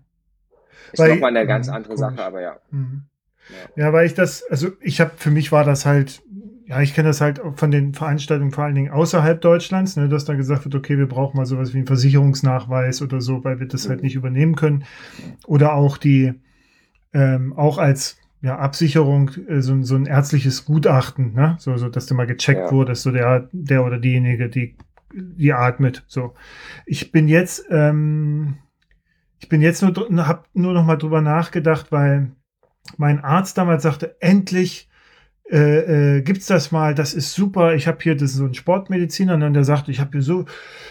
Ist 0.92 1.00
nochmal 1.00 1.36
eine 1.36 1.46
ganz 1.46 1.68
mhm, 1.68 1.74
andere. 1.74 1.96
Sache, 1.96 2.22
aber 2.22 2.40
ja. 2.40 2.56
Mhm. 2.70 3.02
Ja. 3.76 3.86
Ja, 3.86 3.92
weil 3.92 4.06
ich 4.06 4.14
das, 4.14 4.44
also 4.50 4.68
ich 4.80 5.00
habe, 5.00 5.12
für 5.16 5.30
mich 5.30 5.52
war 5.52 5.64
das 5.64 5.86
halt 5.86 6.22
ja, 6.70 6.80
ich 6.80 6.94
kenne 6.94 7.08
das 7.08 7.20
halt 7.20 7.40
von 7.56 7.72
den 7.72 7.94
Veranstaltungen 7.94 8.52
vor 8.52 8.62
allen 8.62 8.76
Dingen 8.76 8.92
außerhalb 8.92 9.40
Deutschlands, 9.40 9.96
ne, 9.96 10.08
dass 10.08 10.24
da 10.24 10.34
gesagt 10.34 10.64
wird, 10.64 10.76
okay, 10.76 10.98
wir 10.98 11.08
brauchen 11.08 11.36
mal 11.36 11.44
sowas 11.44 11.74
wie 11.74 11.78
einen 11.78 11.88
Versicherungsnachweis 11.88 13.02
oder 13.02 13.20
so, 13.20 13.42
weil 13.42 13.58
wir 13.58 13.66
das 13.66 13.88
halt 13.88 14.04
nicht 14.04 14.14
übernehmen 14.14 14.54
können. 14.54 14.84
Oder 15.48 15.74
auch 15.74 15.96
die, 15.96 16.32
ähm, 17.12 17.54
auch 17.54 17.78
als 17.78 18.18
ja, 18.40 18.56
Absicherung, 18.56 19.32
äh, 19.48 19.60
so, 19.62 19.82
so 19.82 19.96
ein 19.96 20.06
ärztliches 20.06 20.64
Gutachten, 20.64 21.32
ne? 21.32 21.56
so, 21.58 21.76
so 21.76 21.88
dass 21.88 22.06
du 22.06 22.14
mal 22.14 22.28
gecheckt 22.28 22.60
ja. 22.60 22.70
wurdest, 22.70 23.02
so 23.02 23.10
der, 23.10 23.48
der 23.50 23.84
oder 23.84 23.98
diejenige, 23.98 24.48
die, 24.48 24.76
die 25.12 25.52
atmet. 25.52 26.04
So. 26.06 26.34
Ich 26.86 27.10
bin 27.10 27.26
jetzt, 27.26 27.66
ähm, 27.70 28.58
ich 29.40 29.48
bin 29.48 29.60
jetzt 29.60 29.82
nur, 29.82 29.92
hab 30.24 30.46
nur 30.54 30.72
noch 30.72 30.84
mal 30.84 30.98
drüber 30.98 31.20
nachgedacht, 31.20 31.90
weil 31.90 32.30
mein 32.98 33.22
Arzt 33.22 33.58
damals 33.58 33.82
sagte, 33.82 34.16
endlich 34.20 34.88
äh, 35.50 36.18
äh, 36.18 36.22
gibt's 36.22 36.46
das 36.46 36.70
mal, 36.70 36.94
das 36.94 37.12
ist 37.12 37.32
super, 37.32 37.74
ich 37.74 37.88
habe 37.88 37.98
hier 38.00 38.14
das 38.14 38.30
ist 38.30 38.36
so 38.36 38.44
ein 38.44 38.54
Sportmediziner 38.54 39.34
und 39.34 39.40
dann 39.40 39.52
der 39.52 39.64
sagt, 39.64 39.88
ich 39.88 39.98
habe 39.98 40.12
hier 40.12 40.22
so 40.22 40.44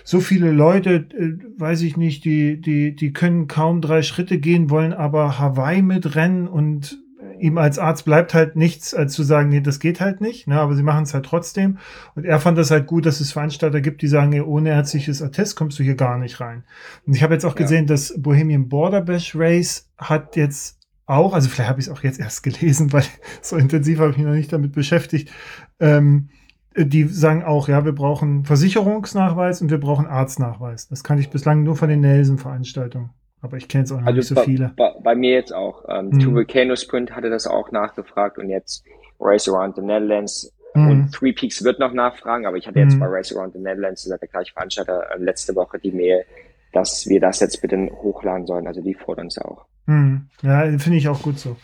so 0.04 0.20
viele 0.20 0.52
Leute, 0.52 1.08
äh, 1.18 1.38
weiß 1.58 1.82
ich 1.84 1.96
nicht, 1.96 2.26
die 2.26 2.60
die 2.60 2.94
die 2.94 3.14
können 3.14 3.48
kaum 3.48 3.80
drei 3.82 4.02
Schritte 4.02 4.38
gehen, 4.38 4.70
wollen 4.70 4.92
aber 4.92 5.40
Hawaii 5.40 5.82
mitrennen 5.82 6.48
und 6.50 7.02
ihm 7.40 7.58
als 7.58 7.80
Arzt 7.80 8.06
bleibt 8.06 8.34
halt 8.34 8.56
nichts, 8.56 8.94
als 8.94 9.14
zu 9.14 9.24
sagen, 9.24 9.50
nee, 9.50 9.62
das 9.62 9.80
geht 9.80 10.02
halt 10.02 10.22
nicht, 10.22 10.48
ne, 10.48 10.60
aber 10.60 10.76
sie 10.76 10.84
machen 10.84 11.04
es 11.04 11.14
halt 11.14 11.26
trotzdem. 11.26 11.78
Und 12.16 12.26
er 12.26 12.40
fand 12.40 12.58
das 12.58 12.72
halt 12.72 12.88
gut, 12.88 13.06
dass 13.06 13.20
es 13.20 13.32
Veranstalter 13.32 13.82
gibt, 13.82 14.02
die 14.02 14.08
sagen, 14.08 14.40
ohne 14.42 14.70
ärztliches 14.70 15.22
Attest 15.22 15.56
kommst 15.56 15.80
du 15.80 15.84
hier 15.84 15.96
gar 15.96 16.18
nicht 16.18 16.40
rein. 16.40 16.64
Und 17.06 17.16
ich 17.16 17.24
habe 17.24 17.34
jetzt 17.34 17.46
auch 17.46 17.56
ja. 17.56 17.62
gesehen, 17.62 17.88
dass 17.88 18.14
Bohemian 18.18 18.70
Border 18.70 19.02
Bash 19.02 19.36
Race 19.36 19.90
hat 19.98 20.36
jetzt 20.36 20.79
auch, 21.10 21.34
also 21.34 21.50
vielleicht 21.50 21.70
habe 21.70 21.80
ich 21.80 21.88
es 21.88 21.92
auch 21.92 22.04
jetzt 22.04 22.20
erst 22.20 22.44
gelesen, 22.44 22.94
weil 22.94 23.04
so 23.42 23.58
intensiv 23.58 24.00
habe 24.00 24.12
ich 24.12 24.18
mich 24.18 24.26
noch 24.26 24.34
nicht 24.34 24.54
damit 24.54 24.74
beschäftigt. 24.74 25.32
Ähm, 25.80 26.30
die 26.76 27.06
sagen 27.06 27.44
auch, 27.44 27.68
ja, 27.68 27.84
wir 27.84 27.94
brauchen 27.94 28.46
Versicherungsnachweis 28.46 29.62
und 29.62 29.72
wir 29.72 29.80
brauchen 29.80 30.06
Arztnachweis. 30.06 30.88
Das 30.88 31.04
kann 31.04 31.18
ich 31.18 31.30
bislang 31.30 31.64
nur 31.64 31.76
von 31.76 31.90
den 31.90 32.02
Nelson-Veranstaltungen. 32.02 33.10
Aber 33.42 33.58
ich 33.58 33.68
kenne 33.68 33.86
es 33.86 33.92
auch 33.92 34.00
noch 34.00 34.08
also 34.08 34.18
nicht 34.18 34.28
so 34.28 34.36
bei, 34.36 34.44
viele. 34.44 34.74
Bei, 34.78 34.94
bei, 35.02 35.16
mir 35.16 35.32
jetzt 35.32 35.54
auch. 35.54 35.86
Ähm, 35.90 36.12
hm. 36.12 36.20
Two 36.20 36.34
Volcano 36.34 36.76
Sprint 36.76 37.16
hatte 37.16 37.30
das 37.30 37.48
auch 37.48 37.72
nachgefragt 37.72 38.38
und 38.38 38.50
jetzt 38.50 38.84
Race 39.20 39.50
Around 39.50 39.78
the 39.78 39.82
Netherlands 39.82 40.54
hm. 40.74 40.90
und 40.90 41.12
Three 41.12 41.34
Peaks 41.34 41.64
wird 41.64 41.80
noch 41.80 41.94
nachfragen, 41.94 42.46
aber 42.46 42.58
ich 42.58 42.68
hatte 42.68 42.80
jetzt 42.80 42.94
hm. 42.94 43.00
bei 43.00 43.08
Race 43.08 43.36
Around 43.36 43.54
the 43.54 43.60
Netherlands, 43.60 44.04
das 44.04 44.14
hat 44.14 44.22
der 44.22 44.30
gleiche 44.30 44.54
Veranstalter, 44.54 45.04
äh, 45.12 45.18
letzte 45.18 45.56
Woche 45.56 45.80
die 45.80 45.92
Mail, 45.92 46.24
dass 46.72 47.08
wir 47.08 47.20
das 47.20 47.40
jetzt 47.40 47.62
bitte 47.62 47.90
hochladen 47.92 48.46
sollen. 48.46 48.68
Also 48.68 48.82
die 48.82 48.94
fordern 48.94 49.28
es 49.28 49.38
auch. 49.38 49.66
Hm. 49.88 50.30
Ja, 50.42 50.66
finde 50.78 50.98
ich 50.98 51.08
auch 51.08 51.22
gut 51.22 51.40
so. 51.40 51.58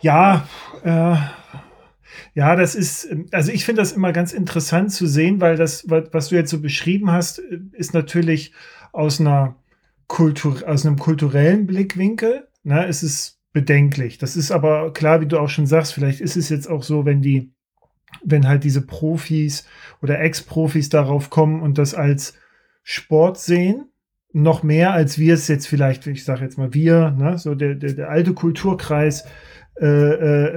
Ja, 0.00 0.46
äh, 0.84 1.16
ja, 2.34 2.56
das 2.56 2.74
ist, 2.74 3.08
also 3.32 3.50
ich 3.52 3.64
finde 3.64 3.82
das 3.82 3.92
immer 3.92 4.12
ganz 4.12 4.32
interessant 4.32 4.92
zu 4.92 5.06
sehen, 5.06 5.40
weil 5.40 5.56
das, 5.56 5.88
was 5.88 6.28
du 6.28 6.36
jetzt 6.36 6.50
so 6.50 6.60
beschrieben 6.60 7.10
hast, 7.10 7.38
ist 7.72 7.94
natürlich 7.94 8.52
aus 8.92 9.20
einer 9.20 9.56
Kultur, 10.06 10.62
aus 10.66 10.86
einem 10.86 10.98
kulturellen 10.98 11.66
Blickwinkel, 11.66 12.48
ne, 12.62 12.86
ist 12.86 13.02
es 13.02 13.40
bedenklich. 13.52 14.18
Das 14.18 14.36
ist 14.36 14.50
aber 14.50 14.92
klar, 14.92 15.20
wie 15.20 15.26
du 15.26 15.38
auch 15.38 15.48
schon 15.48 15.66
sagst, 15.66 15.94
vielleicht 15.94 16.20
ist 16.20 16.36
es 16.36 16.48
jetzt 16.48 16.68
auch 16.68 16.82
so, 16.82 17.04
wenn 17.04 17.22
die, 17.22 17.52
wenn 18.22 18.46
halt 18.46 18.64
diese 18.64 18.86
Profis 18.86 19.66
oder 20.00 20.20
Ex-Profis 20.20 20.88
darauf 20.88 21.30
kommen 21.30 21.60
und 21.60 21.76
das 21.76 21.94
als 21.94 22.34
Sport 22.82 23.38
sehen, 23.38 23.90
noch 24.32 24.62
mehr, 24.62 24.92
als 24.92 25.18
wir 25.18 25.34
es 25.34 25.48
jetzt 25.48 25.66
vielleicht, 25.66 26.06
ich 26.06 26.24
sage 26.24 26.44
jetzt 26.44 26.58
mal 26.58 26.74
wir, 26.74 27.10
ne, 27.10 27.38
so 27.38 27.54
der, 27.54 27.74
der, 27.74 27.94
der 27.94 28.10
alte 28.10 28.34
Kulturkreis, 28.34 29.24
äh, 29.80 29.86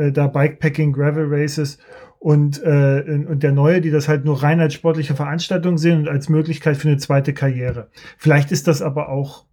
äh, 0.07 0.11
da 0.11 0.27
Bikepacking, 0.27 0.93
Gravel 0.93 1.27
Races 1.29 1.77
und, 2.19 2.61
äh, 2.63 3.23
und 3.27 3.43
der 3.43 3.51
neue, 3.51 3.81
die 3.81 3.91
das 3.91 4.07
halt 4.07 4.25
nur 4.25 4.43
rein 4.43 4.59
als 4.59 4.73
sportliche 4.73 5.15
Veranstaltung 5.15 5.77
sehen 5.77 5.99
und 6.01 6.09
als 6.09 6.27
Möglichkeit 6.27 6.77
für 6.77 6.87
eine 6.87 6.97
zweite 6.97 7.33
Karriere. 7.33 7.89
Vielleicht 8.17 8.51
ist 8.51 8.67
das 8.67 8.81
aber 8.81 9.09
auch 9.09 9.45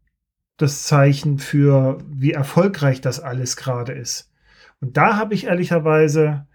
das 0.56 0.82
Zeichen 0.84 1.38
für, 1.38 1.98
wie 2.08 2.32
erfolgreich 2.32 3.00
das 3.00 3.20
alles 3.20 3.56
gerade 3.56 3.92
ist. 3.92 4.32
Und 4.80 4.96
da 4.96 5.16
habe 5.16 5.34
ich 5.34 5.46
ehrlicherweise 5.46 6.46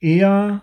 eher 0.00 0.62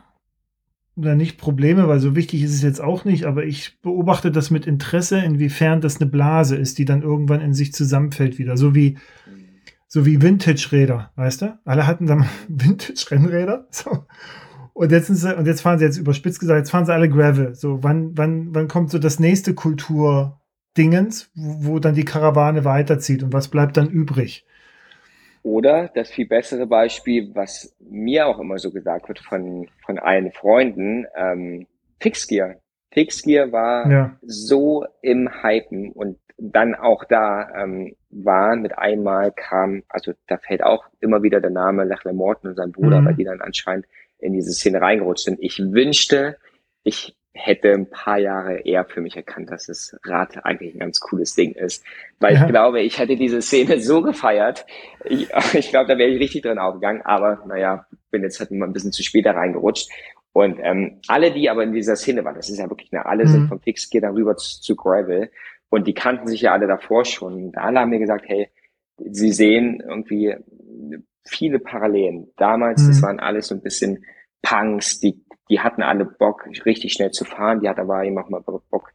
oder 0.96 1.16
nicht 1.16 1.38
Probleme, 1.38 1.88
weil 1.88 2.00
so 2.00 2.16
wichtig 2.16 2.44
ist 2.44 2.54
es 2.54 2.62
jetzt 2.62 2.82
auch 2.82 3.06
nicht, 3.06 3.26
aber 3.26 3.44
ich 3.44 3.82
beobachte 3.82 4.32
das 4.32 4.50
mit 4.50 4.66
Interesse, 4.66 5.20
inwiefern 5.20 5.82
das 5.82 6.00
eine 6.00 6.10
Blase 6.10 6.56
ist, 6.56 6.78
die 6.78 6.86
dann 6.86 7.02
irgendwann 7.02 7.42
in 7.42 7.54
sich 7.54 7.74
zusammenfällt 7.74 8.38
wieder. 8.38 8.56
So 8.56 8.76
wie, 8.76 8.98
so 9.88 10.06
wie 10.06 10.22
Vintage-Räder, 10.22 11.12
weißt 11.16 11.42
du? 11.42 11.60
Alle 11.66 11.86
hatten 11.86 12.06
dann 12.06 12.26
Vintage-Rennräder. 12.48 13.68
So. 13.72 14.06
Und 14.74 14.92
jetzt, 14.92 15.08
sie, 15.08 15.38
und 15.38 15.46
jetzt 15.46 15.62
fahren 15.62 15.80
sie 15.80 15.86
jetzt 15.86 15.98
überspitzt 15.98 16.40
gesagt, 16.40 16.58
jetzt 16.58 16.72
fahren 16.72 16.86
sie 16.86 16.94
alle 16.94 17.10
Gravel. 17.10 17.56
So, 17.56 17.84
wann, 17.84 18.18
wann, 18.18 18.54
wann 18.54 18.68
kommt 18.68 18.90
so 18.90 19.00
das 19.00 19.20
nächste 19.20 19.54
Kultur-Dingens, 19.54 21.32
wo, 21.34 21.66
wo 21.66 21.80
dann 21.80 21.96
die 21.96 22.06
Karawane 22.06 22.66
weiterzieht 22.66 23.24
und 23.24 23.34
was 23.34 23.50
bleibt 23.50 23.78
dann 23.78 23.90
übrig? 23.90 24.46
Oder 25.46 25.92
das 25.94 26.10
viel 26.10 26.28
bessere 26.28 26.66
Beispiel, 26.66 27.30
was 27.36 27.76
mir 27.80 28.26
auch 28.26 28.40
immer 28.40 28.58
so 28.58 28.72
gesagt 28.72 29.08
wird 29.10 29.20
von, 29.20 29.70
von 29.86 30.00
allen 30.00 30.32
Freunden, 30.32 31.06
ähm, 31.16 31.68
Fixgear. 32.00 32.56
Fixgear 32.92 33.52
war 33.52 33.92
ja. 33.92 34.18
so 34.24 34.88
im 35.04 35.30
Hypen 35.44 35.92
und 35.92 36.18
dann 36.40 36.74
auch 36.74 37.04
da 37.04 37.48
ähm, 37.62 37.96
war 38.10 38.56
mit 38.56 38.76
einmal 38.80 39.32
kam, 39.34 39.84
also 39.88 40.14
da 40.26 40.40
fällt 40.40 40.64
auch 40.64 40.84
immer 41.00 41.22
wieder 41.22 41.40
der 41.40 41.52
Name 41.52 41.84
Lachlan 41.84 42.16
Morton 42.16 42.50
und 42.50 42.56
sein 42.56 42.72
Bruder, 42.72 43.02
mhm. 43.02 43.06
weil 43.06 43.14
die 43.14 43.24
dann 43.24 43.42
anscheinend 43.42 43.86
in 44.18 44.34
diese 44.34 44.52
Szene 44.52 44.82
reingerutscht 44.82 45.26
sind. 45.26 45.38
Ich 45.44 45.60
wünschte, 45.60 46.38
ich 46.82 47.16
hätte 47.36 47.74
ein 47.74 47.90
paar 47.90 48.18
Jahre 48.18 48.60
eher 48.62 48.86
für 48.86 49.02
mich 49.02 49.16
erkannt, 49.18 49.52
dass 49.52 49.68
das 49.68 49.96
Rad 50.06 50.46
eigentlich 50.46 50.74
ein 50.74 50.80
ganz 50.80 51.02
cooles 51.02 51.36
Ding 51.36 51.52
ist. 51.52 51.84
Weil 52.20 52.34
ja. 52.34 52.42
ich 52.42 52.48
glaube, 52.48 52.82
ich 52.82 52.98
hätte 52.98 53.18
diese 53.18 53.42
Szene 53.42 53.82
so 53.82 54.02
gefeiert. 54.02 54.66
Ich, 55.04 55.30
ich 55.54 55.70
glaube, 55.70 55.88
da 55.88 55.98
wäre 55.98 56.10
ich 56.10 56.20
richtig 56.20 56.44
drin 56.44 56.58
aufgegangen. 56.58 57.02
Aber 57.04 57.44
naja, 57.46 57.86
bin 58.10 58.24
jetzt 58.24 58.40
halt 58.40 58.52
mal 58.52 58.66
ein 58.66 58.74
bisschen 58.74 58.94
zu 58.94 59.04
spät 59.04 59.26
da 59.26 59.32
reingerutscht. 59.32 59.92
Und 60.32 60.60
ähm, 60.62 61.02
alle, 61.08 61.32
die 61.32 61.50
aber 61.50 61.64
in 61.64 61.74
dieser 61.74 61.96
Szene 61.96 62.24
waren, 62.24 62.36
das 62.36 62.50
ist 62.50 62.58
ja 62.58 62.70
wirklich, 62.70 62.92
ne, 62.92 63.06
alle 63.06 63.26
mhm. 63.26 63.30
sind 63.30 63.48
vom 63.48 63.60
Fixgear 63.60 64.02
darüber 64.02 64.36
zu, 64.38 64.62
zu 64.62 64.76
Gravel. 64.76 65.30
Und 65.70 65.88
die 65.88 65.94
kannten 65.94 66.28
sich 66.28 66.42
ja 66.42 66.54
alle 66.54 66.68
davor 66.68 67.04
schon. 67.04 67.34
Und 67.34 67.58
alle 67.58 67.82
haben 67.82 67.90
mir 67.90 68.00
gesagt, 68.00 68.26
hey, 68.28 68.50
sie 68.98 69.34
sehen 69.34 69.84
irgendwie 69.86 70.36
viele 71.26 71.60
Parallelen. 71.60 72.32
Damals, 72.38 72.84
mhm. 72.84 72.88
das 72.88 73.02
waren 73.02 73.20
alles 73.20 73.48
so 73.48 73.56
ein 73.56 73.62
bisschen 73.62 74.06
Punks, 74.42 75.00
die 75.00 75.25
die 75.50 75.60
hatten 75.60 75.84
alle 75.84 76.06
Bock, 76.06 76.48
richtig 76.66 76.94
schnell 76.94 77.12
zu 77.12 77.26
fahren. 77.26 77.60
Die 77.62 77.70
hatten 77.70 77.82
aber 77.82 78.04
eben 78.04 78.18
auch 78.18 78.30
mal 78.30 78.42
Bock, 78.42 78.92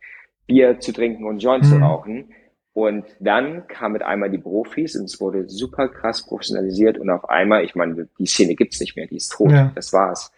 Bier 0.47 0.81
zu 0.81 0.93
trinken 0.93 1.25
und 1.25 1.39
Joint 1.39 1.65
mhm. 1.65 1.69
zu 1.69 1.77
rauchen. 1.77 2.33
Und 2.73 3.05
dann 3.19 3.67
kam 3.67 3.93
mit 3.93 4.03
einmal 4.03 4.31
die 4.31 4.39
Profis 4.39 4.97
und 4.97 5.05
es 5.05 5.21
wurde 5.21 5.49
super 5.49 5.89
krass 5.89 6.25
professionalisiert 6.25 6.99
und 6.99 7.11
auf 7.11 7.29
einmal, 7.29 7.65
ich 7.65 7.75
meine, 7.75 8.09
die 8.19 8.27
Szene 8.27 8.55
gibt's 8.55 8.81
nicht 8.81 8.97
mehr, 8.97 9.07
die 9.07 9.17
ist 9.17 9.33
tot, 9.33 9.51
ja. 9.51 9.73
das 9.75 9.93
war's. 9.93 10.33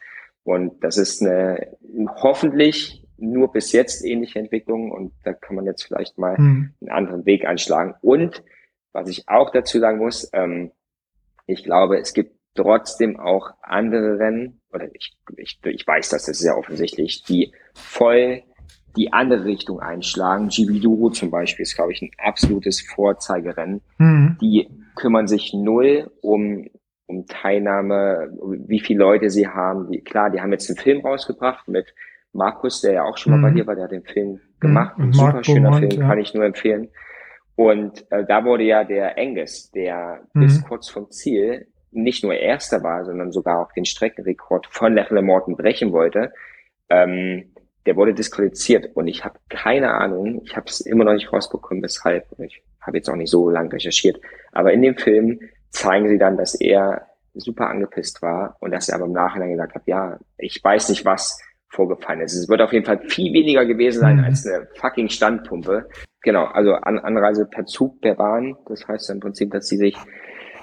Und 0.44 0.82
das 0.82 0.96
ist 0.96 1.22
eine 1.22 1.76
hoffentlich 2.22 3.06
nur 3.18 3.52
bis 3.52 3.72
jetzt 3.72 4.04
ähnliche 4.04 4.38
Entwicklung 4.38 4.90
und 4.90 5.12
da 5.24 5.32
kann 5.34 5.56
man 5.56 5.66
jetzt 5.66 5.84
vielleicht 5.84 6.18
mal 6.18 6.36
mhm. 6.38 6.74
einen 6.80 6.90
anderen 6.90 7.26
Weg 7.26 7.44
einschlagen. 7.44 7.94
Und 8.00 8.42
was 8.92 9.08
ich 9.08 9.28
auch 9.28 9.50
dazu 9.50 9.78
sagen 9.78 9.98
muss, 9.98 10.28
ähm, 10.32 10.72
ich 11.46 11.62
glaube, 11.62 11.98
es 11.98 12.14
gibt 12.14 12.34
trotzdem 12.54 13.20
auch 13.20 13.52
andere 13.62 14.18
Rennen, 14.18 14.61
oder 14.72 14.88
ich, 14.94 15.16
ich, 15.36 15.58
ich 15.64 15.86
weiß 15.86 16.10
das, 16.10 16.26
das 16.26 16.40
ist 16.40 16.46
ja 16.46 16.54
offensichtlich, 16.54 17.22
die 17.24 17.52
voll 17.74 18.42
die 18.96 19.12
andere 19.12 19.44
Richtung 19.44 19.80
einschlagen. 19.80 20.48
Gibiduro 20.48 21.10
zum 21.10 21.30
Beispiel 21.30 21.62
ist, 21.62 21.76
glaube 21.76 21.92
ich, 21.92 22.02
ein 22.02 22.10
absolutes 22.18 22.80
Vorzeigerennen. 22.82 23.80
Mhm. 23.98 24.36
Die 24.40 24.68
kümmern 24.96 25.26
sich 25.26 25.54
null 25.54 26.10
um, 26.20 26.66
um 27.06 27.26
Teilnahme, 27.26 28.30
wie 28.66 28.80
viele 28.80 29.00
Leute 29.00 29.30
sie 29.30 29.48
haben. 29.48 29.90
Die, 29.90 30.00
klar, 30.00 30.30
die 30.30 30.40
haben 30.40 30.52
jetzt 30.52 30.68
einen 30.68 30.78
Film 30.78 31.00
rausgebracht 31.00 31.68
mit 31.68 31.94
Markus, 32.32 32.80
der 32.80 32.92
ja 32.94 33.04
auch 33.04 33.16
schon 33.16 33.32
mal 33.32 33.38
mhm. 33.38 33.42
bei 33.42 33.50
dir 33.50 33.66
war, 33.66 33.74
der 33.74 33.84
hat 33.84 33.92
den 33.92 34.04
Film 34.04 34.40
gemacht. 34.60 34.98
Mhm. 34.98 35.04
Ein 35.04 35.12
super 35.12 35.44
schöner 35.44 35.72
Film, 35.78 35.90
ja. 35.90 36.08
kann 36.08 36.18
ich 36.18 36.34
nur 36.34 36.44
empfehlen. 36.44 36.88
Und 37.54 38.10
äh, 38.10 38.24
da 38.26 38.44
wurde 38.44 38.64
ja 38.64 38.84
der 38.84 39.18
Angus, 39.18 39.70
der 39.70 40.22
bis 40.32 40.60
mhm. 40.60 40.64
kurz 40.64 40.88
vom 40.88 41.10
Ziel 41.10 41.66
nicht 41.92 42.24
nur 42.24 42.34
Erster 42.34 42.82
war, 42.82 43.04
sondern 43.04 43.32
sogar 43.32 43.60
auch 43.60 43.72
den 43.72 43.84
Streckenrekord 43.84 44.66
von 44.66 44.94
Lachlan 44.94 45.24
Morton 45.24 45.56
brechen 45.56 45.92
wollte, 45.92 46.32
ähm, 46.88 47.52
der 47.86 47.96
wurde 47.96 48.14
disqualifiziert 48.14 48.94
und 48.94 49.08
ich 49.08 49.24
habe 49.24 49.38
keine 49.48 49.94
Ahnung, 49.94 50.40
ich 50.44 50.56
habe 50.56 50.66
es 50.68 50.80
immer 50.80 51.04
noch 51.04 51.14
nicht 51.14 51.32
rausbekommen, 51.32 51.82
weshalb. 51.82 52.26
Ich 52.38 52.62
habe 52.80 52.96
jetzt 52.96 53.08
auch 53.08 53.16
nicht 53.16 53.30
so 53.30 53.50
lange 53.50 53.72
recherchiert, 53.72 54.20
aber 54.52 54.72
in 54.72 54.82
dem 54.82 54.96
Film 54.96 55.40
zeigen 55.70 56.08
sie 56.08 56.18
dann, 56.18 56.36
dass 56.36 56.54
er 56.54 57.06
super 57.34 57.68
angepisst 57.68 58.22
war 58.22 58.56
und 58.60 58.72
dass 58.72 58.88
er 58.88 58.96
aber 58.96 59.06
im 59.06 59.12
Nachhinein 59.12 59.52
gesagt 59.52 59.74
hat, 59.74 59.82
ja, 59.86 60.18
ich 60.36 60.62
weiß 60.62 60.90
nicht, 60.90 61.04
was 61.04 61.40
vorgefallen 61.68 62.20
ist. 62.20 62.34
Es 62.34 62.48
wird 62.48 62.60
auf 62.60 62.72
jeden 62.72 62.84
Fall 62.84 63.00
viel 63.08 63.32
weniger 63.32 63.64
gewesen 63.64 64.00
sein 64.00 64.18
mhm. 64.18 64.24
als 64.24 64.46
eine 64.46 64.68
fucking 64.74 65.08
Standpumpe. 65.08 65.88
Genau, 66.22 66.44
also 66.44 66.74
An 66.74 66.98
Anreise 66.98 67.46
per 67.46 67.64
Zug, 67.64 68.00
per 68.00 68.14
Bahn. 68.14 68.56
Das 68.66 68.86
heißt 68.86 69.10
im 69.10 69.20
Prinzip, 69.20 69.50
dass 69.50 69.68
sie 69.68 69.78
sich 69.78 69.96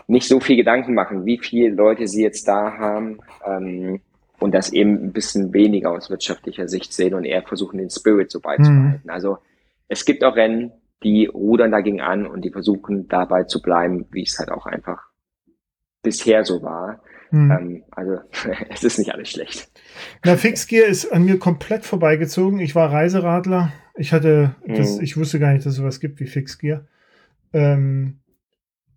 nicht 0.09 0.27
so 0.27 0.39
viel 0.39 0.55
Gedanken 0.55 0.93
machen, 0.95 1.25
wie 1.25 1.37
viele 1.37 1.69
Leute 1.69 2.07
sie 2.07 2.23
jetzt 2.23 2.47
da 2.47 2.77
haben 2.77 3.19
ähm, 3.45 4.01
und 4.39 4.53
das 4.53 4.73
eben 4.73 5.05
ein 5.05 5.13
bisschen 5.13 5.53
weniger 5.53 5.91
aus 5.91 6.09
wirtschaftlicher 6.09 6.67
Sicht 6.67 6.93
sehen 6.93 7.13
und 7.13 7.25
eher 7.25 7.43
versuchen, 7.43 7.77
den 7.77 7.91
Spirit 7.91 8.31
so 8.31 8.39
beizubehalten. 8.39 9.01
Mhm. 9.03 9.09
Also 9.09 9.37
es 9.87 10.05
gibt 10.05 10.23
auch 10.23 10.35
Rennen, 10.35 10.71
die 11.03 11.27
rudern 11.27 11.71
dagegen 11.71 12.01
an 12.01 12.25
und 12.25 12.43
die 12.43 12.49
versuchen 12.49 13.07
dabei 13.07 13.43
zu 13.43 13.61
bleiben, 13.61 14.07
wie 14.11 14.23
es 14.23 14.39
halt 14.39 14.51
auch 14.51 14.65
einfach 14.65 15.09
bisher 16.01 16.43
so 16.43 16.63
war. 16.63 17.01
Mhm. 17.29 17.51
Ähm, 17.51 17.83
also 17.91 18.17
es 18.69 18.83
ist 18.83 18.97
nicht 18.97 19.13
alles 19.13 19.29
schlecht. 19.29 19.69
Na, 20.25 20.37
Fixgear 20.37 20.87
ist 20.87 21.11
an 21.11 21.25
mir 21.25 21.37
komplett 21.37 21.85
vorbeigezogen. 21.85 22.59
Ich 22.59 22.73
war 22.73 22.91
Reiseradler. 22.91 23.71
Ich 23.95 24.11
hatte, 24.11 24.55
das, 24.65 24.97
mhm. 24.97 25.03
ich 25.03 25.17
wusste 25.17 25.39
gar 25.39 25.53
nicht, 25.53 25.65
dass 25.65 25.73
es 25.73 25.77
sowas 25.77 25.99
gibt 25.99 26.19
wie 26.19 26.25
Fixgear. 26.25 26.87
Ähm, 27.53 28.19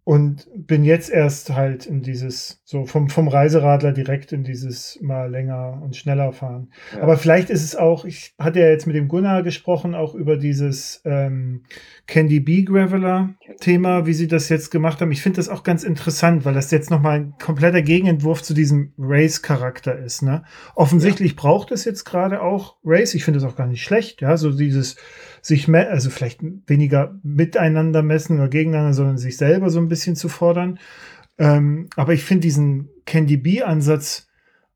und 0.05 0.49
bin 0.57 0.83
jetzt 0.83 1.11
erst 1.11 1.51
halt 1.51 1.87
in 1.87 2.03
dieses, 2.03 2.61
so 2.65 2.87
vom, 2.87 3.09
vom 3.09 3.29
Reiseradler 3.29 3.93
direkt 3.93 4.33
in 4.33 4.43
dieses 4.43 4.99
mal 5.01 5.31
länger 5.31 5.81
und 5.81 5.95
schneller 5.95 6.33
fahren. 6.33 6.73
Ja. 6.93 7.03
Aber 7.03 7.17
vielleicht 7.17 7.51
ist 7.51 7.63
es 7.63 7.77
auch, 7.77 8.05
ich 8.05 8.35
hatte 8.37 8.59
ja 8.59 8.69
jetzt 8.69 8.87
mit 8.89 8.97
dem 8.97 9.07
Gunnar 9.07 9.45
gesprochen, 9.45 9.95
auch 9.95 10.17
über 10.17 10.37
dieses 10.37 11.03
ähm, 11.05 11.63
Candy 12.09 12.41
B 12.41 12.63
Graveler 12.63 13.35
Thema, 13.61 14.05
wie 14.05 14.15
sie 14.15 14.27
das 14.27 14.49
jetzt 14.49 14.71
gemacht 14.73 15.01
haben. 15.01 15.13
Ich 15.13 15.23
finde 15.23 15.37
das 15.37 15.49
auch 15.49 15.63
ganz 15.63 15.85
interessant, 15.85 16.45
weil 16.45 16.55
das 16.55 16.73
jetzt 16.73 16.91
nochmal 16.91 17.21
ein 17.21 17.35
kompletter 17.41 17.83
Gegenentwurf 17.83 18.43
zu 18.43 18.55
diesem 18.55 18.93
Race-Charakter 18.99 19.97
ist. 19.97 20.23
Ne? 20.23 20.43
Offensichtlich 20.75 21.33
ja. 21.33 21.37
braucht 21.39 21.71
es 21.71 21.85
jetzt 21.85 22.05
gerade 22.05 22.43
auch 22.43 22.77
Race. 22.85 23.15
Ich 23.15 23.25
finde 23.25 23.39
das 23.39 23.49
auch 23.49 23.57
gar 23.57 23.69
nicht 23.69 23.85
schlecht, 23.85 24.21
ja, 24.21 24.37
so 24.37 24.51
dieses 24.51 24.97
sich, 25.43 25.69
also 25.69 26.09
vielleicht 26.09 26.41
weniger 26.67 27.19
miteinander 27.23 28.03
messen 28.03 28.39
oder 28.39 28.49
gegeneinander, 28.49 28.95
sondern 28.95 29.19
sich 29.19 29.37
selber 29.37 29.69
so 29.71 29.81
ein 29.81 29.89
bisschen 29.89 30.17
zu 30.17 30.29
fordern. 30.29 30.79
Ähm, 31.37 31.89
aber 31.97 32.15
ich 32.15 32.25
finde 32.25 32.43
diesen 32.43 32.89
Candy 33.05 33.37
B-Ansatz 33.37 34.29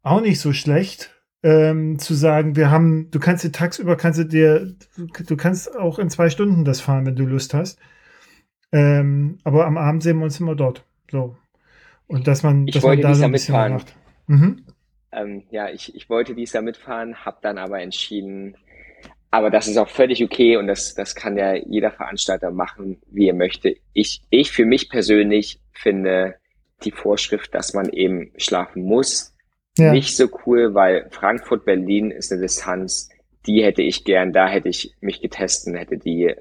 auch 0.02 0.20
nicht 0.20 0.40
so 0.40 0.52
schlecht. 0.52 1.12
Ähm, 1.42 2.00
zu 2.00 2.14
sagen, 2.14 2.56
wir 2.56 2.70
haben, 2.70 3.10
du 3.12 3.20
kannst 3.20 3.44
dir 3.44 3.52
tagsüber, 3.52 3.96
kannst 3.96 4.18
du 4.18 4.24
dir, 4.24 4.74
du 4.96 5.36
kannst 5.36 5.76
auch 5.76 6.00
in 6.00 6.10
zwei 6.10 6.28
Stunden 6.28 6.64
das 6.64 6.80
fahren, 6.80 7.06
wenn 7.06 7.14
du 7.14 7.24
Lust 7.24 7.54
hast. 7.54 7.78
Ähm, 8.72 9.38
aber 9.44 9.66
am 9.66 9.76
Abend 9.76 10.02
sehen 10.02 10.18
wir 10.18 10.24
uns 10.24 10.40
immer 10.40 10.56
dort. 10.56 10.84
So. 11.08 11.36
Und 12.08 12.26
dass 12.26 12.42
man, 12.42 12.66
ich 12.66 12.74
dass 12.74 12.82
man 12.82 13.00
da 13.00 13.14
so 13.14 13.24
ein 13.24 13.32
bisschen 13.32 13.54
macht. 13.54 13.94
Mhm. 14.26 14.64
Ähm, 15.12 15.44
ja, 15.50 15.68
ich, 15.68 15.94
ich 15.94 16.10
wollte 16.10 16.34
dies 16.34 16.50
da 16.50 16.62
mitfahren, 16.62 17.24
habe 17.24 17.38
dann 17.42 17.58
aber 17.58 17.80
entschieden, 17.80 18.56
aber 19.30 19.50
das 19.50 19.68
ist 19.68 19.76
auch 19.76 19.88
völlig 19.88 20.22
okay 20.22 20.56
und 20.56 20.66
das, 20.66 20.94
das 20.94 21.14
kann 21.14 21.36
ja 21.36 21.54
jeder 21.54 21.90
Veranstalter 21.90 22.50
machen, 22.50 22.98
wie 23.10 23.28
er 23.28 23.34
möchte. 23.34 23.76
Ich, 23.92 24.22
ich 24.30 24.50
für 24.50 24.64
mich 24.64 24.88
persönlich 24.88 25.60
finde 25.72 26.36
die 26.84 26.90
Vorschrift, 26.90 27.54
dass 27.54 27.74
man 27.74 27.88
eben 27.88 28.32
schlafen 28.36 28.82
muss, 28.82 29.34
ja. 29.78 29.92
nicht 29.92 30.16
so 30.16 30.28
cool, 30.46 30.74
weil 30.74 31.08
Frankfurt-Berlin 31.10 32.10
ist 32.10 32.32
eine 32.32 32.42
Distanz, 32.42 33.10
die 33.46 33.62
hätte 33.62 33.82
ich 33.82 34.04
gern, 34.04 34.32
da 34.32 34.48
hätte 34.48 34.68
ich 34.68 34.94
mich 35.00 35.20
getestet 35.20 35.72
und 35.72 35.78
hätte 35.78 35.98
die 35.98 36.34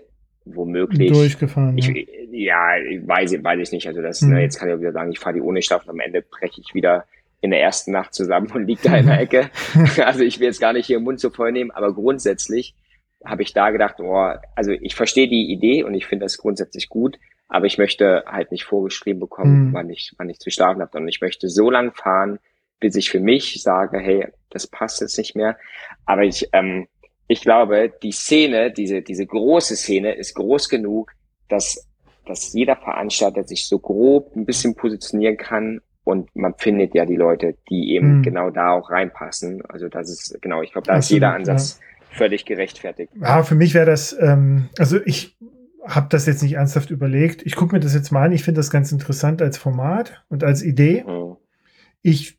womöglich 0.45 1.11
durchgefahren. 1.11 1.77
Ich, 1.77 1.87
ja, 2.31 2.75
ja 2.77 3.07
weiß, 3.07 3.43
weiß 3.43 3.59
ich 3.59 3.71
nicht. 3.71 3.87
Also 3.87 4.01
das, 4.01 4.21
mhm. 4.21 4.33
ne, 4.33 4.41
jetzt 4.41 4.59
kann 4.59 4.69
ich 4.69 4.79
wieder 4.79 4.91
sagen, 4.91 5.11
ich 5.11 5.19
fahre 5.19 5.35
die 5.35 5.41
ohne 5.41 5.61
Schlafen, 5.61 5.89
am 5.89 5.99
Ende 5.99 6.21
breche 6.21 6.61
ich 6.61 6.73
wieder 6.73 7.05
in 7.45 7.51
der 7.51 7.61
ersten 7.61 7.91
Nacht 7.91 8.13
zusammen 8.13 8.51
und 8.51 8.67
liege 8.67 8.81
da 8.83 8.97
in 8.97 9.05
der 9.05 9.19
Ecke. 9.19 9.49
also 10.03 10.21
ich 10.21 10.39
will 10.39 10.47
jetzt 10.47 10.59
gar 10.59 10.73
nicht 10.73 10.87
hier 10.87 10.97
im 10.97 11.03
Mund 11.03 11.19
so 11.19 11.29
voll 11.29 11.51
nehmen, 11.51 11.71
aber 11.71 11.93
grundsätzlich 11.93 12.75
habe 13.23 13.43
ich 13.43 13.53
da 13.53 13.71
gedacht, 13.71 13.99
oh, 13.99 14.31
also 14.55 14.71
ich 14.71 14.95
verstehe 14.95 15.27
die 15.27 15.51
Idee 15.51 15.83
und 15.83 15.93
ich 15.93 16.05
finde 16.05 16.25
das 16.25 16.37
grundsätzlich 16.37 16.89
gut, 16.89 17.17
aber 17.47 17.65
ich 17.65 17.77
möchte 17.77 18.23
halt 18.27 18.51
nicht 18.51 18.65
vorgeschrieben 18.65 19.19
bekommen, 19.19 19.69
mhm. 19.69 19.73
wann 19.73 19.89
ich, 19.89 20.13
wann 20.17 20.29
ich 20.29 20.39
zu 20.39 20.49
schlafen 20.49 20.81
habe. 20.81 20.97
Und 20.97 21.07
ich 21.07 21.21
möchte 21.21 21.49
so 21.49 21.69
lang 21.69 21.93
fahren, 21.93 22.39
bis 22.79 22.95
ich 22.95 23.09
für 23.09 23.19
mich 23.19 23.61
sage, 23.61 23.99
hey, 23.99 24.27
das 24.49 24.67
passt 24.67 25.01
jetzt 25.01 25.17
nicht 25.17 25.35
mehr. 25.35 25.57
Aber 26.05 26.23
ich, 26.23 26.49
ähm, 26.53 26.87
ich 27.27 27.41
glaube, 27.41 27.93
die 28.03 28.11
Szene, 28.11 28.71
diese, 28.71 29.01
diese 29.01 29.25
große 29.25 29.75
Szene 29.75 30.13
ist 30.13 30.35
groß 30.35 30.69
genug, 30.69 31.11
dass, 31.47 31.87
dass 32.25 32.53
jeder 32.53 32.75
Veranstalter 32.75 33.43
sich 33.43 33.67
so 33.67 33.79
grob 33.79 34.35
ein 34.35 34.45
bisschen 34.45 34.75
positionieren 34.75 35.37
kann 35.37 35.81
und 36.05 36.33
man 36.35 36.53
findet 36.57 36.95
ja 36.95 37.05
die 37.05 37.17
Leute, 37.17 37.55
die 37.69 37.93
eben 37.93 38.19
mhm. 38.19 38.23
genau 38.23 38.49
da 38.49 38.69
auch 38.69 38.89
reinpassen. 38.89 39.61
Also 39.67 39.89
das 39.89 40.09
ist, 40.09 40.41
genau, 40.41 40.61
ich 40.61 40.71
glaube, 40.71 40.87
da 40.87 40.93
Absolut, 40.93 41.03
ist 41.03 41.09
jeder 41.09 41.33
Ansatz 41.33 41.79
ja 41.79 41.85
völlig 42.15 42.45
gerechtfertigt. 42.45 43.11
Ja, 43.19 43.43
für 43.43 43.55
mich 43.55 43.73
wäre 43.73 43.85
das, 43.85 44.15
ähm, 44.19 44.69
also 44.77 44.99
ich 45.05 45.37
habe 45.85 46.07
das 46.09 46.25
jetzt 46.25 46.41
nicht 46.41 46.53
ernsthaft 46.53 46.89
überlegt. 46.89 47.45
Ich 47.45 47.55
gucke 47.55 47.75
mir 47.75 47.79
das 47.79 47.93
jetzt 47.93 48.11
mal 48.11 48.25
an. 48.25 48.31
Ich 48.31 48.43
finde 48.43 48.59
das 48.59 48.71
ganz 48.71 48.91
interessant 48.91 49.41
als 49.41 49.57
Format 49.57 50.23
und 50.29 50.43
als 50.43 50.63
Idee. 50.63 51.03
Mhm. 51.03 51.35
Ich, 52.01 52.37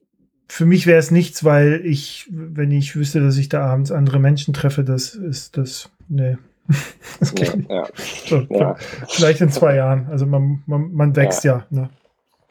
für 0.49 0.67
mich 0.67 0.87
wäre 0.87 0.99
es 0.99 1.11
nichts, 1.11 1.45
weil 1.45 1.83
ich, 1.85 2.29
wenn 2.31 2.71
ich 2.73 2.97
wüsste, 2.97 3.21
dass 3.21 3.37
ich 3.37 3.49
da 3.49 3.65
abends 3.65 3.93
andere 3.93 4.19
Menschen 4.19 4.55
treffe, 4.55 4.83
das 4.83 5.15
ist 5.15 5.57
das, 5.57 5.91
nee. 6.09 6.37
das 7.21 7.35
ja, 7.39 7.55
ja. 7.69 7.87
So, 8.27 8.41
ja. 8.51 8.75
Vielleicht 9.09 9.41
in 9.41 9.51
zwei 9.51 9.77
Jahren. 9.77 10.09
Also 10.11 10.27
man, 10.27 10.63
man, 10.67 10.93
man 10.93 11.15
wächst 11.15 11.45
ja. 11.45 11.67
Ja, 11.71 11.81
ne? 11.81 11.91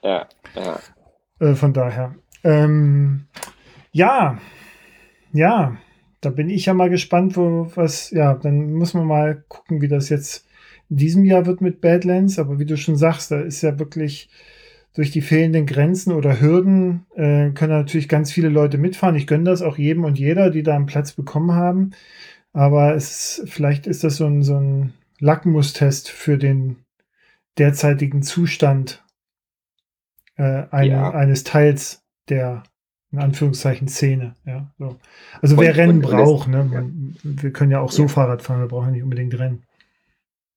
ja. 0.03 0.27
ja. 0.55 0.79
Äh, 1.39 1.55
von 1.55 1.73
daher. 1.73 2.15
Ähm, 2.43 3.25
ja, 3.91 4.37
ja 5.31 5.77
da 6.25 6.29
bin 6.31 6.49
ich 6.49 6.65
ja 6.65 6.73
mal 6.73 6.89
gespannt, 6.89 7.37
wo 7.37 7.71
was, 7.75 8.09
ja, 8.09 8.33
dann 8.33 8.73
muss 8.73 8.93
man 8.93 9.05
mal 9.05 9.43
gucken, 9.47 9.81
wie 9.81 9.87
das 9.87 10.09
jetzt 10.09 10.47
in 10.89 10.97
diesem 10.97 11.23
Jahr 11.23 11.45
wird 11.45 11.61
mit 11.61 11.81
Badlands. 11.81 12.39
Aber 12.39 12.59
wie 12.59 12.65
du 12.65 12.77
schon 12.77 12.95
sagst, 12.95 13.31
da 13.31 13.39
ist 13.39 13.61
ja 13.61 13.77
wirklich 13.77 14.29
durch 14.95 15.11
die 15.11 15.21
fehlenden 15.21 15.65
Grenzen 15.65 16.13
oder 16.13 16.39
Hürden 16.39 17.05
äh, 17.15 17.51
können 17.51 17.73
natürlich 17.73 18.09
ganz 18.09 18.31
viele 18.31 18.49
Leute 18.49 18.77
mitfahren. 18.77 19.15
Ich 19.15 19.27
gönne 19.27 19.43
das 19.43 19.61
auch 19.61 19.77
jedem 19.77 20.05
und 20.05 20.17
jeder, 20.17 20.49
die 20.49 20.63
da 20.63 20.75
einen 20.75 20.85
Platz 20.87 21.11
bekommen 21.11 21.51
haben. 21.51 21.91
Aber 22.53 22.95
es, 22.95 23.43
vielleicht 23.45 23.85
ist 23.85 24.03
das 24.03 24.15
so 24.15 24.25
ein, 24.25 24.41
so 24.41 24.57
ein 24.57 24.93
Lackmustest 25.19 26.09
für 26.09 26.37
den 26.37 26.77
derzeitigen 27.57 28.23
Zustand 28.23 29.04
äh, 30.37 30.63
eine, 30.71 30.87
ja. 30.87 31.11
eines 31.11 31.43
Teils 31.43 32.03
der 32.29 32.63
in 33.11 33.19
Anführungszeichen 33.19 33.87
Szene. 33.87 34.35
Ja, 34.45 34.73
so. 34.77 34.97
Also 35.41 35.55
und, 35.55 35.61
wer 35.61 35.77
Rennen 35.77 36.01
braucht, 36.01 36.49
ne? 36.49 36.65
Man, 36.65 37.15
wir 37.23 37.51
können 37.51 37.71
ja 37.71 37.79
auch 37.79 37.91
so 37.91 38.07
Fahrrad 38.07 38.41
fahren, 38.41 38.59
wir 38.59 38.67
brauchen 38.67 38.91
nicht 38.91 39.03
unbedingt 39.03 39.37
Rennen. 39.39 39.63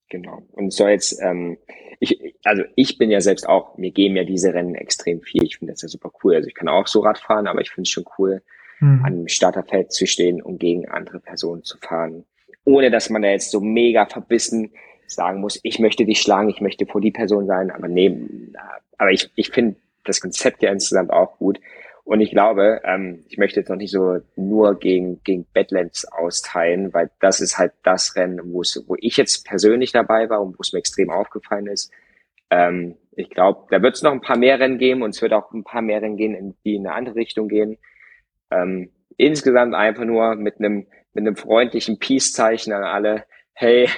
Genau. 0.08 0.42
Und 0.52 0.72
so 0.72 0.88
jetzt, 0.88 1.20
ähm, 1.22 1.58
ich, 2.00 2.34
also 2.44 2.62
ich 2.74 2.98
bin 2.98 3.10
ja 3.10 3.20
selbst 3.20 3.48
auch, 3.48 3.76
mir 3.76 3.90
geben 3.90 4.16
ja 4.16 4.24
diese 4.24 4.54
Rennen 4.54 4.74
extrem 4.74 5.20
viel. 5.20 5.44
Ich 5.44 5.58
finde 5.58 5.72
das 5.72 5.82
ja 5.82 5.88
super 5.88 6.10
cool. 6.22 6.34
Also 6.34 6.48
ich 6.48 6.54
kann 6.54 6.68
auch 6.68 6.86
so 6.86 7.00
Rad 7.00 7.18
fahren, 7.18 7.46
aber 7.46 7.60
ich 7.60 7.70
finde 7.70 7.86
es 7.86 7.90
schon 7.90 8.06
cool, 8.18 8.42
hm. 8.78 9.00
an 9.04 9.12
einem 9.12 9.28
Starterfeld 9.28 9.92
zu 9.92 10.06
stehen 10.06 10.42
und 10.42 10.58
gegen 10.58 10.88
andere 10.88 11.20
Personen 11.20 11.62
zu 11.62 11.78
fahren. 11.78 12.24
Ohne 12.64 12.90
dass 12.90 13.10
man 13.10 13.22
da 13.22 13.28
jetzt 13.28 13.50
so 13.50 13.60
mega 13.60 14.06
verbissen 14.06 14.72
sagen 15.10 15.40
muss, 15.40 15.58
ich 15.62 15.78
möchte 15.78 16.04
dich 16.04 16.20
schlagen, 16.20 16.48
ich 16.48 16.60
möchte 16.60 16.86
vor 16.86 17.00
die 17.00 17.10
Person 17.10 17.46
sein, 17.46 17.70
aber 17.70 17.88
nee, 17.88 18.16
aber 18.96 19.10
ich, 19.12 19.30
ich 19.34 19.50
finde 19.50 19.76
das 20.04 20.20
Konzept 20.20 20.62
ja 20.62 20.70
insgesamt 20.70 21.12
auch 21.12 21.38
gut. 21.38 21.60
Und 22.04 22.22
ich 22.22 22.30
glaube, 22.30 22.80
ähm, 22.84 23.24
ich 23.28 23.36
möchte 23.36 23.60
jetzt 23.60 23.68
noch 23.68 23.76
nicht 23.76 23.90
so 23.90 24.20
nur 24.34 24.78
gegen, 24.78 25.22
gegen 25.24 25.46
Badlands 25.52 26.06
austeilen, 26.10 26.94
weil 26.94 27.10
das 27.20 27.42
ist 27.42 27.58
halt 27.58 27.72
das 27.82 28.16
Rennen, 28.16 28.40
wo 28.52 28.62
es, 28.62 28.82
wo 28.86 28.96
ich 28.98 29.18
jetzt 29.18 29.46
persönlich 29.46 29.92
dabei 29.92 30.30
war 30.30 30.40
und 30.40 30.58
wo 30.58 30.62
es 30.62 30.72
mir 30.72 30.78
extrem 30.78 31.10
aufgefallen 31.10 31.66
ist. 31.66 31.92
Ähm, 32.48 32.96
ich 33.12 33.28
glaube, 33.28 33.66
da 33.70 33.82
wird 33.82 33.94
es 33.94 34.02
noch 34.02 34.12
ein 34.12 34.22
paar 34.22 34.38
mehr 34.38 34.58
Rennen 34.58 34.78
geben 34.78 35.02
und 35.02 35.10
es 35.10 35.20
wird 35.20 35.34
auch 35.34 35.52
ein 35.52 35.64
paar 35.64 35.82
mehr 35.82 36.00
Rennen 36.00 36.16
gehen, 36.16 36.56
die 36.64 36.76
in 36.76 36.86
eine 36.86 36.94
andere 36.94 37.16
Richtung 37.16 37.48
gehen. 37.48 37.76
Ähm, 38.50 38.90
insgesamt 39.18 39.74
einfach 39.74 40.04
nur 40.04 40.34
mit 40.34 40.60
einem 40.60 40.86
mit 41.18 41.26
einem 41.26 41.36
freundlichen 41.36 41.98
Peace-Zeichen 41.98 42.72
an 42.72 42.84
alle. 42.84 43.24
Hey, 43.52 43.88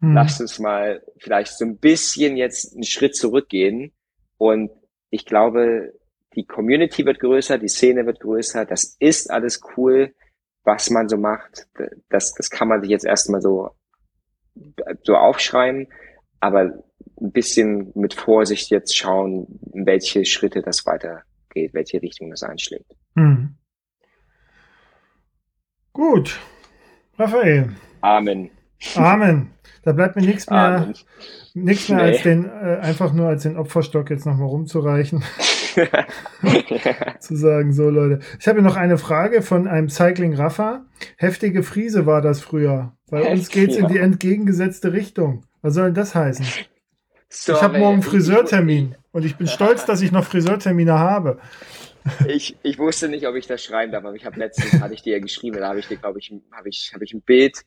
hm. 0.00 0.14
lasst 0.14 0.40
uns 0.40 0.58
mal 0.58 1.02
vielleicht 1.18 1.56
so 1.56 1.64
ein 1.64 1.78
bisschen 1.78 2.36
jetzt 2.36 2.74
einen 2.74 2.84
Schritt 2.84 3.16
zurückgehen. 3.16 3.92
Und 4.36 4.70
ich 5.10 5.26
glaube, 5.26 5.92
die 6.34 6.44
Community 6.44 7.04
wird 7.04 7.20
größer, 7.20 7.58
die 7.58 7.68
Szene 7.68 8.06
wird 8.06 8.20
größer, 8.20 8.64
das 8.64 8.96
ist 8.98 9.30
alles 9.30 9.60
cool, 9.76 10.14
was 10.64 10.90
man 10.90 11.08
so 11.08 11.16
macht. 11.16 11.68
Das, 12.08 12.34
das 12.34 12.50
kann 12.50 12.68
man 12.68 12.80
sich 12.80 12.90
jetzt 12.90 13.04
erstmal 13.04 13.40
so, 13.40 13.70
so 15.02 15.16
aufschreiben, 15.16 15.88
aber 16.40 16.82
ein 17.20 17.32
bisschen 17.32 17.92
mit 17.94 18.14
Vorsicht 18.14 18.70
jetzt 18.70 18.96
schauen, 18.96 19.60
in 19.72 19.86
welche 19.86 20.24
Schritte 20.24 20.62
das 20.62 20.84
weitergeht, 20.86 21.74
welche 21.74 22.02
Richtung 22.02 22.30
das 22.30 22.42
einschlägt. 22.42 22.90
Hm. 23.16 23.56
Gut. 25.92 26.40
Raphael. 27.16 27.70
Amen. 28.00 28.50
Amen. 28.96 29.53
Da 29.84 29.92
bleibt 29.92 30.16
mir 30.16 30.22
nichts 30.22 30.48
mehr, 30.48 30.92
nichts 31.52 31.88
mehr 31.88 31.98
nee. 31.98 32.10
als 32.12 32.22
den, 32.22 32.46
äh, 32.46 32.78
einfach 32.80 33.12
nur 33.12 33.28
als 33.28 33.42
den 33.42 33.56
Opferstock 33.56 34.10
jetzt 34.10 34.24
nochmal 34.24 34.48
rumzureichen. 34.48 35.22
zu 37.20 37.36
sagen, 37.36 37.72
so 37.72 37.90
Leute. 37.90 38.20
Ich 38.38 38.48
habe 38.48 38.62
noch 38.62 38.76
eine 38.76 38.96
Frage 38.96 39.42
von 39.42 39.66
einem 39.66 39.88
Cycling 39.88 40.34
Rafa. 40.34 40.86
Heftige 41.16 41.62
Friese 41.62 42.06
war 42.06 42.22
das 42.22 42.40
früher. 42.40 42.96
Bei 43.10 43.18
Heftig, 43.18 43.32
uns 43.32 43.48
geht 43.50 43.70
es 43.70 43.76
in 43.76 43.88
die 43.88 43.98
entgegengesetzte 43.98 44.92
Richtung. 44.92 45.44
Was 45.62 45.74
soll 45.74 45.86
denn 45.86 45.94
das 45.94 46.14
heißen? 46.14 46.46
Sorry, 47.28 47.58
ich 47.58 47.62
habe 47.62 47.78
morgen 47.78 48.02
Friseurtermin 48.02 48.94
und 49.12 49.24
ich 49.24 49.36
bin 49.36 49.46
stolz, 49.48 49.84
dass 49.84 50.00
ich 50.00 50.12
noch 50.12 50.24
Friseurtermine 50.24 50.98
habe. 50.98 51.40
Ich, 52.28 52.56
ich 52.62 52.78
wusste 52.78 53.08
nicht, 53.08 53.26
ob 53.26 53.34
ich 53.34 53.46
das 53.46 53.62
schreiben 53.62 53.90
darf, 53.90 54.04
aber 54.04 54.14
ich 54.14 54.26
habe 54.26 54.38
letztens, 54.38 54.80
hatte 54.80 54.94
ich 54.94 55.02
dir 55.02 55.14
ja 55.14 55.20
geschrieben, 55.20 55.58
da 55.58 55.68
habe 55.68 55.80
ich 55.80 55.88
dir, 55.88 55.96
glaube 55.96 56.18
ich, 56.18 56.32
habe 56.52 56.68
ich, 56.68 56.92
habe 56.94 57.04
ich 57.04 57.14
ein 57.14 57.22
Bild 57.22 57.64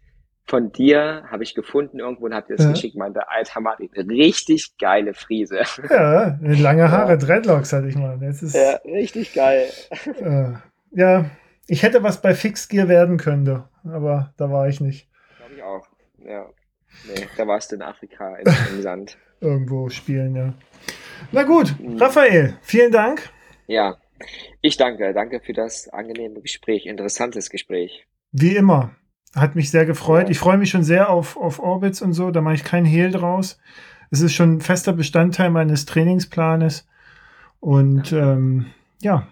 von 0.48 0.72
dir 0.72 1.24
habe 1.30 1.44
ich 1.44 1.54
gefunden 1.56 2.00
irgendwo 2.00 2.26
und 2.26 2.34
habe 2.34 2.48
dir 2.48 2.56
das 2.56 2.66
ja. 2.66 2.72
geschickt, 2.72 2.96
meinte, 2.96 3.30
alter 3.30 3.60
Martin, 3.60 3.90
richtig 3.94 4.78
geile 4.78 5.14
Friese. 5.14 5.62
Ja, 5.90 6.38
lange 6.42 6.90
Haare, 6.90 7.12
ja. 7.12 7.18
Dreadlocks 7.18 7.74
hatte 7.74 7.88
ich 7.88 7.96
mal. 7.96 8.18
Das 8.20 8.42
ist, 8.42 8.56
ja, 8.56 8.80
richtig 8.86 9.34
geil. 9.34 9.68
Äh, 10.22 10.54
ja, 10.92 11.26
ich 11.68 11.84
hätte 11.84 12.02
was 12.02 12.22
bei 12.22 12.34
Fixgear 12.34 12.88
werden 12.88 13.18
können, 13.18 13.64
aber 13.84 14.34
da 14.38 14.50
war 14.50 14.70
ich 14.70 14.80
nicht. 14.80 15.10
Glaube 15.38 15.54
ich 15.56 15.64
auch, 15.64 15.88
ja. 16.26 16.46
Nee, 17.08 17.28
da 17.36 17.46
warst 17.46 17.72
du 17.72 17.76
in 17.76 17.82
Afrika 17.82 18.36
im, 18.38 18.54
im 18.76 18.82
Sand. 18.82 19.18
Irgendwo 19.42 19.90
spielen, 19.90 20.36
ja. 20.36 20.54
Na 21.32 21.44
gut, 21.44 21.76
mhm. 21.80 21.98
Raphael, 21.98 22.58
vielen 22.62 22.92
Dank. 22.92 23.30
Ja, 23.68 23.98
ich 24.62 24.78
danke. 24.78 25.14
Danke 25.14 25.42
für 25.42 25.54
das 25.54 25.90
angenehme 25.90 26.42
Gespräch, 26.42 26.86
interessantes 26.86 27.50
Gespräch. 27.50 28.08
Wie 28.32 28.56
immer. 28.56 28.96
Hat 29.38 29.56
mich 29.56 29.70
sehr 29.70 29.86
gefreut. 29.86 30.30
Ich 30.30 30.40
freue 30.40 30.58
mich 30.58 30.70
schon 30.70 30.84
sehr 30.84 31.10
auf, 31.10 31.38
auf 31.38 31.60
Orbits 31.60 32.02
und 32.02 32.14
so. 32.14 32.32
Da 32.32 32.42
mache 32.42 32.56
ich 32.56 32.64
keinen 32.64 32.86
Hehl 32.86 33.12
draus. 33.12 33.60
Es 34.10 34.22
ist 34.22 34.34
schon 34.34 34.56
ein 34.56 34.62
fester 34.62 34.94
Bestandteil 34.94 35.50
meines 35.52 35.86
Trainingsplanes. 35.86 36.88
Und 37.60 38.12
ähm, 38.14 38.68
ja, 39.02 39.28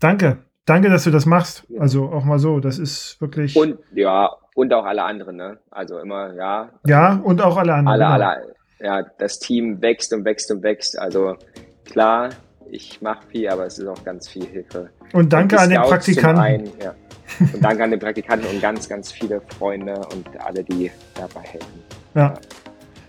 danke. 0.00 0.38
Danke, 0.64 0.88
dass 0.90 1.04
du 1.04 1.10
das 1.10 1.26
machst. 1.26 1.66
Also 1.78 2.08
auch 2.08 2.24
mal 2.24 2.38
so. 2.38 2.60
Das 2.60 2.78
ist 2.78 3.20
wirklich. 3.20 3.56
Und 3.56 3.78
ja, 3.92 4.30
und 4.54 4.72
auch 4.72 4.84
alle 4.84 5.04
anderen, 5.04 5.36
ne? 5.36 5.58
Also 5.70 5.98
immer, 5.98 6.32
ja. 6.34 6.70
Ja, 6.86 7.20
und 7.22 7.42
auch 7.42 7.56
alle 7.56 7.74
anderen. 7.74 8.02
Alle, 8.02 8.14
genau. 8.14 8.30
alle. 8.30 8.54
Ja, 8.80 9.10
das 9.18 9.38
Team 9.38 9.80
wächst 9.82 10.12
und 10.12 10.24
wächst 10.24 10.50
und 10.50 10.62
wächst. 10.62 10.98
Also 10.98 11.36
klar, 11.84 12.30
ich 12.70 13.00
mache 13.02 13.26
viel, 13.28 13.48
aber 13.48 13.66
es 13.66 13.78
ist 13.78 13.86
auch 13.86 14.02
ganz 14.04 14.28
viel 14.28 14.46
Hilfe. 14.46 14.90
Und 15.12 15.32
danke 15.32 15.56
und 15.56 15.62
an 15.62 15.70
den 15.70 15.82
Praktikanten. 15.82 16.42
Einen, 16.42 16.72
ja. 16.82 16.94
Und 17.40 17.62
danke 17.62 17.84
an 17.84 17.90
den 17.90 18.00
Praktikanten 18.00 18.48
und 18.48 18.60
ganz, 18.60 18.88
ganz 18.88 19.10
viele 19.12 19.40
Freunde 19.58 19.94
und 20.12 20.28
alle, 20.40 20.62
die 20.64 20.90
dabei 21.14 21.40
helfen. 21.40 21.82
Ja. 22.14 22.34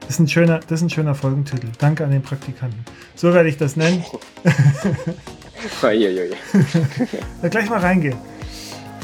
Das 0.02 0.12
ist 0.12 0.20
ein 0.20 0.28
schöner, 0.28 0.60
das 0.60 0.80
ist 0.80 0.84
ein 0.84 0.90
schöner 0.90 1.16
Folgentitel. 1.16 1.68
Danke 1.80 2.06
an 2.06 2.12
den 2.12 2.22
Praktikanten. 2.22 2.80
So 3.16 3.34
werde 3.34 3.50
ich 3.50 3.58
das 3.58 3.76
nennen. 3.76 4.06
ja, 5.82 7.50
gleich 7.50 7.70
mal 7.70 7.80
reingehen. 7.80 8.18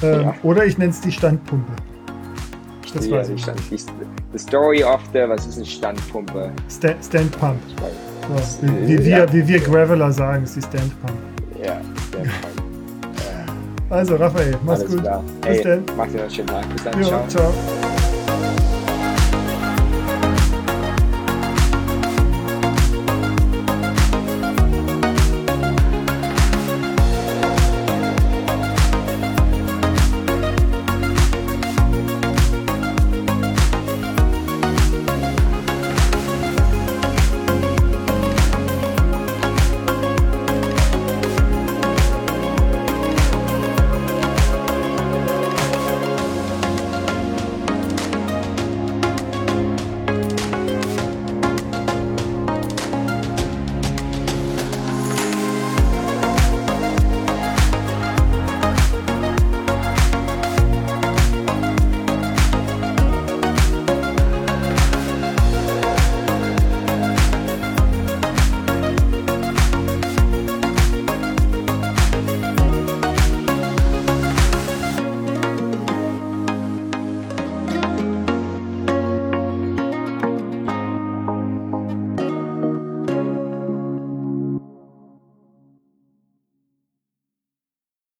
Ähm, 0.01 0.21
ja. 0.21 0.35
Oder 0.43 0.65
ich 0.65 0.77
nenne 0.77 0.91
es 0.91 1.01
die 1.01 1.11
Standpumpe. 1.11 1.73
Das 2.93 3.09
weiß 3.09 3.29
ich. 3.29 3.41
Stand, 3.41 3.59
die, 3.71 3.77
the 3.77 4.37
Story 4.37 4.83
of 4.83 5.01
the, 5.13 5.19
was 5.27 5.47
ist 5.47 5.57
eine 5.57 5.65
Standpumpe? 5.65 6.51
Stand, 6.69 7.03
Stand 7.03 7.39
Pump. 7.39 7.59
So, 7.79 8.12
wie, 8.61 9.05
wie, 9.05 9.09
ja. 9.09 9.17
wir, 9.17 9.33
wie 9.33 9.47
wir 9.47 9.59
Graveler 9.59 10.11
sagen, 10.11 10.43
ist 10.43 10.55
die 10.55 10.61
Stand 10.61 11.01
Pump. 11.01 11.17
Ja, 11.63 11.81
Stand 12.09 12.29
Pump. 12.41 12.63
Also, 13.89 14.15
Raphael, 14.15 14.57
mach's 14.65 14.79
Alles 14.79 14.91
gut. 14.91 15.01
Klar. 15.01 15.23
Bis 15.41 15.49
hey, 15.49 15.63
dann. 15.63 15.83
Mach 15.95 16.07
dir 16.07 16.21
einen 16.21 16.31
schönen 16.31 16.47
Tag. 16.47 16.69
Bis 16.73 16.83
dann. 16.83 16.99
Jo, 16.99 17.07
ciao. 17.07 17.27
ciao. 17.27 17.53